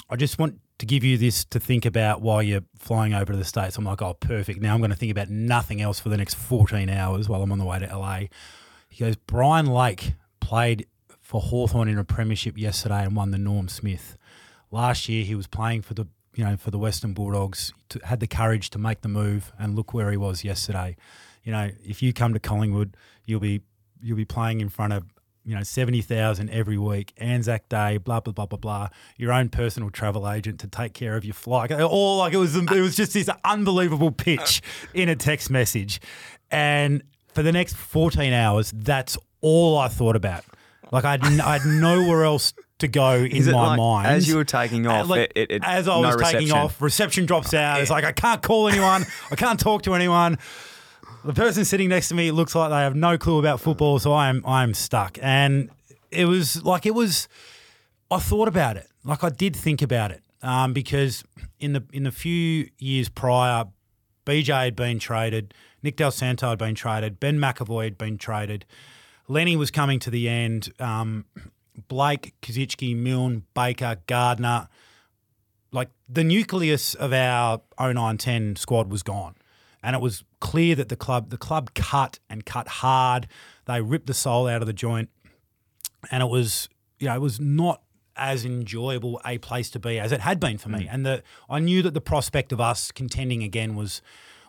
"I 0.10 0.16
just 0.16 0.40
want 0.40 0.60
to 0.78 0.86
give 0.86 1.04
you 1.04 1.18
this 1.18 1.44
to 1.46 1.60
think 1.60 1.86
about 1.86 2.22
while 2.22 2.42
you're 2.42 2.64
flying 2.80 3.14
over 3.14 3.34
to 3.34 3.38
the 3.38 3.44
states." 3.44 3.78
I'm 3.78 3.84
like, 3.84 4.02
"Oh, 4.02 4.14
perfect. 4.14 4.62
Now 4.62 4.74
I'm 4.74 4.80
going 4.80 4.92
to 4.92 4.96
think 4.96 5.12
about 5.12 5.30
nothing 5.30 5.82
else 5.82 6.00
for 6.00 6.08
the 6.08 6.18
next 6.18 6.36
14 6.36 6.90
hours 6.90 7.28
while 7.28 7.44
I'm 7.44 7.52
on 7.52 7.60
the 7.60 7.66
way 7.66 7.80
to 7.80 7.88
LA." 7.88 8.28
He 8.88 9.04
goes, 9.04 9.18
"Brian 9.18 9.66
Lake 9.66 10.14
played 10.40 10.88
for 11.20 11.42
Hawthorn 11.42 11.90
in 11.90 11.98
a 11.98 12.06
premiership 12.06 12.58
yesterday 12.58 13.04
and 13.04 13.18
won 13.18 13.32
the 13.32 13.38
Norm 13.38 13.68
Smith." 13.68 14.18
Last 14.76 15.08
year, 15.08 15.24
he 15.24 15.36
was 15.36 15.48
playing 15.48 15.84
for 15.84 15.94
the 15.94 16.06
you 16.36 16.44
know 16.44 16.58
for 16.58 16.70
the 16.70 16.78
Western 16.78 17.14
Bulldogs. 17.14 17.72
To, 17.90 18.00
had 18.04 18.20
the 18.20 18.28
courage 18.28 18.70
to 18.72 18.78
make 18.78 19.04
the 19.04 19.08
move, 19.08 19.54
and 19.58 19.74
look 19.74 19.94
where 19.94 20.12
he 20.12 20.18
was 20.18 20.44
yesterday. 20.44 20.98
You 21.46 21.54
know, 21.54 21.72
if 21.82 22.04
you 22.04 22.12
come 22.12 22.34
to 22.34 22.42
Collingwood, 22.42 22.98
you'll 23.24 23.40
be 23.40 23.62
you'll 24.02 24.18
be 24.18 24.26
playing 24.26 24.60
in 24.60 24.68
front 24.68 24.92
of 24.92 25.06
you 25.46 25.56
know 25.56 25.64
seventy 25.64 26.02
thousand 26.02 26.50
every 26.50 26.78
week. 26.78 27.14
Anzac 27.16 27.70
Day, 27.70 27.96
blah 28.00 28.20
blah 28.20 28.34
blah 28.34 28.48
blah 28.48 28.58
blah. 28.58 28.90
Your 29.16 29.32
own 29.32 29.48
personal 29.48 29.90
travel 29.92 30.30
agent 30.30 30.60
to 30.60 30.68
take 30.68 30.94
care 30.94 31.16
of 31.16 31.24
your 31.24 31.36
flight. 31.36 31.72
All 31.72 31.90
oh, 31.90 32.18
like 32.18 32.34
it 32.34 32.38
was 32.38 32.58
it 32.58 32.70
was 32.70 32.98
just 32.98 33.14
this 33.14 33.30
unbelievable 33.46 34.12
pitch 34.12 34.62
uh. 34.84 34.88
in 34.94 35.08
a 35.08 35.16
text 35.16 35.50
message, 35.50 36.02
and 36.52 37.02
for 37.34 37.44
the 37.44 37.54
next 37.54 37.78
fourteen 37.78 38.34
hours, 38.34 38.74
that's 38.76 39.18
all 39.40 39.78
I 39.78 39.88
thought 39.88 40.18
about. 40.18 40.44
Like 40.92 41.06
I 41.06 41.12
had, 41.12 41.26
n- 41.26 41.42
I 41.42 41.60
had 41.60 41.66
nowhere 41.66 42.26
else 42.26 42.54
to 42.80 42.88
go 42.88 43.14
in 43.24 43.46
my 43.46 43.68
like, 43.70 43.78
mind. 43.78 44.08
as 44.08 44.28
you 44.28 44.36
were 44.36 44.44
taking 44.44 44.86
Uh, 44.86 44.92
off, 44.94 45.08
like, 45.10 45.32
it, 45.36 45.52
it, 45.52 45.64
as 45.64 45.88
I 45.88 46.02
no 46.02 46.08
was 46.10 46.16
taking 46.18 46.40
reception. 46.42 46.58
off, 46.58 46.82
reception 46.82 47.26
drops 47.26 47.54
out. 47.54 47.80
It's 47.82 47.90
like 47.90 48.04
I 48.04 48.12
can't 48.12 48.42
call 48.42 48.68
anyone. 48.68 49.06
I 49.32 49.36
can't 49.36 49.60
talk 49.60 49.84
to 49.84 49.94
anyone. 49.94 50.38
The 51.24 51.34
person 51.34 51.66
sitting 51.66 51.90
next 51.90 52.10
to 52.10 52.16
me 52.16 52.32
looks 52.32 52.54
like 52.54 52.70
they 52.70 52.76
have 52.76 52.96
no 52.96 53.18
clue 53.18 53.40
about 53.40 53.60
football, 53.62 53.98
so 54.00 54.14
I 54.14 54.30
am 54.30 54.44
I 54.46 54.64
am 54.64 54.74
stuck. 54.74 55.18
And 55.22 55.70
it 56.12 56.26
was 56.26 56.64
like 56.64 56.86
it 56.86 56.94
was. 56.94 57.28
I 58.12 58.20
thought 58.20 58.48
about 58.48 58.78
it. 58.78 58.88
Like 59.04 59.24
I 59.24 59.30
did 59.30 59.56
think 59.56 59.82
about 59.82 60.12
it 60.12 60.22
um, 60.44 60.74
because 60.74 61.24
in 61.60 61.74
the 61.74 61.84
in 61.94 62.04
the 62.04 62.12
few 62.12 62.70
years 62.78 63.10
prior, 63.10 63.66
BJ 64.26 64.66
had 64.66 64.76
been 64.76 65.00
traded, 65.00 65.54
Nick 65.82 65.96
Dal 65.96 66.12
Santo 66.12 66.50
had 66.50 66.60
been 66.60 66.76
traded, 66.76 67.20
Ben 67.20 67.38
McEvoy 67.40 67.86
had 67.86 67.98
been 67.98 68.18
traded. 68.18 68.66
Lenny 69.28 69.56
was 69.56 69.72
coming 69.72 69.98
to 70.00 70.12
the 70.12 70.30
end. 70.30 70.72
Um, 70.80 71.26
Blake, 71.88 72.34
Koschitzke, 72.42 72.96
Milne, 72.96 73.44
Baker, 73.54 73.98
Gardiner, 74.08 74.68
like 75.72 75.90
the 76.08 76.24
nucleus 76.24 76.94
of 76.94 77.14
our 77.14 77.62
0910 77.80 78.56
squad 78.56 78.90
was 78.90 79.04
gone. 79.04 79.36
And 79.84 79.96
it 79.96 80.02
was 80.02 80.24
clear 80.40 80.76
that 80.76 80.90
the 80.90 80.96
club 80.96 81.30
the 81.30 81.38
club 81.38 81.74
cut 81.76 82.20
and 82.30 82.46
cut 82.46 82.68
hard. 82.68 83.28
They 83.66 83.82
ripped 83.82 84.08
the 84.08 84.14
soul 84.14 84.48
out 84.48 84.62
of 84.62 84.68
the 84.68 84.74
joint. 84.74 85.10
And 86.10 86.24
it 86.24 86.30
was, 86.30 86.70
you 87.00 87.08
know, 87.08 87.16
it 87.16 87.22
was 87.22 87.40
not 87.40 87.82
as 88.16 88.46
enjoyable 88.46 89.22
a 89.26 89.38
place 89.40 89.70
to 89.72 89.80
be 89.80 90.00
as 90.00 90.12
it 90.12 90.22
had 90.22 90.40
been 90.40 90.58
for 90.58 90.70
me. 90.70 90.88
And 90.90 91.06
the 91.06 91.24
I 91.50 91.60
knew 91.60 91.82
that 91.84 91.94
the 91.94 92.02
prospect 92.02 92.52
of 92.52 92.62
us 92.62 92.92
contending 92.92 93.44
again 93.44 93.76
was 93.76 94.02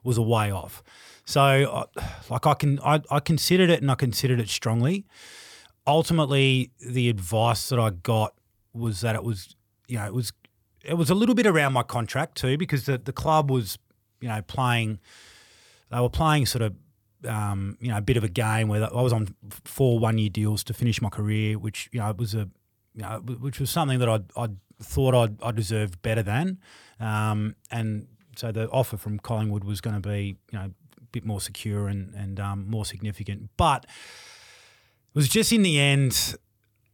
was 0.05 0.17
a 0.17 0.23
way 0.23 0.51
off. 0.51 0.83
So, 1.27 1.43
uh, 1.43 2.03
like 2.31 2.47
I 2.47 2.55
can, 2.55 2.79
I, 2.85 3.03
I 3.11 3.19
considered 3.19 3.69
it 3.69 3.83
and 3.83 3.91
I 3.91 3.97
considered 3.97 4.39
it 4.39 4.49
strongly. 4.49 5.05
Ultimately, 5.87 6.71
the 6.81 7.09
advice 7.09 7.69
that 7.69 7.79
I 7.79 7.91
got 7.91 8.35
was 8.73 9.01
that 9.03 9.15
it 9.15 9.23
was, 9.23 9.55
you 9.89 9.99
know, 9.99 10.07
it 10.07 10.15
was, 10.15 10.33
it 10.85 10.95
was 10.95 11.11
a 11.11 11.15
little 11.15 11.35
bit 11.35 11.47
around 11.47 11.73
my 11.73 11.83
contract 11.83 12.37
too 12.37 12.57
because 12.59 12.87
the 12.87 12.99
the 12.99 13.13
club 13.13 13.51
was, 13.51 13.79
you 14.21 14.29
know, 14.29 14.43
playing, 14.43 14.99
they 15.91 16.01
were 16.01 16.11
playing 16.11 16.47
sort 16.47 16.63
of. 16.63 16.75
Um, 17.27 17.77
you 17.81 17.89
know, 17.89 17.97
a 17.97 18.03
bit 18.03 18.17
of 18.17 18.23
a 18.23 18.29
game 18.29 18.69
where 18.69 18.85
I 18.85 19.03
was 19.03 19.13
on 19.13 19.35
four 19.65 19.99
one-year 19.99 20.29
deals 20.29 20.63
to 20.65 20.75
finish 20.75 21.01
my 21.03 21.09
career, 21.09 21.59
which 21.59 21.89
you 21.91 21.99
know 21.99 22.11
it 22.11 22.19
was 22.19 22.35
a, 22.35 22.49
you 22.95 23.03
know, 23.03 23.21
which 23.41 23.59
was 23.59 23.71
something 23.71 23.99
that 23.99 24.09
I 24.09 24.21
I 24.37 24.49
thought 24.81 25.15
I'd, 25.15 25.43
I 25.43 25.51
deserved 25.51 26.03
better 26.03 26.23
than, 26.23 26.59
um, 27.01 27.57
and 27.71 28.07
so 28.37 28.53
the 28.53 28.69
offer 28.69 28.97
from 28.97 29.19
Collingwood 29.19 29.65
was 29.65 29.81
going 29.81 30.01
to 30.01 30.09
be, 30.09 30.37
you 30.53 30.59
know, 30.59 30.67
a 30.67 31.05
bit 31.11 31.25
more 31.25 31.41
secure 31.41 31.89
and 31.89 32.15
and 32.15 32.39
um, 32.39 32.71
more 32.71 32.85
significant. 32.85 33.49
But 33.57 33.87
was 35.17 35.29
just 35.29 35.51
in 35.51 35.63
the 35.63 35.81
end 35.81 36.37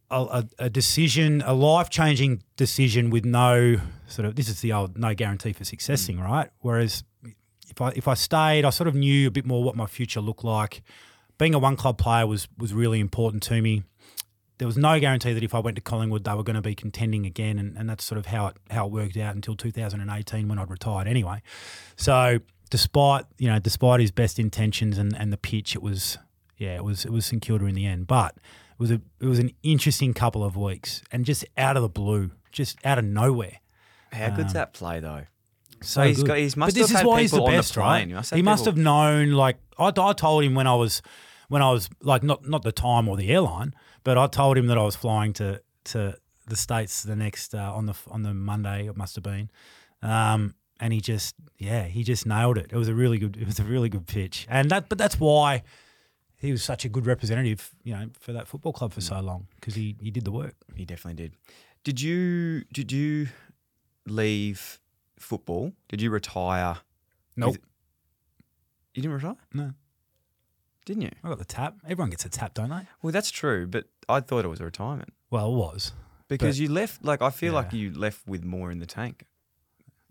a, 0.09 0.21
a, 0.21 0.49
a 0.65 0.69
decision, 0.69 1.43
a 1.45 1.53
life 1.53 1.89
changing 1.89 2.41
decision 2.55 3.09
with 3.09 3.25
no 3.25 3.77
sort 4.07 4.25
of 4.25 4.35
this 4.35 4.47
is 4.47 4.61
the 4.61 4.71
old 4.71 4.97
no 4.97 5.13
guarantee 5.13 5.53
for 5.53 5.65
success 5.65 6.07
thing, 6.07 6.17
mm. 6.17 6.23
right? 6.23 6.49
Whereas 6.59 7.03
if 7.69 7.81
I 7.81 7.89
if 7.89 8.07
I 8.07 8.13
stayed, 8.13 8.63
I 8.65 8.69
sort 8.69 8.87
of 8.87 8.95
knew 8.95 9.27
a 9.27 9.31
bit 9.31 9.45
more 9.45 9.63
what 9.63 9.75
my 9.75 9.85
future 9.85 10.21
looked 10.21 10.43
like. 10.43 10.81
Being 11.37 11.53
a 11.53 11.59
one 11.59 11.75
club 11.75 11.97
player 11.97 12.25
was 12.25 12.47
was 12.57 12.73
really 12.73 12.99
important 12.99 13.43
to 13.43 13.61
me. 13.61 13.83
There 14.59 14.67
was 14.67 14.77
no 14.77 14.99
guarantee 14.99 15.33
that 15.33 15.43
if 15.43 15.53
I 15.53 15.59
went 15.59 15.75
to 15.75 15.81
Collingwood, 15.81 16.23
they 16.23 16.33
were 16.33 16.43
going 16.43 16.55
to 16.55 16.61
be 16.61 16.75
contending 16.75 17.25
again, 17.25 17.57
and, 17.57 17.75
and 17.75 17.89
that's 17.89 18.05
sort 18.05 18.19
of 18.19 18.27
how 18.27 18.47
it 18.47 18.57
how 18.69 18.85
it 18.85 18.91
worked 18.91 19.17
out 19.17 19.35
until 19.35 19.55
2018 19.55 20.47
when 20.47 20.59
I'd 20.59 20.69
retired 20.69 21.07
anyway. 21.07 21.41
So 21.97 22.39
despite 22.69 23.25
you 23.37 23.49
know 23.49 23.59
despite 23.59 23.99
his 23.99 24.11
best 24.11 24.39
intentions 24.39 24.97
and, 24.97 25.13
and 25.17 25.33
the 25.33 25.37
pitch, 25.37 25.75
it 25.75 25.81
was 25.81 26.17
yeah 26.63 26.75
it 26.75 26.83
was 26.83 27.05
it 27.05 27.11
was 27.11 27.25
St 27.25 27.41
Kilda 27.41 27.65
in 27.65 27.75
the 27.75 27.85
end, 27.85 28.07
but 28.07 28.31
it 28.35 28.79
was 28.79 28.91
a 28.91 28.99
it 29.19 29.25
was 29.33 29.39
an 29.39 29.51
interesting 29.63 30.13
couple 30.13 30.43
of 30.43 30.55
weeks 30.55 31.01
and 31.11 31.25
just 31.25 31.45
out 31.57 31.75
of 31.77 31.83
the 31.83 31.89
blue, 32.01 32.31
just 32.51 32.77
out 32.85 32.97
of 32.99 33.05
nowhere. 33.05 33.57
How 34.11 34.29
good's 34.29 34.53
Um, 34.53 34.59
that 34.61 34.73
play 34.73 34.99
though? 34.99 35.25
So 35.81 36.03
he's 36.03 36.17
good. 36.17 36.27
got- 36.27 36.37
he's 36.37 36.55
must 36.55 36.69
but 36.75 36.79
this 36.79 36.89
have 36.89 36.95
is 36.95 37.01
had 37.01 37.05
why 37.07 37.21
he's 37.21 37.31
the 37.31 37.37
people 37.37 37.47
on 37.47 37.63
the 37.63 37.79
right? 37.79 38.07
He 38.07 38.13
must 38.13 38.29
He 38.31 38.37
have 38.37 38.45
must 38.45 38.65
have 38.65 38.77
known. 38.77 39.31
Like 39.31 39.57
I, 39.77 39.87
I 40.09 40.13
told 40.13 40.43
him 40.43 40.53
when 40.55 40.67
I 40.67 40.75
was 40.75 41.01
when 41.49 41.61
I 41.61 41.71
was 41.71 41.89
like 42.01 42.23
not 42.23 42.47
not 42.47 42.61
the 42.63 42.71
time 42.71 43.09
or 43.09 43.17
the 43.17 43.29
airline, 43.29 43.73
but 44.03 44.17
I 44.17 44.27
told 44.27 44.57
him 44.57 44.67
that 44.67 44.77
I 44.77 44.83
was 44.83 44.95
flying 44.95 45.33
to 45.33 45.61
to 45.91 46.15
the 46.47 46.55
states 46.55 47.03
the 47.03 47.15
next 47.15 47.53
uh, 47.53 47.73
on 47.77 47.85
the 47.85 47.95
on 48.09 48.23
the 48.23 48.33
Monday. 48.33 48.87
It 48.87 48.95
must 48.97 49.15
have 49.15 49.23
been, 49.23 49.49
um, 50.01 50.55
and 50.79 50.93
he 50.93 51.01
just 51.01 51.35
yeah 51.57 51.83
he 51.85 52.03
just 52.03 52.25
nailed 52.25 52.57
it. 52.57 52.67
It 52.71 52.77
was 52.77 52.87
a 52.87 52.93
really 52.95 53.17
good 53.17 53.35
it 53.37 53.45
was 53.45 53.59
a 53.59 53.63
really 53.63 53.89
good 53.89 54.07
pitch, 54.07 54.45
and 54.49 54.69
that 54.71 54.89
but 54.89 54.97
that's 54.97 55.19
why. 55.19 55.63
He 56.43 56.51
was 56.51 56.61
such 56.61 56.83
a 56.83 56.89
good 56.89 57.05
representative, 57.05 57.71
you 57.85 57.93
know, 57.93 58.09
for 58.19 58.33
that 58.33 58.49
football 58.49 58.73
club 58.73 58.91
for 58.91 58.99
mm. 58.99 59.07
so 59.07 59.21
long 59.21 59.47
because 59.55 59.75
he, 59.75 59.95
he 60.01 60.11
did 60.11 60.25
the 60.25 60.31
work. 60.31 60.55
He 60.75 60.83
definitely 60.83 61.23
did. 61.23 61.37
Did 61.85 62.01
you 62.01 62.65
did 62.73 62.91
you 62.91 63.29
leave 64.05 64.81
football? 65.17 65.71
Did 65.87 66.01
you 66.01 66.09
retire? 66.09 66.79
Nope. 67.37 67.53
with- 67.53 67.61
You 68.93 69.03
didn't 69.03 69.15
retire? 69.15 69.37
No. 69.53 69.71
Didn't 70.85 71.03
you? 71.03 71.11
I 71.23 71.29
got 71.29 71.37
the 71.37 71.45
tap. 71.45 71.75
Everyone 71.87 72.09
gets 72.09 72.25
a 72.25 72.29
tap, 72.29 72.55
don't 72.55 72.69
they? 72.69 72.87
Well, 73.01 73.13
that's 73.13 73.31
true, 73.31 73.65
but 73.65 73.85
I 74.09 74.19
thought 74.19 74.43
it 74.43 74.49
was 74.49 74.59
a 74.59 74.65
retirement 74.65 75.13
Well, 75.31 75.47
it 75.47 75.55
was. 75.55 75.93
because 76.27 76.59
you 76.59 76.67
left. 76.67 77.05
Like 77.05 77.21
I 77.21 77.29
feel 77.29 77.53
like 77.53 77.71
you 77.71 77.93
left 77.93 78.27
with 78.27 78.43
more 78.43 78.69
in 78.69 78.79
the 78.79 78.85
tank. 78.85 79.25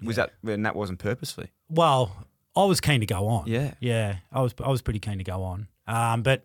Was 0.02 0.16
that 0.16 0.32
and 0.46 0.64
that 0.64 0.74
wasn't 0.74 0.98
purposely? 0.98 1.50
Well, 1.68 2.24
I 2.56 2.64
was 2.64 2.80
keen 2.80 3.00
to 3.00 3.06
go 3.06 3.28
on. 3.28 3.44
Yeah. 3.46 3.74
yeah, 3.80 4.16
I 4.32 4.40
was. 4.40 4.54
I 4.64 4.70
was 4.70 4.80
pretty 4.80 4.98
keen 4.98 5.18
to 5.18 5.24
go 5.24 5.42
on. 5.42 5.68
Um, 5.86 6.22
but 6.22 6.44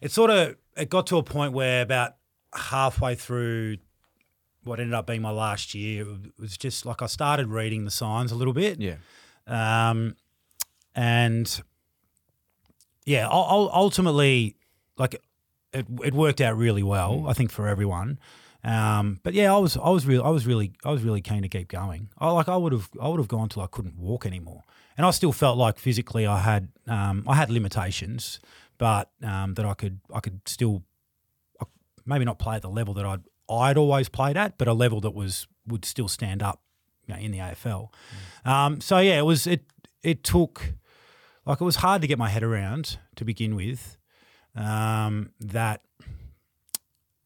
it 0.00 0.12
sort 0.12 0.30
of 0.30 0.56
it 0.76 0.88
got 0.88 1.06
to 1.08 1.18
a 1.18 1.22
point 1.22 1.52
where 1.52 1.82
about 1.82 2.16
halfway 2.54 3.14
through 3.14 3.78
what 4.64 4.78
ended 4.78 4.94
up 4.94 5.06
being 5.06 5.22
my 5.22 5.30
last 5.30 5.74
year, 5.74 6.02
it 6.02 6.32
was 6.38 6.56
just 6.56 6.84
like 6.84 7.02
I 7.02 7.06
started 7.06 7.48
reading 7.48 7.84
the 7.84 7.90
signs 7.90 8.32
a 8.32 8.34
little 8.34 8.52
bit. 8.52 8.80
Yeah. 8.80 8.96
Um, 9.46 10.16
and 10.94 11.62
yeah, 13.04 13.26
ul- 13.28 13.46
ul- 13.50 13.70
ultimately, 13.72 14.56
like 14.98 15.14
it, 15.72 15.86
it 16.04 16.14
worked 16.14 16.40
out 16.40 16.56
really 16.56 16.82
well. 16.82 17.26
I 17.26 17.32
think 17.32 17.50
for 17.50 17.68
everyone. 17.68 18.18
Um, 18.62 19.20
but 19.22 19.32
yeah, 19.32 19.54
I 19.54 19.58
was 19.58 19.76
I 19.76 19.88
was 19.88 20.06
really 20.06 20.22
I 20.22 20.28
was 20.28 20.46
really 20.46 20.72
I 20.84 20.90
was 20.90 21.02
really 21.02 21.22
keen 21.22 21.42
to 21.42 21.48
keep 21.48 21.68
going. 21.68 22.10
I 22.18 22.30
like 22.30 22.48
I 22.48 22.56
would 22.56 22.72
have 22.72 22.90
I 23.00 23.08
would 23.08 23.18
have 23.18 23.28
gone 23.28 23.48
till 23.48 23.62
I 23.62 23.66
couldn't 23.66 23.96
walk 23.96 24.26
anymore, 24.26 24.62
and 25.00 25.06
I 25.06 25.12
still 25.12 25.32
felt 25.32 25.56
like 25.56 25.78
physically 25.78 26.26
I 26.26 26.40
had 26.40 26.68
um, 26.86 27.24
I 27.26 27.34
had 27.34 27.48
limitations, 27.48 28.38
but 28.76 29.10
um, 29.22 29.54
that 29.54 29.64
I 29.64 29.72
could 29.72 29.98
I 30.12 30.20
could 30.20 30.46
still 30.46 30.82
uh, 31.58 31.64
maybe 32.04 32.26
not 32.26 32.38
play 32.38 32.56
at 32.56 32.60
the 32.60 32.68
level 32.68 32.92
that 32.92 33.06
I'd 33.06 33.22
I'd 33.48 33.78
always 33.78 34.10
played 34.10 34.36
at, 34.36 34.58
but 34.58 34.68
a 34.68 34.74
level 34.74 35.00
that 35.00 35.12
was 35.12 35.46
would 35.66 35.86
still 35.86 36.06
stand 36.06 36.42
up 36.42 36.60
you 37.06 37.14
know, 37.14 37.18
in 37.18 37.30
the 37.30 37.38
AFL. 37.38 37.88
Um, 38.44 38.82
so 38.82 38.98
yeah, 38.98 39.18
it 39.18 39.24
was 39.24 39.46
it 39.46 39.64
it 40.02 40.22
took 40.22 40.74
like 41.46 41.62
it 41.62 41.64
was 41.64 41.76
hard 41.76 42.02
to 42.02 42.06
get 42.06 42.18
my 42.18 42.28
head 42.28 42.42
around 42.42 42.98
to 43.16 43.24
begin 43.24 43.56
with. 43.56 43.96
Um, 44.54 45.30
that 45.40 45.80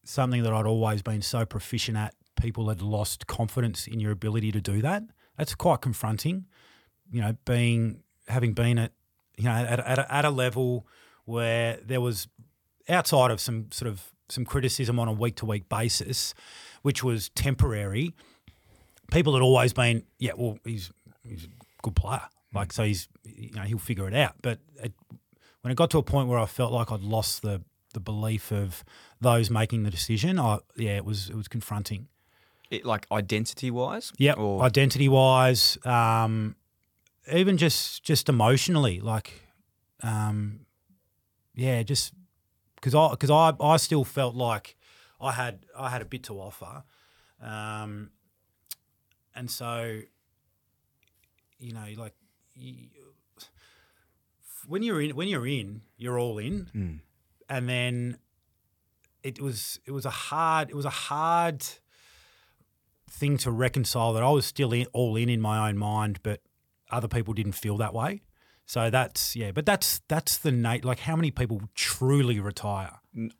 something 0.04 0.44
that 0.44 0.52
I'd 0.52 0.66
always 0.66 1.02
been 1.02 1.22
so 1.22 1.44
proficient 1.44 1.96
at, 1.96 2.14
people 2.40 2.68
had 2.68 2.82
lost 2.82 3.26
confidence 3.26 3.88
in 3.88 3.98
your 3.98 4.12
ability 4.12 4.52
to 4.52 4.60
do 4.60 4.80
that. 4.82 5.02
That's 5.36 5.56
quite 5.56 5.80
confronting. 5.80 6.46
You 7.14 7.20
know, 7.20 7.36
being 7.44 8.02
having 8.26 8.54
been 8.54 8.78
at 8.78 8.92
you 9.36 9.44
know 9.44 9.52
at, 9.52 9.78
at, 9.78 9.98
a, 9.98 10.12
at 10.12 10.24
a 10.24 10.30
level 10.30 10.84
where 11.26 11.78
there 11.84 12.00
was 12.00 12.26
outside 12.88 13.30
of 13.30 13.40
some 13.40 13.70
sort 13.70 13.88
of 13.88 14.10
some 14.28 14.44
criticism 14.44 14.98
on 14.98 15.06
a 15.06 15.12
week 15.12 15.36
to 15.36 15.46
week 15.46 15.68
basis, 15.68 16.34
which 16.82 17.04
was 17.04 17.28
temporary. 17.30 18.12
People 19.12 19.34
had 19.34 19.42
always 19.42 19.72
been, 19.72 20.02
yeah, 20.18 20.32
well, 20.36 20.58
he's 20.64 20.90
he's 21.22 21.44
a 21.44 21.48
good 21.82 21.94
player, 21.94 22.22
like 22.52 22.72
so 22.72 22.82
he's 22.82 23.08
you 23.22 23.52
know 23.54 23.62
he'll 23.62 23.78
figure 23.78 24.08
it 24.08 24.14
out. 24.14 24.34
But 24.42 24.58
it, 24.82 24.92
when 25.60 25.70
it 25.70 25.76
got 25.76 25.90
to 25.90 25.98
a 25.98 26.02
point 26.02 26.28
where 26.28 26.38
I 26.38 26.46
felt 26.46 26.72
like 26.72 26.90
I'd 26.90 27.02
lost 27.02 27.42
the 27.42 27.62
the 27.92 28.00
belief 28.00 28.50
of 28.50 28.84
those 29.20 29.50
making 29.50 29.84
the 29.84 29.90
decision, 29.90 30.38
I 30.38 30.58
yeah, 30.76 30.96
it 30.96 31.04
was 31.04 31.30
it 31.30 31.36
was 31.36 31.46
confronting. 31.48 32.08
It, 32.70 32.84
like 32.84 33.06
identity 33.12 33.70
wise. 33.70 34.12
Or 34.32 34.62
Identity 34.62 35.08
wise, 35.08 35.78
um, 35.84 36.56
even 37.32 37.56
just 37.56 38.02
just 38.04 38.28
emotionally, 38.28 39.00
like, 39.00 39.42
um, 40.02 40.60
yeah, 41.54 41.82
just 41.82 42.12
because 42.76 42.94
I 42.94 43.10
because 43.10 43.30
I 43.30 43.52
I 43.60 43.76
still 43.78 44.04
felt 44.04 44.34
like 44.34 44.76
I 45.20 45.32
had 45.32 45.66
I 45.78 45.90
had 45.90 46.02
a 46.02 46.04
bit 46.04 46.22
to 46.24 46.34
offer, 46.40 46.84
um, 47.40 48.10
and 49.34 49.50
so 49.50 50.00
you 51.58 51.72
know 51.72 51.86
like. 51.96 52.14
You, 52.56 52.74
when 54.66 54.82
you're 54.82 55.00
in, 55.02 55.14
when 55.16 55.28
you're 55.28 55.46
in, 55.46 55.82
you're 55.98 56.18
all 56.18 56.38
in, 56.38 56.70
Mm. 56.74 57.00
and 57.48 57.68
then 57.68 58.16
it 59.22 59.40
was 59.40 59.78
it 59.84 59.90
was 59.90 60.06
a 60.06 60.10
hard 60.10 60.70
it 60.70 60.74
was 60.74 60.84
a 60.86 60.90
hard 60.90 61.62
thing 63.10 63.36
to 63.38 63.50
reconcile 63.50 64.12
that 64.14 64.22
I 64.22 64.30
was 64.30 64.46
still 64.46 64.72
in, 64.72 64.86
all 64.92 65.16
in 65.16 65.28
in 65.28 65.40
my 65.40 65.68
own 65.68 65.76
mind, 65.76 66.20
but 66.22 66.40
other 66.94 67.08
people 67.08 67.34
didn't 67.34 67.52
feel 67.52 67.76
that 67.78 67.92
way. 67.94 68.22
So 68.66 68.88
that's 68.88 69.36
yeah, 69.36 69.50
but 69.52 69.66
that's 69.66 70.00
that's 70.08 70.38
the 70.38 70.50
Nate. 70.50 70.84
Like, 70.84 71.00
how 71.00 71.16
many 71.16 71.30
people 71.30 71.60
truly 71.74 72.40
retire? 72.40 72.92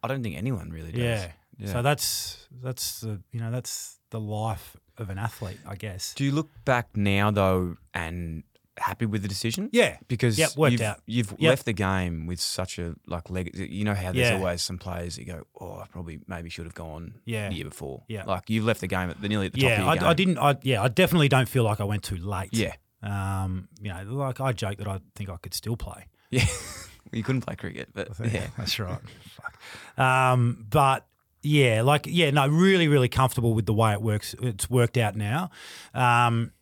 I 0.03 0.09
don't 0.09 0.23
think 0.23 0.37
anyone 0.37 0.71
really 0.71 0.93
does. 0.93 1.01
Yeah. 1.01 1.33
Yeah. 1.59 1.73
So 1.73 1.83
that's 1.83 2.47
that's 2.63 3.01
the 3.01 3.21
you 3.33 3.41
know 3.41 3.51
that's 3.51 3.99
the 4.11 4.21
life 4.21 4.77
of 4.99 5.09
an 5.11 5.19
athlete, 5.19 5.59
I 5.67 5.77
guess. 5.77 6.13
Do 6.15 6.25
you 6.25 6.33
look 6.33 6.51
back 6.65 6.89
now 6.97 7.31
though 7.31 7.77
and 7.95 8.43
happy 8.77 9.07
with 9.07 9.23
the 9.23 9.29
decision? 9.29 9.71
Yeah. 9.73 9.97
Because 10.09 10.37
Yep, 10.39 10.57
worked 10.57 10.73
you've, 10.73 10.81
out. 10.83 11.01
you've 11.07 11.31
Yep. 11.39 11.41
left 11.49 11.65
the 11.65 11.73
game 11.73 12.27
with 12.27 12.41
such 12.41 12.79
a 12.79 12.95
like 13.07 13.31
leg. 13.31 13.57
You 13.57 13.85
know 13.85 13.95
how 13.95 14.13
there's 14.13 14.31
Yeah. 14.31 14.37
always 14.37 14.63
some 14.63 14.79
players 14.79 15.17
that 15.17 15.25
go, 15.27 15.45
"Oh, 15.61 15.79
I 15.79 15.87
probably 15.87 16.21
maybe 16.27 16.51
should 16.51 16.67
have 16.67 16.75
gone 16.75 17.15
Yeah. 17.25 17.49
the 17.49 17.55
year 17.55 17.65
before." 17.65 18.03
Yeah. 18.09 18.25
like 18.25 18.51
you've 18.51 18.65
left 18.65 18.81
the 18.81 18.89
game 18.89 19.09
at 19.11 19.21
the 19.23 19.29
nearly 19.29 19.47
at 19.47 19.53
the 19.53 19.61
top 19.61 19.69
yeah, 19.71 19.75
of 19.77 19.81
your 19.85 19.89
I, 19.91 19.97
game. 19.97 20.09
I 20.09 20.15
didn't. 20.15 20.39
I 20.39 20.57
yeah, 20.63 20.83
I 20.83 20.89
definitely 20.89 21.29
don't 21.31 21.49
feel 21.49 21.63
like 21.65 21.81
I 21.81 21.85
went 21.85 22.03
too 22.03 22.17
late. 22.19 22.51
Yeah. 22.53 22.75
Um, 23.05 23.69
you 23.81 23.93
know, 23.93 24.03
like 24.15 24.41
I 24.41 24.53
joke 24.53 24.79
that 24.79 24.89
I 24.89 25.01
think 25.15 25.31
I 25.31 25.37
could 25.37 25.55
still 25.55 25.77
play. 25.77 26.07
Yeah, 26.31 26.47
You 27.13 27.23
couldn't 27.23 27.43
play 27.43 27.55
cricket, 27.55 27.91
but 27.95 28.09
yeah. 28.21 28.49
That's 28.59 28.79
right. 28.79 28.99
Fuck. 29.37 30.03
Um, 30.03 30.67
but 30.71 31.07
yeah, 31.43 31.83
like 31.83 32.07
yeah, 32.09 32.31
no, 32.31 32.49
really, 32.49 32.89
really 32.89 33.09
comfortable 33.09 33.55
with 33.55 33.67
the 33.67 33.75
way 33.75 33.93
it 33.93 34.03
works. 34.03 34.35
It's 34.41 34.69
worked 34.69 34.97
out 34.97 35.15
now. 35.15 35.51
Um, 35.93 36.53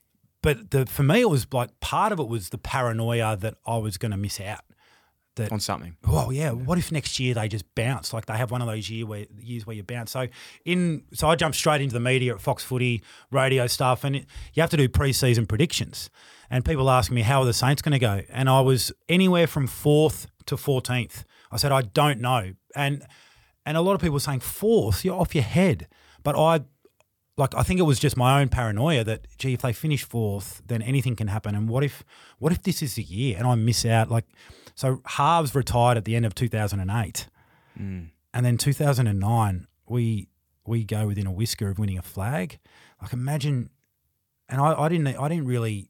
but 0.43 0.73
the 0.73 0.87
for 0.87 1.05
me, 1.05 1.21
it 1.21 1.31
was 1.31 1.47
like 1.53 1.79
part 1.81 2.13
of 2.13 2.19
it 2.19 2.29
was 2.29 2.51
the 2.51 2.59
paranoia 2.59 3.37
that 3.37 3.55
I 3.67 3.79
was 3.79 3.97
going 3.97 4.11
to 4.11 4.17
miss 4.17 4.41
out. 4.41 4.65
That 5.37 5.51
on 5.51 5.61
something. 5.61 5.97
well, 6.07 6.31
yeah. 6.33 6.51
What 6.51 6.77
if 6.77 6.93
next 6.93 7.19
year 7.19 7.33
they 7.33 7.49
just 7.49 7.75
bounce? 7.75 8.13
Like 8.13 8.27
they 8.27 8.37
have 8.37 8.51
one 8.51 8.61
of 8.61 8.69
those 8.69 8.91
year 8.91 9.07
where 9.07 9.25
years 9.39 9.67
where 9.67 9.75
you 9.75 9.83
bounce. 9.83 10.11
So 10.11 10.29
in 10.65 11.05
so 11.15 11.29
I 11.29 11.37
jumped 11.37 11.57
straight 11.57 11.81
into 11.81 11.95
the 11.95 12.01
media 12.01 12.35
at 12.35 12.41
Fox 12.41 12.63
Footy, 12.63 13.03
radio 13.31 13.67
stuff, 13.67 14.05
and 14.05 14.17
it, 14.17 14.27
you 14.53 14.61
have 14.61 14.71
to 14.71 14.77
do 14.77 14.89
preseason 14.89 15.49
predictions. 15.49 16.11
And 16.51 16.65
people 16.67 16.91
ask 16.91 17.11
me 17.11 17.23
how 17.23 17.41
are 17.41 17.47
the 17.47 17.55
Saints 17.55 17.81
going 17.81 17.93
to 17.93 17.99
go, 17.99 18.21
and 18.29 18.51
I 18.51 18.61
was 18.61 18.93
anywhere 19.09 19.47
from 19.47 19.67
fourth 19.67 20.27
to 20.47 20.57
fourteenth. 20.59 21.25
I 21.51 21.57
said 21.57 21.73
I 21.73 21.81
don't 21.81 22.21
know, 22.21 22.53
and 22.77 23.03
and 23.65 23.77
a 23.77 23.81
lot 23.81 23.95
of 23.95 24.01
people 24.01 24.15
were 24.15 24.21
saying 24.21 24.41
fourth, 24.41 25.05
you're 25.05 25.19
off 25.19 25.35
your 25.35 25.45
head. 25.45 25.89
But 26.23 26.37
I 26.39 26.61
like 27.37 27.55
I 27.55 27.63
think 27.63 27.81
it 27.81 27.85
was 27.85 27.99
just 27.99 28.17
my 28.17 28.41
own 28.41 28.49
paranoia 28.49 29.05
that 29.05 29.27
gee, 29.39 29.55
if 29.55 29.63
they 29.63 29.73
finish 29.73 30.05
fourth, 30.05 30.63
then 30.67 30.83
anything 30.83 31.17
can 31.17 31.29
happen. 31.29 31.55
And 31.55 31.69
what 31.69 31.83
if 31.85 32.05
what 32.39 32.53
if 32.53 32.63
this 32.63 32.83
is 32.83 32.97
the 32.97 33.03
year 33.03 33.37
and 33.39 33.47
I 33.47 33.55
miss 33.55 33.85
out? 33.87 34.11
Like 34.11 34.27
so 34.75 35.01
Harves 35.07 35.55
retired 35.55 35.97
at 35.97 36.05
the 36.05 36.17
end 36.17 36.27
of 36.27 36.35
two 36.35 36.49
thousand 36.49 36.81
mm. 36.81 38.09
and 38.35 38.47
then 38.47 38.59
two 38.59 38.73
thousand 38.73 39.07
and 39.07 39.21
nine, 39.21 39.67
we 39.89 40.29
we 40.67 40.85
go 40.85 41.07
within 41.07 41.27
a 41.27 41.33
whisker 41.33 41.69
of 41.69 41.79
winning 41.79 41.99
a 41.99 42.03
flag. 42.03 42.59
Like 43.01 43.13
imagine 43.13 43.71
and 44.49 44.61
I, 44.61 44.75
I 44.83 44.89
didn't 44.89 45.09
I 45.09 45.29
didn't 45.29 45.47
really 45.47 45.89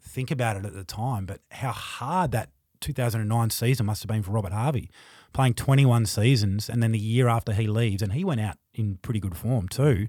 think 0.00 0.30
about 0.30 0.56
it 0.56 0.64
at 0.64 0.74
the 0.74 0.84
time, 0.84 1.26
but 1.26 1.40
how 1.50 1.72
hard 1.72 2.30
that 2.32 2.50
2009 2.80 3.50
season 3.50 3.86
must 3.86 4.02
have 4.02 4.08
been 4.08 4.22
for 4.22 4.30
Robert 4.30 4.52
Harvey, 4.52 4.90
playing 5.32 5.54
21 5.54 6.06
seasons, 6.06 6.68
and 6.68 6.82
then 6.82 6.92
the 6.92 6.98
year 6.98 7.28
after 7.28 7.52
he 7.52 7.66
leaves, 7.66 8.02
and 8.02 8.12
he 8.12 8.24
went 8.24 8.40
out 8.40 8.56
in 8.74 8.98
pretty 9.02 9.20
good 9.20 9.36
form 9.36 9.68
too. 9.68 10.06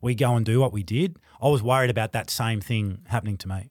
We 0.00 0.14
go 0.14 0.34
and 0.34 0.44
do 0.44 0.60
what 0.60 0.72
we 0.72 0.82
did. 0.82 1.16
I 1.40 1.48
was 1.48 1.62
worried 1.62 1.90
about 1.90 2.12
that 2.12 2.28
same 2.28 2.60
thing 2.60 3.02
happening 3.06 3.38
to 3.38 3.48
me. 3.48 3.70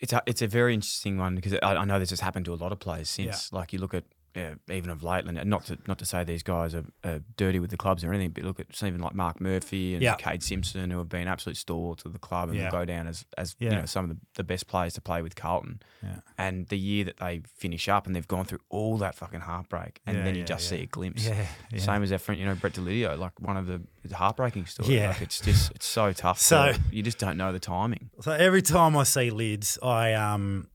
It's 0.00 0.12
a, 0.12 0.22
it's 0.26 0.42
a 0.42 0.46
very 0.46 0.74
interesting 0.74 1.18
one 1.18 1.34
because 1.34 1.54
I, 1.54 1.74
I 1.74 1.84
know 1.84 1.98
this 1.98 2.10
has 2.10 2.20
happened 2.20 2.44
to 2.46 2.54
a 2.54 2.56
lot 2.56 2.72
of 2.72 2.78
players 2.78 3.08
since. 3.08 3.52
Like 3.52 3.72
you 3.72 3.78
look 3.80 3.94
at 3.94 4.04
yeah, 4.36 4.54
even 4.70 4.90
of 4.90 5.02
late, 5.02 5.24
and 5.24 5.42
not 5.50 5.64
to 5.66 5.78
not 5.88 5.98
to 5.98 6.04
say 6.04 6.22
these 6.22 6.42
guys 6.42 6.74
are, 6.74 6.84
are 7.02 7.20
dirty 7.36 7.58
with 7.58 7.70
the 7.70 7.76
clubs 7.76 8.04
or 8.04 8.12
anything, 8.12 8.30
but 8.30 8.44
look 8.44 8.60
at 8.60 8.66
even 8.82 9.00
like 9.00 9.14
Mark 9.14 9.40
Murphy 9.40 9.94
and 9.94 10.02
Yeah. 10.02 10.14
Cade 10.14 10.42
Simpson, 10.42 10.90
who 10.90 10.98
have 10.98 11.08
been 11.08 11.26
absolute 11.26 11.56
stalwarts 11.56 12.04
of 12.04 12.12
the 12.12 12.18
club 12.18 12.48
and 12.50 12.58
Yeah. 12.58 12.64
will 12.64 12.70
go 12.72 12.84
down 12.84 13.06
as 13.08 13.24
as 13.36 13.56
you 13.58 13.68
know 13.70 13.84
some 13.86 14.04
of 14.04 14.10
the, 14.10 14.16
the 14.34 14.44
best 14.44 14.66
players 14.68 14.94
to 14.94 15.00
play 15.00 15.22
with 15.22 15.34
Carlton. 15.34 15.80
Yeah. 16.02 16.16
And 16.36 16.68
the 16.68 16.78
year 16.78 17.04
that 17.04 17.16
they 17.16 17.42
finish 17.56 17.88
up 17.88 18.06
and 18.06 18.14
they've 18.14 18.28
gone 18.28 18.44
through 18.44 18.60
all 18.68 18.98
that 18.98 19.14
fucking 19.16 19.40
heartbreak, 19.40 20.00
and 20.06 20.18
Yeah, 20.18 20.24
then 20.24 20.34
you 20.34 20.40
yeah, 20.40 20.46
just 20.46 20.70
yeah. 20.70 20.76
see 20.78 20.82
a 20.84 20.86
glimpse. 20.86 21.26
Yeah, 21.26 21.46
yeah. 21.72 21.80
Same 21.80 22.02
as 22.02 22.12
our 22.12 22.18
friend, 22.18 22.40
you 22.40 22.46
know, 22.46 22.54
Brett 22.54 22.74
Deledio, 22.74 23.18
like 23.18 23.40
one 23.40 23.56
of 23.56 23.66
the 23.66 23.80
heartbreaking 24.14 24.66
stories. 24.66 24.90
Yeah. 24.92 25.08
Like 25.08 25.22
it's 25.22 25.40
just 25.40 25.72
it's 25.72 25.86
so 25.86 26.12
tough. 26.12 26.38
So- 26.48 26.72
to- 26.72 26.80
you 26.92 27.02
just 27.02 27.18
don't 27.18 27.36
know 27.36 27.52
the 27.52 27.58
timing. 27.58 28.10
So 28.20 28.32
every 28.32 28.62
time 28.62 28.96
I 28.96 29.02
see 29.04 29.30
lids, 29.30 29.78
I 29.82 30.12
um 30.14 30.68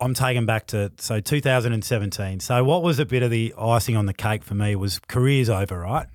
I'm 0.00 0.14
taken 0.14 0.44
back 0.46 0.66
to 0.68 0.92
so 0.98 1.20
2017. 1.20 2.40
So 2.40 2.64
what 2.64 2.82
was 2.82 2.98
a 2.98 3.06
bit 3.06 3.22
of 3.22 3.30
the 3.30 3.54
icing 3.58 3.96
on 3.96 4.06
the 4.06 4.14
cake 4.14 4.44
for 4.44 4.54
me 4.54 4.76
was 4.76 4.98
career's 5.08 5.48
over, 5.48 5.78
right? 5.80 6.06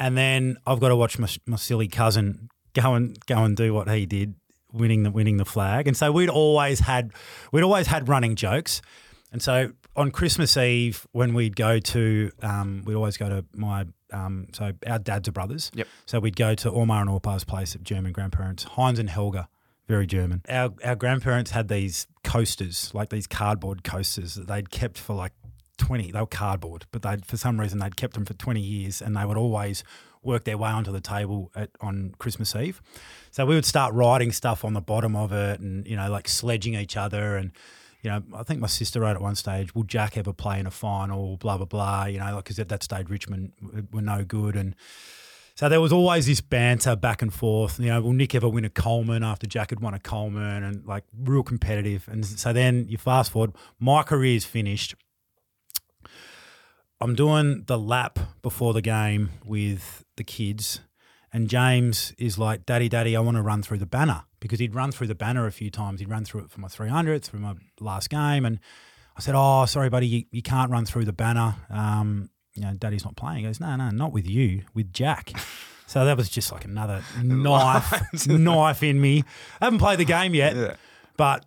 And 0.00 0.18
then 0.18 0.56
I've 0.66 0.80
got 0.80 0.88
to 0.88 0.96
watch 0.96 1.18
my, 1.18 1.28
my 1.46 1.56
silly 1.56 1.88
cousin 1.88 2.48
go 2.74 2.94
and 2.94 3.18
go 3.26 3.44
and 3.44 3.56
do 3.56 3.72
what 3.72 3.88
he 3.88 4.06
did, 4.06 4.34
winning 4.72 5.04
the 5.04 5.10
winning 5.10 5.36
the 5.36 5.44
flag. 5.44 5.86
And 5.86 5.96
so 5.96 6.10
we'd 6.10 6.30
always 6.30 6.80
had 6.80 7.12
we'd 7.52 7.62
always 7.62 7.86
had 7.86 8.08
running 8.08 8.34
jokes. 8.34 8.82
And 9.30 9.40
so 9.40 9.72
on 9.96 10.10
Christmas 10.10 10.56
Eve, 10.56 11.06
when 11.12 11.34
we'd 11.34 11.56
go 11.56 11.78
to, 11.78 12.30
um, 12.42 12.82
we'd 12.84 12.94
always 12.94 13.16
go 13.16 13.28
to 13.28 13.44
my, 13.54 13.86
um, 14.12 14.48
so 14.52 14.72
our 14.86 14.98
dads 14.98 15.28
are 15.28 15.32
brothers. 15.32 15.70
Yep. 15.74 15.86
So 16.06 16.20
we'd 16.20 16.36
go 16.36 16.54
to 16.54 16.70
Ormar 16.70 17.00
and 17.00 17.10
Orpar's 17.10 17.44
place 17.44 17.74
of 17.74 17.82
German 17.82 18.12
grandparents, 18.12 18.64
Heinz 18.64 18.98
and 18.98 19.08
Helga, 19.08 19.48
very 19.88 20.06
German. 20.06 20.42
Our, 20.48 20.72
our 20.84 20.96
grandparents 20.96 21.50
had 21.50 21.68
these 21.68 22.06
coasters, 22.24 22.90
like 22.94 23.10
these 23.10 23.26
cardboard 23.26 23.84
coasters 23.84 24.34
that 24.34 24.46
they'd 24.46 24.70
kept 24.70 24.98
for 24.98 25.14
like 25.14 25.32
20, 25.78 26.12
they 26.12 26.20
were 26.20 26.26
cardboard, 26.26 26.86
but 26.92 27.02
they'd, 27.02 27.26
for 27.26 27.36
some 27.36 27.60
reason, 27.60 27.78
they'd 27.78 27.96
kept 27.96 28.14
them 28.14 28.24
for 28.24 28.34
20 28.34 28.60
years 28.60 29.02
and 29.02 29.16
they 29.16 29.24
would 29.24 29.36
always 29.36 29.82
work 30.22 30.44
their 30.44 30.56
way 30.56 30.70
onto 30.70 30.92
the 30.92 31.00
table 31.00 31.50
at, 31.54 31.70
on 31.80 32.14
Christmas 32.18 32.54
Eve. 32.54 32.80
So 33.30 33.44
we 33.44 33.54
would 33.54 33.64
start 33.64 33.92
writing 33.92 34.32
stuff 34.32 34.64
on 34.64 34.72
the 34.74 34.80
bottom 34.80 35.16
of 35.16 35.32
it 35.32 35.60
and, 35.60 35.86
you 35.86 35.96
know, 35.96 36.10
like 36.10 36.28
sledging 36.28 36.74
each 36.74 36.96
other. 36.96 37.36
And, 37.36 37.50
you 38.02 38.10
know, 38.10 38.22
I 38.34 38.44
think 38.44 38.60
my 38.60 38.68
sister 38.68 39.00
wrote 39.00 39.16
at 39.16 39.22
one 39.22 39.34
stage, 39.34 39.74
will 39.74 39.82
Jack 39.82 40.16
ever 40.16 40.32
play 40.32 40.60
in 40.60 40.66
a 40.66 40.70
final, 40.70 41.36
blah, 41.38 41.56
blah, 41.56 41.66
blah, 41.66 42.04
you 42.04 42.18
know, 42.18 42.36
because 42.36 42.58
at 42.58 42.68
that 42.68 42.84
stage 42.84 43.08
Richmond 43.08 43.52
were 43.92 44.02
no 44.02 44.24
good. 44.24 44.54
And 44.54 44.76
so 45.54 45.68
there 45.68 45.80
was 45.80 45.92
always 45.92 46.26
this 46.26 46.40
banter 46.40 46.96
back 46.96 47.22
and 47.22 47.32
forth. 47.32 47.78
You 47.78 47.88
know, 47.88 48.00
will 48.00 48.12
Nick 48.12 48.34
ever 48.34 48.48
win 48.48 48.64
a 48.64 48.70
Coleman 48.70 49.22
after 49.22 49.46
Jack 49.46 49.70
had 49.70 49.80
won 49.80 49.94
a 49.94 49.98
Coleman 49.98 50.62
and 50.62 50.86
like 50.86 51.04
real 51.16 51.42
competitive. 51.42 52.08
And 52.10 52.24
so 52.24 52.52
then 52.52 52.86
you 52.88 52.96
fast 52.96 53.32
forward, 53.32 53.52
my 53.78 54.02
career's 54.02 54.44
finished. 54.44 54.94
I'm 57.00 57.14
doing 57.14 57.64
the 57.66 57.78
lap 57.78 58.18
before 58.42 58.72
the 58.72 58.80
game 58.80 59.30
with 59.44 60.04
the 60.16 60.22
kids, 60.22 60.80
and 61.32 61.48
James 61.48 62.12
is 62.16 62.38
like, 62.38 62.64
"Daddy, 62.64 62.88
Daddy, 62.88 63.16
I 63.16 63.20
want 63.20 63.36
to 63.36 63.42
run 63.42 63.60
through 63.62 63.78
the 63.78 63.86
banner." 63.86 64.22
Because 64.38 64.60
he'd 64.60 64.74
run 64.74 64.92
through 64.92 65.08
the 65.08 65.14
banner 65.14 65.46
a 65.46 65.52
few 65.52 65.68
times. 65.68 65.98
He'd 65.98 66.08
run 66.08 66.24
through 66.24 66.42
it 66.42 66.50
for 66.50 66.60
my 66.60 66.68
300th, 66.68 67.24
through 67.24 67.40
my 67.40 67.54
last 67.80 68.08
game, 68.08 68.44
and 68.44 68.60
I 69.16 69.20
said, 69.20 69.34
"Oh, 69.36 69.64
sorry, 69.66 69.88
buddy, 69.88 70.06
you, 70.06 70.24
you 70.30 70.42
can't 70.42 70.70
run 70.70 70.84
through 70.84 71.04
the 71.04 71.12
banner. 71.12 71.56
Um, 71.70 72.30
you 72.54 72.62
know, 72.62 72.72
Daddy's 72.74 73.04
not 73.04 73.16
playing." 73.16 73.38
He 73.38 73.44
goes, 73.44 73.60
"No, 73.60 73.74
no, 73.76 73.90
not 73.90 74.12
with 74.12 74.26
you, 74.28 74.62
with 74.74 74.92
Jack." 74.92 75.32
So 75.84 76.06
that 76.06 76.16
was 76.16 76.30
just 76.30 76.50
like 76.52 76.64
another 76.64 77.02
knife, 77.22 78.26
knife 78.26 78.82
in 78.82 78.98
me. 78.98 79.24
I 79.60 79.66
haven't 79.66 79.78
played 79.78 79.98
the 79.98 80.06
game 80.06 80.32
yet, 80.34 80.78
but 81.18 81.44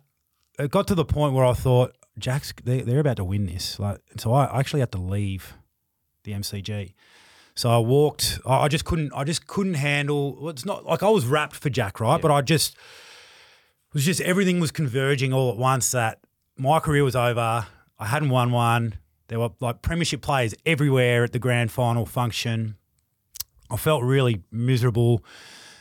it 0.56 0.70
got 0.70 0.86
to 0.86 0.94
the 0.94 1.04
point 1.04 1.34
where 1.34 1.44
I 1.44 1.52
thought, 1.52 1.96
Jack's 2.16 2.52
they, 2.62 2.82
they're 2.82 3.00
about 3.00 3.16
to 3.16 3.24
win 3.24 3.46
this. 3.46 3.80
Like, 3.80 3.98
so 4.18 4.32
I 4.32 4.60
actually 4.60 4.80
had 4.80 4.92
to 4.92 4.98
leave 4.98 5.54
the 6.22 6.30
MCG. 6.30 6.92
So 7.56 7.70
I 7.70 7.78
walked. 7.78 8.38
I 8.46 8.64
I 8.64 8.68
just 8.68 8.84
couldn't. 8.84 9.12
I 9.16 9.24
just 9.24 9.48
couldn't 9.48 9.74
handle. 9.74 10.48
It's 10.48 10.64
not 10.64 10.84
like 10.84 11.02
I 11.02 11.08
was 11.08 11.26
rapt 11.26 11.56
for 11.56 11.68
Jack, 11.70 11.98
right? 11.98 12.20
But 12.20 12.30
I 12.30 12.40
just 12.42 12.74
it 12.74 13.94
was 13.94 14.04
just 14.04 14.20
everything 14.20 14.60
was 14.60 14.70
converging 14.70 15.32
all 15.32 15.50
at 15.50 15.56
once. 15.56 15.90
That 15.90 16.20
my 16.56 16.78
career 16.78 17.02
was 17.02 17.16
over. 17.16 17.66
I 17.98 18.06
hadn't 18.06 18.28
won 18.28 18.52
one. 18.52 18.98
There 19.28 19.40
were 19.40 19.50
like 19.60 19.82
premiership 19.82 20.22
players 20.22 20.54
everywhere 20.64 21.24
at 21.24 21.32
the 21.32 21.38
grand 21.38 21.70
final 21.72 22.06
function. 22.06 22.76
I 23.70 23.76
felt 23.76 24.02
really 24.02 24.42
miserable. 24.50 25.24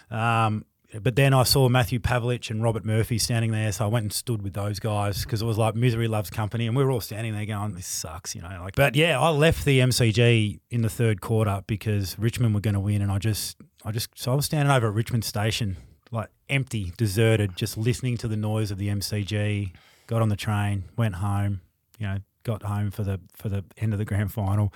Um, 0.09 0.65
but 1.01 1.15
then 1.15 1.33
I 1.33 1.43
saw 1.43 1.67
Matthew 1.67 1.99
Pavlich 1.99 2.49
and 2.49 2.63
Robert 2.63 2.85
Murphy 2.85 3.17
standing 3.17 3.51
there, 3.51 3.71
so 3.71 3.85
I 3.85 3.87
went 3.87 4.03
and 4.03 4.13
stood 4.13 4.41
with 4.41 4.53
those 4.53 4.79
guys 4.79 5.23
because 5.23 5.41
it 5.41 5.45
was 5.45 5.57
like 5.57 5.75
misery 5.75 6.07
loves 6.07 6.29
company, 6.29 6.67
and 6.67 6.75
we 6.75 6.83
were 6.83 6.91
all 6.91 7.01
standing 7.01 7.33
there 7.33 7.45
going, 7.45 7.73
"This 7.73 7.87
sucks," 7.87 8.35
you 8.35 8.41
know. 8.41 8.59
Like, 8.61 8.75
but 8.75 8.95
yeah, 8.95 9.19
I 9.19 9.29
left 9.29 9.65
the 9.65 9.79
MCG 9.79 10.59
in 10.69 10.81
the 10.81 10.89
third 10.89 11.21
quarter 11.21 11.63
because 11.67 12.17
Richmond 12.17 12.53
were 12.53 12.61
going 12.61 12.75
to 12.75 12.79
win, 12.79 13.01
and 13.01 13.11
I 13.11 13.17
just, 13.17 13.57
I 13.83 13.91
just, 13.91 14.09
so 14.15 14.31
I 14.31 14.35
was 14.35 14.45
standing 14.45 14.73
over 14.73 14.87
at 14.87 14.93
Richmond 14.93 15.25
Station, 15.25 15.77
like 16.11 16.29
empty, 16.49 16.93
deserted, 16.97 17.55
just 17.55 17.77
listening 17.77 18.17
to 18.17 18.27
the 18.27 18.37
noise 18.37 18.71
of 18.71 18.77
the 18.77 18.87
MCG. 18.87 19.73
Got 20.07 20.21
on 20.21 20.29
the 20.29 20.35
train, 20.35 20.83
went 20.95 21.15
home, 21.15 21.61
you 21.97 22.07
know, 22.07 22.17
got 22.45 22.63
home 22.63 22.91
for 22.91 23.03
the 23.03 23.19
for 23.35 23.49
the 23.49 23.65
end 23.77 23.91
of 23.91 23.99
the 23.99 24.05
grand 24.05 24.31
final. 24.31 24.73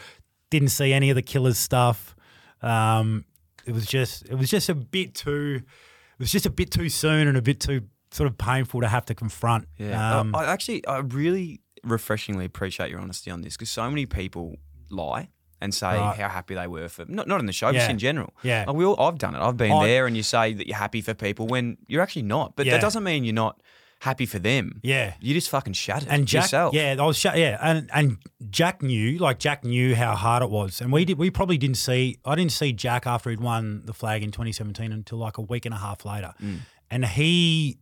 Didn't 0.50 0.70
see 0.70 0.92
any 0.92 1.10
of 1.10 1.16
the 1.16 1.22
killers 1.22 1.58
stuff. 1.58 2.16
Um, 2.62 3.24
it 3.66 3.72
was 3.72 3.86
just 3.86 4.26
it 4.28 4.36
was 4.36 4.50
just 4.50 4.68
a 4.68 4.76
bit 4.76 5.16
too 5.16 5.62
it 5.64 6.20
was 6.20 6.32
just 6.32 6.46
a 6.46 6.50
bit 6.50 6.72
too 6.72 6.90
soon 6.90 7.28
and 7.30 7.38
a 7.38 7.42
bit 7.42 7.62
too 7.62 7.84
sort 8.12 8.28
of 8.30 8.38
painful 8.38 8.82
to 8.82 8.88
have 8.90 9.06
to 9.06 9.16
confront. 9.16 9.68
Yeah, 9.78 10.20
Um, 10.20 10.36
I, 10.36 10.40
I 10.46 10.52
actually, 10.52 10.86
I 10.88 10.98
really 10.98 11.62
refreshingly 11.84 12.44
appreciate 12.44 12.90
your 12.90 13.00
honesty 13.00 13.32
on 13.32 13.42
this 13.42 13.56
because 13.56 13.70
so 13.70 13.88
many 13.90 14.06
people 14.08 14.58
lie 14.90 15.30
and 15.62 15.74
say 15.74 15.96
Right. 15.96 16.18
how 16.18 16.28
happy 16.28 16.56
they 16.56 16.68
were 16.68 16.90
for 16.90 17.06
not 17.08 17.28
not 17.28 17.40
in 17.40 17.46
the 17.46 17.54
show, 17.54 17.72
just 17.72 17.90
in 17.90 18.00
general. 18.00 18.34
Yeah. 18.44 18.66
Like, 18.68 18.76
we 18.76 18.84
all, 18.84 19.00
I've 19.00 19.18
done 19.20 19.36
it. 19.36 19.40
I've 19.40 19.56
been 19.58 19.72
I- 19.72 19.86
there, 19.88 20.08
and 20.08 20.18
you 20.18 20.24
say 20.24 20.54
that 20.54 20.68
you're 20.68 20.76
happy 20.78 21.02
for 21.02 21.14
people 21.14 21.46
when 21.48 21.78
you're 21.88 22.02
actually 22.02 22.24
not. 22.24 22.56
But 22.58 22.66
Yeah. 22.66 22.74
that 22.74 22.82
doesn't 22.82 23.04
mean 23.04 23.24
you're 23.24 23.34
not 23.34 23.62
happy 24.00 24.26
for 24.26 24.40
them. 24.40 24.80
Yeah. 24.84 25.14
you 25.20 25.34
just 25.34 25.50
fucking 25.50 25.74
shattered 25.74 26.08
and 26.10 26.26
Jack, 26.28 26.44
yourself. 26.44 26.74
yeah, 26.74 26.96
I 26.98 27.04
was 27.06 27.18
sh- 27.18 27.26
yeah, 27.36 27.58
and 27.62 27.90
and 27.94 28.18
Jack 28.50 28.82
knew, 28.82 29.18
like 29.18 29.40
Jack 29.40 29.64
knew 29.64 29.96
how 29.96 30.16
hard 30.16 30.42
it 30.44 30.50
was, 30.50 30.82
and 30.82 30.92
we 30.92 31.06
did. 31.06 31.18
We 31.18 31.30
probably 31.30 31.58
didn't 31.58 31.78
see. 31.78 32.18
I 32.26 32.36
didn't 32.36 32.52
see 32.54 32.72
Jack 32.74 33.06
after 33.06 33.30
he'd 33.30 33.40
won 33.42 33.82
the 33.86 33.94
flag 33.94 34.24
in 34.24 34.32
2017 34.32 34.92
until 34.92 35.18
like 35.18 35.38
a 35.38 35.42
week 35.42 35.66
and 35.66 35.74
a 35.74 35.78
half 35.78 36.06
later, 36.06 36.34
Mm. 36.42 36.60
and 36.90 37.06
he, 37.06 37.78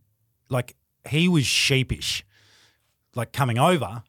like, 0.48 0.74
he 1.08 1.28
was 1.28 1.46
sheepish, 1.46 2.24
like 3.14 3.32
coming 3.32 3.58
over, 3.58 4.02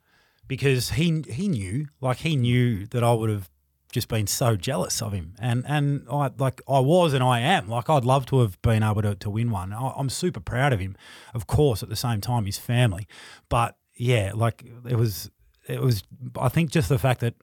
because 0.48 0.92
he 0.92 1.24
he 1.30 1.48
knew, 1.48 1.88
like 2.02 2.18
he 2.18 2.36
knew 2.36 2.86
that 2.88 3.04
I 3.04 3.14
would 3.14 3.30
have 3.30 3.50
just 3.92 4.08
been 4.08 4.28
so 4.28 4.56
jealous 4.56 5.02
of 5.02 5.14
him, 5.14 5.34
and 5.40 5.64
and 5.68 6.06
I 6.12 6.30
like 6.38 6.62
I 6.68 6.80
was 6.80 7.14
and 7.14 7.24
I 7.24 7.40
am 7.40 7.68
like 7.68 7.90
I'd 7.90 8.06
love 8.06 8.26
to 8.28 8.40
have 8.40 8.62
been 8.62 8.84
able 8.84 9.02
to, 9.02 9.16
to 9.16 9.30
win 9.30 9.50
one. 9.50 9.74
I, 9.74 9.94
I'm 9.96 10.10
super 10.10 10.40
proud 10.40 10.74
of 10.74 10.80
him, 10.80 10.96
of 11.34 11.48
course. 11.48 11.82
At 11.82 11.90
the 11.90 11.96
same 11.96 12.22
time, 12.22 12.46
his 12.46 12.58
family, 12.58 13.08
but 13.50 13.78
yeah, 13.96 14.32
like 14.36 14.64
it 14.88 14.96
was 14.96 15.30
it 15.68 15.82
was. 15.82 16.04
I 16.40 16.50
think 16.50 16.72
just 16.72 16.90
the 16.90 17.00
fact 17.00 17.22
that 17.22 17.36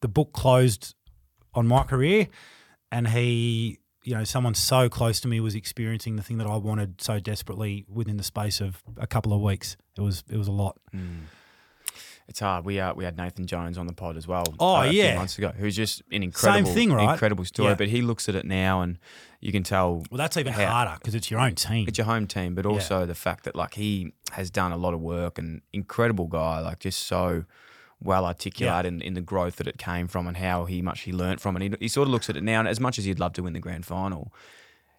the 0.00 0.08
book 0.08 0.32
closed 0.32 0.94
on 1.54 1.66
my 1.66 1.84
career, 1.84 2.28
and 2.90 3.08
he, 3.08 3.78
you 4.04 4.14
know, 4.14 4.24
someone 4.24 4.54
so 4.54 4.88
close 4.88 5.20
to 5.20 5.28
me 5.28 5.40
was 5.40 5.54
experiencing 5.54 6.16
the 6.16 6.22
thing 6.22 6.38
that 6.38 6.46
I 6.46 6.56
wanted 6.56 7.00
so 7.00 7.20
desperately 7.20 7.84
within 7.88 8.16
the 8.16 8.24
space 8.24 8.60
of 8.60 8.82
a 8.96 9.06
couple 9.06 9.32
of 9.32 9.40
weeks. 9.40 9.76
It 9.96 10.00
was 10.00 10.24
it 10.28 10.36
was 10.36 10.48
a 10.48 10.52
lot. 10.52 10.78
Mm. 10.94 11.22
It's 12.32 12.40
hard. 12.40 12.64
We 12.64 12.80
uh, 12.80 12.94
we 12.94 13.04
had 13.04 13.18
Nathan 13.18 13.46
Jones 13.46 13.76
on 13.76 13.86
the 13.86 13.92
pod 13.92 14.16
as 14.16 14.26
well. 14.26 14.44
Oh, 14.58 14.76
uh, 14.76 14.84
yeah. 14.84 15.16
months 15.16 15.36
ago, 15.36 15.52
who's 15.54 15.76
just 15.76 16.02
an 16.10 16.22
incredible, 16.22 16.72
thing, 16.72 16.90
right? 16.90 17.12
incredible 17.12 17.44
story. 17.44 17.68
Yeah. 17.68 17.74
But 17.74 17.88
he 17.88 18.00
looks 18.00 18.26
at 18.26 18.34
it 18.34 18.46
now, 18.46 18.80
and 18.80 18.98
you 19.40 19.52
can 19.52 19.62
tell. 19.62 20.02
Well, 20.10 20.16
that's 20.16 20.38
even 20.38 20.54
how- 20.54 20.64
harder 20.64 20.94
because 20.98 21.14
it's 21.14 21.30
your 21.30 21.40
own 21.40 21.56
team. 21.56 21.86
It's 21.86 21.98
your 21.98 22.06
home 22.06 22.26
team, 22.26 22.54
but 22.54 22.64
also 22.64 23.04
the 23.04 23.14
fact 23.14 23.44
that 23.44 23.54
like 23.54 23.74
he 23.74 24.14
has 24.30 24.50
done 24.50 24.72
a 24.72 24.78
lot 24.78 24.94
of 24.94 25.00
work 25.02 25.36
and 25.36 25.60
incredible 25.74 26.26
guy, 26.26 26.60
like 26.60 26.78
just 26.78 27.02
so 27.02 27.44
well 28.00 28.24
articulated 28.24 28.86
in, 28.86 29.02
in 29.02 29.12
the 29.12 29.20
growth 29.20 29.56
that 29.56 29.66
it 29.66 29.76
came 29.76 30.08
from 30.08 30.26
and 30.26 30.38
how 30.38 30.64
he 30.64 30.80
much 30.80 31.02
he 31.02 31.12
learnt 31.12 31.38
from 31.38 31.54
it. 31.58 31.60
He, 31.60 31.74
he 31.80 31.88
sort 31.88 32.08
of 32.08 32.12
looks 32.12 32.30
at 32.30 32.36
it 32.38 32.42
now, 32.42 32.60
and 32.60 32.66
as 32.66 32.80
much 32.80 32.98
as 32.98 33.04
he'd 33.04 33.20
love 33.20 33.34
to 33.34 33.42
win 33.42 33.52
the 33.52 33.60
grand 33.60 33.84
final, 33.84 34.32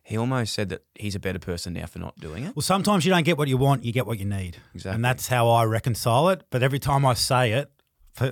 he 0.03 0.17
almost 0.17 0.53
said 0.53 0.69
that 0.69 0.83
he's 0.95 1.15
a 1.15 1.19
better 1.19 1.39
person 1.39 1.73
now 1.73 1.85
for 1.85 1.99
not 1.99 2.19
doing 2.19 2.43
it. 2.43 2.55
Well, 2.55 2.61
sometimes 2.61 3.05
you 3.05 3.11
don't 3.11 3.23
get 3.23 3.37
what 3.37 3.47
you 3.47 3.57
want, 3.57 3.83
you 3.85 3.93
get 3.93 4.05
what 4.05 4.19
you 4.19 4.25
need. 4.25 4.57
Exactly. 4.75 4.95
And 4.95 5.05
that's 5.05 5.27
how 5.27 5.49
I 5.49 5.63
reconcile 5.63 6.29
it. 6.29 6.43
But 6.49 6.61
every 6.61 6.79
time 6.79 7.05
I 7.05 7.13
say 7.13 7.53
it, 7.53 7.71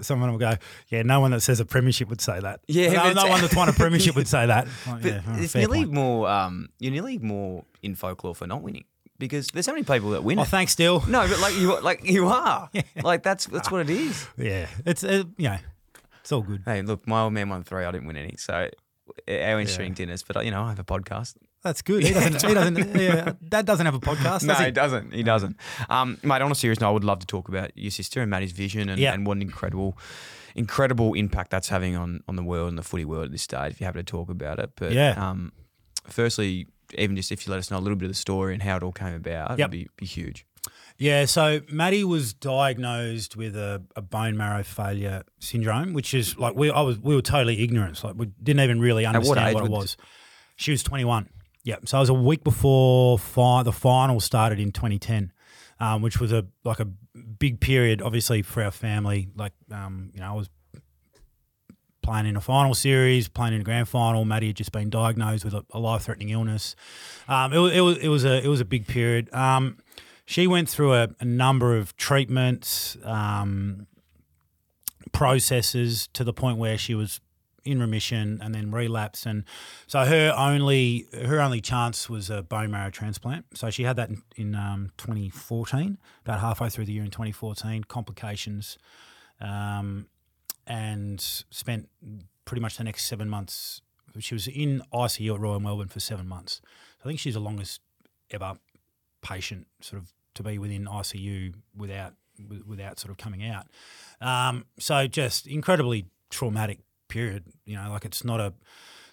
someone 0.01 0.31
will 0.31 0.37
go, 0.37 0.55
yeah, 0.89 1.01
no 1.03 1.19
one 1.21 1.31
that 1.31 1.41
says 1.41 1.59
a 1.59 1.65
premiership 1.65 2.09
would 2.09 2.21
say 2.21 2.39
that. 2.39 2.59
Yeah, 2.67 2.91
no, 2.91 3.13
no 3.13 3.27
one 3.27 3.41
that's 3.41 3.55
won 3.55 3.69
a 3.69 3.73
premiership 3.73 4.15
would 4.15 4.27
say 4.27 4.45
that. 4.45 4.67
Like, 4.87 5.01
But 5.01 5.11
yeah, 5.11 5.21
oh, 5.27 5.41
it's 5.41 5.55
nearly 5.55 5.79
point. 5.79 5.93
more. 5.93 6.29
Um, 6.29 6.69
you're 6.79 6.91
nearly 6.91 7.17
more 7.17 7.63
in 7.81 7.95
folklore 7.95 8.35
for 8.35 8.47
not 8.47 8.61
winning 8.61 8.85
because 9.17 9.47
there's 9.47 9.65
so 9.65 9.71
many 9.71 9.83
people 9.83 10.11
that 10.11 10.23
win. 10.23 10.39
Oh, 10.39 10.43
it. 10.43 10.49
thanks, 10.49 10.75
Dill. 10.75 11.03
No, 11.07 11.27
but 11.27 11.39
like 11.39 11.55
you, 11.55 11.79
like 11.81 12.03
you 12.03 12.27
are. 12.27 12.69
Like 13.03 13.23
that's 13.23 13.45
that's 13.45 13.71
what 13.71 13.81
it 13.81 13.89
is. 13.89 14.27
Yeah, 14.37 14.67
it's 14.85 15.03
uh, 15.03 15.23
you 15.37 15.49
know, 15.49 15.57
it's 16.19 16.31
all 16.31 16.41
good. 16.41 16.61
Hey, 16.65 16.81
look, 16.81 17.07
my 17.07 17.21
old 17.21 17.33
man 17.33 17.49
won 17.49 17.63
three. 17.63 17.83
I 17.85 17.91
didn't 17.91 18.07
win 18.07 18.17
any, 18.17 18.35
so 18.37 18.53
our 19.27 19.59
interesting 19.59 19.93
dinners. 19.93 20.23
But 20.23 20.43
you 20.45 20.51
know, 20.51 20.63
I 20.63 20.69
have 20.69 20.79
a 20.79 20.83
podcast. 20.83 21.35
That's 21.63 21.81
good. 21.81 22.03
He 22.03 22.11
doesn't. 22.13 22.41
he 22.41 22.53
doesn't. 22.53 22.95
Yeah, 22.99 23.33
Dad 23.47 23.65
doesn't 23.65 23.85
have 23.85 23.93
a 23.95 23.99
podcast. 23.99 24.43
no, 24.43 24.53
does 24.53 24.59
he? 24.59 24.65
he? 24.65 24.71
doesn't. 24.71 25.13
He 25.13 25.23
doesn't. 25.23 25.57
Um, 25.89 26.17
mate, 26.23 26.41
on 26.41 26.51
a 26.51 26.55
serious 26.55 26.79
note, 26.79 26.89
I 26.89 26.91
would 26.91 27.03
love 27.03 27.19
to 27.19 27.27
talk 27.27 27.49
about 27.49 27.71
your 27.77 27.91
sister 27.91 28.21
and 28.21 28.29
Maddie's 28.31 28.51
vision 28.51 28.89
and, 28.89 28.99
Yeah. 28.99 29.13
and 29.13 29.25
what 29.27 29.37
an 29.37 29.43
incredible, 29.43 29.97
incredible 30.55 31.13
impact 31.13 31.51
that's 31.51 31.69
having 31.69 31.95
on 31.95 32.21
on 32.27 32.35
the 32.35 32.43
world 32.43 32.69
and 32.69 32.77
the 32.77 32.83
footy 32.83 33.05
world 33.05 33.25
at 33.25 33.31
this 33.31 33.43
stage. 33.43 33.73
If 33.73 33.79
you 33.81 33.85
happen 33.85 34.03
to 34.03 34.09
talk 34.11 34.29
about 34.29 34.59
it, 34.59 34.71
but 34.75 34.91
Yeah. 34.91 35.11
Um, 35.11 35.51
firstly, 36.07 36.67
even 36.97 37.15
just 37.15 37.31
if 37.31 37.45
you 37.45 37.51
let 37.51 37.59
us 37.59 37.69
know 37.71 37.77
a 37.77 37.79
little 37.79 37.95
bit 37.95 38.05
of 38.05 38.11
the 38.11 38.15
story 38.15 38.53
and 38.53 38.61
how 38.63 38.77
it 38.77 38.83
all 38.83 38.91
came 38.91 39.13
about, 39.13 39.51
Yep. 39.51 39.59
it'd 39.59 39.71
be, 39.71 39.87
be 39.97 40.05
huge. 40.05 40.45
Yeah, 40.97 41.25
so 41.25 41.61
Maddie 41.71 42.03
was 42.03 42.33
diagnosed 42.33 43.35
with 43.35 43.55
a, 43.55 43.81
a 43.95 44.01
bone 44.03 44.37
marrow 44.37 44.61
failure 44.63 45.23
syndrome, 45.39 45.93
which 45.93 46.13
is 46.13 46.37
like 46.37 46.55
we 46.55 46.69
I 46.69 46.81
was 46.81 46.99
we 46.99 47.15
were 47.15 47.21
totally 47.23 47.63
ignorant. 47.63 48.03
Like 48.03 48.15
we 48.17 48.27
didn't 48.41 48.61
even 48.61 48.79
really 48.79 49.03
what 49.05 49.15
understand 49.15 49.47
age 49.49 49.53
what, 49.55 49.63
it 49.65 49.71
was. 49.71 49.97
She 50.57 50.69
was 50.71 50.83
21. 50.83 51.27
Yeah, 51.63 51.75
so 51.85 51.97
it 51.97 52.01
was 52.01 52.09
a 52.09 52.13
week 52.13 52.43
before 52.43 53.19
fi- 53.19 53.63
the 53.63 53.71
final 53.71 54.19
started 54.19 54.59
in 54.59 54.71
2010, 54.71 55.31
um, 55.79 56.01
which 56.01 56.19
was 56.19 56.31
a 56.31 56.45
like 56.63 56.79
a 56.79 56.85
big 56.85 57.59
period, 57.59 58.01
obviously 58.01 58.41
for 58.41 58.63
our 58.63 58.71
family. 58.71 59.29
Like, 59.35 59.53
um, 59.71 60.09
you 60.13 60.21
know, 60.21 60.27
I 60.27 60.35
was 60.35 60.49
playing 62.01 62.25
in 62.25 62.35
a 62.35 62.41
final 62.41 62.73
series, 62.73 63.27
playing 63.27 63.53
in 63.53 63.61
a 63.61 63.63
grand 63.63 63.87
final. 63.87 64.25
Maddie 64.25 64.47
had 64.47 64.55
just 64.55 64.71
been 64.71 64.89
diagnosed 64.89 65.45
with 65.45 65.53
a, 65.53 65.63
a 65.71 65.79
life-threatening 65.79 66.29
illness. 66.29 66.75
Um, 67.27 67.53
it, 67.53 67.59
was, 67.59 67.73
it 67.73 67.81
was 67.81 67.97
it 67.97 68.07
was 68.07 68.25
a 68.25 68.43
it 68.43 68.47
was 68.47 68.59
a 68.59 68.65
big 68.65 68.87
period. 68.87 69.31
Um, 69.33 69.77
she 70.25 70.47
went 70.47 70.69
through 70.69 70.93
a, 70.93 71.09
a 71.19 71.25
number 71.25 71.77
of 71.77 71.95
treatments, 71.97 72.97
um, 73.03 73.87
processes 75.11 76.07
to 76.13 76.23
the 76.23 76.33
point 76.33 76.57
where 76.57 76.77
she 76.77 76.95
was 76.95 77.19
in 77.63 77.79
remission 77.79 78.39
and 78.41 78.55
then 78.55 78.71
relapse. 78.71 79.25
and 79.25 79.43
so 79.87 80.05
her 80.05 80.33
only 80.35 81.05
her 81.13 81.39
only 81.39 81.61
chance 81.61 82.09
was 82.09 82.29
a 82.29 82.41
bone 82.41 82.71
marrow 82.71 82.89
transplant 82.89 83.45
so 83.53 83.69
she 83.69 83.83
had 83.83 83.95
that 83.95 84.09
in, 84.09 84.21
in 84.35 84.55
um, 84.55 84.91
2014 84.97 85.97
about 86.25 86.39
halfway 86.39 86.69
through 86.69 86.85
the 86.85 86.93
year 86.93 87.03
in 87.03 87.11
2014 87.11 87.83
complications 87.85 88.77
um, 89.39 90.07
and 90.65 91.21
spent 91.21 91.89
pretty 92.45 92.61
much 92.61 92.77
the 92.77 92.83
next 92.83 93.05
seven 93.05 93.29
months 93.29 93.81
she 94.19 94.33
was 94.35 94.47
in 94.47 94.81
ICU 94.93 95.35
at 95.35 95.39
Royal 95.39 95.59
Melbourne 95.59 95.87
for 95.87 95.99
seven 95.99 96.27
months 96.27 96.61
I 97.03 97.07
think 97.07 97.19
she's 97.19 97.35
the 97.35 97.39
longest 97.39 97.81
ever 98.31 98.55
patient 99.21 99.67
sort 99.81 100.01
of 100.01 100.13
to 100.33 100.43
be 100.43 100.57
within 100.57 100.85
ICU 100.85 101.53
without 101.75 102.13
without 102.65 102.99
sort 102.99 103.11
of 103.11 103.17
coming 103.17 103.45
out. 103.45 103.67
Um, 104.19 104.65
so 104.79 105.07
just 105.07 105.47
incredibly 105.47 106.07
traumatic 106.29 106.79
period. 107.11 107.43
You 107.65 107.75
know, 107.75 107.91
like 107.91 108.05
it's 108.05 108.23
not 108.23 108.39
a 108.39 108.53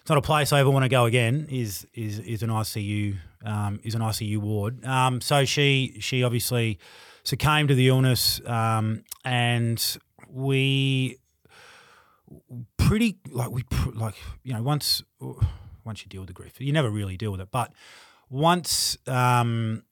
it's 0.01 0.09
not 0.09 0.17
a 0.17 0.21
place 0.21 0.51
I 0.51 0.59
ever 0.59 0.69
want 0.69 0.83
to 0.85 0.89
go 0.89 1.05
again. 1.05 1.47
Is 1.49 1.85
is 1.93 2.19
is 2.19 2.41
an 2.41 2.49
ICU 2.49 3.17
um, 3.45 3.79
is 3.83 3.93
an 3.93 4.01
ICU 4.01 4.37
ward. 4.37 4.83
Um, 4.85 5.21
so 5.21 5.45
she 5.45 5.97
she 5.99 6.23
obviously 6.23 6.79
succumbed 7.23 7.69
to 7.69 7.75
the 7.75 7.87
illness, 7.87 8.41
um, 8.45 9.03
and 9.23 9.97
we 10.29 11.17
pretty 12.77 13.17
like 13.29 13.51
we 13.51 13.63
like 13.93 14.15
you 14.43 14.53
know 14.53 14.63
once 14.63 15.03
once 15.83 16.01
you 16.01 16.09
deal 16.09 16.21
with 16.21 16.27
the 16.27 16.33
grief, 16.33 16.53
you 16.59 16.73
never 16.73 16.89
really 16.89 17.17
deal 17.17 17.31
with 17.31 17.41
it, 17.41 17.49
but 17.51 17.71
once 18.29 18.97
um, 19.07 19.83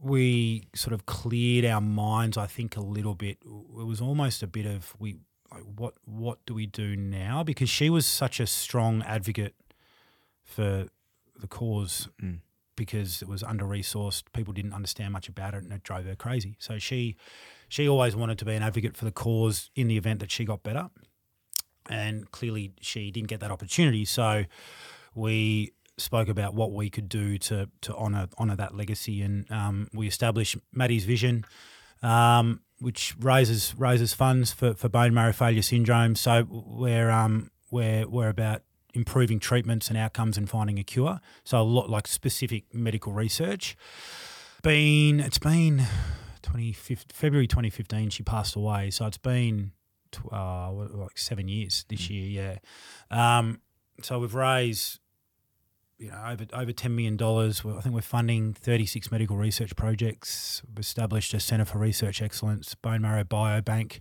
we 0.00 0.68
sort 0.74 0.92
of 0.92 1.06
cleared 1.06 1.64
our 1.64 1.80
minds, 1.80 2.36
I 2.36 2.46
think 2.46 2.76
a 2.76 2.80
little 2.80 3.14
bit. 3.14 3.38
It 3.44 3.86
was 3.86 4.00
almost 4.00 4.42
a 4.42 4.46
bit 4.46 4.66
of 4.66 4.94
we 4.98 5.16
like 5.52 5.62
what 5.62 5.94
what 6.04 6.38
do 6.46 6.54
we 6.54 6.66
do 6.66 6.96
now? 6.96 7.42
Because 7.42 7.68
she 7.70 7.90
was 7.90 8.06
such 8.06 8.40
a 8.40 8.46
strong 8.46 9.02
advocate 9.02 9.54
for 10.44 10.86
the 11.38 11.46
cause 11.46 12.08
Mm. 12.22 12.40
because 12.76 13.22
it 13.22 13.28
was 13.28 13.42
under 13.42 13.64
resourced. 13.64 14.24
People 14.32 14.52
didn't 14.52 14.72
understand 14.72 15.12
much 15.12 15.28
about 15.28 15.54
it, 15.54 15.62
and 15.62 15.72
it 15.72 15.82
drove 15.82 16.04
her 16.06 16.16
crazy. 16.16 16.56
So 16.58 16.78
she 16.78 17.16
she 17.68 17.88
always 17.88 18.16
wanted 18.16 18.38
to 18.38 18.44
be 18.44 18.54
an 18.54 18.62
advocate 18.62 18.96
for 18.96 19.04
the 19.04 19.12
cause 19.12 19.70
in 19.74 19.88
the 19.88 19.96
event 19.96 20.20
that 20.20 20.30
she 20.30 20.44
got 20.44 20.62
better, 20.62 20.90
and 21.88 22.30
clearly 22.30 22.72
she 22.80 23.10
didn't 23.10 23.28
get 23.28 23.40
that 23.40 23.50
opportunity. 23.50 24.04
So 24.04 24.44
we 25.14 25.72
spoke 25.96 26.28
about 26.28 26.54
what 26.54 26.72
we 26.72 26.90
could 26.90 27.08
do 27.08 27.38
to 27.38 27.68
to 27.82 27.94
honor 27.96 28.28
honor 28.38 28.56
that 28.56 28.74
legacy, 28.74 29.22
and 29.22 29.50
um, 29.50 29.88
we 29.92 30.06
established 30.06 30.56
Maddie's 30.72 31.04
vision, 31.04 31.44
um, 32.02 32.60
which 32.80 33.14
raises 33.18 33.74
raises 33.76 34.14
funds 34.14 34.52
for, 34.52 34.74
for 34.74 34.88
bone 34.88 35.14
marrow 35.14 35.32
failure 35.32 35.62
syndrome. 35.62 36.14
So 36.14 36.46
we're 36.48 37.10
um, 37.10 37.50
we're 37.70 38.06
we're 38.08 38.28
about 38.28 38.62
improving 38.94 39.38
treatments 39.38 39.88
and 39.88 39.98
outcomes 39.98 40.36
and 40.36 40.48
finding 40.48 40.78
a 40.78 40.84
cure. 40.84 41.20
So 41.44 41.60
a 41.60 41.62
lot 41.62 41.90
like 41.90 42.06
specific 42.06 42.72
medical 42.74 43.12
research. 43.12 43.76
Been 44.62 45.20
it's 45.20 45.38
been 45.38 45.78
2015, 46.42 47.06
February 47.12 47.46
2015 47.46 48.10
she 48.10 48.22
passed 48.22 48.56
away. 48.56 48.90
So 48.90 49.06
it's 49.06 49.18
been 49.18 49.72
tw- 50.10 50.32
uh, 50.32 50.72
like 50.72 51.18
seven 51.18 51.48
years 51.48 51.84
this 51.88 52.10
year. 52.10 52.58
Yeah. 53.10 53.38
Um, 53.38 53.60
so 54.02 54.18
we've 54.18 54.34
raised 54.34 55.00
you 55.98 56.10
know 56.10 56.22
over 56.26 56.46
over 56.52 56.72
ten 56.72 56.94
million 56.94 57.16
dollars. 57.16 57.62
I 57.66 57.80
think 57.80 57.94
we're 57.94 58.02
funding 58.02 58.54
thirty 58.54 58.86
six 58.86 59.10
medical 59.10 59.36
research 59.36 59.74
projects. 59.76 60.62
We've 60.68 60.78
established 60.78 61.34
a 61.34 61.40
Centre 61.40 61.64
for 61.64 61.78
Research 61.78 62.22
Excellence, 62.22 62.74
Bone 62.74 63.02
Marrow 63.02 63.24
Biobank, 63.24 64.00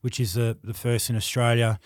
which 0.00 0.18
is 0.18 0.34
the 0.34 0.56
the 0.62 0.74
first 0.74 1.10
in 1.10 1.16
Australia. 1.16 1.78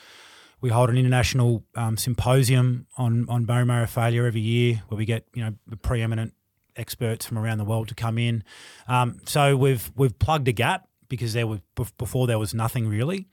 We 0.60 0.70
hold 0.70 0.90
an 0.90 0.96
international 0.96 1.64
um, 1.74 1.96
symposium 1.96 2.86
on 2.96 3.26
on 3.28 3.44
bone 3.44 3.66
marrow 3.66 3.86
failure 3.86 4.26
every 4.26 4.40
year, 4.40 4.82
where 4.88 4.98
we 4.98 5.04
get 5.04 5.26
you 5.34 5.44
know 5.44 5.54
the 5.66 5.76
preeminent 5.76 6.34
experts 6.76 7.26
from 7.26 7.38
around 7.38 7.58
the 7.58 7.64
world 7.64 7.88
to 7.88 7.94
come 7.94 8.18
in. 8.18 8.44
Um, 8.86 9.20
so 9.24 9.56
we've 9.56 9.90
we've 9.96 10.18
plugged 10.18 10.48
a 10.48 10.52
gap 10.52 10.88
because 11.08 11.32
there 11.32 11.46
was 11.46 11.60
before 11.96 12.26
there 12.26 12.38
was 12.38 12.54
nothing 12.54 12.88
really, 12.88 13.26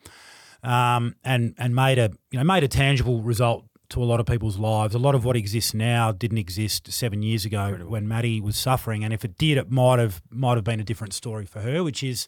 um, 0.64 1.16
and 1.24 1.54
and 1.58 1.76
made 1.76 2.00
a 2.00 2.12
you 2.32 2.40
know 2.40 2.44
made 2.44 2.64
a 2.64 2.68
tangible 2.68 3.22
result 3.22 3.66
to 3.96 4.04
a 4.04 4.06
lot 4.06 4.20
of 4.20 4.26
people's 4.26 4.58
lives. 4.58 4.94
A 4.94 5.00
lot 5.00 5.16
of 5.16 5.26
what 5.26 5.36
exists 5.36 5.74
now 5.74 6.12
didn't 6.12 6.38
exist 6.38 6.92
seven 6.92 7.24
years 7.24 7.46
ago 7.46 7.78
when 7.88 8.08
Maddie 8.08 8.40
was 8.40 8.58
suffering, 8.58 9.04
and 9.04 9.14
if 9.14 9.26
it 9.26 9.38
did, 9.38 9.58
it 9.58 9.72
might 9.72 10.00
have 10.00 10.22
might 10.30 10.56
have 10.56 10.64
been 10.64 10.80
a 10.80 10.84
different 10.84 11.14
story 11.14 11.46
for 11.46 11.62
her, 11.62 11.84
which 11.84 12.04
is. 12.04 12.28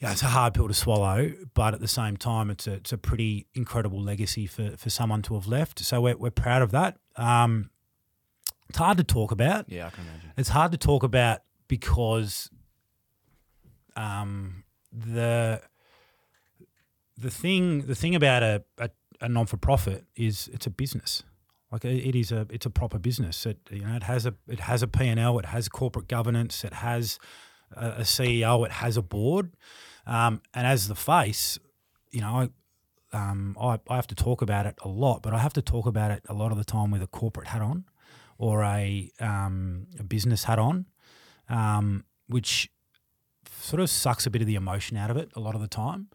Yeah, 0.00 0.10
it's 0.10 0.22
a 0.22 0.26
hard 0.26 0.54
pill 0.54 0.66
to 0.66 0.74
swallow, 0.74 1.32
but 1.54 1.72
at 1.72 1.80
the 1.80 1.88
same 1.88 2.16
time, 2.16 2.50
it's 2.50 2.66
a 2.66 2.74
it's 2.74 2.92
a 2.92 2.98
pretty 2.98 3.46
incredible 3.54 4.02
legacy 4.02 4.46
for, 4.46 4.76
for 4.76 4.90
someone 4.90 5.22
to 5.22 5.34
have 5.34 5.46
left. 5.46 5.78
So 5.78 6.00
we're, 6.00 6.16
we're 6.16 6.30
proud 6.30 6.62
of 6.62 6.72
that. 6.72 6.98
Um, 7.16 7.70
it's 8.68 8.78
hard 8.78 8.98
to 8.98 9.04
talk 9.04 9.30
about. 9.30 9.70
Yeah, 9.70 9.86
I 9.86 9.90
can 9.90 10.04
imagine. 10.04 10.32
It's 10.36 10.48
hard 10.48 10.72
to 10.72 10.78
talk 10.78 11.04
about 11.04 11.42
because 11.68 12.50
um, 13.96 14.64
the 14.92 15.62
the 17.16 17.30
thing 17.30 17.86
the 17.86 17.94
thing 17.94 18.14
about 18.14 18.42
a, 18.42 18.64
a, 18.78 18.90
a 19.24 19.28
non 19.28 19.46
for 19.46 19.56
profit 19.56 20.04
is 20.16 20.48
it's 20.52 20.66
a 20.66 20.70
business. 20.70 21.22
Like 21.72 21.84
it 21.84 22.14
is 22.14 22.30
a 22.30 22.46
it's 22.50 22.66
a 22.66 22.70
proper 22.70 22.98
business. 22.98 23.46
It 23.46 23.58
you 23.70 23.84
know 23.84 23.96
it 23.96 24.04
has 24.04 24.26
a 24.26 24.34
it 24.46 24.60
has 24.60 24.82
a 24.82 24.86
P 24.86 25.08
and 25.08 25.18
L. 25.18 25.38
It 25.38 25.46
has 25.46 25.68
corporate 25.68 26.08
governance. 26.08 26.62
It 26.62 26.74
has 26.74 27.18
a, 27.76 27.86
a 27.86 28.00
CEO, 28.02 28.64
it 28.64 28.72
has 28.72 28.96
a 28.96 29.02
board, 29.02 29.56
um, 30.06 30.40
and 30.52 30.66
as 30.66 30.88
the 30.88 30.94
face, 30.94 31.58
you 32.10 32.20
know, 32.20 32.48
I, 33.12 33.16
um, 33.16 33.56
I 33.60 33.78
I 33.88 33.96
have 33.96 34.06
to 34.08 34.14
talk 34.14 34.42
about 34.42 34.66
it 34.66 34.76
a 34.82 34.88
lot, 34.88 35.22
but 35.22 35.32
I 35.32 35.38
have 35.38 35.52
to 35.54 35.62
talk 35.62 35.86
about 35.86 36.10
it 36.10 36.22
a 36.28 36.34
lot 36.34 36.52
of 36.52 36.58
the 36.58 36.64
time 36.64 36.90
with 36.90 37.02
a 37.02 37.06
corporate 37.06 37.48
hat 37.48 37.62
on, 37.62 37.84
or 38.38 38.62
a 38.62 39.10
um, 39.20 39.86
a 39.98 40.04
business 40.04 40.44
hat 40.44 40.58
on, 40.58 40.86
um, 41.48 42.04
which 42.28 42.70
sort 43.50 43.80
of 43.80 43.90
sucks 43.90 44.26
a 44.26 44.30
bit 44.30 44.42
of 44.42 44.46
the 44.46 44.54
emotion 44.54 44.96
out 44.96 45.10
of 45.10 45.16
it 45.16 45.30
a 45.34 45.40
lot 45.40 45.54
of 45.54 45.60
the 45.60 45.68
time, 45.68 46.08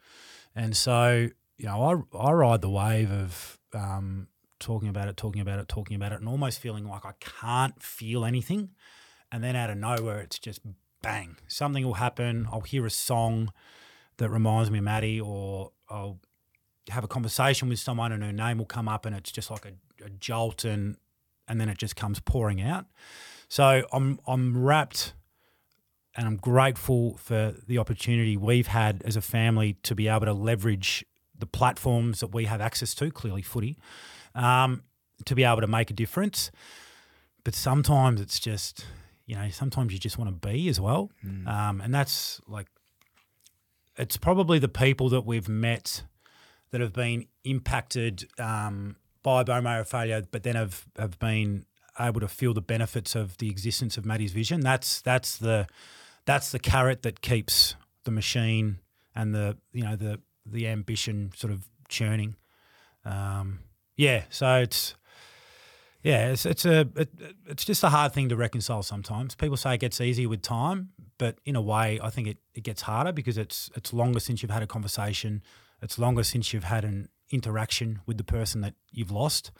and 0.56 0.78
so 0.78 1.30
you 1.60 1.66
know, 1.66 2.08
I 2.14 2.18
I 2.18 2.32
ride 2.32 2.62
the 2.62 2.70
wave 2.70 3.12
of 3.12 3.60
um, 3.74 4.28
talking 4.60 4.88
about 4.88 5.10
it, 5.10 5.18
talking 5.18 5.42
about 5.42 5.60
it, 5.60 5.68
talking 5.68 5.96
about 5.96 6.14
it, 6.14 6.20
and 6.20 6.28
almost 6.28 6.60
feeling 6.60 6.88
like 6.88 7.06
I 7.06 7.12
can't 7.20 7.82
feel 7.84 8.26
anything. 8.26 8.70
And 9.32 9.44
then 9.44 9.56
out 9.56 9.70
of 9.70 9.78
nowhere, 9.78 10.22
it's 10.22 10.40
just 10.40 10.62
bang, 11.02 11.36
something 11.48 11.86
will 11.86 11.96
happen. 11.96 12.48
I'll 12.52 12.62
hear 12.62 12.86
a 12.86 12.90
song 12.90 13.52
that 14.18 14.30
reminds 14.30 14.72
me 14.72 14.80
of 14.80 14.86
Maddie, 14.86 15.20
or 15.20 15.72
I'll 15.90 16.20
have 16.90 17.04
a 17.04 17.08
conversation 17.08 17.70
with 17.70 17.80
someone 17.80 18.12
and 18.12 18.24
her 18.24 18.34
name 18.34 18.58
will 18.58 18.66
come 18.66 18.88
up, 18.88 19.06
and 19.06 19.14
it's 19.14 19.32
just 19.32 19.52
like 19.52 19.66
a, 19.66 20.06
a 20.06 20.10
jolt, 20.10 20.64
and 20.64 20.96
and 21.50 21.60
then 21.60 21.68
it 21.68 21.78
just 21.78 21.98
comes 21.98 22.22
pouring 22.22 22.62
out. 22.62 22.86
So 23.50 23.84
I'm 23.92 24.20
I'm 24.26 24.64
rapt 24.64 25.14
and 26.16 26.26
I'm 26.26 26.38
grateful 26.38 27.18
for 27.18 27.56
the 27.68 27.78
opportunity 27.78 28.38
we've 28.38 28.68
had 28.68 29.02
as 29.04 29.16
a 29.16 29.22
family 29.22 29.74
to 29.84 29.94
be 29.94 30.08
able 30.08 30.26
to 30.26 30.34
leverage 30.34 31.06
the 31.40 31.46
platforms 31.46 32.20
that 32.20 32.34
we 32.34 32.46
have 32.46 32.62
access 32.62 32.94
to, 32.96 33.12
clearly 33.12 33.42
footy, 33.42 33.78
um, 34.36 34.84
to 35.26 35.36
be 35.36 35.44
able 35.44 35.62
to 35.62 35.68
make 35.68 35.90
a 35.90 35.94
difference. 35.94 36.52
But 37.44 37.56
sometimes 37.56 38.22
it's 38.22 38.40
just, 38.40 38.86
you 39.26 39.36
know, 39.36 39.50
sometimes 39.50 39.94
you 39.94 40.00
just 40.00 40.18
want 40.18 40.30
to 40.30 40.48
be 40.48 40.70
as 40.70 40.80
well. 40.80 41.12
Um, 41.48 41.82
and 41.82 41.94
that's 41.94 42.42
like, 42.48 42.68
it's 43.98 44.18
probably 44.18 44.60
the 44.60 44.70
people 44.70 45.10
that 45.10 45.26
we've 45.26 45.50
met 45.50 46.04
that 46.72 46.82
have 46.82 46.94
been 46.94 47.26
impacted 47.44 48.30
um, 48.40 48.96
by 49.24 49.44
bone 49.44 49.64
marrow 49.64 49.84
failure, 49.84 50.22
but 50.32 50.44
then 50.44 50.56
have, 50.56 50.86
have 50.98 51.18
been 51.20 51.66
able 52.00 52.22
to 52.22 52.28
feel 52.28 52.54
the 52.54 52.62
benefits 52.62 53.16
of 53.16 53.38
the 53.38 53.50
existence 53.50 53.98
of 53.98 54.06
Maddie's 54.06 54.32
vision. 54.32 54.62
That's 54.62 55.02
that's 55.02 55.38
the 55.38 55.68
that's 56.26 56.52
the 56.52 56.60
carrot 56.60 57.02
that 57.02 57.22
keeps 57.22 57.76
the 58.04 58.12
machine 58.12 58.80
and 59.16 59.36
the 59.36 59.58
you 59.74 59.84
know 59.84 59.96
the 59.96 60.20
the 60.52 60.68
ambition 60.68 61.32
sort 61.36 61.54
of 61.54 61.68
churning. 61.88 62.36
Um, 63.06 63.60
yeah, 63.96 64.24
so 64.30 64.58
it's 64.58 64.96
yeah, 66.04 66.32
it's 66.32 66.46
it's 66.46 66.66
a 66.66 66.88
it, 66.96 67.10
it's 67.46 67.66
just 67.66 67.84
a 67.84 67.90
hard 67.90 68.14
thing 68.14 68.30
to 68.30 68.36
reconcile 68.36 68.84
sometimes. 68.84 69.36
People 69.36 69.58
say 69.58 69.76
it 69.76 69.80
gets 69.80 70.00
easier 70.00 70.30
with 70.30 70.42
time, 70.42 70.90
but 71.18 71.38
in 71.46 71.56
a 71.56 71.62
way, 71.62 72.00
I 72.02 72.10
think 72.10 72.28
it, 72.28 72.38
it 72.54 72.64
gets 72.64 72.84
harder 72.84 73.12
because 73.12 73.38
it's 73.38 73.70
it's 73.76 73.92
longer 73.94 74.20
since 74.20 74.42
you've 74.42 74.52
had 74.52 74.64
a 74.64 74.68
conversation. 74.68 75.44
It's 75.82 76.00
longer 76.00 76.24
since 76.24 76.54
you've 76.54 76.66
had 76.66 76.86
an 76.86 77.10
interaction 77.32 78.00
with 78.06 78.18
the 78.18 78.24
person 78.24 78.62
that 78.62 78.76
you've 78.92 79.12
lost. 79.12 79.52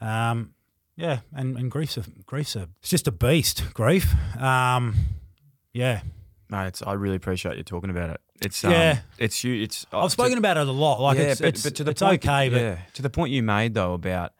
Um, 0.00 0.54
yeah, 0.96 1.20
and, 1.32 1.56
and 1.56 1.70
grief's 1.70 1.96
a 1.96 2.04
grief's 2.26 2.56
a 2.56 2.68
it's 2.80 2.90
just 2.90 3.06
a 3.06 3.12
beast. 3.12 3.62
Grief. 3.74 4.14
Um, 4.36 4.94
yeah. 5.72 6.02
Mate, 6.50 6.66
it's, 6.68 6.82
I 6.82 6.92
really 6.92 7.16
appreciate 7.16 7.56
you 7.56 7.62
talking 7.64 7.90
about 7.90 8.10
it. 8.10 8.20
It's 8.42 8.64
um, 8.64 8.72
Yeah. 8.72 9.00
it's 9.18 9.42
you. 9.44 9.62
It's 9.62 9.86
I've 9.92 10.12
spoken 10.12 10.38
about 10.38 10.56
it 10.56 10.66
a 10.66 10.72
lot. 10.72 11.00
Like 11.00 11.18
yeah, 11.18 11.24
it's, 11.24 11.40
but, 11.40 11.48
it's, 11.48 11.62
but 11.62 11.74
to 11.76 11.84
the 11.84 11.90
it's 11.92 12.02
point, 12.02 12.24
okay, 12.24 12.48
but 12.50 12.60
yeah, 12.60 12.78
to 12.94 13.02
the 13.02 13.10
point 13.10 13.32
you 13.32 13.42
made 13.42 13.74
though 13.74 13.94
about 13.94 14.32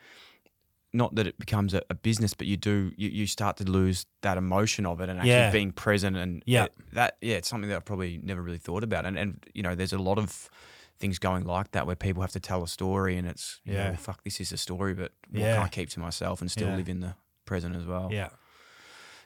not 0.93 1.15
that 1.17 1.27
it 1.27 1.37
becomes 1.39 1.75
a, 1.75 1.83
a 1.91 1.95
business, 1.95 2.35
but 2.35 2.47
you 2.47 2.57
do 2.57 2.93
you, 2.97 3.09
you 3.09 3.27
start 3.27 3.57
to 3.57 3.65
lose 3.65 4.07
that 4.23 4.37
emotion 4.37 4.87
of 4.87 5.01
it 5.01 5.09
and 5.09 5.19
actually 5.19 5.31
Yeah. 5.31 5.51
being 5.51 5.73
present 5.73 6.17
and 6.17 6.43
Yeah. 6.47 6.65
it- 6.65 6.73
that 6.93 7.17
yeah, 7.21 7.37
it's 7.37 7.49
something 7.49 7.69
that 7.71 7.77
I 7.77 7.81
probably 7.81 8.21
never 8.23 8.43
really 8.43 8.59
thought 8.59 8.85
about. 8.85 9.05
And 9.07 9.19
and 9.19 9.45
you 9.55 9.63
know, 9.63 9.75
there's 9.75 9.93
a 9.93 9.99
lot 9.99 10.19
of 10.19 10.49
things 10.99 11.19
going 11.19 11.45
like 11.45 11.73
that 11.73 11.87
where 11.87 11.97
people 11.97 12.23
have 12.23 12.31
to 12.33 12.41
tell 12.41 12.63
a 12.63 12.69
story 12.69 13.17
and 13.17 13.27
it's 13.27 13.61
yeah, 13.65 13.89
well, 13.89 13.97
fuck, 13.97 14.23
this 14.23 14.41
is 14.41 14.53
a 14.53 14.57
story, 14.57 14.95
but 14.95 15.11
what 15.31 15.41
Yeah. 15.41 15.55
can 15.57 15.65
I 15.65 15.69
keep 15.69 15.89
to 15.91 16.01
myself 16.01 16.41
and 16.41 16.49
still 16.51 16.69
Yeah. 16.69 16.77
live 16.77 16.89
in 16.89 17.01
the 17.01 17.15
present 17.47 17.75
as 17.75 17.85
well? 17.85 18.11
yeah. 18.13 18.29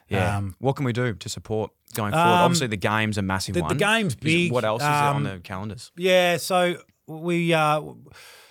Yeah. 0.09 0.37
Um, 0.37 0.55
what 0.59 0.75
can 0.75 0.85
we 0.85 0.93
do 0.93 1.13
to 1.13 1.29
support 1.29 1.71
going 1.93 2.11
forward? 2.11 2.27
Um, 2.27 2.43
Obviously, 2.45 2.67
the 2.67 2.77
game's 2.77 3.17
a 3.17 3.21
massive 3.21 3.55
the- 3.55 3.61
the 3.67 3.75
game's 3.75 4.15
big, 4.15 4.51
What 4.51 4.65
else 4.65 4.81
is 4.81 4.87
there 4.87 4.93
on 4.95 5.15
um, 5.17 5.23
the 5.23 5.39
calendars? 5.39 5.91
Yeah, 5.95 6.37
so 6.37 6.77
we 7.07 7.53
uh, 7.53 7.81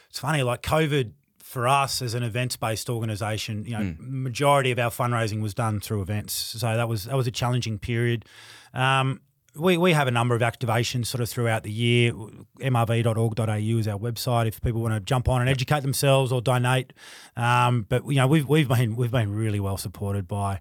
it's 0.09 0.19
funny 0.21 0.43
like 0.43 0.63
COVID 0.63 1.13
for 1.43 1.67
us 1.67 2.03
as 2.03 2.15
an 2.15 2.23
events 2.23 2.57
based 2.57 2.89
organisation. 2.91 3.65
You 3.65 3.73
know, 3.73 3.81
Mm. 3.85 3.97
majority 4.01 4.71
of 4.71 4.79
our 4.79 4.91
fundraising 4.91 5.41
was 5.41 5.55
done 5.55 5.81
through 5.81 6.03
events, 6.03 6.33
so 6.35 6.77
that 6.77 6.89
was 6.89 7.05
that 7.05 7.17
was 7.17 7.27
a 7.27 7.31
challenging 7.33 7.79
period. 7.79 8.25
Um, 8.75 9.21
we, 9.57 9.77
we 9.77 9.93
have 9.93 10.07
a 10.07 10.11
number 10.13 10.37
of 10.37 10.43
activations 10.43 11.07
sort 11.07 11.21
of 11.21 11.29
throughout 11.29 11.65
the 11.65 11.73
year. 11.73 12.13
mrv.org.au 12.61 13.79
is 13.79 13.89
our 13.89 13.99
website 13.99 14.47
if 14.47 14.61
people 14.61 14.81
want 14.83 14.95
to 14.95 15.01
jump 15.01 15.29
on 15.29 15.41
and 15.41 15.51
educate 15.51 15.81
themselves 15.81 16.31
or 16.33 16.41
donate. 16.41 16.93
Um, 17.37 17.87
but 17.89 18.07
you 18.07 18.17
know 18.17 18.27
we've 18.27 18.47
we've 18.49 18.69
been 18.69 18.97
we've 18.97 19.11
been 19.11 19.33
really 19.35 19.61
well 19.61 19.77
supported 19.77 20.29
by 20.29 20.61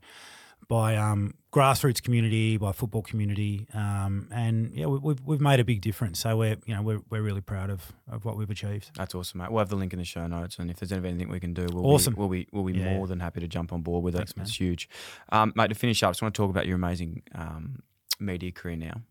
by 0.69 0.95
um, 0.97 1.33
grassroots 1.53 2.01
community, 2.03 2.57
by 2.57 2.71
football 2.71 3.01
community, 3.01 3.67
um, 3.73 4.27
and 4.31 4.73
yeah, 4.75 4.85
we, 4.85 4.99
we've 4.99 5.21
we've 5.25 5.41
made 5.41 5.59
a 5.59 5.63
big 5.63 5.81
difference. 5.81 6.19
So 6.19 6.35
we're 6.37 6.57
you 6.65 6.75
know 6.75 6.81
we're, 6.81 6.99
we're 7.09 7.21
really 7.21 7.41
proud 7.41 7.69
of, 7.69 7.93
of 8.11 8.25
what 8.25 8.35
we've 8.37 8.49
achieved. 8.49 8.91
That's 8.95 9.15
awesome, 9.15 9.39
mate. 9.39 9.51
We'll 9.51 9.59
have 9.59 9.69
the 9.69 9.75
link 9.77 9.93
in 9.93 9.99
the 9.99 10.05
show 10.05 10.27
notes, 10.27 10.59
and 10.59 10.69
if 10.69 10.77
there's 10.77 10.91
anything 10.91 11.29
we 11.29 11.39
can 11.39 11.53
do, 11.53 11.67
we'll 11.71 11.85
Awesome. 11.85 12.13
be, 12.15 12.19
we'll 12.19 12.29
be 12.29 12.47
we'll 12.51 12.63
be 12.63 12.73
Yeah. 12.73 12.95
more 12.95 13.07
than 13.07 13.19
happy 13.19 13.39
to 13.39 13.47
jump 13.47 13.71
on 13.71 13.81
board 13.81 14.03
with 14.03 14.15
Thanks, 14.15 14.31
it. 14.31 14.37
man. 14.37 14.45
It's 14.45 14.59
huge, 14.59 14.89
um, 15.29 15.53
mate. 15.55 15.69
To 15.69 15.75
finish 15.75 16.03
up, 16.03 16.09
I 16.09 16.11
just 16.11 16.21
want 16.21 16.33
to 16.35 16.41
talk 16.41 16.49
about 16.49 16.67
your 16.67 16.75
amazing 16.75 17.23
um, 17.33 17.81
media 18.19 18.51
career 18.51 18.75
now 18.75 19.01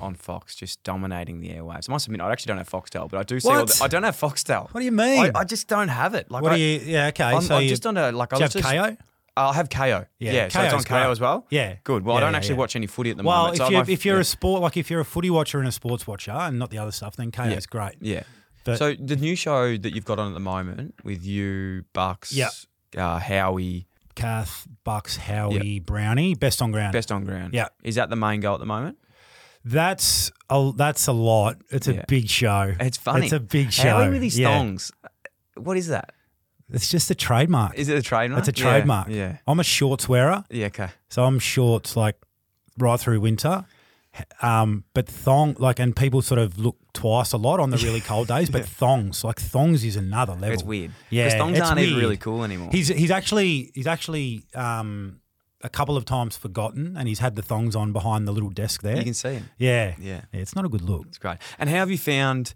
on 0.00 0.16
Fox, 0.16 0.56
just 0.56 0.82
dominating 0.82 1.40
the 1.40 1.50
airwaves. 1.50 1.88
I 1.88 1.92
must 1.92 2.06
admit, 2.06 2.20
I 2.20 2.32
actually 2.32 2.48
don't 2.50 2.58
have 2.58 2.68
Foxtel, 2.68 3.08
but 3.08 3.18
I 3.18 3.22
do 3.22 3.38
see. 3.38 3.48
All 3.48 3.64
the, 3.64 3.80
I 3.82 3.86
don't 3.86 4.02
have 4.02 4.16
Foxtel. 4.18 4.68
What 4.72 4.80
do 4.80 4.84
you 4.84 4.90
mean? 4.90 5.30
I, 5.34 5.40
I 5.40 5.44
just 5.44 5.68
don't 5.68 5.86
have 5.88 6.14
it. 6.14 6.28
Like, 6.30 6.42
what 6.42 6.50
I, 6.52 6.56
do 6.56 6.60
you? 6.62 6.80
Yeah, 6.84 7.06
okay. 7.08 7.22
I'm, 7.24 7.40
so 7.42 7.54
I'm 7.56 7.68
just 7.68 7.86
on 7.86 7.96
a 7.96 8.10
like. 8.10 8.30
do 8.30 8.36
I 8.36 8.38
you 8.40 8.42
have 8.42 8.52
just, 8.52 8.64
Kayo? 8.66 8.96
I'll 9.36 9.52
have 9.52 9.68
Kayo. 9.68 10.06
Yeah, 10.18 10.32
Yeah, 10.32 10.48
so 10.48 10.62
it's 10.62 10.72
on 10.74 10.80
Kayo 10.82 11.02
great. 11.04 11.10
as 11.10 11.20
well. 11.20 11.46
Yeah. 11.50 11.76
good. 11.82 12.04
Well, 12.04 12.16
I 12.16 12.20
don't 12.20 12.32
yeah, 12.32 12.36
actually 12.38 12.54
yeah. 12.54 12.58
watch 12.60 12.76
any 12.76 12.86
footy 12.86 13.10
at 13.10 13.16
the 13.16 13.24
Well, 13.24 13.36
moment. 13.44 13.58
Well, 13.58 13.66
if 13.68 13.72
so 13.72 13.76
you're 13.78 13.90
if 13.90 14.04
you're 14.04 14.14
yeah. 14.16 14.20
a 14.20 14.24
sport 14.24 14.62
like 14.62 14.76
if 14.76 14.90
you're 14.90 15.00
a 15.00 15.04
footy 15.04 15.30
watcher 15.30 15.58
and 15.58 15.66
a 15.68 15.72
sports 15.72 16.06
watcher 16.06 16.30
and 16.32 16.58
not 16.58 16.70
the 16.70 16.78
other 16.78 16.92
stuff, 16.92 17.16
then 17.16 17.30
Kayo's 17.32 17.50
Yeah. 17.52 17.60
great. 17.70 17.94
Yeah. 18.00 18.22
But- 18.64 18.78
so 18.78 18.94
the 18.94 19.16
new 19.16 19.34
show 19.36 19.76
that 19.76 19.94
you've 19.94 20.04
got 20.04 20.18
on 20.18 20.28
at 20.28 20.34
the 20.34 20.40
moment 20.40 20.94
with 21.04 21.24
you, 21.24 21.84
Bucks, 21.92 22.32
Yeah. 22.32 22.48
uh, 22.96 23.18
Howie, 23.18 23.86
Kath, 24.14 24.66
Bucks, 24.84 25.16
Howie, 25.16 25.80
Brownie, 25.80 26.34
best 26.36 26.62
on 26.62 26.70
ground. 26.70 26.92
best 26.92 27.10
on 27.10 27.24
ground. 27.24 27.52
Yeah. 27.52 27.66
Is 27.82 27.96
that 27.96 28.10
the 28.10 28.16
main 28.16 28.38
goal 28.40 28.54
at 28.54 28.60
the 28.60 28.66
moment? 28.66 28.98
That's 29.64 30.30
a 30.50 30.72
that's 30.76 31.06
a 31.06 31.12
lot. 31.12 31.56
It's 31.70 31.88
a 31.88 31.94
Yeah. 31.94 32.04
big 32.06 32.28
show. 32.28 32.74
It's 32.78 32.98
funny. 32.98 33.24
It's 33.24 33.32
a 33.32 33.40
big 33.40 33.72
show. 33.72 33.88
Howie 33.96 34.10
with 34.10 34.22
his 34.22 34.38
Yeah. 34.38 34.48
thongs. 34.58 34.92
What 35.56 35.76
is 35.76 35.88
that? 35.88 36.12
It's 36.74 36.90
just 36.90 37.10
a 37.10 37.14
trademark. 37.14 37.74
Is 37.76 37.88
it 37.88 37.96
a 37.98 38.02
trademark? 38.02 38.46
It's 38.46 38.48
a 38.48 38.60
Yeah, 38.60 38.70
trademark. 38.70 39.08
Yeah. 39.08 39.36
I'm 39.46 39.60
a 39.60 39.64
shorts 39.64 40.08
wearer. 40.08 40.44
Yeah. 40.50 40.66
Okay. 40.66 40.88
So 41.08 41.24
I'm 41.24 41.38
shorts 41.38 41.96
like 41.96 42.16
right 42.78 42.98
through 42.98 43.20
winter. 43.20 43.64
Um, 44.42 44.84
but 44.94 45.08
thong 45.08 45.56
like 45.58 45.80
and 45.80 45.94
people 45.96 46.22
sort 46.22 46.38
of 46.38 46.56
look 46.58 46.76
twice 46.92 47.32
a 47.32 47.36
lot 47.36 47.58
on 47.58 47.70
the 47.70 47.76
really 47.78 48.00
cold 48.00 48.28
days, 48.28 48.48
but 48.48 48.64
thongs, 48.80 49.24
like 49.24 49.40
thongs 49.40 49.82
is 49.84 49.96
another 49.96 50.34
level. 50.34 50.52
It's 50.52 50.62
weird. 50.62 50.92
Yeah. 51.10 51.24
Because 51.24 51.38
thongs 51.38 51.58
it's 51.58 51.68
aren't 51.68 51.80
even 51.80 51.98
really 51.98 52.16
cool 52.16 52.44
anymore. 52.44 52.68
He's 52.70 52.88
he's 52.88 53.10
actually 53.10 53.72
he's 53.74 53.88
actually 53.88 54.44
um 54.54 55.20
a 55.62 55.68
couple 55.68 55.96
of 55.96 56.04
times 56.04 56.36
forgotten 56.36 56.94
and 56.96 57.08
he's 57.08 57.18
had 57.20 57.34
the 57.34 57.42
thongs 57.42 57.74
on 57.74 57.92
behind 57.92 58.28
the 58.28 58.32
little 58.32 58.50
desk 58.50 58.82
there. 58.82 58.98
you 58.98 59.02
can 59.04 59.14
see 59.14 59.34
him. 59.34 59.48
yeah. 59.58 59.94
Yeah. 59.98 60.20
Yeah, 60.32 60.40
it's 60.40 60.54
not 60.54 60.64
a 60.64 60.68
good 60.68 60.82
look. 60.82 61.06
It's 61.08 61.18
great. 61.18 61.38
And 61.58 61.68
how 61.68 61.76
have 61.76 61.90
you 61.90 61.98
found? 61.98 62.54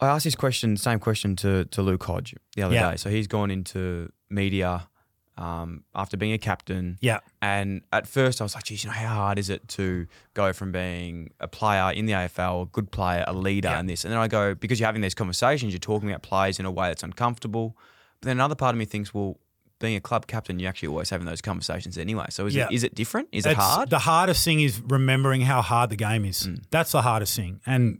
I 0.00 0.06
asked 0.08 0.24
this 0.24 0.34
question, 0.36 0.76
same 0.76 0.98
question 0.98 1.36
to 1.36 1.64
to 1.66 1.82
Luke 1.82 2.02
Hodge 2.04 2.34
the 2.56 2.62
other 2.62 2.74
Yeah. 2.74 2.90
day. 2.92 2.96
So 2.96 3.10
he's 3.10 3.26
gone 3.26 3.50
into 3.50 4.10
media 4.28 4.88
um, 5.36 5.84
after 5.94 6.16
being 6.18 6.32
a 6.32 6.38
captain. 6.38 6.98
Yeah. 7.00 7.20
And 7.40 7.80
at 7.92 8.06
first, 8.06 8.40
I 8.40 8.44
was 8.44 8.54
like, 8.54 8.64
geez, 8.64 8.84
you 8.84 8.90
know, 8.90 8.94
how 8.96 9.14
hard 9.14 9.38
is 9.38 9.48
it 9.48 9.66
to 9.68 10.06
go 10.34 10.52
from 10.52 10.70
being 10.70 11.30
a 11.40 11.48
player 11.48 11.92
in 11.92 12.04
the 12.04 12.12
AFL, 12.12 12.62
a 12.64 12.66
good 12.66 12.90
player, 12.90 13.24
a 13.26 13.32
leader, 13.32 13.68
Yeah. 13.68 13.78
and 13.78 13.88
this? 13.88 14.04
And 14.04 14.12
then 14.12 14.20
I 14.20 14.28
go, 14.28 14.54
because 14.54 14.78
you're 14.78 14.86
having 14.88 15.00
these 15.00 15.14
conversations, 15.14 15.72
you're 15.72 15.78
talking 15.80 16.10
about 16.10 16.22
players 16.22 16.58
in 16.58 16.66
a 16.66 16.70
way 16.70 16.88
that's 16.88 17.02
uncomfortable. 17.02 17.74
But 18.20 18.26
then 18.26 18.36
another 18.36 18.54
part 18.54 18.74
of 18.74 18.78
me 18.78 18.84
thinks, 18.84 19.14
well, 19.14 19.38
being 19.78 19.96
a 19.96 20.00
club 20.00 20.26
captain, 20.26 20.58
you're 20.58 20.68
actually 20.68 20.88
always 20.88 21.08
having 21.08 21.26
those 21.26 21.40
conversations 21.40 21.96
anyway. 21.96 22.26
So 22.28 22.44
is, 22.44 22.54
Yeah. 22.54 22.66
it, 22.66 22.72
is 22.74 22.84
it 22.84 22.94
different? 22.94 23.28
Is 23.32 23.46
it 23.46 23.56
hard? 23.56 23.88
The 23.88 24.00
hardest 24.00 24.44
thing 24.44 24.60
is 24.60 24.78
remembering 24.82 25.40
how 25.42 25.62
hard 25.62 25.88
the 25.88 25.96
game 25.96 26.26
is. 26.26 26.42
Mm. 26.48 26.64
That's 26.70 26.92
the 26.92 27.00
hardest 27.00 27.34
thing. 27.34 27.60
And 27.64 27.98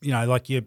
you 0.00 0.12
know, 0.12 0.24
like 0.26 0.48
you 0.48 0.62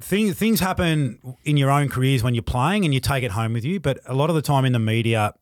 things 0.00 0.36
things 0.36 0.60
happen 0.60 1.18
in 1.44 1.56
your 1.56 1.70
own 1.70 1.88
careers 1.88 2.22
when 2.22 2.34
you're 2.34 2.42
playing 2.42 2.84
and 2.84 2.94
you 2.94 3.00
take 3.00 3.24
it 3.24 3.32
home 3.32 3.52
with 3.52 3.64
you, 3.64 3.80
but 3.80 3.98
a 4.06 4.14
lot 4.14 4.30
of 4.30 4.36
the 4.36 4.42
time 4.42 4.64
in 4.64 4.72
the 4.72 4.78
media 4.78 5.34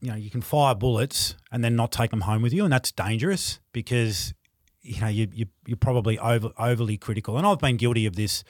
you 0.00 0.10
know, 0.10 0.16
you 0.16 0.28
can 0.28 0.42
fire 0.42 0.74
bullets 0.74 1.34
and 1.50 1.64
then 1.64 1.74
not 1.74 1.90
take 1.90 2.10
them 2.10 2.22
home 2.22 2.42
with 2.42 2.52
you 2.52 2.64
and 2.64 2.72
that's 2.72 2.92
dangerous 2.92 3.58
because 3.72 4.34
you 4.82 5.00
know, 5.00 5.08
you, 5.08 5.28
you 5.32 5.46
you're 5.66 5.78
probably 5.78 6.18
over, 6.18 6.50
overly 6.58 6.98
critical. 6.98 7.38
And 7.38 7.46
I've 7.46 7.58
been 7.58 7.78
guilty 7.78 8.04
of 8.04 8.16
this 8.16 8.44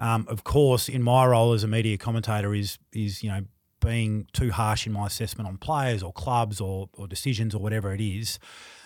um, 0.00 0.26
of 0.28 0.44
course, 0.44 0.88
in 0.88 1.02
my 1.02 1.26
role 1.26 1.52
as 1.52 1.62
a 1.62 1.68
media 1.68 1.98
commentator, 1.98 2.54
is 2.54 2.78
is 2.92 3.22
you 3.22 3.30
know 3.30 3.42
being 3.80 4.26
too 4.32 4.50
harsh 4.50 4.86
in 4.86 4.92
my 4.92 5.06
assessment 5.06 5.46
on 5.48 5.56
players 5.56 6.02
or 6.02 6.12
clubs 6.12 6.60
or, 6.60 6.88
or 6.94 7.06
decisions 7.06 7.54
or 7.54 7.60
whatever 7.60 7.94
it 7.94 8.00
is. 8.00 8.38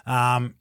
Um, 0.07 0.57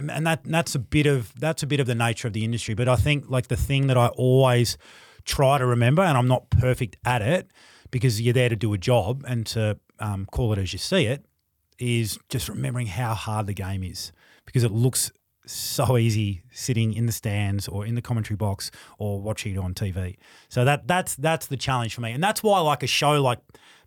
and, 0.00 0.10
and 0.10 0.26
that 0.26 0.44
that's 0.44 0.74
a 0.74 0.78
bit 0.78 1.06
of 1.06 1.32
that's 1.38 1.62
a 1.62 1.66
bit 1.66 1.80
of 1.80 1.86
the 1.86 1.94
nature 1.94 2.26
of 2.26 2.34
the 2.34 2.44
industry. 2.44 2.74
But 2.74 2.88
I 2.88 2.96
think 2.96 3.28
like 3.28 3.48
the 3.48 3.56
thing 3.56 3.86
that 3.88 3.96
I 3.96 4.08
always 4.08 4.78
try 5.24 5.58
to 5.58 5.66
remember, 5.66 6.02
and 6.02 6.16
I'm 6.16 6.28
not 6.28 6.50
perfect 6.50 6.96
at 7.04 7.22
it 7.22 7.50
because 7.90 8.20
you're 8.20 8.34
there 8.34 8.48
to 8.48 8.56
do 8.56 8.72
a 8.72 8.78
job 8.78 9.24
and 9.28 9.46
to 9.46 9.78
um, 9.98 10.26
call 10.32 10.52
it 10.52 10.58
as 10.58 10.72
you 10.72 10.78
see 10.78 11.04
it, 11.06 11.24
is 11.78 12.18
just 12.28 12.48
remembering 12.48 12.86
how 12.86 13.14
hard 13.14 13.46
the 13.46 13.54
game 13.54 13.84
is 13.84 14.12
because 14.46 14.64
it 14.64 14.72
looks 14.72 15.10
so 15.46 15.96
easy 15.96 16.42
sitting 16.52 16.92
in 16.94 17.06
the 17.06 17.12
stands 17.12 17.66
or 17.68 17.84
in 17.84 17.94
the 17.94 18.02
commentary 18.02 18.36
box 18.36 18.70
or 18.98 19.20
watching 19.20 19.54
it 19.54 19.58
on 19.58 19.74
TV. 19.74 20.16
So 20.48 20.64
that 20.64 20.86
that's 20.86 21.14
that's 21.16 21.46
the 21.46 21.56
challenge 21.56 21.94
for 21.94 22.00
me, 22.00 22.12
and 22.12 22.22
that's 22.22 22.42
why 22.42 22.60
like 22.60 22.82
a 22.82 22.86
show 22.88 23.20
like 23.20 23.40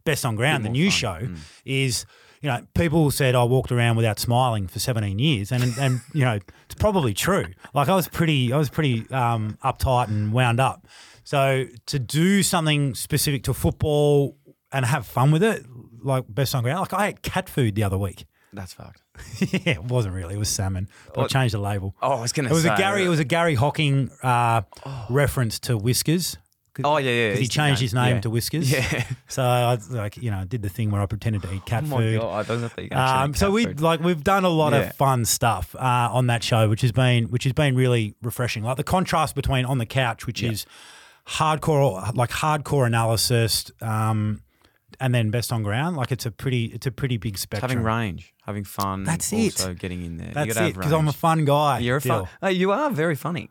Best 0.05 0.25
on 0.25 0.35
Ground, 0.35 0.65
the 0.65 0.69
new 0.69 0.89
show, 0.91 1.29
is 1.65 2.05
you 2.43 2.49
know 2.49 2.59
people 2.75 3.09
said 3.09 3.33
I 3.33 3.43
walked 3.45 3.71
around 3.71 3.95
without 3.95 4.19
smiling 4.19 4.67
for 4.67 4.77
17 4.77 5.17
years, 5.17 5.51
and 5.51 5.63
and 5.79 6.01
you 6.13 6.25
know 6.25 6.37
it's 6.65 6.75
probably 6.75 7.13
true. 7.15 7.45
Like 7.73 7.89
I 7.89 7.95
was 7.95 8.07
pretty 8.07 8.53
I 8.53 8.57
was 8.57 8.69
pretty 8.69 9.09
um, 9.09 9.57
uptight 9.63 10.09
and 10.09 10.31
wound 10.31 10.59
up. 10.59 10.85
So 11.23 11.65
to 11.87 11.97
do 11.99 12.43
something 12.43 12.93
specific 12.95 13.43
to 13.43 13.53
football 13.53 14.37
and 14.71 14.85
have 14.85 15.05
fun 15.07 15.31
with 15.31 15.41
it, 15.41 15.65
like 16.03 16.25
Best 16.27 16.53
on 16.53 16.63
Ground, 16.63 16.81
like 16.81 16.93
I 16.93 17.07
ate 17.07 17.21
cat 17.21 17.47
food 17.49 17.75
the 17.75 17.83
other 17.83 17.97
week. 17.97 18.25
That's 18.51 18.73
fucked. 18.73 19.01
yeah, 19.39 19.73
it 19.75 19.83
wasn't 19.85 20.13
really. 20.13 20.35
It 20.35 20.37
was 20.37 20.49
salmon. 20.49 20.87
But 21.13 21.21
I 21.21 21.23
Oh, 21.23 21.27
changed 21.27 21.53
the 21.55 21.59
label. 21.59 21.95
Oh, 22.01 22.11
I 22.11 22.21
was 22.21 22.33
gonna 22.33 22.49
It 22.49 22.53
was 22.53 22.63
say, 22.63 22.73
a 22.73 22.77
Garry. 22.77 23.03
It 23.05 23.09
was 23.09 23.19
a 23.19 23.23
Garry 23.23 23.55
Hocking 23.55 24.11
uh, 24.21 24.61
reference 25.09 25.59
to 25.61 25.79
Whiskas. 25.79 26.37
Oh 26.83 26.97
yeah, 26.97 27.11
yeah. 27.11 27.29
'Cause 27.31 27.39
he 27.39 27.47
changed 27.47 27.81
his 27.81 27.93
name 27.93 28.15
Yeah. 28.15 28.21
to 28.21 28.29
Whiskas. 28.31 28.71
Yeah. 28.71 29.03
So 29.27 29.43
I 29.43 29.77
like 29.91 30.17
you 30.17 30.31
know 30.31 30.43
did 30.45 30.61
the 30.63 30.69
thing 30.69 30.89
where 30.91 31.01
I 31.01 31.05
pretended 31.05 31.41
to 31.43 31.53
eat 31.53 31.65
cat 31.65 31.83
oh 31.85 31.87
my 31.87 31.97
food. 31.97 32.19
god, 32.21 32.33
I 32.33 32.47
don't 32.47 32.69
think 32.71 32.91
actually 32.91 33.23
Um, 33.23 33.29
eat 33.31 33.37
so 33.37 33.45
cat 33.47 33.53
we 33.53 33.63
food. 33.65 33.81
like 33.81 33.99
we've 33.99 34.23
done 34.23 34.43
a 34.45 34.49
lot 34.49 34.73
Yeah. 34.73 34.79
of 34.79 34.95
fun 34.95 35.25
stuff 35.25 35.75
uh, 35.75 36.09
on 36.11 36.27
that 36.27 36.43
show, 36.43 36.67
which 36.69 36.81
has 36.81 36.91
been 36.91 37.25
which 37.25 37.43
has 37.43 37.53
been 37.53 37.75
really 37.75 38.15
refreshing. 38.23 38.63
Like 38.63 38.77
the 38.77 38.83
contrast 38.83 39.35
between 39.35 39.65
on 39.65 39.77
the 39.77 39.85
couch, 39.85 40.25
which 40.25 40.41
is 40.41 40.65
hardcore 41.27 42.13
like 42.15 42.29
hardcore 42.31 42.85
analysis, 42.85 43.71
um, 43.81 44.41
and 44.99 45.13
then 45.13 45.31
best 45.31 45.51
on 45.51 45.63
ground. 45.63 45.95
Like 45.97 46.11
it's 46.11 46.25
a 46.25 46.31
pretty 46.31 46.65
it's 46.65 46.85
a 46.87 46.91
pretty 46.91 47.17
big 47.17 47.33
It's 47.33 47.41
spectrum. 47.43 47.69
having 47.69 47.83
range, 47.83 48.33
having 48.45 48.63
fun. 48.63 49.03
That's 49.03 49.31
it. 49.33 49.53
also 49.59 49.73
getting 49.73 50.03
in 50.05 50.17
there. 50.17 50.31
That's 50.33 50.57
it 50.57 50.75
because 50.75 50.91
I'm 50.91 51.07
a 51.07 51.13
fun 51.13 51.45
guy. 51.45 51.79
You're 51.79 51.97
a 51.97 52.01
fun. 52.01 52.27
You 52.51 52.71
are 52.71 52.89
very 52.89 53.15
funny. 53.15 53.49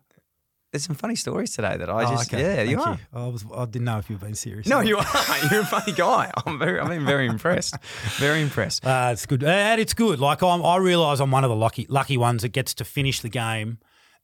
There's 0.72 0.84
some 0.84 0.96
funny 0.96 1.16
stories 1.16 1.54
today 1.54 1.76
that 1.76 1.90
I 1.90 2.04
Oh, 2.04 2.10
just 2.12 2.32
okay. 2.32 2.42
yeah, 2.56 2.62
you 2.62 2.78
Thank 2.82 2.98
are. 3.12 3.24
I 3.24 3.26
was 3.28 3.44
I 3.54 3.66
didn't 3.66 3.84
know 3.84 3.98
if 3.98 4.08
you've 4.08 4.20
been 4.20 4.34
serious. 4.34 4.66
No, 4.66 4.80
you 4.80 4.96
are. 4.96 5.04
You're 5.50 5.60
a 5.60 5.66
funny 5.66 5.92
guy. 5.92 6.30
I'm 6.46 6.58
very. 6.58 6.80
I'm 6.80 6.88
being 6.88 7.04
very 7.04 7.26
impressed. 7.26 7.76
Very 8.18 8.40
impressed. 8.40 8.82
Uh, 8.92 9.10
it's 9.12 9.26
good, 9.26 9.44
and 9.44 9.80
it's 9.80 9.92
good. 9.94 10.18
Like 10.18 10.42
I'm, 10.42 10.64
I 10.64 10.78
realise 10.78 11.20
I'm 11.20 11.30
one 11.30 11.44
of 11.44 11.50
the 11.50 11.56
lucky 11.56 11.86
lucky 11.90 12.16
ones 12.16 12.40
that 12.42 12.52
gets 12.52 12.72
to 12.74 12.84
finish 12.84 13.20
the 13.20 13.28
game 13.28 13.78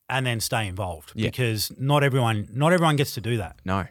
and 0.08 0.26
then 0.26 0.40
stay 0.40 0.66
involved 0.66 1.12
Yeah. 1.14 1.28
because 1.28 1.70
not 1.78 2.02
everyone 2.02 2.48
not 2.52 2.72
everyone 2.72 2.96
gets 2.96 3.12
to 3.14 3.20
do 3.20 3.36
that. 3.36 3.56
No, 3.66 3.82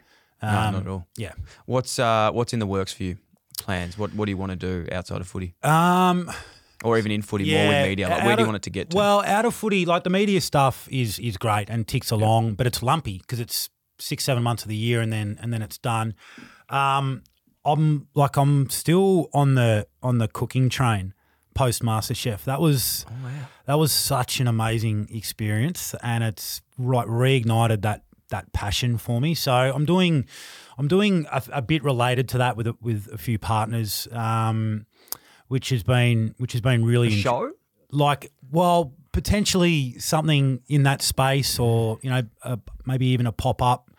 no, 0.42 0.48
Um, 0.48 0.72
not 0.74 0.82
at 0.82 0.88
all. 0.88 1.06
Yeah. 1.16 1.32
What's 1.66 1.98
uh 2.00 2.32
What's 2.32 2.52
in 2.52 2.58
the 2.58 2.66
works 2.66 2.92
for 2.92 3.04
you? 3.04 3.18
Plans? 3.58 3.96
What 3.96 4.12
What 4.14 4.24
do 4.26 4.30
you 4.32 4.36
want 4.36 4.50
to 4.50 4.56
do 4.56 4.88
outside 4.90 5.20
of 5.20 5.28
footy, 5.28 5.54
Um, 5.62 6.28
or 6.84 6.98
even 6.98 7.10
in 7.12 7.22
footy 7.22 7.50
more 7.52 7.68
with 7.68 7.88
media? 7.88 8.08
Like, 8.08 8.24
where 8.24 8.36
do 8.36 8.40
you 8.42 8.44
of- 8.44 8.48
want 8.48 8.56
it 8.56 8.62
to 8.62 8.70
get 8.70 8.90
to? 8.90 8.96
Well, 8.96 9.22
out 9.24 9.44
of 9.44 9.54
footy, 9.54 9.84
like 9.86 10.04
the 10.04 10.10
media 10.10 10.40
stuff 10.40 10.88
is 10.90 11.18
is 11.18 11.36
great 11.36 11.68
and 11.70 11.86
ticks 11.86 12.10
along, 12.10 12.54
but 12.54 12.66
it's 12.66 12.82
lumpy 12.82 13.18
because 13.18 13.40
it's 13.40 13.68
six 13.98 14.24
seven 14.24 14.42
months 14.42 14.62
of 14.62 14.68
the 14.68 14.76
year 14.76 15.00
and 15.00 15.12
then 15.12 15.38
and 15.42 15.52
then 15.52 15.62
it's 15.62 15.78
done. 15.78 16.14
Um, 16.68 17.22
I'm 17.64 18.08
like 18.14 18.36
I'm 18.36 18.70
still 18.70 19.28
on 19.32 19.54
the 19.54 19.86
on 20.02 20.18
the 20.18 20.28
cooking 20.28 20.68
train 20.68 21.14
post 21.54 21.82
MasterChef. 21.82 22.44
That 22.44 22.60
was 22.60 23.04
Oh, 23.08 23.30
that 23.66 23.78
was 23.78 23.90
such 23.92 24.40
an 24.40 24.46
amazing 24.46 25.08
experience, 25.12 25.94
and 26.02 26.22
it's 26.24 26.62
right 26.78 27.06
reignited 27.06 27.82
that 27.82 28.04
that 28.30 28.52
passion 28.52 28.98
for 28.98 29.20
me. 29.20 29.34
So 29.34 29.52
I'm 29.52 29.84
doing 29.84 30.26
I'm 30.78 30.86
doing 30.88 31.26
a, 31.32 31.42
a 31.54 31.62
bit 31.62 31.82
related 31.82 32.28
to 32.30 32.38
that 32.38 32.56
with 32.56 32.68
a- 32.68 32.76
with 32.80 33.08
a 33.12 33.18
few 33.18 33.38
partners. 33.38 34.06
Um, 34.12 34.86
which 35.48 35.70
has 35.70 35.82
been 35.82 36.34
which 36.38 36.52
has 36.52 36.60
been 36.60 36.84
really 36.84 37.08
A 37.08 37.10
show? 37.10 37.50
like 37.90 38.30
well 38.50 38.94
potentially 39.12 39.98
something 39.98 40.60
in 40.68 40.84
that 40.84 41.02
space 41.02 41.58
or 41.58 41.98
you 42.02 42.10
know 42.10 42.22
a, 42.42 42.58
maybe 42.86 43.06
even 43.06 43.26
a 43.26 43.32
pop 43.32 43.60
up 43.60 43.90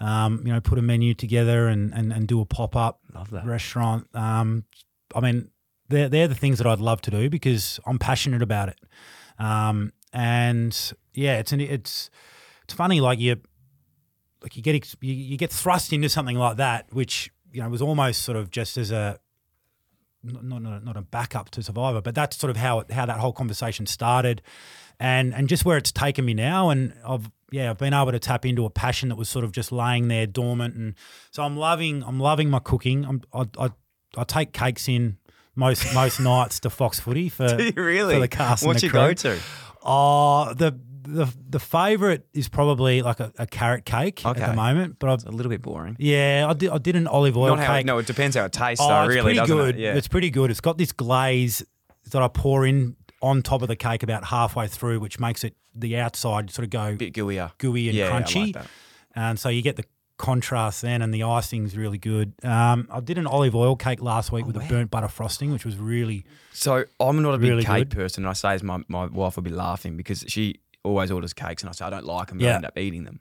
um, 0.00 0.42
you 0.44 0.52
know 0.52 0.60
put 0.60 0.78
a 0.78 0.82
menu 0.82 1.14
together 1.14 1.68
and 1.68 1.94
and, 1.94 2.12
and 2.12 2.26
do 2.28 2.40
a 2.40 2.44
pop 2.44 2.76
up 2.76 3.00
restaurant. 3.44 4.06
Um, 4.14 4.64
I 5.14 5.20
mean 5.20 5.50
they're, 5.88 6.08
they're 6.08 6.28
the 6.28 6.34
things 6.34 6.58
that 6.58 6.66
I'd 6.66 6.78
love 6.78 7.00
to 7.02 7.10
do 7.10 7.28
because 7.28 7.80
I'm 7.86 7.98
passionate 7.98 8.42
about 8.42 8.68
it. 8.68 8.78
Um, 9.38 9.92
and 10.12 10.92
yeah 11.14 11.38
it's 11.38 11.52
an, 11.52 11.60
it's 11.60 12.10
it's 12.64 12.74
funny 12.74 13.00
like 13.00 13.18
you 13.18 13.36
like 14.42 14.56
you 14.56 14.62
get 14.62 14.74
ex- 14.74 14.96
you, 15.00 15.14
you 15.14 15.36
get 15.36 15.50
thrust 15.52 15.92
into 15.92 16.08
something 16.08 16.36
like 16.36 16.56
that 16.56 16.86
which 16.92 17.30
you 17.52 17.62
know 17.62 17.68
was 17.68 17.82
almost 17.82 18.22
sort 18.22 18.36
of 18.36 18.50
just 18.50 18.76
as 18.76 18.90
a 18.90 19.18
not 20.22 20.44
not 20.44 20.82
a, 20.82 20.84
not 20.84 20.96
a 20.96 21.02
backup 21.02 21.50
to 21.50 21.62
Survivor, 21.62 22.00
but 22.00 22.14
that's 22.14 22.36
sort 22.36 22.50
of 22.50 22.56
how 22.56 22.80
it, 22.80 22.90
how 22.90 23.06
that 23.06 23.18
whole 23.18 23.32
conversation 23.32 23.86
started, 23.86 24.42
and 24.98 25.34
and 25.34 25.48
just 25.48 25.64
where 25.64 25.76
it's 25.76 25.92
taken 25.92 26.24
me 26.24 26.34
now, 26.34 26.70
and 26.70 26.94
I've 27.06 27.30
yeah 27.50 27.70
I've 27.70 27.78
been 27.78 27.94
able 27.94 28.12
to 28.12 28.18
tap 28.18 28.44
into 28.44 28.64
a 28.64 28.70
passion 28.70 29.08
that 29.08 29.16
was 29.16 29.28
sort 29.28 29.44
of 29.44 29.52
just 29.52 29.72
laying 29.72 30.08
there 30.08 30.26
dormant, 30.26 30.74
and 30.74 30.94
so 31.30 31.42
I'm 31.42 31.56
loving 31.56 32.02
I'm 32.04 32.20
loving 32.20 32.50
my 32.50 32.58
cooking. 32.58 33.04
I'm, 33.04 33.22
I, 33.32 33.46
I 33.58 33.70
I 34.16 34.24
take 34.24 34.52
cakes 34.52 34.88
in 34.88 35.18
most 35.54 35.94
most 35.94 36.20
nights 36.32 36.60
to 36.60 36.70
Fox 36.70 37.00
Footy 37.00 37.28
for 37.28 37.56
really? 37.76 38.14
for 38.14 38.20
the 38.20 38.28
cast. 38.28 38.62
and 38.62 38.68
What's 38.68 38.80
the 38.82 38.86
your 38.88 38.92
crew. 38.92 39.00
go-to? 39.14 39.38
Oh, 39.82 40.52
the 40.54 40.78
the 41.02 41.26
the 41.48 41.58
favorite 41.60 42.26
is 42.34 42.48
probably 42.48 43.02
like 43.02 43.20
a, 43.20 43.32
a 43.38 43.46
carrot 43.46 43.84
cake 43.84 44.22
Okay. 44.24 44.40
at 44.40 44.48
the 44.50 44.54
moment, 44.56 44.96
but 44.98 45.08
I've 45.10 45.26
A 45.26 45.30
little 45.30 45.50
bit 45.50 45.62
boring. 45.62 45.96
yeah 45.98 46.46
I 46.48 46.52
did 46.52 46.70
I 46.70 46.78
did 46.78 46.96
an 46.96 47.06
olive 47.06 47.36
oil 47.36 47.56
Not 47.56 47.64
how, 47.64 47.76
cake. 47.76 47.86
no, 47.86 47.98
it 47.98 48.06
depends 48.06 48.36
how 48.36 48.44
it 48.44 48.52
tastes. 48.52 48.84
Oh, 48.84 48.88
though, 48.88 49.02
it's 49.04 49.08
really, 49.08 49.22
pretty 49.22 49.38
doesn't 49.38 49.56
good. 49.56 49.74
it? 49.76 49.80
Yeah. 49.80 49.94
It's 49.94 50.08
pretty 50.08 50.30
good. 50.30 50.50
It's 50.50 50.60
got 50.60 50.78
this 50.78 50.92
glaze 50.92 51.64
that 52.10 52.22
I 52.22 52.28
pour 52.28 52.66
in 52.66 52.96
on 53.22 53.42
top 53.42 53.62
of 53.62 53.68
the 53.68 53.76
cake 53.76 54.02
about 54.02 54.24
halfway 54.24 54.66
through, 54.66 55.00
which 55.00 55.18
makes 55.20 55.44
it 55.44 55.54
the 55.74 55.96
outside 55.98 56.50
sort 56.50 56.64
of 56.64 56.70
go 56.70 56.96
bit 56.96 57.12
gooier. 57.14 57.52
gooey 57.58 57.88
and 57.88 57.96
Yeah, 57.96 58.08
I 58.08 58.12
like 58.14 58.26
crunchy. 58.26 58.52
that. 58.54 58.66
and 59.14 59.38
so 59.38 59.48
you 59.48 59.62
get 59.62 59.76
the 59.76 59.84
contrast 60.16 60.82
then, 60.82 61.00
and 61.00 61.14
the 61.14 61.22
icing's 61.22 61.76
really 61.76 61.96
good. 61.96 62.34
Um, 62.42 62.86
I 62.90 63.00
did 63.00 63.16
an 63.16 63.26
olive 63.26 63.54
oil 63.56 63.74
cake 63.76 64.02
last 64.02 64.30
week 64.32 64.44
with 64.46 64.56
a 64.56 64.60
burnt 64.60 64.90
butter 64.90 65.08
frosting, 65.08 65.50
which 65.52 65.64
was 65.64 65.76
really 65.78 66.24
So 66.52 66.84
I'm 66.98 67.22
not 67.22 67.34
a 67.34 67.38
big 67.38 67.48
Really 67.50 67.64
cake 67.64 67.88
good. 67.88 67.96
person. 67.96 68.24
And 68.24 68.30
I 68.30 68.34
say 68.34 68.52
this, 68.54 68.62
my, 68.62 68.82
my 68.88 69.06
wife 69.06 69.36
will 69.36 69.42
be 69.44 69.50
laughing 69.50 69.96
because 69.96 70.24
she 70.28 70.56
always 70.84 71.10
orders 71.10 71.32
cakes, 71.32 71.62
and 71.62 71.68
I 71.70 71.72
say 71.72 71.84
I 71.84 71.90
don't 71.90 72.04
like 72.04 72.28
them, 72.28 72.38
but 72.38 72.44
Yeah. 72.44 72.52
I 72.52 72.54
end 72.56 72.66
up 72.66 72.78
eating 72.78 73.04
them. 73.04 73.20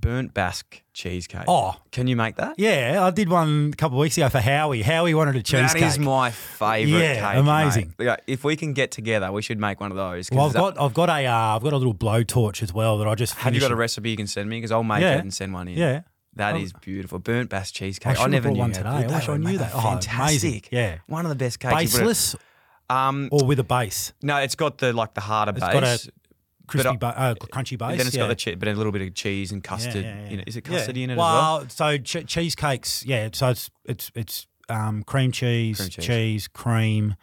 Burnt 0.00 0.32
Basque 0.32 0.82
cheesecake. 0.92 1.42
Oh. 1.48 1.74
can 1.90 2.06
you 2.06 2.14
make 2.14 2.36
that? 2.36 2.54
yeah. 2.56 3.00
I 3.04 3.10
did 3.10 3.28
one 3.28 3.70
a 3.72 3.76
couple 3.76 3.98
of 3.98 4.02
weeks 4.02 4.16
ago 4.16 4.28
for 4.28 4.38
Howie. 4.38 4.82
Howie 4.82 5.12
wanted 5.12 5.34
a 5.34 5.42
cheesecake. 5.42 5.80
That 5.82 5.88
is 5.88 5.98
my 5.98 6.30
favourite 6.30 7.02
Yeah, 7.02 7.14
cake. 7.14 7.44
mate. 7.44 7.50
amazing. 7.50 7.94
Yeah, 7.98 8.16
if 8.28 8.44
we 8.44 8.54
can 8.54 8.74
get 8.74 8.92
together, 8.92 9.32
we 9.32 9.42
should 9.42 9.58
make 9.58 9.80
one 9.80 9.90
of 9.90 9.96
those. 9.96 10.28
'cause 10.30 10.36
well, 10.36 10.46
I've 10.46 10.52
that- 10.52 10.58
got 10.76 10.80
I've 10.80 10.94
got 10.94 11.08
a 11.10 11.26
uh, 11.26 11.56
I've 11.56 11.62
got 11.64 11.72
a 11.72 11.76
little 11.76 11.94
blowtorch 11.94 12.62
as 12.62 12.72
well 12.72 12.96
that 12.98 13.08
I 13.08 13.16
just 13.16 13.34
have 13.34 13.54
you 13.54 13.60
got 13.60 13.72
a 13.72 13.76
recipe 13.76 14.10
you 14.10 14.16
can 14.16 14.28
send 14.28 14.48
me? 14.48 14.58
Because 14.58 14.70
I'll 14.70 14.84
make 14.84 15.00
Yeah. 15.00 15.16
it 15.16 15.20
and 15.20 15.34
send 15.34 15.52
one 15.52 15.66
in. 15.66 15.76
Yeah. 15.76 16.02
That 16.36 16.54
Oh. 16.54 16.58
is 16.58 16.72
beautiful. 16.74 17.18
Burnt 17.18 17.50
Basque 17.50 17.74
I 17.74 17.78
cheesecake. 17.78 18.20
I, 18.20 18.26
never 18.28 18.44
brought 18.44 18.54
knew 18.54 18.60
one 18.60 18.70
how 18.70 18.98
today. 19.00 19.12
I 19.12 19.16
wish 19.18 19.28
I 19.28 19.36
knew 19.36 19.44
mate. 19.44 19.56
that. 19.58 19.72
Oh, 19.74 19.78
amazing. 19.80 20.10
fantastic. 20.10 20.68
Yeah. 20.70 20.98
One 21.08 21.24
of 21.26 21.30
the 21.30 21.34
best 21.34 21.58
cakes. 21.58 21.72
you 21.72 21.76
put 21.76 21.82
it- 21.82 21.98
baseless 22.04 22.36
Um, 22.88 23.28
or 23.32 23.44
with 23.44 23.58
a 23.58 23.64
base. 23.64 24.12
no, 24.22 24.36
it's 24.36 24.54
got 24.54 24.78
the 24.78 24.92
like 24.92 25.14
the 25.14 25.22
harder 25.22 25.50
It's 25.50 25.60
base. 25.60 25.72
got 25.72 25.82
a 25.82 25.98
crispy, 26.68 26.88
I- 26.90 26.96
ba- 26.96 27.18
uh, 27.18 27.34
crunchy 27.34 27.76
base. 27.78 27.98
Then 27.98 28.06
it's 28.06 28.14
yeah. 28.14 28.22
got 28.22 28.28
the 28.28 28.34
che- 28.36 28.54
but 28.54 28.68
a 28.68 28.72
little 28.74 28.92
bit 28.92 29.02
of 29.02 29.14
cheese 29.14 29.50
and 29.52 29.62
custard. 29.64 30.04
yeah, 30.04 30.22
yeah. 30.24 30.30
In 30.30 30.40
it. 30.40 30.48
Is 30.48 30.56
it 30.56 30.62
custard 30.62 30.96
in 30.96 31.10
it 31.10 31.16
well, 31.16 31.58
as 31.58 31.78
well? 31.78 31.96
so 31.96 31.98
che- 31.98 32.24
cheesecakes, 32.24 33.04
yeah. 33.04 33.28
So 33.32 33.48
it's 33.48 33.70
it's 33.84 34.10
it's 34.14 34.46
um, 34.68 35.02
cream 35.02 35.32
cheese, 35.32 35.78
Cream 35.78 35.88
cheese. 35.90 36.04
cheese, 36.06 36.48
cream. 36.48 37.14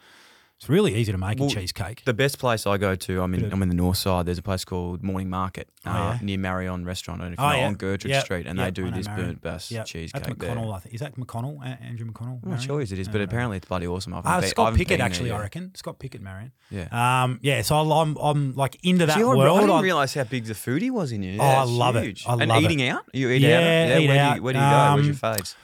It's 0.58 0.70
really 0.70 0.94
easy 0.94 1.12
to 1.12 1.18
make 1.18 1.38
Well, 1.38 1.48
a 1.50 1.52
cheesecake. 1.52 2.02
The 2.06 2.14
best 2.14 2.38
place 2.38 2.66
I 2.66 2.78
go 2.78 2.94
to, 2.96 3.20
I'm 3.20 3.34
in, 3.34 3.52
I'm 3.52 3.60
in 3.62 3.68
the 3.68 3.74
north 3.74 3.98
side. 3.98 4.24
There's 4.24 4.38
a 4.38 4.42
place 4.42 4.64
called 4.64 5.02
Morning 5.02 5.28
Market 5.28 5.68
Oh, 5.84 5.90
uh, 5.90 5.94
yeah? 5.94 6.18
near 6.22 6.38
Marion 6.38 6.86
Restaurant, 6.86 7.20
and 7.20 7.34
if 7.34 7.38
Oh, 7.38 7.50
know, 7.50 7.56
yeah. 7.58 7.66
on 7.66 7.74
Gertrude 7.74 8.10
Yep, 8.12 8.24
Street, 8.24 8.46
and 8.46 8.58
yep, 8.58 8.66
they 8.74 8.82
do 8.82 8.90
this 8.90 9.04
Marion. 9.06 9.26
burnt 9.26 9.40
Basque 9.42 9.70
Yep, 9.70 9.84
cheesecake 9.84 10.22
That's 10.24 10.38
there. 10.38 10.56
McConnell, 10.56 10.74
I 10.74 10.78
think. 10.78 10.94
Is 10.94 11.00
that 11.02 11.14
McConnell? 11.18 11.60
A- 11.62 11.82
Andrew 11.82 12.10
McConnell? 12.10 12.40
I'm 12.42 12.50
not 12.52 12.62
sure 12.62 12.76
Marion? 12.76 12.90
it 12.94 12.98
is, 12.98 13.06
but 13.06 13.20
apparently 13.20 13.58
it's 13.58 13.66
bloody 13.68 13.86
awesome. 13.86 14.14
I've 14.14 14.24
Uh, 14.24 14.40
been- 14.40 14.48
Scott 14.48 14.64
haven't 14.68 14.78
Pickett, 14.78 14.88
been 14.88 14.98
there 15.00 15.06
actually, 15.06 15.30
I 15.30 15.40
reckon. 15.40 15.74
Scott 15.74 15.98
Pickett, 15.98 16.22
Marion. 16.22 16.52
Yeah. 16.70 16.88
Um, 17.24 17.38
yeah, 17.42 17.60
so 17.60 17.76
I'm, 17.76 18.16
I'm 18.16 18.54
like 18.54 18.78
into 18.82 19.04
that 19.04 19.14
See, 19.16 19.20
I, 19.22 19.26
world. 19.26 19.58
I 19.58 19.60
didn't 19.66 19.82
realise 19.82 20.14
how 20.14 20.24
big 20.24 20.46
the 20.46 20.54
foodie 20.54 20.90
was 20.90 21.12
in 21.12 21.22
you. 21.22 21.36
Oh, 21.38 21.44
I 21.44 21.64
love 21.64 21.96
it. 21.96 22.22
I 22.26 22.32
and 22.32 22.48
love 22.48 22.62
eating 22.62 22.82
out? 22.88 23.04
You 23.12 23.28
eat 23.28 23.44
out? 23.44 23.48
Yeah, 23.62 23.98
eat 23.98 24.08
where, 24.08 24.16
Do 24.16 24.20
out. 24.22 24.36
you, 24.36 24.42
where 24.42 24.52
do 24.54 24.58
you 24.58 24.64
go? 24.64 24.94
Where's 24.94 25.06
your 25.06 25.14
Um, 25.14 25.36
faves? 25.36 25.54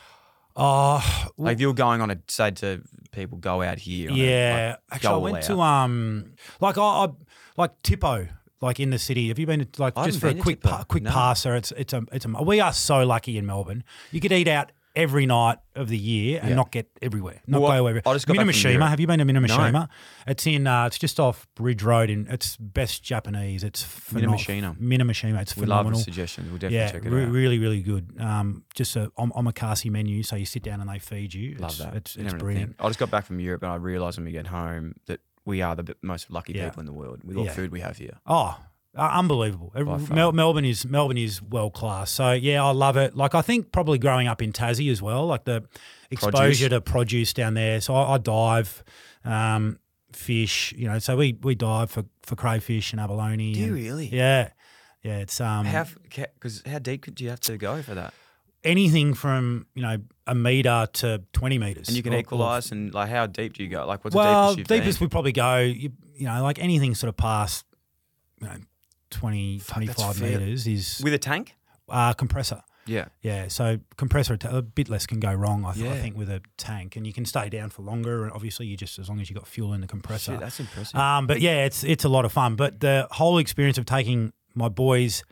Oh, 0.57 1.27
Like 1.37 1.55
if 1.55 1.61
you're 1.61 1.75
going 1.75 2.01
on 2.01 2.11
a 2.11 2.19
say 2.29 2.51
to 2.53 2.83
people, 3.11 3.39
go 3.39 3.63
out 3.63 3.79
here. 3.79 4.11
on 4.11 4.17
a, 4.17 4.19
Yeah, 4.19 4.77
like, 4.91 4.95
actually, 4.97 5.15
I 5.15 5.17
went 5.17 5.37
out. 5.39 5.43
to 5.45 5.61
um, 5.61 6.33
like 6.61 6.77
I, 6.79 6.83
I 6.83 7.09
like 7.57 7.83
Tipo, 7.83 8.29
like 8.61 8.79
in 8.81 8.91
the 8.91 8.99
city. 8.99 9.29
Have 9.29 9.39
you 9.39 9.47
been 9.47 9.65
to 9.67 9.83
like 9.83 9.95
I 9.97 10.07
just 10.07 10.21
for 10.21 10.29
a 10.29 10.35
quick 10.35 10.61
pa- 10.61 10.85
quick 10.85 11.03
no. 11.03 11.11
passer? 11.11 11.57
It's 11.57 11.73
it's 11.73 11.93
a 11.93 12.03
it's 12.13 12.25
a. 12.27 12.29
We 12.43 12.61
are 12.61 12.73
so 12.73 13.03
lucky 13.05 13.39
in 13.39 13.47
Melbourne. 13.47 13.83
You 14.11 14.21
could 14.21 14.33
eat 14.33 14.49
out 14.49 14.73
every 14.95 15.25
night 15.27 15.59
of 15.75 15.89
the 15.89 15.97
year 15.97 16.39
and 16.41 16.51
Yeah. 16.51 16.57
not 16.57 16.71
get 16.71 16.87
everywhere. 17.01 17.41
Not 17.47 17.63
Well, 17.63 17.71
go 17.73 17.87
everywhere. 17.87 18.03
I 18.05 18.13
just 18.15 18.27
got 18.27 18.37
back 18.37 18.45
from 18.47 18.51
Minamishima. 18.55 18.73
Europe. 18.75 18.89
Have 18.89 19.01
you 19.01 19.07
been 19.07 19.19
to 19.21 19.25
Minamishima? 19.25 19.73
No. 19.73 19.87
It's 20.27 20.47
in. 20.47 20.67
Uh, 20.67 20.87
it's 20.87 20.99
just 20.99 21.19
off 21.19 21.47
Bridge 21.55 21.83
Road. 21.83 22.11
In 22.11 22.27
it's 22.29 22.57
best 22.59 23.03
Japanese. 23.03 23.65
It's 23.65 23.83
phenomenal. 23.83 24.39
Minamishima. 24.39 24.79
Minamishima. 24.79 25.41
It's 25.43 25.57
We 25.57 25.67
love 25.67 25.79
phenomenal. 25.79 25.99
the 25.99 26.05
suggestions. 26.05 26.49
We'll 26.49 26.59
definitely 26.59 26.77
yeah, 26.79 26.93
check 26.93 27.05
it 27.07 27.11
re- 27.11 27.25
out. 27.25 27.31
really, 27.31 27.59
really 27.59 27.81
good. 27.83 28.15
Um, 28.21 28.65
just 28.75 28.95
a 28.97 29.11
om- 29.17 29.33
omakase 29.33 29.91
menu, 29.91 30.23
so 30.23 30.37
you 30.37 30.45
sit 30.45 30.63
down 30.63 30.81
and 30.81 30.91
they 30.91 30.99
feed 30.99 31.33
you. 31.33 31.55
Love 31.57 31.71
it's, 31.71 31.79
that. 31.79 31.95
It's, 31.95 32.17
it's 32.17 32.35
brilliant. 32.35 32.77
I 32.79 32.87
just 32.89 32.99
got 32.99 33.11
back 33.11 33.25
from 33.27 33.41
Europe 33.41 33.63
and 33.63 33.73
I 33.73 33.77
realised 33.77 34.19
when 34.19 34.27
we 34.27 34.33
get 34.33 34.49
home 34.49 34.95
that 35.07 35.21
we 35.45 35.63
are 35.63 35.75
the 35.75 35.83
b- 35.85 35.95
most 36.03 36.31
lucky 36.31 36.53
Yeah. 36.53 36.67
people 36.69 36.81
in 36.81 36.87
the 36.87 36.93
world 36.93 37.21
with 37.25 37.37
all 37.37 37.45
the 37.45 37.51
food 37.51 37.73
we 37.73 37.81
have 37.81 37.97
here. 37.97 38.19
Oh, 38.27 38.57
uh, 38.97 39.11
unbelievable! 39.15 39.73
Mel- 40.11 40.33
Melbourne 40.33 40.65
is 40.65 40.85
Melbourne 40.85 41.19
is 41.19 41.41
world 41.43 41.75
class. 41.75 42.11
So 42.11 42.33
yeah, 42.33 42.65
I 42.65 42.71
love 42.73 42.97
it. 42.97 43.17
Like 43.17 43.35
I 43.35 43.43
think 43.43 43.73
probably 43.73 43.99
growing 43.99 44.29
up 44.29 44.43
in 44.43 44.53
Tassie 44.53 44.91
as 44.91 45.01
well, 45.01 45.27
like 45.27 45.45
the 45.45 45.65
exposure 46.11 46.69
Produce. 46.69 46.69
to 46.69 46.81
produce 46.81 47.33
down 47.33 47.55
there. 47.55 47.81
So 47.81 47.95
I, 47.95 48.15
I 48.15 48.19
dive, 48.19 48.85
um, 49.25 49.79
fish. 50.13 50.73
You 50.77 50.89
know, 50.89 50.99
so 50.99 51.17
we 51.17 51.39
we 51.43 51.55
dive 51.55 51.91
for 51.91 52.05
for 52.23 52.37
crayfish 52.37 52.93
and 52.93 53.01
abalone. 53.01 53.53
Do 53.55 53.61
you 53.61 53.67
and- 53.67 53.75
really? 53.75 54.07
Yeah, 54.09 54.51
yeah. 55.03 55.19
It's 55.19 55.41
um 55.41 55.65
How 55.65 55.87
because 56.15 56.63
how 56.67 56.79
deep 56.79 57.03
could 57.03 57.21
you 57.21 57.31
have 57.31 57.41
to 57.41 57.57
go 57.57 57.83
for 57.83 57.95
that? 57.95 58.13
anything 58.65 59.13
from 59.15 59.67
you 59.75 59.83
know 59.83 59.99
a 60.27 60.35
meter 60.35 60.87
to 60.93 61.23
twenty 61.33 61.59
meters, 61.59 61.89
And 61.89 61.97
you 61.97 62.03
can 62.03 62.15
equalise 62.15 62.71
and 62.71 62.95
like 62.95 63.09
how 63.09 63.27
deep 63.27 63.55
do 63.55 63.63
you 63.63 63.69
go? 63.69 63.87
Like 63.87 64.05
what's 64.05 64.15
well, 64.15 64.51
the 64.51 64.57
deepest 64.57 64.71
you've 64.71 64.81
deepest 64.81 65.01
we 65.01 65.09
probably 65.09 65.33
go, 65.33 65.59
you, 65.59 65.91
you 66.15 66.27
know, 66.27 66.43
like 66.43 66.59
anything 66.61 66.95
sort 66.95 67.09
of 67.09 67.17
past, 67.17 67.67
you 68.41 68.47
know, 68.47 68.57
20, 69.13 69.59
Fuck, 69.61 69.77
25 69.77 70.21
meters 70.21 70.67
is 70.67 71.01
with 71.05 71.15
a 71.15 71.19
tank? 71.19 71.55
uh, 71.89 72.13
compressor. 72.15 72.63
Yeah. 72.85 73.07
Yeah, 73.21 73.47
so 73.47 73.79
compressor 73.97 74.37
a 74.43 74.61
bit 74.61 74.89
less 74.89 75.07
can 75.07 75.21
go 75.21 75.33
wrong, 75.33 75.65
I, 75.65 75.73
th- 75.73 75.87
I 75.87 76.01
think, 76.01 76.17
with 76.17 76.29
a 76.29 76.41
tank, 76.57 76.97
and 76.97 77.07
you 77.07 77.13
can 77.13 77.25
stay 77.25 77.49
down 77.49 77.71
for 77.71 77.83
longer. 77.83 78.25
And 78.25 78.33
obviously, 78.33 78.67
you 78.67 78.77
just 78.77 78.99
as 78.99 79.09
long 79.09 79.21
as 79.21 79.31
you 79.31 79.37
got 79.37 79.47
fuel 79.47 79.73
in 79.73 79.81
the 79.81 79.87
compressor. 79.87 80.33
Shit, 80.33 80.41
that's 80.41 80.59
impressive. 80.59 80.99
Um, 80.99 81.29
but 81.29 81.41
yeah, 81.41 81.65
it's 81.65 81.85
it's 81.85 82.05
a 82.05 82.09
lot 82.09 82.25
of 82.25 82.33
fun. 82.33 82.57
But 82.57 82.81
the 82.81 83.07
whole 83.13 83.39
experience 83.39 83.79
of 83.79 83.87
taking 83.87 84.33
my 84.55 84.69
boys 84.69 85.23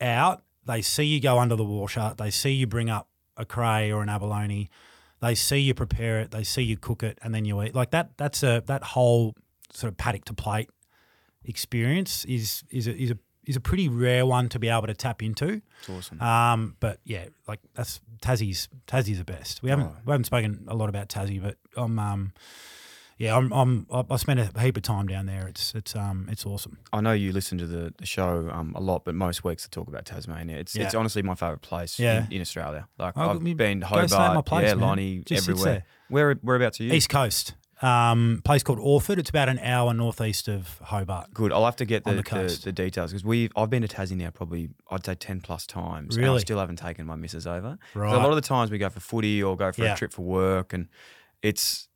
out, 0.00 0.42
they 0.64 0.82
see 0.82 1.04
you 1.04 1.20
go 1.20 1.38
under 1.38 1.54
the 1.54 1.64
washer, 1.64 2.12
they 2.18 2.30
see 2.30 2.50
you 2.50 2.66
bring 2.66 2.90
up 2.90 3.08
a 3.36 3.44
cray 3.44 3.92
or 3.92 4.02
an 4.02 4.08
abalone, 4.08 4.68
they 5.20 5.36
see 5.36 5.58
you 5.58 5.74
prepare 5.74 6.18
it, 6.18 6.32
they 6.32 6.42
see 6.42 6.62
you 6.62 6.76
cook 6.76 7.04
it, 7.04 7.18
and 7.22 7.32
then 7.32 7.44
you 7.44 7.62
eat. 7.62 7.72
Like 7.72 7.90
that. 7.92 8.16
That's 8.16 8.42
a 8.42 8.64
that 8.66 8.82
whole 8.82 9.36
sort 9.72 9.92
of 9.92 9.96
paddock 9.96 10.24
to 10.24 10.34
plate 10.34 10.70
experience 11.44 12.24
is 12.24 12.64
is 12.70 12.88
a, 12.88 12.96
is 12.96 13.10
a 13.12 13.18
is 13.46 13.56
a 13.56 13.60
pretty 13.60 13.88
rare 13.88 14.26
one 14.26 14.48
to 14.50 14.58
be 14.58 14.68
able 14.68 14.86
to 14.88 14.94
tap 14.94 15.22
into. 15.22 15.62
It's 15.80 15.88
awesome. 15.88 16.20
Um, 16.20 16.76
but 16.80 16.98
yeah, 17.04 17.26
like 17.46 17.60
that's 17.74 18.00
Tassie's 18.20 18.68
Tassie's 18.86 19.18
the 19.18 19.24
best. 19.24 19.62
We 19.62 19.70
haven't 19.70 19.86
Oh. 19.86 19.96
we 20.04 20.10
haven't 20.10 20.24
spoken 20.24 20.64
a 20.68 20.74
lot 20.74 20.88
about 20.88 21.08
Tassie, 21.08 21.40
but 21.42 21.56
I'm 21.76 21.98
um 21.98 22.32
yeah 23.18 23.36
I'm 23.36 23.52
I'm 23.52 23.86
I 23.92 24.02
I 24.10 24.16
spent 24.16 24.40
a 24.40 24.60
heap 24.60 24.76
of 24.76 24.82
time 24.82 25.06
down 25.06 25.26
there. 25.26 25.46
It's 25.46 25.74
it's 25.74 25.94
um 25.94 26.28
it's 26.30 26.44
awesome. 26.44 26.78
I 26.92 27.00
know 27.00 27.12
you 27.12 27.32
listen 27.32 27.56
to 27.58 27.66
the, 27.66 27.94
the 27.98 28.06
show 28.06 28.50
um, 28.52 28.72
a 28.74 28.80
lot, 28.80 29.04
but 29.04 29.14
most 29.14 29.44
weeks 29.44 29.64
I 29.64 29.68
talk 29.70 29.88
about 29.88 30.04
Tasmania. 30.06 30.56
It's 30.58 30.74
it's 30.76 30.94
honestly 30.94 31.22
my 31.22 31.34
favourite 31.34 31.62
place 31.62 31.98
Yeah. 31.98 32.26
in, 32.26 32.32
in 32.32 32.40
Australia. 32.40 32.88
Like 32.98 33.14
Oh, 33.16 33.30
I've 33.30 33.56
been 33.56 33.82
Hobart, 33.82 34.10
my 34.34 34.42
place, 34.42 34.64
yeah, 34.68 34.74
man. 34.74 34.80
Lonnie, 34.80 35.18
Just 35.24 35.48
everywhere. 35.48 35.84
Where 36.08 36.34
whereabouts 36.42 36.80
are 36.80 36.84
you? 36.84 36.92
East 36.92 37.08
Coast, 37.08 37.54
um, 37.82 38.40
place 38.44 38.62
called 38.62 38.78
Orford. 38.80 39.18
It's 39.18 39.28
about 39.30 39.48
an 39.48 39.58
hour 39.58 39.92
northeast 39.92 40.48
of 40.48 40.78
Hobart. 40.84 41.34
Good. 41.34 41.52
I'll 41.52 41.64
have 41.66 41.76
to 41.76 41.84
get 41.84 42.04
the, 42.04 42.14
the 42.14 42.22
the, 42.22 42.60
the, 42.64 42.72
details 42.72 43.10
because 43.12 43.24
we 43.24 43.50
I've 43.56 43.68
been 43.70 43.82
to 43.82 43.88
Tassie 43.88 44.16
now 44.16 44.30
probably 44.30 44.70
I'd 44.90 45.04
say 45.04 45.14
ten 45.14 45.40
plus 45.40 45.66
times. 45.66 46.16
and 46.16 46.24
I 46.24 46.28
Really? 46.28 46.40
still 46.40 46.58
haven't 46.58 46.76
taken 46.76 47.06
my 47.06 47.16
missus 47.16 47.46
over. 47.46 47.78
Right. 47.94 48.14
A 48.14 48.16
lot 48.18 48.30
of 48.30 48.36
the 48.36 48.40
times 48.40 48.70
we 48.70 48.78
go 48.78 48.88
for 48.88 49.00
footy 49.00 49.42
or 49.42 49.56
go 49.56 49.72
for 49.72 49.82
Yeah. 49.84 49.92
a 49.92 49.96
trip 49.96 50.12
for 50.12 50.22
work, 50.22 50.72
and 50.72 50.88
it's 51.42 51.88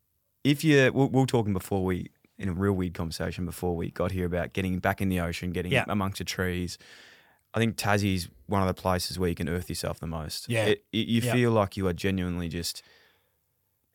if 0.45 0.63
you 0.65 0.91
we 0.93 1.07
we 1.07 1.21
were 1.21 1.27
talking 1.27 1.53
before 1.55 1.85
we 1.85 2.11
in 2.39 2.49
a 2.49 2.53
real 2.53 2.73
weird 2.73 2.95
conversation 2.95 3.45
before 3.47 3.75
we 3.77 3.91
got 3.91 4.13
here 4.13 4.27
about 4.27 4.53
getting 4.53 4.79
back 4.79 5.01
in 5.01 5.09
the 5.09 5.21
ocean, 5.21 5.51
getting 5.51 5.73
Yeah. 5.73 5.85
amongst 5.89 6.19
the 6.19 6.25
trees. 6.25 6.79
I 7.53 7.59
think 7.59 7.77
Tassie's 7.77 8.29
one 8.47 8.63
of 8.63 8.69
the 8.69 8.81
places 8.81 9.19
where 9.19 9.29
you 9.29 9.35
can 9.35 9.49
earth 9.49 9.69
yourself 9.69 9.99
the 9.99 10.07
most. 10.07 10.49
Yeah. 10.49 10.67
It, 10.67 10.85
it- 10.93 11.09
you 11.09 11.21
Yeah. 11.21 11.33
feel 11.33 11.51
like 11.51 11.77
you 11.77 11.87
are 11.89 11.93
genuinely 11.93 12.49
just. 12.49 12.83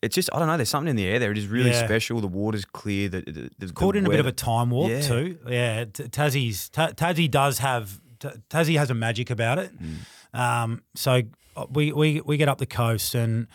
It's 0.06 0.16
just 0.16 0.30
I 0.34 0.40
don't 0.40 0.48
know. 0.48 0.56
There's 0.58 0.70
something 0.70 0.90
in 0.90 0.96
the 0.96 1.06
air 1.06 1.20
there. 1.20 1.32
It 1.32 1.38
is 1.38 1.48
really 1.48 1.72
Yeah. 1.72 1.86
special. 1.86 2.22
The 2.22 2.28
water's 2.28 2.64
clear. 2.66 3.10
The, 3.10 3.22
the, 3.22 3.50
the 3.68 3.74
Caught 3.74 3.96
in 3.98 4.06
a 4.06 4.10
bit 4.10 4.20
of 4.20 4.26
a 4.28 4.32
time 4.32 4.70
warp 4.70 4.92
Yeah. 4.92 5.02
too. 5.02 5.38
Yeah, 5.48 5.86
T- 5.86 6.04
Tassie's 6.04 6.70
Ta- 6.70 6.92
Tassie 6.92 7.30
does 7.30 7.60
have 7.60 8.00
Ta- 8.20 8.34
Tassie 8.50 8.78
has 8.78 8.90
a 8.90 8.94
magic 8.94 9.30
about 9.30 9.60
it. 9.60 9.72
Mm. 9.82 10.40
Um, 10.40 10.84
so 10.96 11.22
uh, 11.58 11.66
we, 11.70 11.92
we 11.92 12.22
we 12.22 12.38
get 12.38 12.48
up 12.50 12.58
the 12.58 12.66
coast 12.66 13.16
and 13.16 13.48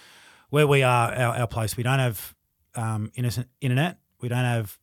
where 0.50 0.66
we 0.66 0.82
are, 0.82 1.14
our, 1.14 1.36
our 1.40 1.46
place, 1.46 1.76
we 1.76 1.82
don't 1.82 1.98
have 2.00 2.34
um, 2.74 3.10
innocent 3.14 3.48
internet. 3.60 3.98
We 4.20 4.28
don't 4.28 4.44
have 4.44 4.78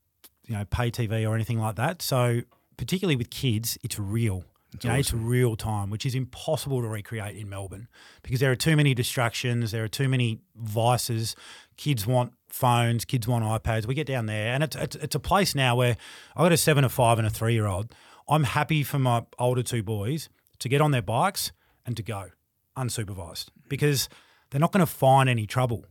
you 0.45 0.56
know 0.56 0.65
pay 0.65 0.89
TV 0.91 1.27
or 1.30 1.35
anything 1.35 1.60
like 1.60 1.76
that. 1.76 2.02
So 2.02 2.41
particularly 2.77 3.15
with 3.15 3.30
kids, 3.30 3.77
it's 3.84 3.99
real. 3.99 4.44
You 4.83 4.89
know, 4.89 4.95
it's 4.95 5.13
real 5.13 5.55
time, 5.55 5.89
which 5.89 6.05
is 6.05 6.15
impossible 6.15 6.81
to 6.81 6.87
recreate 6.87 7.35
in 7.35 7.49
Melbourne 7.49 7.87
because 8.23 8.39
there 8.39 8.51
are 8.51 8.55
too 8.55 8.75
many 8.75 8.93
distractions. 8.93 9.71
There 9.71 9.83
are 9.83 9.89
too 9.89 10.09
many 10.09 10.39
vices. 10.55 11.35
Kids 11.77 12.05
want 12.05 12.33
phones. 12.49 13.05
Kids 13.05 13.27
want 13.27 13.43
iPads. 13.43 13.85
We 13.85 13.95
get 13.95 14.07
down 14.07 14.25
there, 14.25 14.53
and 14.53 14.63
it's 14.63 14.75
it's, 14.75 14.95
it's 14.95 15.15
a 15.15 15.19
place 15.19 15.55
now 15.55 15.75
where 15.75 15.97
I've 16.35 16.45
got 16.45 16.51
a 16.51 16.57
seven, 16.57 16.83
a 16.83 16.89
five, 16.89 17.17
and 17.17 17.27
a 17.27 17.31
three 17.31 17.53
year 17.53 17.67
old. 17.67 17.93
I'm 18.29 18.43
happy 18.43 18.83
for 18.83 18.99
my 18.99 19.25
older 19.39 19.63
two 19.63 19.83
boys 19.83 20.29
to 20.59 20.69
get 20.69 20.81
on 20.81 20.91
their 20.91 21.01
bikes 21.01 21.51
and 21.85 21.95
to 21.97 22.03
go 22.03 22.31
unsupervised 22.75 23.47
because 23.69 24.09
they're 24.49 24.59
not 24.61 24.71
going 24.71 24.85
to 24.85 24.91
find 24.91 25.29
any 25.29 25.45
trouble. 25.45 25.85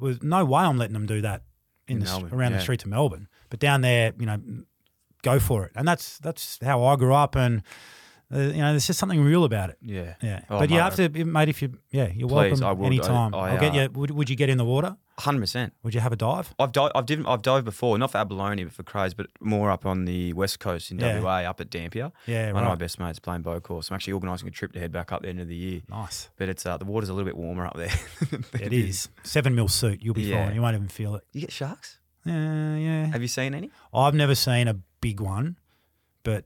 There's 0.00 0.22
no 0.22 0.44
way 0.44 0.62
I'm 0.62 0.78
letting 0.78 0.94
them 0.94 1.06
do 1.06 1.20
that 1.20 1.42
in, 1.86 1.98
In 1.98 1.98
the, 2.00 2.04
Melbourne, 2.06 2.34
around 2.34 2.50
yeah. 2.52 2.56
the 2.58 2.62
streets 2.62 2.84
of 2.84 2.90
Melbourne. 2.90 3.28
But 3.50 3.60
down 3.60 3.82
there, 3.82 4.12
you 4.18 4.26
know, 4.26 4.40
go 5.22 5.38
for 5.38 5.66
it, 5.66 5.72
and 5.74 5.86
that's 5.86 6.18
that's 6.18 6.58
how 6.62 6.82
I 6.84 6.96
grew 6.96 7.14
up, 7.14 7.36
and 7.36 7.62
uh, 8.32 8.38
you 8.38 8.52
know, 8.62 8.70
there's 8.70 8.86
just 8.86 8.98
something 8.98 9.20
real 9.22 9.44
about 9.44 9.70
it. 9.70 9.76
Yeah. 9.82 10.14
Yeah, 10.22 10.40
Oh, 10.48 10.58
but 10.58 10.70
you 10.70 10.78
have 10.78 10.94
to, 10.96 11.08
mate. 11.24 11.48
If 11.48 11.60
you, 11.62 11.78
yeah, 11.90 12.08
you're 12.14 12.28
Please, 12.28 12.60
welcome 12.60 12.64
I 12.64 12.72
will. 12.72 12.86
anytime. 12.86 13.34
I- 13.34 13.52
will 13.52 13.60
get 13.60 13.72
uh, 13.72 13.80
you. 13.82 13.90
Would, 13.90 14.10
would 14.12 14.30
you 14.30 14.36
get 14.36 14.48
in 14.48 14.58
the 14.58 14.64
water? 14.64 14.96
Hundred 15.18 15.40
percent. 15.40 15.74
Would 15.82 15.92
you 15.94 16.00
have 16.00 16.12
a 16.12 16.16
dive? 16.16 16.54
I've 16.58 16.72
dived, 16.72 16.92
I've, 16.94 17.04
div- 17.06 17.26
I've 17.26 17.42
dived 17.42 17.66
before, 17.66 17.98
not 17.98 18.10
for 18.12 18.18
abalone, 18.18 18.64
but 18.64 18.72
for 18.72 18.82
crays, 18.82 19.12
but 19.12 19.26
more 19.40 19.70
up 19.70 19.84
on 19.84 20.06
the 20.06 20.32
west 20.32 20.58
coast 20.58 20.90
in 20.90 20.98
Yeah. 20.98 21.20
WA, 21.20 21.42
up 21.42 21.60
at 21.60 21.68
Dampier. 21.70 22.10
Yeah, 22.26 22.50
One 22.52 22.62
of 22.64 22.68
my 22.70 22.74
best 22.76 22.98
mates 22.98 23.18
playing 23.18 23.42
bow 23.42 23.60
course. 23.60 23.90
I'm 23.90 23.94
actually 23.96 24.14
organising 24.14 24.48
a 24.48 24.50
trip 24.50 24.72
to 24.72 24.80
head 24.80 24.90
back 24.90 25.12
up 25.12 25.20
the 25.22 25.28
end 25.28 25.40
of 25.40 25.48
the 25.48 25.54
year. 25.54 25.82
Nice. 25.90 26.30
But 26.38 26.48
it's 26.48 26.64
uh, 26.64 26.78
the 26.78 26.86
water's 26.86 27.10
a 27.10 27.12
little 27.12 27.26
bit 27.26 27.36
warmer 27.36 27.66
up 27.66 27.76
there. 27.76 27.92
It 28.60 28.72
is 28.72 29.10
seven 29.22 29.54
mil 29.54 29.68
suit. 29.68 30.00
You'll 30.02 30.14
be 30.14 30.22
Yeah. 30.22 30.46
fine. 30.46 30.54
You 30.54 30.62
won't 30.62 30.74
even 30.76 30.88
feel 30.88 31.14
it. 31.16 31.24
You 31.32 31.42
get 31.42 31.52
sharks? 31.52 31.98
Yeah, 32.24 32.76
yeah. 32.76 33.06
Have 33.06 33.20
you 33.20 33.28
seen 33.28 33.54
any? 33.54 33.70
I've 33.92 34.14
never 34.14 34.34
seen 34.34 34.66
a 34.68 34.74
big 35.00 35.20
one, 35.20 35.58
but 36.22 36.44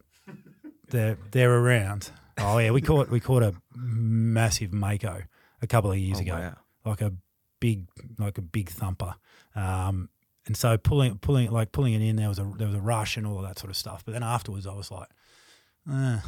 they're 0.91 1.19
they're 1.31 1.55
around. 1.55 2.11
Oh 2.39 2.59
yeah, 2.59 2.71
we 2.71 2.81
caught 2.81 3.09
we 3.11 3.21
caught 3.21 3.43
a 3.43 3.55
massive 3.75 4.73
mako 4.73 5.23
a 5.63 5.67
couple 5.67 5.91
of 5.91 5.99
years 5.99 6.19
Oh, 6.19 6.23
ago, 6.23 6.35
wow. 6.35 6.57
like 6.85 7.01
a 7.01 7.13
big 7.61 7.87
like 8.19 8.39
a 8.39 8.43
big 8.43 8.69
thumper. 8.71 9.15
Um, 9.55 10.09
and 10.47 10.57
so 10.57 10.77
pulling 10.79 11.19
pulling 11.19 11.51
like 11.51 11.73
pulling 11.73 11.95
it 11.95 12.03
in, 12.03 12.17
there 12.17 12.29
was 12.29 12.39
a 12.39 12.51
there 12.57 12.67
was 12.67 12.77
a 12.77 12.81
rush 12.81 13.17
and 13.17 13.27
all 13.27 13.39
of 13.39 13.45
that 13.47 13.59
sort 13.59 13.71
of 13.71 13.77
stuff. 13.77 14.05
But 14.05 14.13
then 14.13 14.23
afterwards, 14.23 14.67
I 14.67 14.75
was 14.75 14.91
like, 14.91 15.09
ah, 15.89 16.23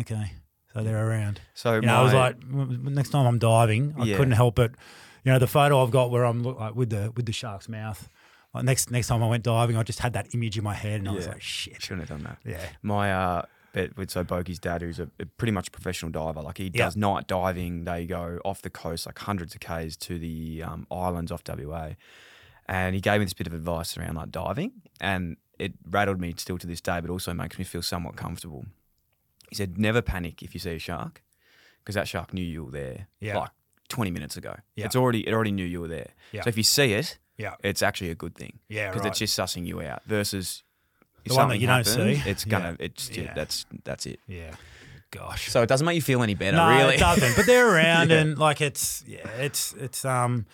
okay, 0.00 0.32
so 0.72 0.82
they're 0.82 1.08
around. 1.08 1.40
So 1.54 1.74
You 1.76 1.82
know, 1.82 1.94
I 1.96 2.02
was 2.02 2.12
like, 2.12 2.40
"W- 2.40 2.66
w- 2.76 2.90
next 2.94 3.10
time 3.10 3.26
I'm 3.26 3.38
diving, 3.38 3.94
I 3.98 4.04
Yeah. 4.04 4.16
couldn't 4.16 4.32
help 4.32 4.58
it. 4.58 4.72
You 5.24 5.32
know, 5.32 5.38
the 5.38 5.46
photo 5.46 5.82
I've 5.82 5.90
got 5.90 6.10
where 6.10 6.24
I'm 6.26 6.42
look 6.42 6.58
like 6.58 6.74
with 6.74 6.90
the 6.90 7.12
with 7.16 7.26
the 7.26 7.32
shark's 7.32 7.68
mouth. 7.68 8.08
Like 8.52 8.64
next 8.64 8.90
next 8.90 9.06
time 9.08 9.22
I 9.22 9.28
went 9.28 9.44
diving, 9.44 9.76
I 9.76 9.82
just 9.82 10.00
had 10.00 10.12
that 10.12 10.34
image 10.34 10.58
in 10.58 10.64
my 10.64 10.74
head, 10.74 11.00
and 11.00 11.08
I 11.08 11.12
was 11.12 11.26
like, 11.26 11.40
shit. 11.42 11.80
Shouldn't 11.82 12.08
have 12.08 12.18
done 12.20 12.24
that. 12.24 12.38
Yeah. 12.44 12.60
My 12.82 13.12
uh, 13.12 13.42
bet 13.74 13.94
with 13.98 14.10
so 14.10 14.24
Boki's 14.24 14.58
dad, 14.58 14.80
who's 14.80 14.98
a, 14.98 15.10
a 15.20 15.26
pretty 15.26 15.52
much 15.52 15.70
professional 15.72 16.10
diver, 16.10 16.40
like 16.40 16.56
he 16.56 16.70
Yeah. 16.72 16.86
does 16.86 16.96
night 16.96 17.26
diving. 17.26 17.84
They 17.84 18.06
go 18.06 18.40
off 18.44 18.62
the 18.62 18.70
coast, 18.70 19.04
like 19.04 19.18
hundreds 19.18 19.54
of 19.54 19.60
k's 19.60 19.96
to 19.98 20.18
the 20.18 20.62
um, 20.62 20.86
islands 20.90 21.30
off 21.30 21.42
WA, 21.46 21.90
and 22.66 22.94
he 22.94 23.00
gave 23.02 23.18
me 23.20 23.26
this 23.26 23.34
bit 23.34 23.46
of 23.46 23.52
advice 23.52 23.98
around 23.98 24.14
like 24.14 24.30
diving, 24.30 24.72
and 25.00 25.36
it 25.58 25.74
rattled 25.90 26.20
me 26.20 26.32
still 26.38 26.56
to 26.58 26.66
this 26.66 26.80
day, 26.80 27.00
but 27.00 27.10
also 27.10 27.34
makes 27.34 27.58
me 27.58 27.64
feel 27.64 27.82
somewhat 27.82 28.16
comfortable. 28.16 28.64
He 29.50 29.54
said, 29.56 29.76
"Never 29.78 30.00
panic 30.02 30.42
if 30.42 30.54
you 30.54 30.60
see 30.60 30.70
a 30.70 30.78
shark, 30.78 31.22
because 31.78 31.94
that 31.94 32.08
shark 32.08 32.32
knew 32.32 32.42
you 32.44 32.64
were 32.64 32.70
there 32.72 33.08
Yeah. 33.20 33.38
like 33.38 33.50
20 33.88 34.10
minutes 34.10 34.36
ago. 34.36 34.56
Yeah. 34.74 34.86
It's 34.86 34.96
already 34.96 35.26
it 35.28 35.32
already 35.34 35.52
knew 35.52 35.64
you 35.66 35.80
were 35.82 35.88
there. 35.88 36.10
Yeah. 36.32 36.42
So 36.42 36.48
if 36.48 36.56
you 36.56 36.62
see 36.64 36.94
it, 36.94 37.18
Yeah. 37.36 37.54
it's 37.62 37.82
actually 37.82 38.10
a 38.10 38.14
good 38.16 38.34
thing. 38.34 38.58
Yeah, 38.68 38.88
because 38.88 39.02
right. 39.02 39.10
it's 39.10 39.18
just 39.20 39.38
sussing 39.38 39.66
you 39.66 39.80
out 39.82 40.02
versus." 40.06 40.63
If 41.24 41.30
The 41.30 41.34
one 41.34 41.48
that 41.48 41.54
something 41.54 41.60
you 41.60 41.66
don't 41.66 41.84
see. 41.86 42.30
It's 42.30 42.44
gonna. 42.44 42.76
Yeah. 42.78 42.86
It's 42.86 43.10
Yeah. 43.10 43.32
that's 43.34 43.66
that's 43.84 44.06
it. 44.06 44.20
Yeah. 44.26 44.54
Gosh. 45.10 45.48
So 45.50 45.62
it 45.62 45.68
doesn't 45.68 45.84
make 45.86 45.94
you 45.94 46.02
feel 46.02 46.22
any 46.22 46.34
better, 46.34 46.56
no, 46.56 46.68
really. 46.68 46.96
it 46.96 46.98
doesn't. 47.00 47.36
But 47.36 47.46
they're 47.46 47.68
around, 47.74 48.10
Yeah. 48.10 48.18
and 48.20 48.38
like 48.38 48.60
it's 48.60 49.04
yeah, 49.06 49.26
it's 49.38 49.72
it's 49.74 50.04
um. 50.04 50.46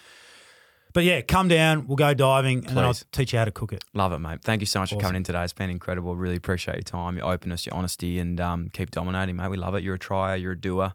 But 0.92 1.04
yeah, 1.04 1.20
come 1.20 1.46
down. 1.46 1.86
We'll 1.86 1.94
go 1.96 2.14
diving, 2.14 2.66
and 2.66 2.76
then 2.76 2.84
I'll 2.84 2.94
teach 3.12 3.32
you 3.32 3.38
how 3.38 3.44
to 3.44 3.52
cook 3.52 3.72
it. 3.72 3.84
Love 3.94 4.12
it, 4.12 4.18
mate. 4.18 4.42
Thank 4.42 4.60
you 4.60 4.66
so 4.66 4.80
much 4.80 4.90
for 4.90 4.98
coming 4.98 5.16
in 5.16 5.22
today. 5.22 5.44
It's 5.44 5.52
been 5.52 5.70
incredible. 5.70 6.16
Really 6.16 6.34
appreciate 6.34 6.74
your 6.74 6.82
time, 6.82 7.16
your 7.16 7.26
openness, 7.26 7.64
your 7.64 7.76
honesty, 7.76 8.18
and 8.18 8.40
um, 8.40 8.70
keep 8.72 8.90
dominating, 8.90 9.36
mate. 9.36 9.50
We 9.50 9.56
love 9.56 9.76
it. 9.76 9.84
You're 9.84 9.94
a 9.94 9.98
trier, 10.00 10.34
you're 10.34 10.52
a 10.52 10.60
doer, 10.60 10.92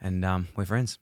and 0.00 0.24
um, 0.24 0.48
we're 0.56 0.64
friends. 0.64 0.98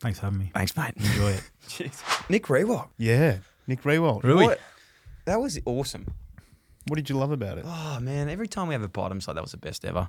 Thanks 0.00 0.20
for 0.20 0.26
having 0.26 0.38
me. 0.38 0.50
Thanks, 0.54 0.76
mate. 0.76 0.92
Enjoy 0.96 1.30
it. 1.30 1.42
Cheers. 1.68 2.00
Nick 2.28 2.44
Riewoldt. 2.46 2.88
Yeah, 2.98 3.38
Nick 3.66 3.82
Riewoldt. 3.82 4.22
Really? 4.22 4.46
What? 4.46 4.60
That 5.24 5.40
was 5.40 5.58
awesome. 5.66 6.06
What 6.88 6.96
did 6.96 7.08
you 7.10 7.16
love 7.16 7.32
about 7.32 7.58
it? 7.58 7.64
Oh 7.66 7.98
man, 8.00 8.28
every 8.28 8.46
time 8.48 8.68
we 8.68 8.74
have 8.74 8.82
a 8.82 8.88
pod, 8.88 9.10
I'm 9.12 9.18
just 9.18 9.28
like 9.28 9.34
that 9.34 9.42
was 9.42 9.52
the 9.52 9.56
best 9.58 9.84
ever. 9.84 10.08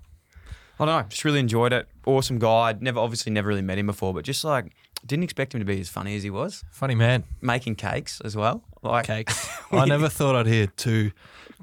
I 0.80 0.86
don't 0.86 0.96
know, 1.02 1.08
just 1.10 1.26
really 1.26 1.40
enjoyed 1.40 1.74
it. 1.74 1.88
Awesome 2.06 2.38
guy. 2.38 2.70
I'd 2.70 2.84
Never, 2.84 3.00
obviously, 3.00 3.32
never 3.32 3.48
really 3.48 3.64
met 3.64 3.80
him 3.80 3.88
before, 3.88 4.14
but 4.14 4.24
just 4.24 4.44
like 4.44 4.74
didn't 5.06 5.24
expect 5.24 5.54
him 5.56 5.60
to 5.60 5.66
be 5.66 5.80
as 5.80 5.90
funny 5.90 6.16
as 6.16 6.24
he 6.24 6.30
was. 6.30 6.64
Funny 6.72 6.94
man. 6.96 7.24
Making 7.42 7.76
cakes 7.76 8.22
as 8.22 8.36
well, 8.36 8.64
like 8.84 9.06
Cakes. 9.08 9.50
I 9.72 9.86
never 9.86 10.08
thought 10.10 10.36
I'd 10.36 10.46
hear 10.46 10.68
two 10.68 11.12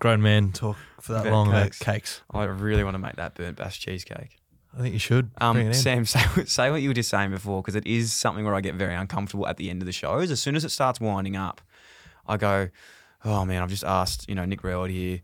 grown 0.01 0.21
men 0.21 0.51
talk 0.53 0.77
for 1.01 1.13
that 1.13 1.21
About 1.27 1.33
long 1.33 1.51
cakes. 1.53 1.81
about 1.81 1.93
cakes. 1.95 2.23
I 2.33 2.45
really 2.45 2.83
want 2.83 2.95
to 2.95 2.99
make 2.99 3.15
that 3.17 3.35
burnt 3.35 3.57
Basque 3.57 3.81
cheesecake. 3.81 4.37
I 4.77 4.81
think 4.81 4.93
you 4.95 4.99
should. 4.99 5.31
Um. 5.41 5.73
Sam, 5.73 6.05
say, 6.07 6.21
say 6.47 6.71
what 6.73 6.83
you 6.83 6.89
were 6.89 6.95
just 6.95 7.09
saying 7.11 7.31
before, 7.31 7.63
because 7.63 7.77
it 7.77 7.87
is 7.87 8.13
something 8.13 8.45
where 8.45 8.57
I 8.57 8.61
get 8.61 8.75
very 8.75 8.95
uncomfortable 8.95 9.47
at 9.47 9.57
the 9.59 9.71
end 9.71 9.81
of 9.81 9.87
the 9.87 9.93
shows. 9.93 10.33
As 10.33 10.41
soon 10.41 10.57
as 10.57 10.65
it 10.65 10.71
starts 10.71 11.01
winding 11.01 11.37
up, 11.37 11.61
I 12.27 12.37
go, 12.37 12.71
"Oh 13.25 13.45
man, 13.45 13.63
I've 13.63 13.71
just 13.71 13.85
asked, 13.85 14.29
you 14.29 14.35
know, 14.35 14.45
Nick 14.45 14.63
Riewoldt 14.63 14.91
here. 14.91 15.21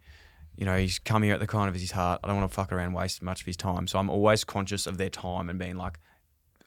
You 0.56 0.66
know, 0.66 0.76
he's 0.76 0.98
come 0.98 1.22
here 1.22 1.34
at 1.34 1.40
the 1.40 1.46
kind 1.46 1.68
of 1.68 1.74
his 1.74 1.90
heart. 1.92 2.20
I 2.22 2.26
don't 2.28 2.36
want 2.38 2.50
to 2.50 2.54
fuck 2.54 2.72
around, 2.72 2.92
waste 2.92 3.22
much 3.22 3.40
of 3.40 3.46
his 3.46 3.56
time. 3.56 3.86
So 3.86 3.98
I'm 3.98 4.10
always 4.10 4.44
conscious 4.44 4.86
of 4.86 4.98
their 4.98 5.08
time 5.10 5.48
and 5.48 5.58
being 5.58 5.76
like, 5.76 5.98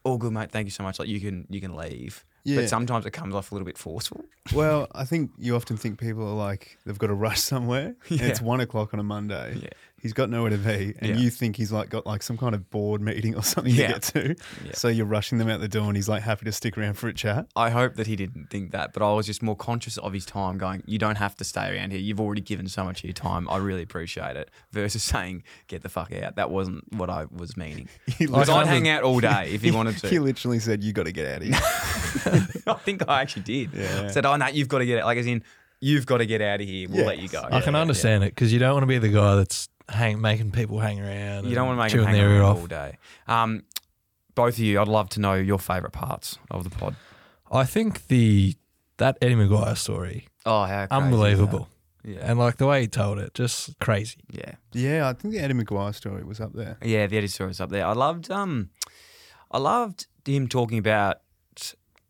"All 0.03 0.17
good, 0.17 0.33
mate. 0.33 0.51
Thank 0.51 0.65
you 0.65 0.71
so 0.71 0.83
much. 0.83 0.97
Like 0.99 1.07
you 1.07 1.19
can, 1.19 1.45
you 1.49 1.61
can 1.61 1.75
leave." 1.75 2.25
Yeah. 2.45 2.57
But 2.57 2.69
sometimes 2.69 3.05
it 3.05 3.11
comes 3.11 3.33
off 3.35 3.51
a 3.51 3.55
little 3.55 3.65
bit 3.65 3.77
forceful. 3.77 4.25
Well, 4.53 4.87
I 4.93 5.05
think 5.05 5.31
you 5.37 5.55
often 5.55 5.77
think 5.77 5.99
people 5.99 6.27
are 6.27 6.33
like 6.35 6.77
they've 6.85 6.97
got 6.97 7.07
to 7.07 7.13
rush 7.13 7.39
somewhere. 7.39 7.95
Yeah. 8.09 8.25
It's 8.25 8.41
one 8.41 8.59
o'clock 8.59 8.93
on 8.93 8.99
a 8.99 9.03
Monday. 9.03 9.57
Yeah. 9.61 9.69
He's 10.03 10.13
got 10.13 10.29
nowhere 10.29 10.51
to 10.51 10.57
be, 10.57 10.93
and 10.99 11.11
Yeah. 11.11 11.15
you 11.15 11.29
think 11.31 11.55
he's 11.55 11.71
like 11.71 11.89
got 11.89 12.05
like 12.05 12.21
some 12.21 12.37
kind 12.37 12.53
of 12.53 12.69
board 12.69 13.01
meeting 13.01 13.35
or 13.35 13.41
something 13.53 13.73
Yeah. 13.73 13.87
to 13.87 13.93
get 13.93 14.01
to. 14.03 14.35
Yeah. 14.65 14.71
So 14.73 14.89
you're 14.89 15.05
rushing 15.07 15.37
them 15.39 15.49
out 15.49 15.61
the 15.61 15.67
door, 15.69 15.87
and 15.87 15.95
he's 15.95 16.09
like 16.09 16.21
happy 16.23 16.43
to 16.45 16.51
stick 16.51 16.77
around 16.77 16.95
for 16.95 17.07
a 17.07 17.13
chat. 17.13 17.47
I 17.55 17.69
hope 17.69 17.95
that 17.95 18.05
he 18.05 18.15
didn't 18.17 18.49
think 18.49 18.71
that, 18.73 18.91
but 18.93 19.01
I 19.01 19.13
was 19.13 19.25
just 19.25 19.41
more 19.41 19.55
conscious 19.55 19.97
of 19.97 20.11
his 20.13 20.25
time 20.25 20.57
going, 20.57 20.83
you 20.85 20.99
don't 20.99 21.15
have 21.17 21.35
to 21.37 21.43
stay 21.45 21.73
around 21.75 21.91
here. 21.91 22.01
You've 22.01 22.19
already 22.19 22.41
given 22.41 22.67
so 22.67 22.83
much 22.83 22.99
of 22.99 23.05
your 23.05 23.13
time. 23.13 23.49
I 23.49 23.57
really 23.57 23.81
appreciate 23.81 24.35
it. 24.35 24.51
Versus 24.73 25.01
saying, 25.13 25.43
get 25.67 25.81
the 25.83 25.89
fuck 25.89 26.11
out. 26.13 26.35
That 26.35 26.51
wasn't 26.51 26.83
what 26.93 27.09
I 27.09 27.25
was 27.31 27.55
meaning. 27.55 27.87
He 28.17 28.25
Because 28.25 28.49
I'd 28.49 28.67
hang 28.67 28.89
out 28.89 29.03
all 29.03 29.21
day 29.21 29.51
if 29.53 29.61
he 29.61 29.71
wanted 29.71 29.97
to. 29.99 30.09
He 30.09 30.19
literally 30.19 30.59
said, 30.59 30.83
"You 30.83 30.91
got 30.91 31.05
to 31.05 31.11
get 31.13 31.25
out 31.27 31.41
of 31.41 31.47
here." 31.47 32.63
I 32.67 32.73
think 32.83 33.07
I 33.07 33.21
actually 33.21 33.43
did. 33.43 33.69
Yeah. 33.73 34.03
I 34.03 34.07
Said, 34.07 34.25
oh, 34.25 34.35
no, 34.35 34.47
you've 34.47 34.67
got 34.67 34.79
to 34.79 34.85
get 34.85 34.99
it. 34.99 35.05
Like, 35.05 35.17
as 35.17 35.25
in, 35.25 35.43
you've 35.81 36.05
got 36.05 36.17
to 36.19 36.25
get 36.25 36.41
out 36.41 36.61
of 36.61 36.67
here. 36.67 36.87
We'll 36.89 37.05
let 37.05 37.19
you 37.19 37.27
go. 37.29 37.45
I 37.51 37.61
can 37.61 37.75
understand 37.75 38.23
it 38.23 38.27
because 38.35 38.53
you 38.53 38.59
don't 38.59 38.73
want 38.73 38.83
to 38.83 38.87
be 38.87 38.97
the 38.99 39.09
guy 39.09 39.35
that's 39.35 39.67
hang, 39.89 40.21
making 40.21 40.51
people 40.51 40.79
hang 40.79 40.99
around. 40.99 41.45
You 41.47 41.55
don't 41.55 41.67
want 41.67 41.79
to 41.79 41.83
make 41.83 41.91
them 41.93 42.05
hang 42.05 42.15
their 42.15 42.31
around 42.39 42.41
off. 42.45 42.57
all 42.59 42.67
day. 42.67 42.97
Um, 43.27 43.63
both 44.35 44.53
of 44.55 44.59
you, 44.59 44.79
I'd 44.81 44.87
love 44.87 45.09
to 45.09 45.19
know 45.19 45.33
your 45.35 45.59
favourite 45.59 45.93
parts 45.93 46.37
of 46.49 46.63
the 46.63 46.69
pod. 46.69 46.95
I 47.51 47.65
think 47.65 48.07
the 48.07 48.55
that 48.97 49.17
Eddie 49.21 49.35
McGuire 49.35 49.77
story, 49.77 50.27
Oh, 50.45 50.63
how 50.63 50.67
crazy 50.67 50.83
is 50.85 50.89
that? 50.89 50.95
unbelievable. 50.95 51.69
Yeah. 52.05 52.19
And 52.21 52.37
like 52.39 52.57
the 52.57 52.65
way 52.67 52.81
he 52.81 52.87
told 52.87 53.17
it, 53.19 53.33
just 53.33 53.77
crazy. 53.79 54.17
yeah. 54.29 54.55
yeah, 54.73 55.07
I 55.07 55.13
think 55.13 55.33
the 55.33 55.39
Eddie 55.39 55.53
McGuire 55.53 55.95
story 55.95 56.23
was 56.23 56.39
up 56.41 56.53
there. 56.53 56.77
Yeah, 56.83 57.07
the 57.07 57.17
Eddie 57.17 57.27
story 57.27 57.47
was 57.49 57.61
up 57.61 57.69
there. 57.69 57.85
I 57.85 57.93
loved 57.93 58.29
um 58.31 58.69
I 59.51 59.57
loved 59.59 60.07
him 60.25 60.47
talking 60.47 60.77
about 60.79 61.17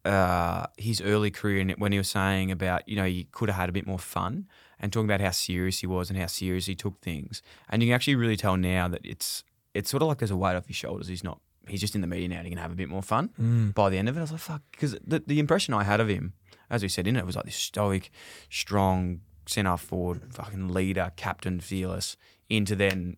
uh 0.06 0.66
his 0.78 1.02
early 1.02 1.32
career 1.32 1.62
and 1.62 1.72
when 1.74 1.92
he 1.92 1.98
was 1.98 2.10
saying 2.10 2.52
about, 2.52 2.88
you 2.88 2.96
know, 2.96 3.06
he 3.06 3.26
could 3.32 3.50
have 3.50 3.58
had 3.58 3.70
a 3.70 3.72
bit 3.72 3.88
more 3.88 4.00
fun 4.00 4.48
and 4.84 4.94
talking 4.94 5.06
about 5.10 5.22
how 5.22 5.32
serious 5.32 5.80
he 5.80 5.88
was 5.88 6.10
and 6.12 6.20
how 6.20 6.28
serious 6.28 6.68
he 6.68 6.76
took 6.76 7.00
things. 7.02 7.42
And 7.70 7.82
you 7.82 7.88
can 7.88 7.96
actually 7.96 8.16
really 8.16 8.38
tell 8.38 8.58
now 8.58 8.88
that 8.90 9.02
it's 9.04 9.44
it's 9.74 9.90
sort 9.90 10.04
of 10.04 10.08
like 10.10 10.20
there's 10.20 10.30
a 10.30 10.38
weight 10.38 10.56
off 10.56 10.68
his 10.68 10.76
shoulders. 10.76 11.08
He's 11.08 11.24
not 11.24 11.40
he's 11.68 11.80
just 11.82 11.96
in 11.96 12.02
the 12.02 12.08
media 12.08 12.28
now 12.28 12.38
and 12.38 12.46
he 12.46 12.52
can 12.52 12.60
have 12.62 12.72
a 12.74 12.76
bit 12.76 12.90
more 12.90 13.02
fun 13.02 13.30
Mm. 13.42 13.74
by 13.74 13.90
the 13.90 13.98
end 13.98 14.10
of 14.10 14.16
it. 14.18 14.20
I 14.20 14.24
was 14.24 14.32
like, 14.34 14.42
fuck, 14.42 14.62
because 14.72 14.96
the, 15.08 15.24
the 15.26 15.40
impression 15.40 15.74
I 15.74 15.84
had 15.84 16.00
of 16.02 16.10
him, 16.10 16.34
as 16.70 16.84
we 16.84 16.90
said 16.90 17.08
in 17.08 17.16
it, 17.16 17.26
was 17.26 17.36
like 17.38 17.46
this 17.46 17.56
stoic, 17.56 18.12
strong, 18.50 19.22
centre 19.48 19.78
forward, 19.78 20.22
fucking 20.34 20.68
leader, 20.70 21.12
captain, 21.16 21.60
fearless, 21.62 22.18
into 22.50 22.76
then 22.76 23.16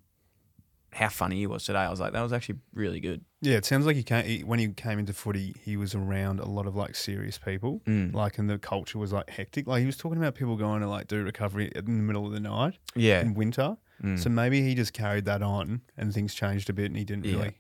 how 0.96 1.10
funny 1.10 1.36
he 1.36 1.46
was 1.46 1.66
today. 1.66 1.80
I 1.80 1.90
was 1.90 2.00
like, 2.00 2.14
that 2.14 2.22
was 2.22 2.32
actually 2.32 2.60
really 2.74 3.00
good. 3.02 3.24
Yeah, 3.42 3.58
it 3.58 3.66
sounds 3.66 3.86
like 3.86 3.96
he 3.98 4.04
came 4.04 4.24
he, 4.26 4.44
when 4.46 4.60
he 4.60 4.70
came 4.70 4.98
into 4.98 5.12
footy, 5.14 5.54
he 5.62 5.76
was 5.76 5.94
around 5.94 6.40
a 6.40 6.46
lot 6.48 6.66
of 6.68 6.76
like 6.76 6.96
serious 6.96 7.38
people, 7.38 7.82
Mm. 7.86 8.14
like, 8.16 8.38
and 8.40 8.50
the 8.50 8.58
culture 8.58 8.98
was 8.98 9.12
like 9.12 9.30
hectic. 9.30 9.68
Like 9.68 9.82
he 9.82 9.86
was 9.86 9.98
talking 9.98 10.18
about 10.18 10.36
people 10.36 10.56
going 10.56 10.80
to 10.82 10.88
like 10.88 11.08
do 11.08 11.22
recovery 11.22 11.70
in 11.76 11.86
the 11.86 11.92
middle 11.92 12.26
of 12.26 12.32
the 12.32 12.40
night 12.40 12.78
Yeah. 12.96 13.20
in 13.22 13.34
winter. 13.34 13.76
Mm. 14.04 14.18
So 14.18 14.30
maybe 14.30 14.62
he 14.62 14.74
just 14.74 14.94
carried 14.94 15.26
that 15.26 15.42
on, 15.42 15.82
and 15.98 16.14
things 16.14 16.34
changed 16.34 16.70
a 16.70 16.74
bit, 16.74 16.86
and 16.86 16.98
he 16.98 17.04
didn't 17.04 17.26
Yeah. 17.26 17.36
really 17.36 17.60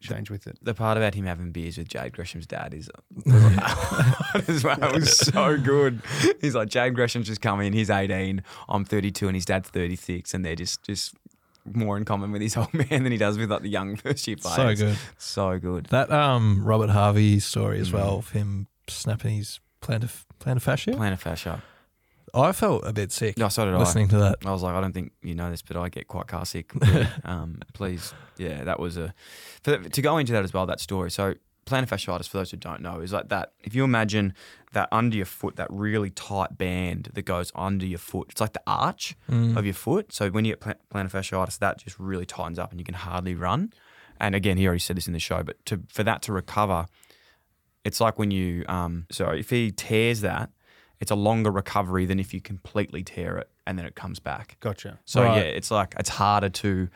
change 0.00 0.28
with 0.30 0.46
it. 0.46 0.58
The 0.60 0.74
part 0.74 0.96
about 0.98 1.14
him 1.14 1.24
having 1.26 1.52
beers 1.52 1.78
with 1.78 1.88
Jade 1.88 2.12
Gresham's 2.12 2.46
dad 2.46 2.74
is 2.74 2.90
as 4.48 4.64
well. 4.64 4.82
It 4.82 4.94
was 4.94 5.16
so 5.16 5.56
good. 5.58 6.02
He's 6.40 6.54
like 6.54 6.68
Jade 6.68 6.94
Gresham's 6.94 7.26
just 7.26 7.40
come 7.40 7.60
in. 7.60 7.72
He's 7.72 7.90
eighteen. 7.90 8.42
I'm 8.68 8.84
32, 8.84 9.28
and 9.28 9.34
his 9.36 9.44
dad's 9.44 9.68
36, 9.70 10.34
and 10.34 10.44
they're 10.44 10.56
just 10.56 10.82
just 10.82 11.14
more 11.72 11.96
in 11.96 12.04
common 12.04 12.30
with 12.32 12.42
his 12.42 12.56
old 12.58 12.72
man 12.74 13.02
than 13.04 13.12
he 13.12 13.18
does 13.18 13.38
with 13.38 13.50
like 13.50 13.62
the 13.62 13.68
young 13.70 13.96
first 13.96 14.26
year 14.26 14.36
players. 14.36 14.78
So 14.78 14.84
good. 14.86 14.98
so 15.18 15.58
good. 15.58 15.86
That 15.86 16.10
um 16.10 16.62
Robert 16.64 16.90
Harvey 16.90 17.40
story 17.40 17.80
as 17.80 17.90
Mm. 17.90 17.94
well 17.94 18.18
of 18.18 18.30
him 18.30 18.66
snapping 18.88 19.36
his 19.36 19.60
plantar 19.80 20.10
plantar 20.40 20.60
fascia. 20.62 20.90
Plantar 20.92 21.18
fascia. 21.18 21.62
I 22.36 22.50
felt 22.50 22.84
a 22.84 22.92
bit 22.92 23.12
sick 23.12 23.38
No, 23.38 23.48
so 23.48 23.64
did 23.64 23.78
listening 23.78 24.08
to 24.08 24.18
that. 24.18 24.38
I. 24.44 24.48
I 24.48 24.52
was 24.52 24.62
like, 24.62 24.74
I 24.74 24.80
don't 24.80 24.92
think 24.92 25.12
you 25.22 25.36
know 25.36 25.50
this, 25.50 25.62
but 25.62 25.76
I 25.76 25.88
get 25.88 26.08
quite 26.08 26.26
car 26.26 26.44
sick. 26.44 26.72
um, 27.24 27.60
please, 27.74 28.12
yeah, 28.38 28.64
that 28.64 28.80
was 28.80 28.96
a 28.96 29.14
for, 29.62 29.78
to 29.78 30.02
go 30.02 30.18
into 30.18 30.32
that 30.32 30.42
as 30.42 30.52
well. 30.52 30.66
That 30.66 30.80
story. 30.80 31.10
So 31.12 31.34
plantar 31.64 31.88
fasciitis, 31.88 32.28
for 32.28 32.38
those 32.38 32.50
who 32.50 32.56
don't 32.56 32.80
know, 32.80 33.00
is 33.00 33.12
like 33.12 33.28
that. 33.28 33.52
If 33.62 33.74
you 33.74 33.84
imagine 33.84 34.34
that 34.72 34.88
under 34.92 35.16
your 35.16 35.26
foot, 35.26 35.56
that 35.56 35.68
really 35.70 36.10
tight 36.10 36.58
band 36.58 37.10
that 37.14 37.22
goes 37.22 37.52
under 37.54 37.86
your 37.86 37.98
foot, 37.98 38.28
it's 38.30 38.40
like 38.40 38.52
the 38.52 38.62
arch 38.66 39.16
Mm. 39.30 39.56
of 39.56 39.64
your 39.64 39.74
foot. 39.74 40.12
So 40.12 40.30
when 40.30 40.44
you 40.44 40.52
get 40.52 40.60
pla- 40.60 40.74
plantar 40.92 41.10
fasciitis, 41.10 41.58
that 41.58 41.78
just 41.78 41.98
really 41.98 42.26
tightens 42.26 42.58
up 42.58 42.70
and 42.70 42.80
you 42.80 42.84
can 42.84 42.94
hardly 42.94 43.34
run. 43.34 43.72
And 44.20 44.34
again, 44.34 44.56
he 44.58 44.66
already 44.66 44.80
said 44.80 44.96
this 44.96 45.06
in 45.06 45.12
the 45.12 45.18
show, 45.20 45.42
but 45.42 45.64
to 45.66 45.82
for 45.88 46.02
that 46.04 46.22
to 46.22 46.32
recover, 46.32 46.86
it's 47.84 48.00
like 48.00 48.18
when 48.18 48.30
you 48.30 48.64
um, 48.68 49.06
so 49.10 49.28
if 49.30 49.50
he 49.50 49.70
tears 49.70 50.20
that, 50.22 50.50
it's 51.00 51.10
a 51.10 51.14
longer 51.16 51.50
recovery 51.50 52.06
than 52.06 52.18
if 52.20 52.32
you 52.32 52.40
completely 52.40 53.02
tear 53.02 53.36
it 53.38 53.50
and 53.66 53.78
then 53.78 53.84
it 53.86 53.94
comes 53.94 54.20
back. 54.20 54.56
Gotcha. 54.60 54.98
So 55.04 55.22
Right. 55.22 55.36
yeah, 55.36 55.42
it's 55.42 55.70
like 55.70 55.94
it's 55.98 56.08
harder 56.10 56.48
to 56.48 56.88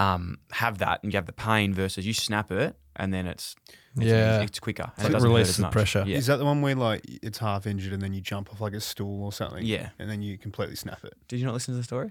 um, 0.00 0.38
have 0.52 0.78
that 0.78 1.00
and 1.02 1.12
you 1.12 1.16
have 1.16 1.26
the 1.26 1.32
pain 1.32 1.74
versus 1.74 2.06
you 2.06 2.14
snap 2.14 2.50
it 2.50 2.74
and 2.96 3.12
then 3.14 3.26
it's, 3.26 3.54
it's 3.96 4.06
Yeah. 4.06 4.40
it's 4.42 4.58
quicker. 4.58 4.90
And 4.98 5.14
It 5.14 5.16
it 5.18 5.22
releases 5.22 5.56
the 5.58 5.68
pressure. 5.68 6.04
Yeah. 6.06 6.16
Is 6.16 6.26
that 6.26 6.38
the 6.38 6.44
one 6.44 6.62
where 6.62 6.74
like 6.74 7.02
it's 7.22 7.38
half 7.38 7.66
injured 7.66 7.92
and 7.92 8.02
then 8.02 8.12
you 8.12 8.20
jump 8.20 8.50
off 8.52 8.60
like 8.60 8.72
a 8.72 8.80
stool 8.80 9.24
or 9.24 9.32
something? 9.32 9.64
Yeah. 9.64 9.90
and 9.98 10.08
then 10.10 10.22
you 10.22 10.38
completely 10.38 10.76
snap 10.76 11.04
it. 11.04 11.14
Did 11.28 11.38
you 11.38 11.44
not 11.46 11.54
listen 11.54 11.74
to 11.74 11.78
the 11.78 11.84
story? 11.84 12.10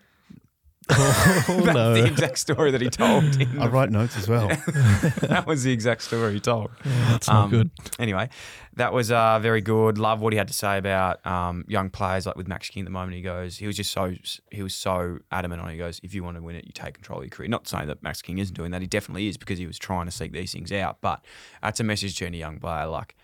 Oh, 0.91 1.45
That's 1.65 1.65
no. 1.75 1.93
the 1.93 2.05
exact 2.05 2.37
story 2.39 2.71
that 2.71 2.81
he 2.81 2.89
told. 2.89 3.23
I 3.23 3.43
the- 3.45 3.69
write 3.69 3.91
notes 3.91 4.17
as 4.17 4.27
well. 4.27 4.47
that 5.21 5.43
was 5.47 5.63
the 5.63 5.71
exact 5.71 6.01
story 6.03 6.33
he 6.33 6.39
told. 6.39 6.71
That's 6.83 7.27
not 7.27 7.45
Um, 7.45 7.49
good. 7.49 7.71
Anyway, 7.99 8.29
that 8.75 8.91
was 8.93 9.11
uh, 9.11 9.39
very 9.39 9.61
good. 9.61 9.97
Love 9.97 10.21
what 10.21 10.33
he 10.33 10.37
had 10.37 10.47
to 10.47 10.53
say 10.53 10.77
about 10.77 11.25
um, 11.25 11.65
young 11.67 11.89
players, 11.89 12.25
like 12.25 12.35
with 12.35 12.47
Max 12.47 12.69
King 12.69 12.81
at 12.81 12.85
the 12.85 12.91
moment. 12.91 13.15
He 13.15 13.21
goes, 13.21 13.57
he 13.57 13.67
was 13.67 13.75
just 13.75 13.91
so 13.91 14.13
he 14.51 14.63
was 14.63 14.73
so 14.73 15.19
adamant 15.31 15.61
on. 15.61 15.69
it. 15.69 15.73
He 15.73 15.77
goes, 15.77 15.99
if 16.03 16.13
you 16.13 16.23
want 16.23 16.37
to 16.37 16.43
win 16.43 16.55
it, 16.55 16.65
you 16.65 16.71
take 16.73 16.95
control 16.95 17.19
of 17.19 17.25
your 17.25 17.29
career. 17.31 17.49
Not 17.49 17.67
saying 17.67 17.87
that 17.87 18.01
Max 18.01 18.21
King 18.21 18.39
isn't 18.39 18.55
doing 18.55 18.71
that. 18.71 18.81
He 18.81 18.87
definitely 18.87 19.27
is 19.27 19.37
because 19.37 19.59
he 19.59 19.67
was 19.67 19.77
trying 19.77 20.05
to 20.05 20.11
seek 20.11 20.31
these 20.31 20.51
things 20.51 20.71
out. 20.71 20.97
But 21.01 21.23
that's 21.61 21.79
a 21.79 21.83
message 21.83 22.17
to 22.17 22.25
any 22.25 22.39
young 22.39 22.59
player. 22.59 22.87
Like 22.87 23.15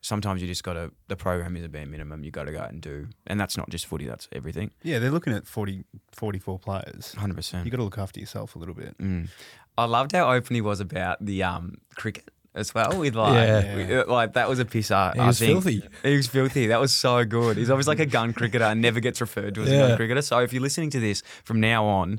sometimes 0.00 0.40
you 0.42 0.48
just 0.48 0.62
got 0.64 0.74
to. 0.74 0.92
The 1.08 1.16
program 1.16 1.56
is 1.56 1.64
a 1.64 1.68
bare 1.68 1.86
minimum. 1.86 2.24
You 2.24 2.30
got 2.30 2.44
to 2.44 2.52
go 2.52 2.60
out 2.60 2.70
and 2.72 2.80
do, 2.80 3.08
and 3.26 3.38
that's 3.40 3.56
not 3.56 3.68
just 3.70 3.86
footy. 3.86 4.06
That's 4.06 4.28
everything. 4.32 4.70
yeah, 4.82 4.98
they're 4.98 5.10
looking 5.10 5.32
at 5.32 5.46
40, 5.46 5.84
44 6.12 6.58
players. 6.58 7.14
Hundred 7.14 7.34
percent. 7.36 7.64
You 7.64 7.70
got 7.70 7.78
to 7.78 7.84
look 7.84 7.98
after 7.98 8.20
yourself 8.20 8.56
a 8.56 8.58
little 8.58 8.74
bit. 8.74 8.96
Mm. 8.98 9.28
I 9.76 9.84
loved 9.84 10.12
how 10.12 10.32
open 10.32 10.54
he 10.54 10.60
was 10.60 10.80
about 10.80 11.24
the 11.24 11.42
um, 11.44 11.76
cricket 11.94 12.30
as 12.54 12.74
well. 12.74 12.98
With 12.98 13.14
like, 13.14 13.34
Yeah. 13.34 13.76
with- 13.76 14.08
like 14.08 14.32
that 14.32 14.48
was 14.48 14.58
a 14.58 14.64
pisser. 14.64 15.14
He 15.14 15.20
I 15.20 15.26
was 15.28 15.38
think. 15.38 15.52
filthy. 15.62 15.82
He 16.02 16.16
was 16.16 16.26
filthy. 16.26 16.66
That 16.66 16.80
was 16.80 16.92
so 16.92 17.24
good. 17.24 17.56
He's 17.56 17.70
always 17.70 17.86
like 17.86 18.00
a 18.00 18.06
gun 18.06 18.32
cricketer 18.32 18.64
and 18.64 18.80
never 18.82 18.98
gets 19.00 19.20
referred 19.20 19.54
to 19.54 19.62
as 19.62 19.68
a 19.68 19.72
Yeah. 19.72 19.88
gun 19.88 19.96
cricketer. 19.96 20.22
So 20.22 20.38
if 20.40 20.52
you're 20.52 20.62
listening 20.62 20.90
to 20.90 21.00
this 21.00 21.22
from 21.44 21.60
now 21.60 21.84
on, 21.84 22.18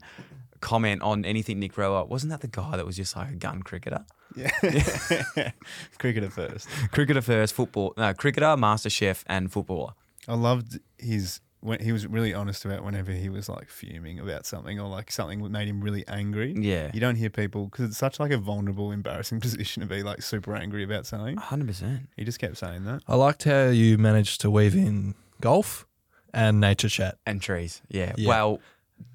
comment 0.62 1.02
on 1.02 1.26
anything 1.26 1.60
Nick 1.60 1.74
Riewoldt. 1.74 2.10
Wasn't 2.10 2.30
that 2.32 2.42
the 2.42 2.48
guy 2.48 2.78
that 2.78 2.86
was 2.86 2.96
just 2.96 3.16
like 3.16 3.30
a 3.32 3.36
gun 3.36 3.62
cricketer? 3.64 4.06
Yeah, 4.36 4.52
cricketer 5.98 6.30
first. 6.30 6.68
Cricketer 6.92 7.22
first, 7.22 7.54
football. 7.54 7.94
No, 7.98 8.14
cricketer, 8.14 8.56
master 8.58 8.90
chef, 8.90 9.24
and 9.28 9.52
footballer. 9.52 9.94
I 10.28 10.36
loved 10.36 10.80
his 10.98 11.42
when 11.62 11.80
he 11.82 11.92
was 11.92 12.08
really 12.08 12.34
honest 12.34 12.64
about 12.64 12.84
whenever 12.84 13.12
he 13.12 13.28
was 13.30 13.50
like 13.50 13.70
fuming 13.70 14.20
about 14.20 14.46
something 14.46 14.80
or 14.80 14.88
like 14.88 15.12
something 15.12 15.42
that 15.44 15.50
made 15.50 15.68
him 15.68 15.82
really 15.82 16.08
angry. 16.08 16.54
Yeah. 16.58 16.90
You 16.94 17.00
don't 17.00 17.16
hear 17.16 17.30
people 17.30 17.66
because 17.66 17.86
it's 17.90 17.98
such 17.98 18.20
like 18.20 18.32
a 18.32 18.38
vulnerable, 18.38 18.92
embarrassing 18.92 19.40
position 19.42 19.82
to 19.82 19.88
be 19.88 20.04
like 20.04 20.22
super 20.22 20.56
angry 20.56 20.84
about 20.84 21.06
something. 21.06 21.36
Hundred 21.38 21.68
percent. 21.68 22.10
He 22.16 22.24
just 22.24 22.40
kept 22.40 22.58
saying 22.58 22.86
that. 22.86 23.02
I 23.08 23.16
liked 23.16 23.44
how 23.44 23.66
you 23.68 23.98
managed 23.98 24.42
to 24.42 24.50
weave 24.50 24.76
in 24.76 25.16
golf 25.42 25.86
and 26.34 26.60
nature 26.60 26.90
chat. 26.90 27.18
And 27.26 27.42
trees. 27.42 27.82
Yeah. 27.90 28.14
Yeah. 28.18 28.30
Well, 28.30 28.60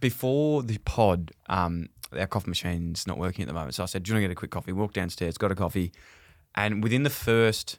before 0.01 0.63
the 0.63 0.79
pod, 0.79 1.33
um, 1.49 1.89
our 2.17 2.27
coffee 2.27 2.51
machine's 2.51 3.07
not 3.07 3.19
working 3.19 3.43
at 3.43 3.49
the 3.49 3.55
moment. 3.55 3.75
So 3.75 3.83
I 3.83 3.87
said, 3.87 4.03
Do 4.03 4.11
you 4.11 4.15
want 4.15 4.23
to 4.23 4.29
get 4.29 4.33
a 4.33 4.37
quick 4.37 4.51
coffee? 4.51 4.73
Walked 4.73 4.95
downstairs, 4.95 5.39
got 5.39 5.53
a 5.53 5.55
coffee. 5.55 5.93
And 6.55 6.83
within 6.83 7.03
the 7.03 7.11
first 7.11 7.79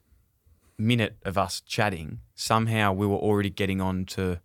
minute 0.78 1.18
of 1.24 1.38
us 1.38 1.62
chatting, 1.62 2.20
somehow 2.36 2.92
we 2.92 3.08
were 3.08 3.18
already 3.18 3.50
getting 3.50 3.80
on 3.80 4.06
to 4.06 4.40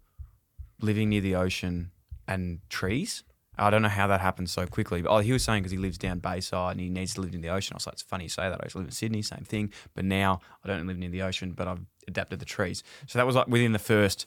living 0.81 1.09
near 1.09 1.20
the 1.20 1.35
ocean 1.35 1.91
and 2.28 2.61
trees. 2.69 3.24
I 3.59 3.69
don't 3.69 3.82
know 3.82 3.89
how 3.89 4.07
that 4.07 4.20
happened 4.20 4.49
so 4.49 4.66
quickly. 4.66 5.03
But 5.03 5.11
oh, 5.11 5.19
he 5.19 5.32
was 5.32 5.45
saying 5.45 5.62
because 5.62 5.73
he 5.73 5.78
lives 5.78 5.99
down 5.99 6.20
Bayside 6.20 6.73
and 6.73 6.81
he 6.81 6.89
needs 6.89 7.15
to 7.15 7.20
live 7.20 7.35
in 7.35 7.43
the 7.43 7.51
ocean. 7.51 7.74
I 7.74 7.77
was 7.77 7.87
like, 7.87 7.95
it's 7.95 8.03
funny 8.03 8.24
you 8.24 8.31
say 8.31 8.49
that. 8.49 8.59
I 8.59 8.65
used 8.65 8.73
to 8.73 8.78
live 8.78 8.87
in 8.87 8.93
Sydney, 8.93 9.23
same 9.23 9.45
thing. 9.45 9.73
But 9.95 10.05
now 10.05 10.41
I 10.65 10.69
don't 10.69 10.87
live 10.87 10.97
near 10.97 11.11
the 11.11 11.23
ocean, 11.23 11.53
but 11.53 11.69
I've 11.69 11.85
adapted 12.09 12.39
the 12.39 12.47
trees. 12.47 12.82
So 13.07 13.19
that 13.19 13.27
was 13.27 13.37
like 13.37 13.49
within 13.49 13.73
the 13.73 13.78
first 13.78 14.24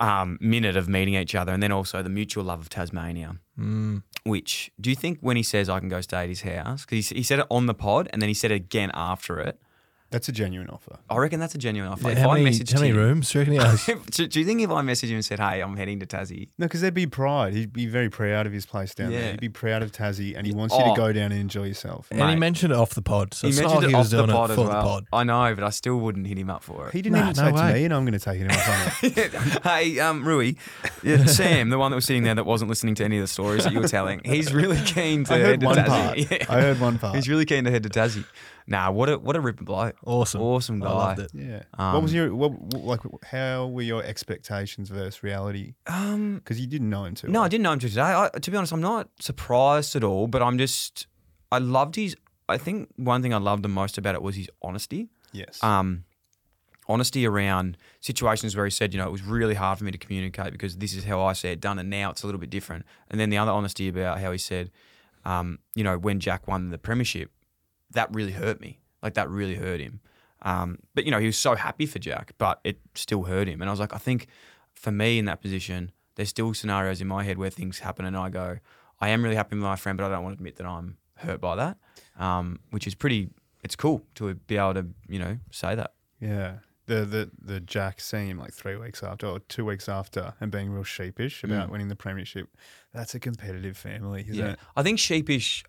um, 0.00 0.38
minute 0.40 0.76
of 0.76 0.88
meeting 0.88 1.14
each 1.14 1.34
other, 1.34 1.52
and 1.52 1.62
then 1.62 1.72
also 1.72 2.02
the 2.02 2.10
mutual 2.10 2.44
love 2.44 2.60
of 2.60 2.68
Tasmania. 2.68 3.36
Mm. 3.58 4.02
Which 4.24 4.70
do 4.80 4.90
you 4.90 4.96
think 4.96 5.18
when 5.20 5.36
he 5.36 5.42
says 5.42 5.68
I 5.68 5.80
can 5.80 5.88
go 5.88 6.00
stay 6.00 6.22
at 6.22 6.28
his 6.28 6.42
house? 6.42 6.84
Because 6.84 7.08
he, 7.08 7.16
he 7.16 7.22
said 7.22 7.40
it 7.40 7.46
on 7.50 7.66
the 7.66 7.74
pod, 7.74 8.08
and 8.12 8.20
then 8.22 8.28
he 8.28 8.34
said 8.34 8.50
it 8.50 8.56
again 8.56 8.90
after 8.94 9.38
it. 9.38 9.60
That's 10.10 10.26
a 10.28 10.32
genuine 10.32 10.70
offer. 10.70 10.98
I 11.10 11.18
reckon 11.18 11.38
that's 11.38 11.54
a 11.54 11.58
genuine 11.58 11.92
offer. 11.92 12.04
Yeah, 12.04 12.12
if 12.12 12.18
how 12.18 12.30
I 12.30 12.42
many- 12.42 12.50
messaged 12.56 12.72
how 12.72 12.80
many 12.80 12.92
him- 12.92 12.96
rooms 12.96 13.30
do 13.30 13.38
you 13.38 13.40
reckon 13.42 13.52
he 13.52 13.58
has? 13.62 13.84
do, 14.10 14.26
do 14.26 14.40
you 14.40 14.46
think 14.46 14.62
if 14.62 14.70
I 14.70 14.80
messaged 14.80 15.08
him 15.08 15.16
and 15.16 15.24
said, 15.24 15.38
"Hey, 15.38 15.60
I'm 15.60 15.76
heading 15.76 16.00
to 16.00 16.06
Tassie," 16.06 16.48
No, 16.56 16.64
because 16.64 16.80
there'd 16.80 16.94
be 16.94 17.06
pride. 17.06 17.52
He'd 17.52 17.74
be 17.74 17.84
very 17.86 18.08
proud 18.08 18.46
of 18.46 18.52
his 18.54 18.64
place 18.64 18.94
down 18.94 19.10
Yeah. 19.10 19.20
there. 19.20 19.30
He'd 19.32 19.40
be 19.40 19.50
proud 19.50 19.82
of 19.82 19.92
Tassie, 19.92 20.34
and 20.34 20.46
he 20.46 20.54
wants 20.54 20.74
you 20.74 20.80
Oh. 20.82 20.94
to 20.94 20.98
go 20.98 21.12
down 21.12 21.30
and 21.32 21.40
enjoy 21.40 21.64
yourself. 21.64 22.08
And 22.10 22.22
he 22.30 22.36
mentioned 22.36 22.72
it 22.72 22.76
off 22.78 22.94
the 22.94 23.02
pod, 23.02 23.34
so 23.34 23.46
he 23.46 23.50
it's 23.50 23.60
not 23.60 23.64
mentioned 23.64 23.82
like 23.82 23.84
it 23.84 23.90
he 23.90 23.94
off 23.96 24.00
was 24.00 24.10
the 24.12 24.26
pod 24.32 24.50
it 24.50 24.52
as 24.54 24.58
well. 24.58 24.66
the 24.68 24.72
pod. 24.88 25.06
I 25.12 25.24
know, 25.24 25.54
but 25.54 25.62
I 25.64 25.70
still 25.70 25.98
wouldn't 25.98 26.26
hit 26.26 26.38
him 26.38 26.48
up 26.48 26.62
for 26.64 26.88
it. 26.88 26.94
He 26.94 27.02
didn't 27.02 27.16
Nah, 27.18 27.30
even 27.30 27.36
no 27.36 27.42
say 27.42 27.48
to 27.50 27.54
way. 27.66 27.72
me, 27.74 27.84
and 27.84 27.92
I'm 27.94 28.04
going 28.06 28.18
to 28.18 28.18
take 28.18 28.40
it 28.40 28.50
him 28.50 28.50
up 28.50 28.68
on 28.68 29.10
it. 29.58 29.62
hey, 29.64 30.00
um, 30.00 30.26
Rui, 30.26 30.54
yeah, 31.02 31.24
Sam, 31.26 31.68
the 31.68 31.78
one 31.78 31.90
that 31.90 31.96
was 31.96 32.06
sitting 32.06 32.22
there 32.22 32.34
that 32.34 32.46
wasn't 32.46 32.70
listening 32.70 32.94
to 32.94 33.04
any 33.04 33.18
of 33.18 33.22
the 33.24 33.28
stories 33.28 33.64
that 33.64 33.74
you 33.74 33.80
were 33.80 33.88
telling, 33.88 34.22
he's 34.24 34.54
really 34.54 34.80
keen 34.86 35.24
to 35.24 35.34
I 35.34 35.36
head 35.36 35.46
heard 35.46 35.60
to 35.60 35.66
one 35.66 35.76
Tassie. 35.76 35.86
part. 35.86 36.18
Yeah. 36.30 36.46
I 36.48 36.60
heard 36.62 36.80
one 36.80 36.98
part. 36.98 37.14
He's 37.14 37.28
really 37.28 37.44
keen 37.44 37.64
to 37.64 37.70
head 37.70 37.82
to 37.82 37.90
Tassie. 37.90 38.24
Nah, 38.70 38.90
what 38.90 39.08
a 39.08 39.18
what 39.18 39.34
a 39.34 39.40
ripper 39.40 39.64
bloke. 39.64 39.96
Awesome. 40.04 40.42
Awesome 40.42 40.78
guy. 40.78 40.88
I 40.88 40.92
loved 40.92 41.20
it. 41.20 41.30
Yeah. 41.32 41.62
Um, 41.78 41.94
what 41.94 42.02
was 42.02 42.12
your 42.12 42.34
what, 42.34 42.52
what- 42.52 42.84
like? 42.84 43.24
How 43.24 43.66
were 43.66 43.82
your 43.82 44.04
expectations 44.04 44.90
versus 44.90 45.22
reality? 45.22 45.74
Um, 45.86 46.34
Because 46.36 46.60
you 46.60 46.66
didn't 46.66 46.90
know 46.90 47.04
him 47.04 47.14
too. 47.14 47.28
No, 47.28 47.40
well. 47.40 47.44
I 47.44 47.48
didn't 47.48 47.62
know 47.64 47.72
him 47.72 47.78
till 47.78 47.88
today. 47.88 48.02
I, 48.02 48.28
to 48.28 48.50
be 48.50 48.56
honest, 48.56 48.72
I'm 48.72 48.82
not 48.82 49.08
surprised 49.20 49.96
at 49.96 50.04
all, 50.04 50.26
but 50.28 50.42
I'm 50.42 50.58
just, 50.58 51.06
I 51.50 51.58
loved 51.58 51.96
his, 51.96 52.14
I 52.48 52.58
think 52.58 52.90
one 52.96 53.22
thing 53.22 53.32
I 53.32 53.38
loved 53.38 53.62
the 53.62 53.68
most 53.70 53.96
about 53.96 54.14
it 54.14 54.20
was 54.22 54.36
his 54.36 54.50
honesty. 54.60 55.08
Yes. 55.32 55.62
Um, 55.64 56.04
honesty 56.88 57.26
around 57.26 57.76
situations 58.00 58.54
where 58.56 58.64
he 58.64 58.70
said, 58.70 58.92
you 58.94 58.98
know, 59.00 59.06
it 59.06 59.12
was 59.12 59.22
really 59.22 59.54
hard 59.54 59.78
for 59.78 59.84
me 59.84 59.90
to 59.92 59.98
communicate 59.98 60.52
because 60.52 60.76
this 60.76 60.94
is 60.94 61.04
how 61.04 61.22
I 61.22 61.32
see 61.32 61.48
it 61.48 61.60
done, 61.60 61.78
and 61.78 61.88
now 61.90 62.10
it's 62.10 62.22
a 62.22 62.26
little 62.26 62.40
bit 62.40 62.50
different. 62.50 62.84
And 63.10 63.18
then 63.20 63.30
the 63.30 63.38
other 63.38 63.50
honesty 63.52 63.88
about 63.88 64.20
how 64.20 64.32
he 64.32 64.38
said, 64.38 64.70
um, 65.24 65.58
you 65.74 65.84
know, 65.84 65.98
when 65.98 66.20
Jack 66.20 66.46
won 66.48 66.70
the 66.70 66.78
premiership, 66.78 67.30
that 67.92 68.12
really 68.14 68.32
hurt 68.32 68.60
me. 68.60 68.80
Like 69.02 69.14
that 69.14 69.28
really 69.28 69.54
hurt 69.54 69.80
him. 69.80 70.00
Um, 70.42 70.78
but 70.94 71.04
you 71.04 71.10
know, 71.10 71.18
he 71.18 71.26
was 71.26 71.36
so 71.38 71.54
happy 71.54 71.86
for 71.86 71.98
Jack, 71.98 72.32
but 72.38 72.60
it 72.64 72.78
still 72.94 73.24
hurt 73.24 73.48
him. 73.48 73.60
And 73.60 73.68
I 73.68 73.72
was 73.72 73.80
like, 73.80 73.94
I 73.94 73.98
think 73.98 74.26
for 74.72 74.90
me 74.92 75.18
in 75.18 75.24
that 75.24 75.40
position, 75.42 75.90
there's 76.14 76.28
still 76.28 76.54
scenarios 76.54 77.00
in 77.00 77.08
my 77.08 77.24
head 77.24 77.38
where 77.38 77.50
things 77.50 77.80
happen, 77.80 78.04
and 78.04 78.16
I 78.16 78.28
go, 78.28 78.58
I 79.00 79.08
am 79.10 79.22
really 79.22 79.36
happy 79.36 79.54
with 79.56 79.62
my 79.64 79.76
friend, 79.76 79.96
but 79.98 80.04
I 80.04 80.08
don't 80.14 80.24
want 80.24 80.36
to 80.36 80.40
admit 80.40 80.56
that 80.56 80.66
I'm 80.66 80.96
hurt 81.16 81.40
by 81.40 81.54
that. 81.56 81.76
Um, 82.18 82.60
which 82.70 82.86
is 82.86 82.94
pretty. 82.94 83.30
It's 83.64 83.74
cool 83.76 84.02
to 84.16 84.34
be 84.34 84.56
able 84.56 84.74
to, 84.74 84.86
you 85.08 85.18
know, 85.18 85.38
say 85.50 85.74
that. 85.74 85.92
Yeah. 86.20 86.58
The 86.86 87.04
the 87.04 87.30
the 87.40 87.60
Jack 87.60 88.00
seeing 88.00 88.28
him 88.28 88.38
like 88.38 88.52
three 88.54 88.76
weeks 88.76 89.02
after 89.02 89.26
or 89.26 89.40
two 89.40 89.64
weeks 89.64 89.88
after 89.88 90.34
and 90.40 90.50
being 90.50 90.70
real 90.70 90.84
sheepish 90.84 91.44
about 91.44 91.68
Mm. 91.68 91.72
winning 91.72 91.88
the 91.88 91.96
premiership. 91.96 92.48
That's 92.94 93.14
a 93.14 93.20
competitive 93.20 93.76
family, 93.76 94.22
isn't 94.22 94.34
Yeah, 94.34 94.52
it? 94.52 94.58
I 94.76 94.82
think 94.82 94.98
sheepish. 94.98 95.64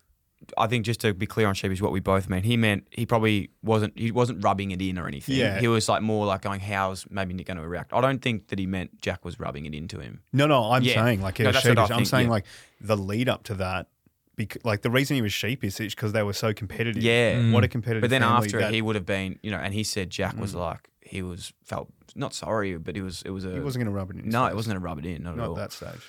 I 0.56 0.66
think 0.66 0.84
just 0.86 1.00
to 1.00 1.12
be 1.14 1.26
clear 1.26 1.46
on 1.46 1.54
sheepish, 1.54 1.80
what 1.82 1.92
we 1.92 2.00
both 2.00 2.28
meant. 2.28 2.44
He 2.44 2.56
meant 2.56 2.86
he 2.90 3.04
probably 3.06 3.50
wasn't. 3.62 3.96
He 3.98 4.10
wasn't 4.10 4.42
rubbing 4.42 4.70
it 4.70 4.80
in 4.82 4.98
or 4.98 5.06
anything. 5.06 5.36
Yeah. 5.36 5.60
he 5.60 5.68
was 5.68 5.88
like 5.88 6.02
more 6.02 6.26
like 6.26 6.42
going, 6.42 6.60
"How's 6.60 7.06
maybe 7.10 7.34
Nick 7.34 7.46
going 7.46 7.58
to 7.58 7.66
react?" 7.68 7.92
I 7.92 8.00
don't 8.00 8.20
think 8.22 8.48
that 8.48 8.58
he 8.58 8.66
meant 8.66 9.00
Jack 9.00 9.24
was 9.24 9.38
rubbing 9.38 9.66
it 9.66 9.74
into 9.74 10.00
him. 10.00 10.22
No, 10.32 10.46
no, 10.46 10.72
I'm 10.72 10.82
Yeah. 10.82 11.04
saying 11.04 11.20
like 11.20 11.38
No, 11.38 11.46
was 11.48 11.56
sheepish. 11.56 11.78
I'm 11.78 11.88
think, 11.88 12.06
saying 12.08 12.26
yeah. 12.26 12.32
like 12.32 12.46
the 12.80 12.96
lead 12.96 13.28
up 13.28 13.44
to 13.44 13.54
that. 13.54 13.88
Because, 14.36 14.64
like 14.64 14.80
the 14.80 14.90
reason 14.90 15.16
he 15.16 15.22
was 15.22 15.34
sheepish 15.34 15.78
is 15.80 15.94
because 15.94 16.12
they 16.12 16.22
were 16.22 16.32
so 16.32 16.54
competitive. 16.54 17.02
Yeah, 17.02 17.50
What 17.52 17.62
a 17.62 17.68
competitive. 17.68 18.00
But 18.00 18.08
then 18.10 18.22
after 18.22 18.58
that 18.60 18.70
it, 18.70 18.74
he 18.76 18.80
would 18.82 18.94
have 18.96 19.04
been, 19.04 19.38
you 19.42 19.50
know, 19.50 19.58
and 19.58 19.74
he 19.74 19.84
said 19.84 20.08
Jack 20.08 20.38
was 20.40 20.54
Mm. 20.54 20.60
like 20.60 20.88
he 21.02 21.20
was 21.20 21.52
felt 21.64 21.90
not 22.16 22.32
sorry, 22.32 22.78
but 22.78 22.96
he 22.96 23.02
was 23.02 23.22
it 23.26 23.30
was 23.30 23.44
a 23.44 23.52
He 23.52 23.60
wasn't 23.60 23.84
gonna 23.84 23.94
rub 23.94 24.10
it 24.10 24.16
in 24.16 24.30
No, 24.30 24.46
it 24.46 24.54
wasn't 24.56 24.72
going 24.74 24.80
to 24.80 24.84
rub 24.86 24.98
it 24.98 25.04
in, 25.06 25.22
not, 25.22 25.34
at 25.38 25.40
all. 25.46 25.58
at 25.58 25.70
that 25.70 25.72
stage. 25.72 26.00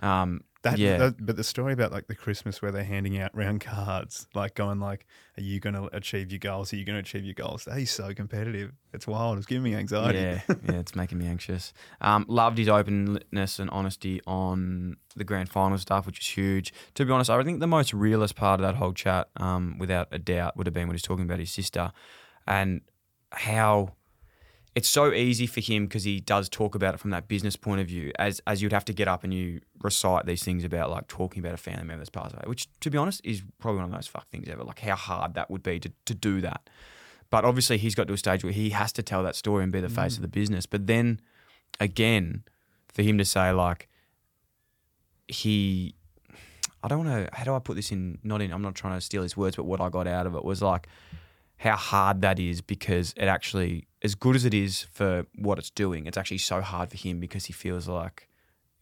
Um, 0.00 0.42
That, 0.64 0.78
yeah, 0.78 0.96
that- 0.98 1.24
but 1.24 1.36
the 1.36 1.44
story 1.44 1.72
about 1.72 1.92
like 1.92 2.06
the 2.08 2.14
Christmas 2.14 2.60
where 2.60 2.72
they're 2.72 2.84
handing 2.84 3.18
out 3.18 3.30
round 3.36 3.60
cards, 3.60 4.26
like 4.34 4.54
going 4.54 4.80
like, 4.80 5.06
"Are 5.38 5.42
you 5.42 5.60
going 5.60 5.74
to 5.74 5.94
achieve 5.94 6.32
your 6.32 6.38
goals? 6.38 6.72
Are 6.72 6.76
you 6.76 6.84
going 6.84 6.94
to 6.96 7.00
achieve 7.00 7.24
your 7.24 7.34
goals?" 7.34 7.66
That 7.66 7.78
is 7.78 7.90
so 7.90 8.12
competitive. 8.14 8.72
It's 8.92 9.06
wild. 9.06 9.36
It's 9.38 9.46
giving 9.46 9.62
me 9.62 9.74
anxiety. 9.74 10.18
Yeah, 10.18 10.40
yeah, 10.48 10.78
it's 10.80 10.94
making 10.96 11.18
me 11.18 11.26
anxious. 11.26 11.72
Um, 12.00 12.24
loved 12.28 12.58
his 12.58 12.68
openness 12.68 13.58
and 13.58 13.68
honesty 13.70 14.20
on 14.26 14.96
the 15.14 15.24
grand 15.24 15.48
final 15.50 15.76
stuff, 15.78 16.06
which 16.06 16.18
is 16.20 16.26
huge. 16.26 16.72
To 16.94 17.04
be 17.04 17.12
honest, 17.12 17.28
I 17.30 17.42
think 17.44 17.60
the 17.60 17.66
most 17.66 17.92
realist 17.94 18.34
part 18.34 18.58
of 18.58 18.66
that 18.66 18.76
whole 18.76 18.92
chat, 18.94 19.28
um, 19.36 19.76
without 19.78 20.08
a 20.12 20.18
doubt, 20.18 20.56
would 20.56 20.66
have 20.66 20.74
been 20.74 20.88
when 20.88 20.94
he's 20.94 21.02
talking 21.02 21.24
about 21.24 21.38
his 21.40 21.50
sister 21.50 21.92
and 22.46 22.80
how 23.32 23.94
it's 24.74 24.88
so 24.88 25.12
easy 25.12 25.46
for 25.46 25.60
him 25.60 25.86
because 25.86 26.02
he 26.02 26.20
does 26.20 26.48
talk 26.48 26.74
about 26.74 26.94
it 26.94 26.98
from 26.98 27.10
that 27.10 27.28
business 27.28 27.54
point 27.54 27.80
of 27.80 27.86
view, 27.86 28.12
as 28.18 28.40
as 28.46 28.60
you'd 28.60 28.72
have 28.72 28.84
to 28.86 28.92
get 28.92 29.06
up 29.06 29.22
and 29.22 29.32
you 29.32 29.60
recite 29.82 30.26
these 30.26 30.42
things 30.42 30.64
about 30.64 30.90
like 30.90 31.06
talking 31.06 31.40
about 31.40 31.54
a 31.54 31.58
family 31.58 31.84
member 31.84 31.98
that's 31.98 32.10
passed 32.10 32.34
away, 32.34 32.42
which 32.46 32.68
to 32.80 32.90
be 32.90 32.98
honest 32.98 33.20
is 33.24 33.42
probably 33.58 33.76
one 33.76 33.84
of 33.84 33.90
the 33.90 33.96
most 33.96 34.10
fuck 34.10 34.28
things 34.30 34.48
ever. 34.48 34.64
Like 34.64 34.80
how 34.80 34.96
hard 34.96 35.34
that 35.34 35.50
would 35.50 35.62
be 35.62 35.78
to, 35.78 35.92
to 36.06 36.14
do 36.14 36.40
that. 36.40 36.68
But 37.30 37.44
obviously 37.44 37.78
he's 37.78 37.94
got 37.94 38.08
to 38.08 38.14
a 38.14 38.18
stage 38.18 38.42
where 38.42 38.52
he 38.52 38.70
has 38.70 38.92
to 38.94 39.02
tell 39.02 39.22
that 39.22 39.36
story 39.36 39.62
and 39.62 39.72
be 39.72 39.80
the 39.80 39.88
face 39.88 40.16
of 40.16 40.22
the 40.22 40.28
mm. 40.28 40.32
business. 40.32 40.66
But 40.66 40.86
then 40.86 41.20
again, 41.78 42.42
for 42.88 43.02
him 43.02 43.16
to 43.18 43.24
say 43.24 43.52
like 43.52 43.88
he 45.28 45.94
I 46.82 46.88
don't 46.88 47.06
want 47.06 47.30
to 47.30 47.36
how 47.36 47.44
do 47.44 47.54
I 47.54 47.60
put 47.60 47.76
this 47.76 47.92
in 47.92 48.18
not 48.24 48.42
in 48.42 48.52
I'm 48.52 48.62
not 48.62 48.74
trying 48.74 48.98
to 48.98 49.00
steal 49.00 49.22
his 49.22 49.36
words, 49.36 49.54
but 49.54 49.66
what 49.66 49.80
I 49.80 49.88
got 49.88 50.08
out 50.08 50.26
of 50.26 50.34
it 50.34 50.44
was 50.44 50.62
like 50.62 50.88
how 51.58 51.76
hard 51.76 52.22
that 52.22 52.40
is 52.40 52.60
because 52.60 53.14
it 53.16 53.26
actually 53.26 53.86
as 54.04 54.14
good 54.14 54.36
as 54.36 54.44
it 54.44 54.54
is 54.54 54.82
for 54.92 55.26
what 55.36 55.58
it's 55.58 55.70
doing, 55.70 56.06
it's 56.06 56.16
actually 56.18 56.38
so 56.38 56.60
hard 56.60 56.90
for 56.90 56.96
him 56.98 57.18
because 57.20 57.46
he 57.46 57.52
feels 57.52 57.88
like 57.88 58.28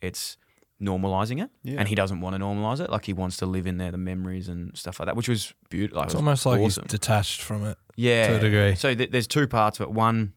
it's 0.00 0.36
normalizing 0.82 1.40
it 1.42 1.48
Yeah. 1.62 1.78
and 1.78 1.86
he 1.88 1.94
doesn't 1.94 2.20
want 2.20 2.34
to 2.34 2.42
normalize 2.42 2.80
it 2.80 2.90
like 2.90 3.04
he 3.04 3.12
wants 3.12 3.36
to 3.36 3.46
live 3.46 3.68
in 3.68 3.76
there 3.78 3.92
the 3.92 3.98
memories 3.98 4.48
and 4.48 4.76
stuff 4.76 4.98
like 4.98 5.06
that 5.06 5.14
which 5.14 5.28
was 5.28 5.54
beautiful 5.70 6.02
It's 6.02 6.16
almost 6.16 6.44
like 6.44 6.60
he's 6.60 6.74
detached 6.88 7.40
from 7.40 7.64
it 7.64 7.78
yeah, 7.94 8.26
to 8.28 8.36
a 8.36 8.40
degree. 8.40 8.74
So 8.74 8.92
th- 8.94 9.10
there's 9.12 9.26
two 9.28 9.46
parts 9.46 9.78
of 9.78 9.84
it. 9.84 9.92
One 9.92 10.32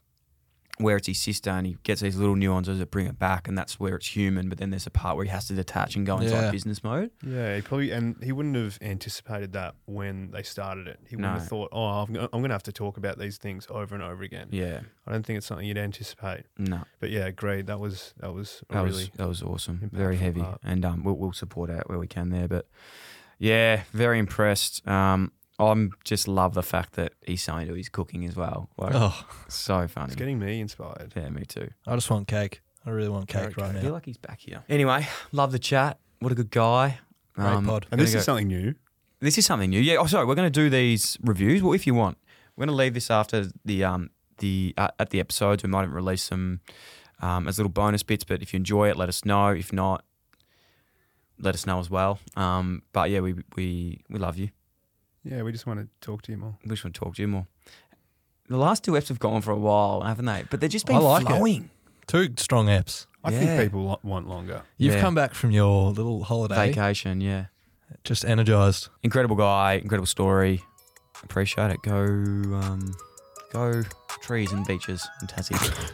where 0.78 0.98
it's 0.98 1.08
his 1.08 1.18
sister 1.20 1.50
and 1.50 1.66
he 1.66 1.78
gets 1.84 2.02
these 2.02 2.18
little 2.18 2.36
nuances 2.36 2.80
that 2.80 2.92
bring 2.92 3.06
it 3.08 3.18
back, 3.18 3.48
and 3.48 3.58
that's 3.58 3.80
where 3.80 3.96
it's 3.96 4.08
human. 4.16 4.50
But 4.50 4.58
then 4.58 4.72
there's 4.72 4.86
a 4.86 4.90
part 4.92 5.16
where 5.16 5.24
he 5.26 5.32
has 5.32 5.48
to 5.48 5.54
detach 5.54 5.96
and 5.96 6.06
go 6.06 6.18
into 6.18 6.32
Yeah. 6.32 6.42
like 6.44 6.52
business 6.52 6.84
mode. 6.84 7.12
Yeah, 7.26 7.56
he 7.56 7.62
probably 7.62 7.92
and 7.92 8.22
he 8.22 8.32
wouldn't 8.34 8.56
have 8.56 8.78
anticipated 8.82 9.54
that 9.54 9.76
when 9.86 10.32
they 10.32 10.44
started 10.44 10.88
it. 10.88 11.00
He 11.10 11.16
wouldn't 11.16 11.34
No. 11.34 11.40
have 11.40 11.48
thought, 11.48 11.70
"Oh, 11.72 11.86
I'm 11.86 12.14
gonna, 12.14 12.30
I'm 12.34 12.42
going 12.42 12.50
to 12.50 12.56
have 12.56 12.64
to 12.64 12.74
talk 12.74 12.98
about 12.98 13.18
these 13.18 13.38
things 13.38 13.66
over 13.70 13.96
and 13.96 14.04
over 14.04 14.22
again." 14.24 14.48
Yeah. 14.52 14.82
I 15.08 15.12
don't 15.12 15.26
think 15.26 15.38
it's 15.38 15.46
something 15.48 15.66
you'd 15.66 15.78
anticipate. 15.78 16.46
No. 16.58 16.82
but 17.00 17.10
yeah, 17.10 17.30
great 17.32 17.68
That 17.68 17.80
was 17.80 18.14
that 18.20 18.34
was 18.34 18.62
That 18.70 18.76
really 18.84 18.88
was 18.90 19.10
that 19.16 19.28
was 19.28 19.42
awesome. 19.44 19.90
Very 19.94 20.18
heavy, 20.18 20.42
part. 20.42 20.60
and 20.64 20.84
um, 20.84 21.04
we'll, 21.04 21.16
we'll 21.16 21.32
support 21.34 21.70
out 21.70 21.88
where 21.90 22.00
we 22.00 22.08
can 22.08 22.30
there. 22.32 22.48
But 22.48 22.68
yeah, 23.40 23.84
very 23.94 24.20
impressed. 24.20 24.86
Um, 24.88 25.32
I'm 25.58 25.92
just 26.04 26.28
love 26.28 26.54
the 26.54 26.64
fact 26.64 26.94
that 26.94 27.14
he's 27.26 27.42
saying 27.44 27.68
to 27.68 27.74
his 27.76 27.88
cooking 27.90 28.26
as 28.26 28.36
well. 28.36 28.70
Like, 28.78 28.92
Oh. 28.94 29.26
so 29.48 29.88
funny. 29.88 30.08
It's 30.08 30.16
getting 30.16 30.38
me 30.40 30.60
inspired. 30.60 31.14
Yeah, 31.16 31.30
me 31.30 31.44
too. 31.46 31.70
I 31.88 31.96
just 31.96 32.10
want 32.10 32.28
cake. 32.28 32.62
I 32.86 32.90
really 32.90 33.10
want 33.10 33.28
cake 33.28 33.42
Carrot 33.42 33.58
right 33.58 33.74
now. 33.74 33.80
I 33.80 33.82
feel 33.84 33.94
like 33.94 34.06
he's 34.06 34.18
back 34.18 34.40
here. 34.42 34.64
Anyway, 34.70 35.08
love 35.32 35.52
the 35.52 35.60
chat. 35.60 35.98
What 36.20 36.32
a 36.32 36.36
good 36.36 36.52
guy. 36.52 37.00
Great 37.34 37.46
pod. 37.66 37.84
And 37.84 37.92
gonna 37.92 38.04
this 38.04 38.14
go- 38.14 38.20
is 38.20 38.26
something 38.26 38.48
new. 38.48 38.76
This 39.22 39.38
is 39.38 39.46
something 39.46 39.70
new. 39.70 39.80
Yeah. 39.80 39.96
Oh, 39.98 40.06
sorry. 40.08 40.26
We're 40.26 40.36
going 40.36 40.52
to 40.52 40.60
do 40.64 40.70
these 40.70 41.18
reviews. 41.22 41.64
Well, 41.64 41.74
if 41.74 41.88
you 41.88 41.94
want, 41.96 42.18
we're 42.56 42.66
going 42.66 42.76
to 42.76 42.84
leave 42.84 42.94
this 42.94 43.10
after 43.10 43.48
the 43.64 43.84
um 43.84 44.10
the 44.40 44.74
uh, 44.78 44.90
at 45.00 45.10
the 45.12 45.20
episodes. 45.22 45.64
We 45.64 45.70
might 45.70 45.84
even 45.84 45.94
release 45.96 46.28
them 46.30 46.60
um, 47.22 47.48
as 47.48 47.58
little 47.58 47.72
bonus 47.72 48.04
bits. 48.04 48.24
But 48.26 48.42
if 48.42 48.54
you 48.54 48.58
enjoy 48.58 48.90
it, 48.90 48.98
let 48.98 49.08
us 49.10 49.24
know. 49.26 49.48
If 49.48 49.72
not, 49.74 50.04
let 51.40 51.56
us 51.56 51.66
know 51.66 51.80
as 51.80 51.90
well. 51.90 52.20
Um, 52.36 52.84
but 52.94 53.10
yeah, 53.10 53.22
we 53.22 53.36
we 53.56 54.02
we 54.10 54.20
love 54.20 54.38
you. 54.38 54.50
Yeah, 55.28 55.42
we 55.42 55.52
just 55.52 55.66
want 55.66 55.80
to 55.80 55.88
talk 56.06 56.22
to 56.24 56.32
you 56.32 56.38
more. 56.38 56.56
We 56.64 56.70
just 56.70 56.84
want 56.84 56.94
to 56.94 57.00
talk 57.00 57.16
to 57.16 57.22
you 57.22 57.28
more. 57.28 57.48
The 58.48 58.58
last 58.58 58.84
two 58.84 58.92
eps 58.92 59.08
have 59.08 59.18
gone 59.20 59.42
for 59.42 59.52
a 59.52 59.58
while, 59.58 60.02
haven't 60.02 60.26
they? 60.26 60.44
But 60.52 60.62
they've 60.62 60.70
just 60.70 60.86
been 60.86 60.98
I 60.98 61.00
like 61.00 61.26
flowing. 61.26 61.64
it. 61.64 62.08
Two 62.08 62.30
strong 62.38 62.68
apps. 62.68 63.08
I 63.24 63.32
Yeah. 63.32 63.40
think 63.40 63.62
people 63.72 64.00
want 64.04 64.28
longer. 64.30 64.62
You've 64.78 64.96
Yeah. 64.96 65.02
come 65.02 65.16
back 65.16 65.34
from 65.34 65.50
your 65.50 65.92
little 65.92 66.24
holiday, 66.24 66.68
Vacation, 66.68 67.22
yeah. 67.22 67.46
just 68.04 68.24
energized. 68.24 68.90
Incredible 69.02 69.36
guy, 69.36 69.74
incredible 69.82 70.06
story. 70.06 70.62
Appreciate 71.24 71.72
it. 71.72 71.82
Go, 71.82 72.04
um, 72.04 72.94
go 73.52 73.82
trees 74.22 74.52
and 74.52 74.64
beaches 74.68 75.08
and 75.22 75.30
Tassie. 75.30 75.58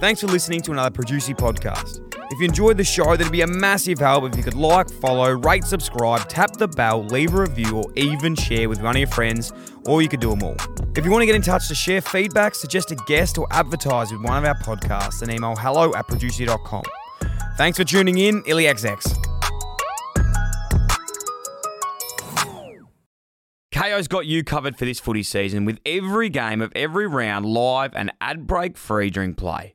Thanks 0.00 0.20
for 0.20 0.26
listening 0.28 0.60
to 0.62 0.72
another 0.72 0.90
Producy 0.90 1.34
podcast. 1.36 2.11
If 2.32 2.40
you 2.40 2.46
enjoyed 2.46 2.78
the 2.78 2.84
show, 2.84 3.14
that'd 3.14 3.30
be 3.30 3.42
a 3.42 3.46
massive 3.46 3.98
help 3.98 4.24
if 4.24 4.34
you 4.38 4.42
could 4.42 4.54
like, 4.54 4.88
follow, 4.88 5.32
rate, 5.32 5.64
subscribe, 5.64 6.26
tap 6.30 6.56
the 6.56 6.66
bell, 6.66 7.04
leave 7.04 7.34
a 7.34 7.42
review, 7.42 7.76
or 7.76 7.92
even 7.94 8.34
share 8.34 8.70
with 8.70 8.80
one 8.80 8.96
of 8.96 9.00
your 9.00 9.08
friends, 9.08 9.52
or 9.84 10.00
you 10.00 10.08
could 10.08 10.20
do 10.20 10.30
them 10.30 10.42
all. 10.42 10.56
If 10.96 11.04
you 11.04 11.10
want 11.10 11.20
to 11.20 11.26
get 11.26 11.34
in 11.34 11.42
touch 11.42 11.68
to 11.68 11.74
share 11.74 12.00
feedback, 12.00 12.54
suggest 12.54 12.90
a 12.90 12.94
guest, 13.06 13.36
or 13.36 13.46
advertise 13.50 14.10
with 14.10 14.22
one 14.22 14.38
of 14.38 14.46
our 14.46 14.54
podcasts, 14.54 15.20
then 15.20 15.30
email 15.30 15.54
hello 15.56 15.94
at 15.94 16.08
producer.com. 16.08 16.84
Thanks 17.58 17.76
for 17.76 17.84
tuning 17.84 18.16
in, 18.16 18.42
IllyXX. 18.44 19.14
Kayo's 23.74 24.08
got 24.08 24.24
you 24.24 24.42
covered 24.42 24.78
for 24.78 24.86
this 24.86 25.00
footy 25.00 25.22
season 25.22 25.66
with 25.66 25.80
every 25.84 26.30
game 26.30 26.62
of 26.62 26.72
every 26.74 27.06
round 27.06 27.44
live 27.44 27.94
and 27.94 28.10
ad 28.22 28.46
break 28.46 28.78
free 28.78 29.10
during 29.10 29.34
play. 29.34 29.74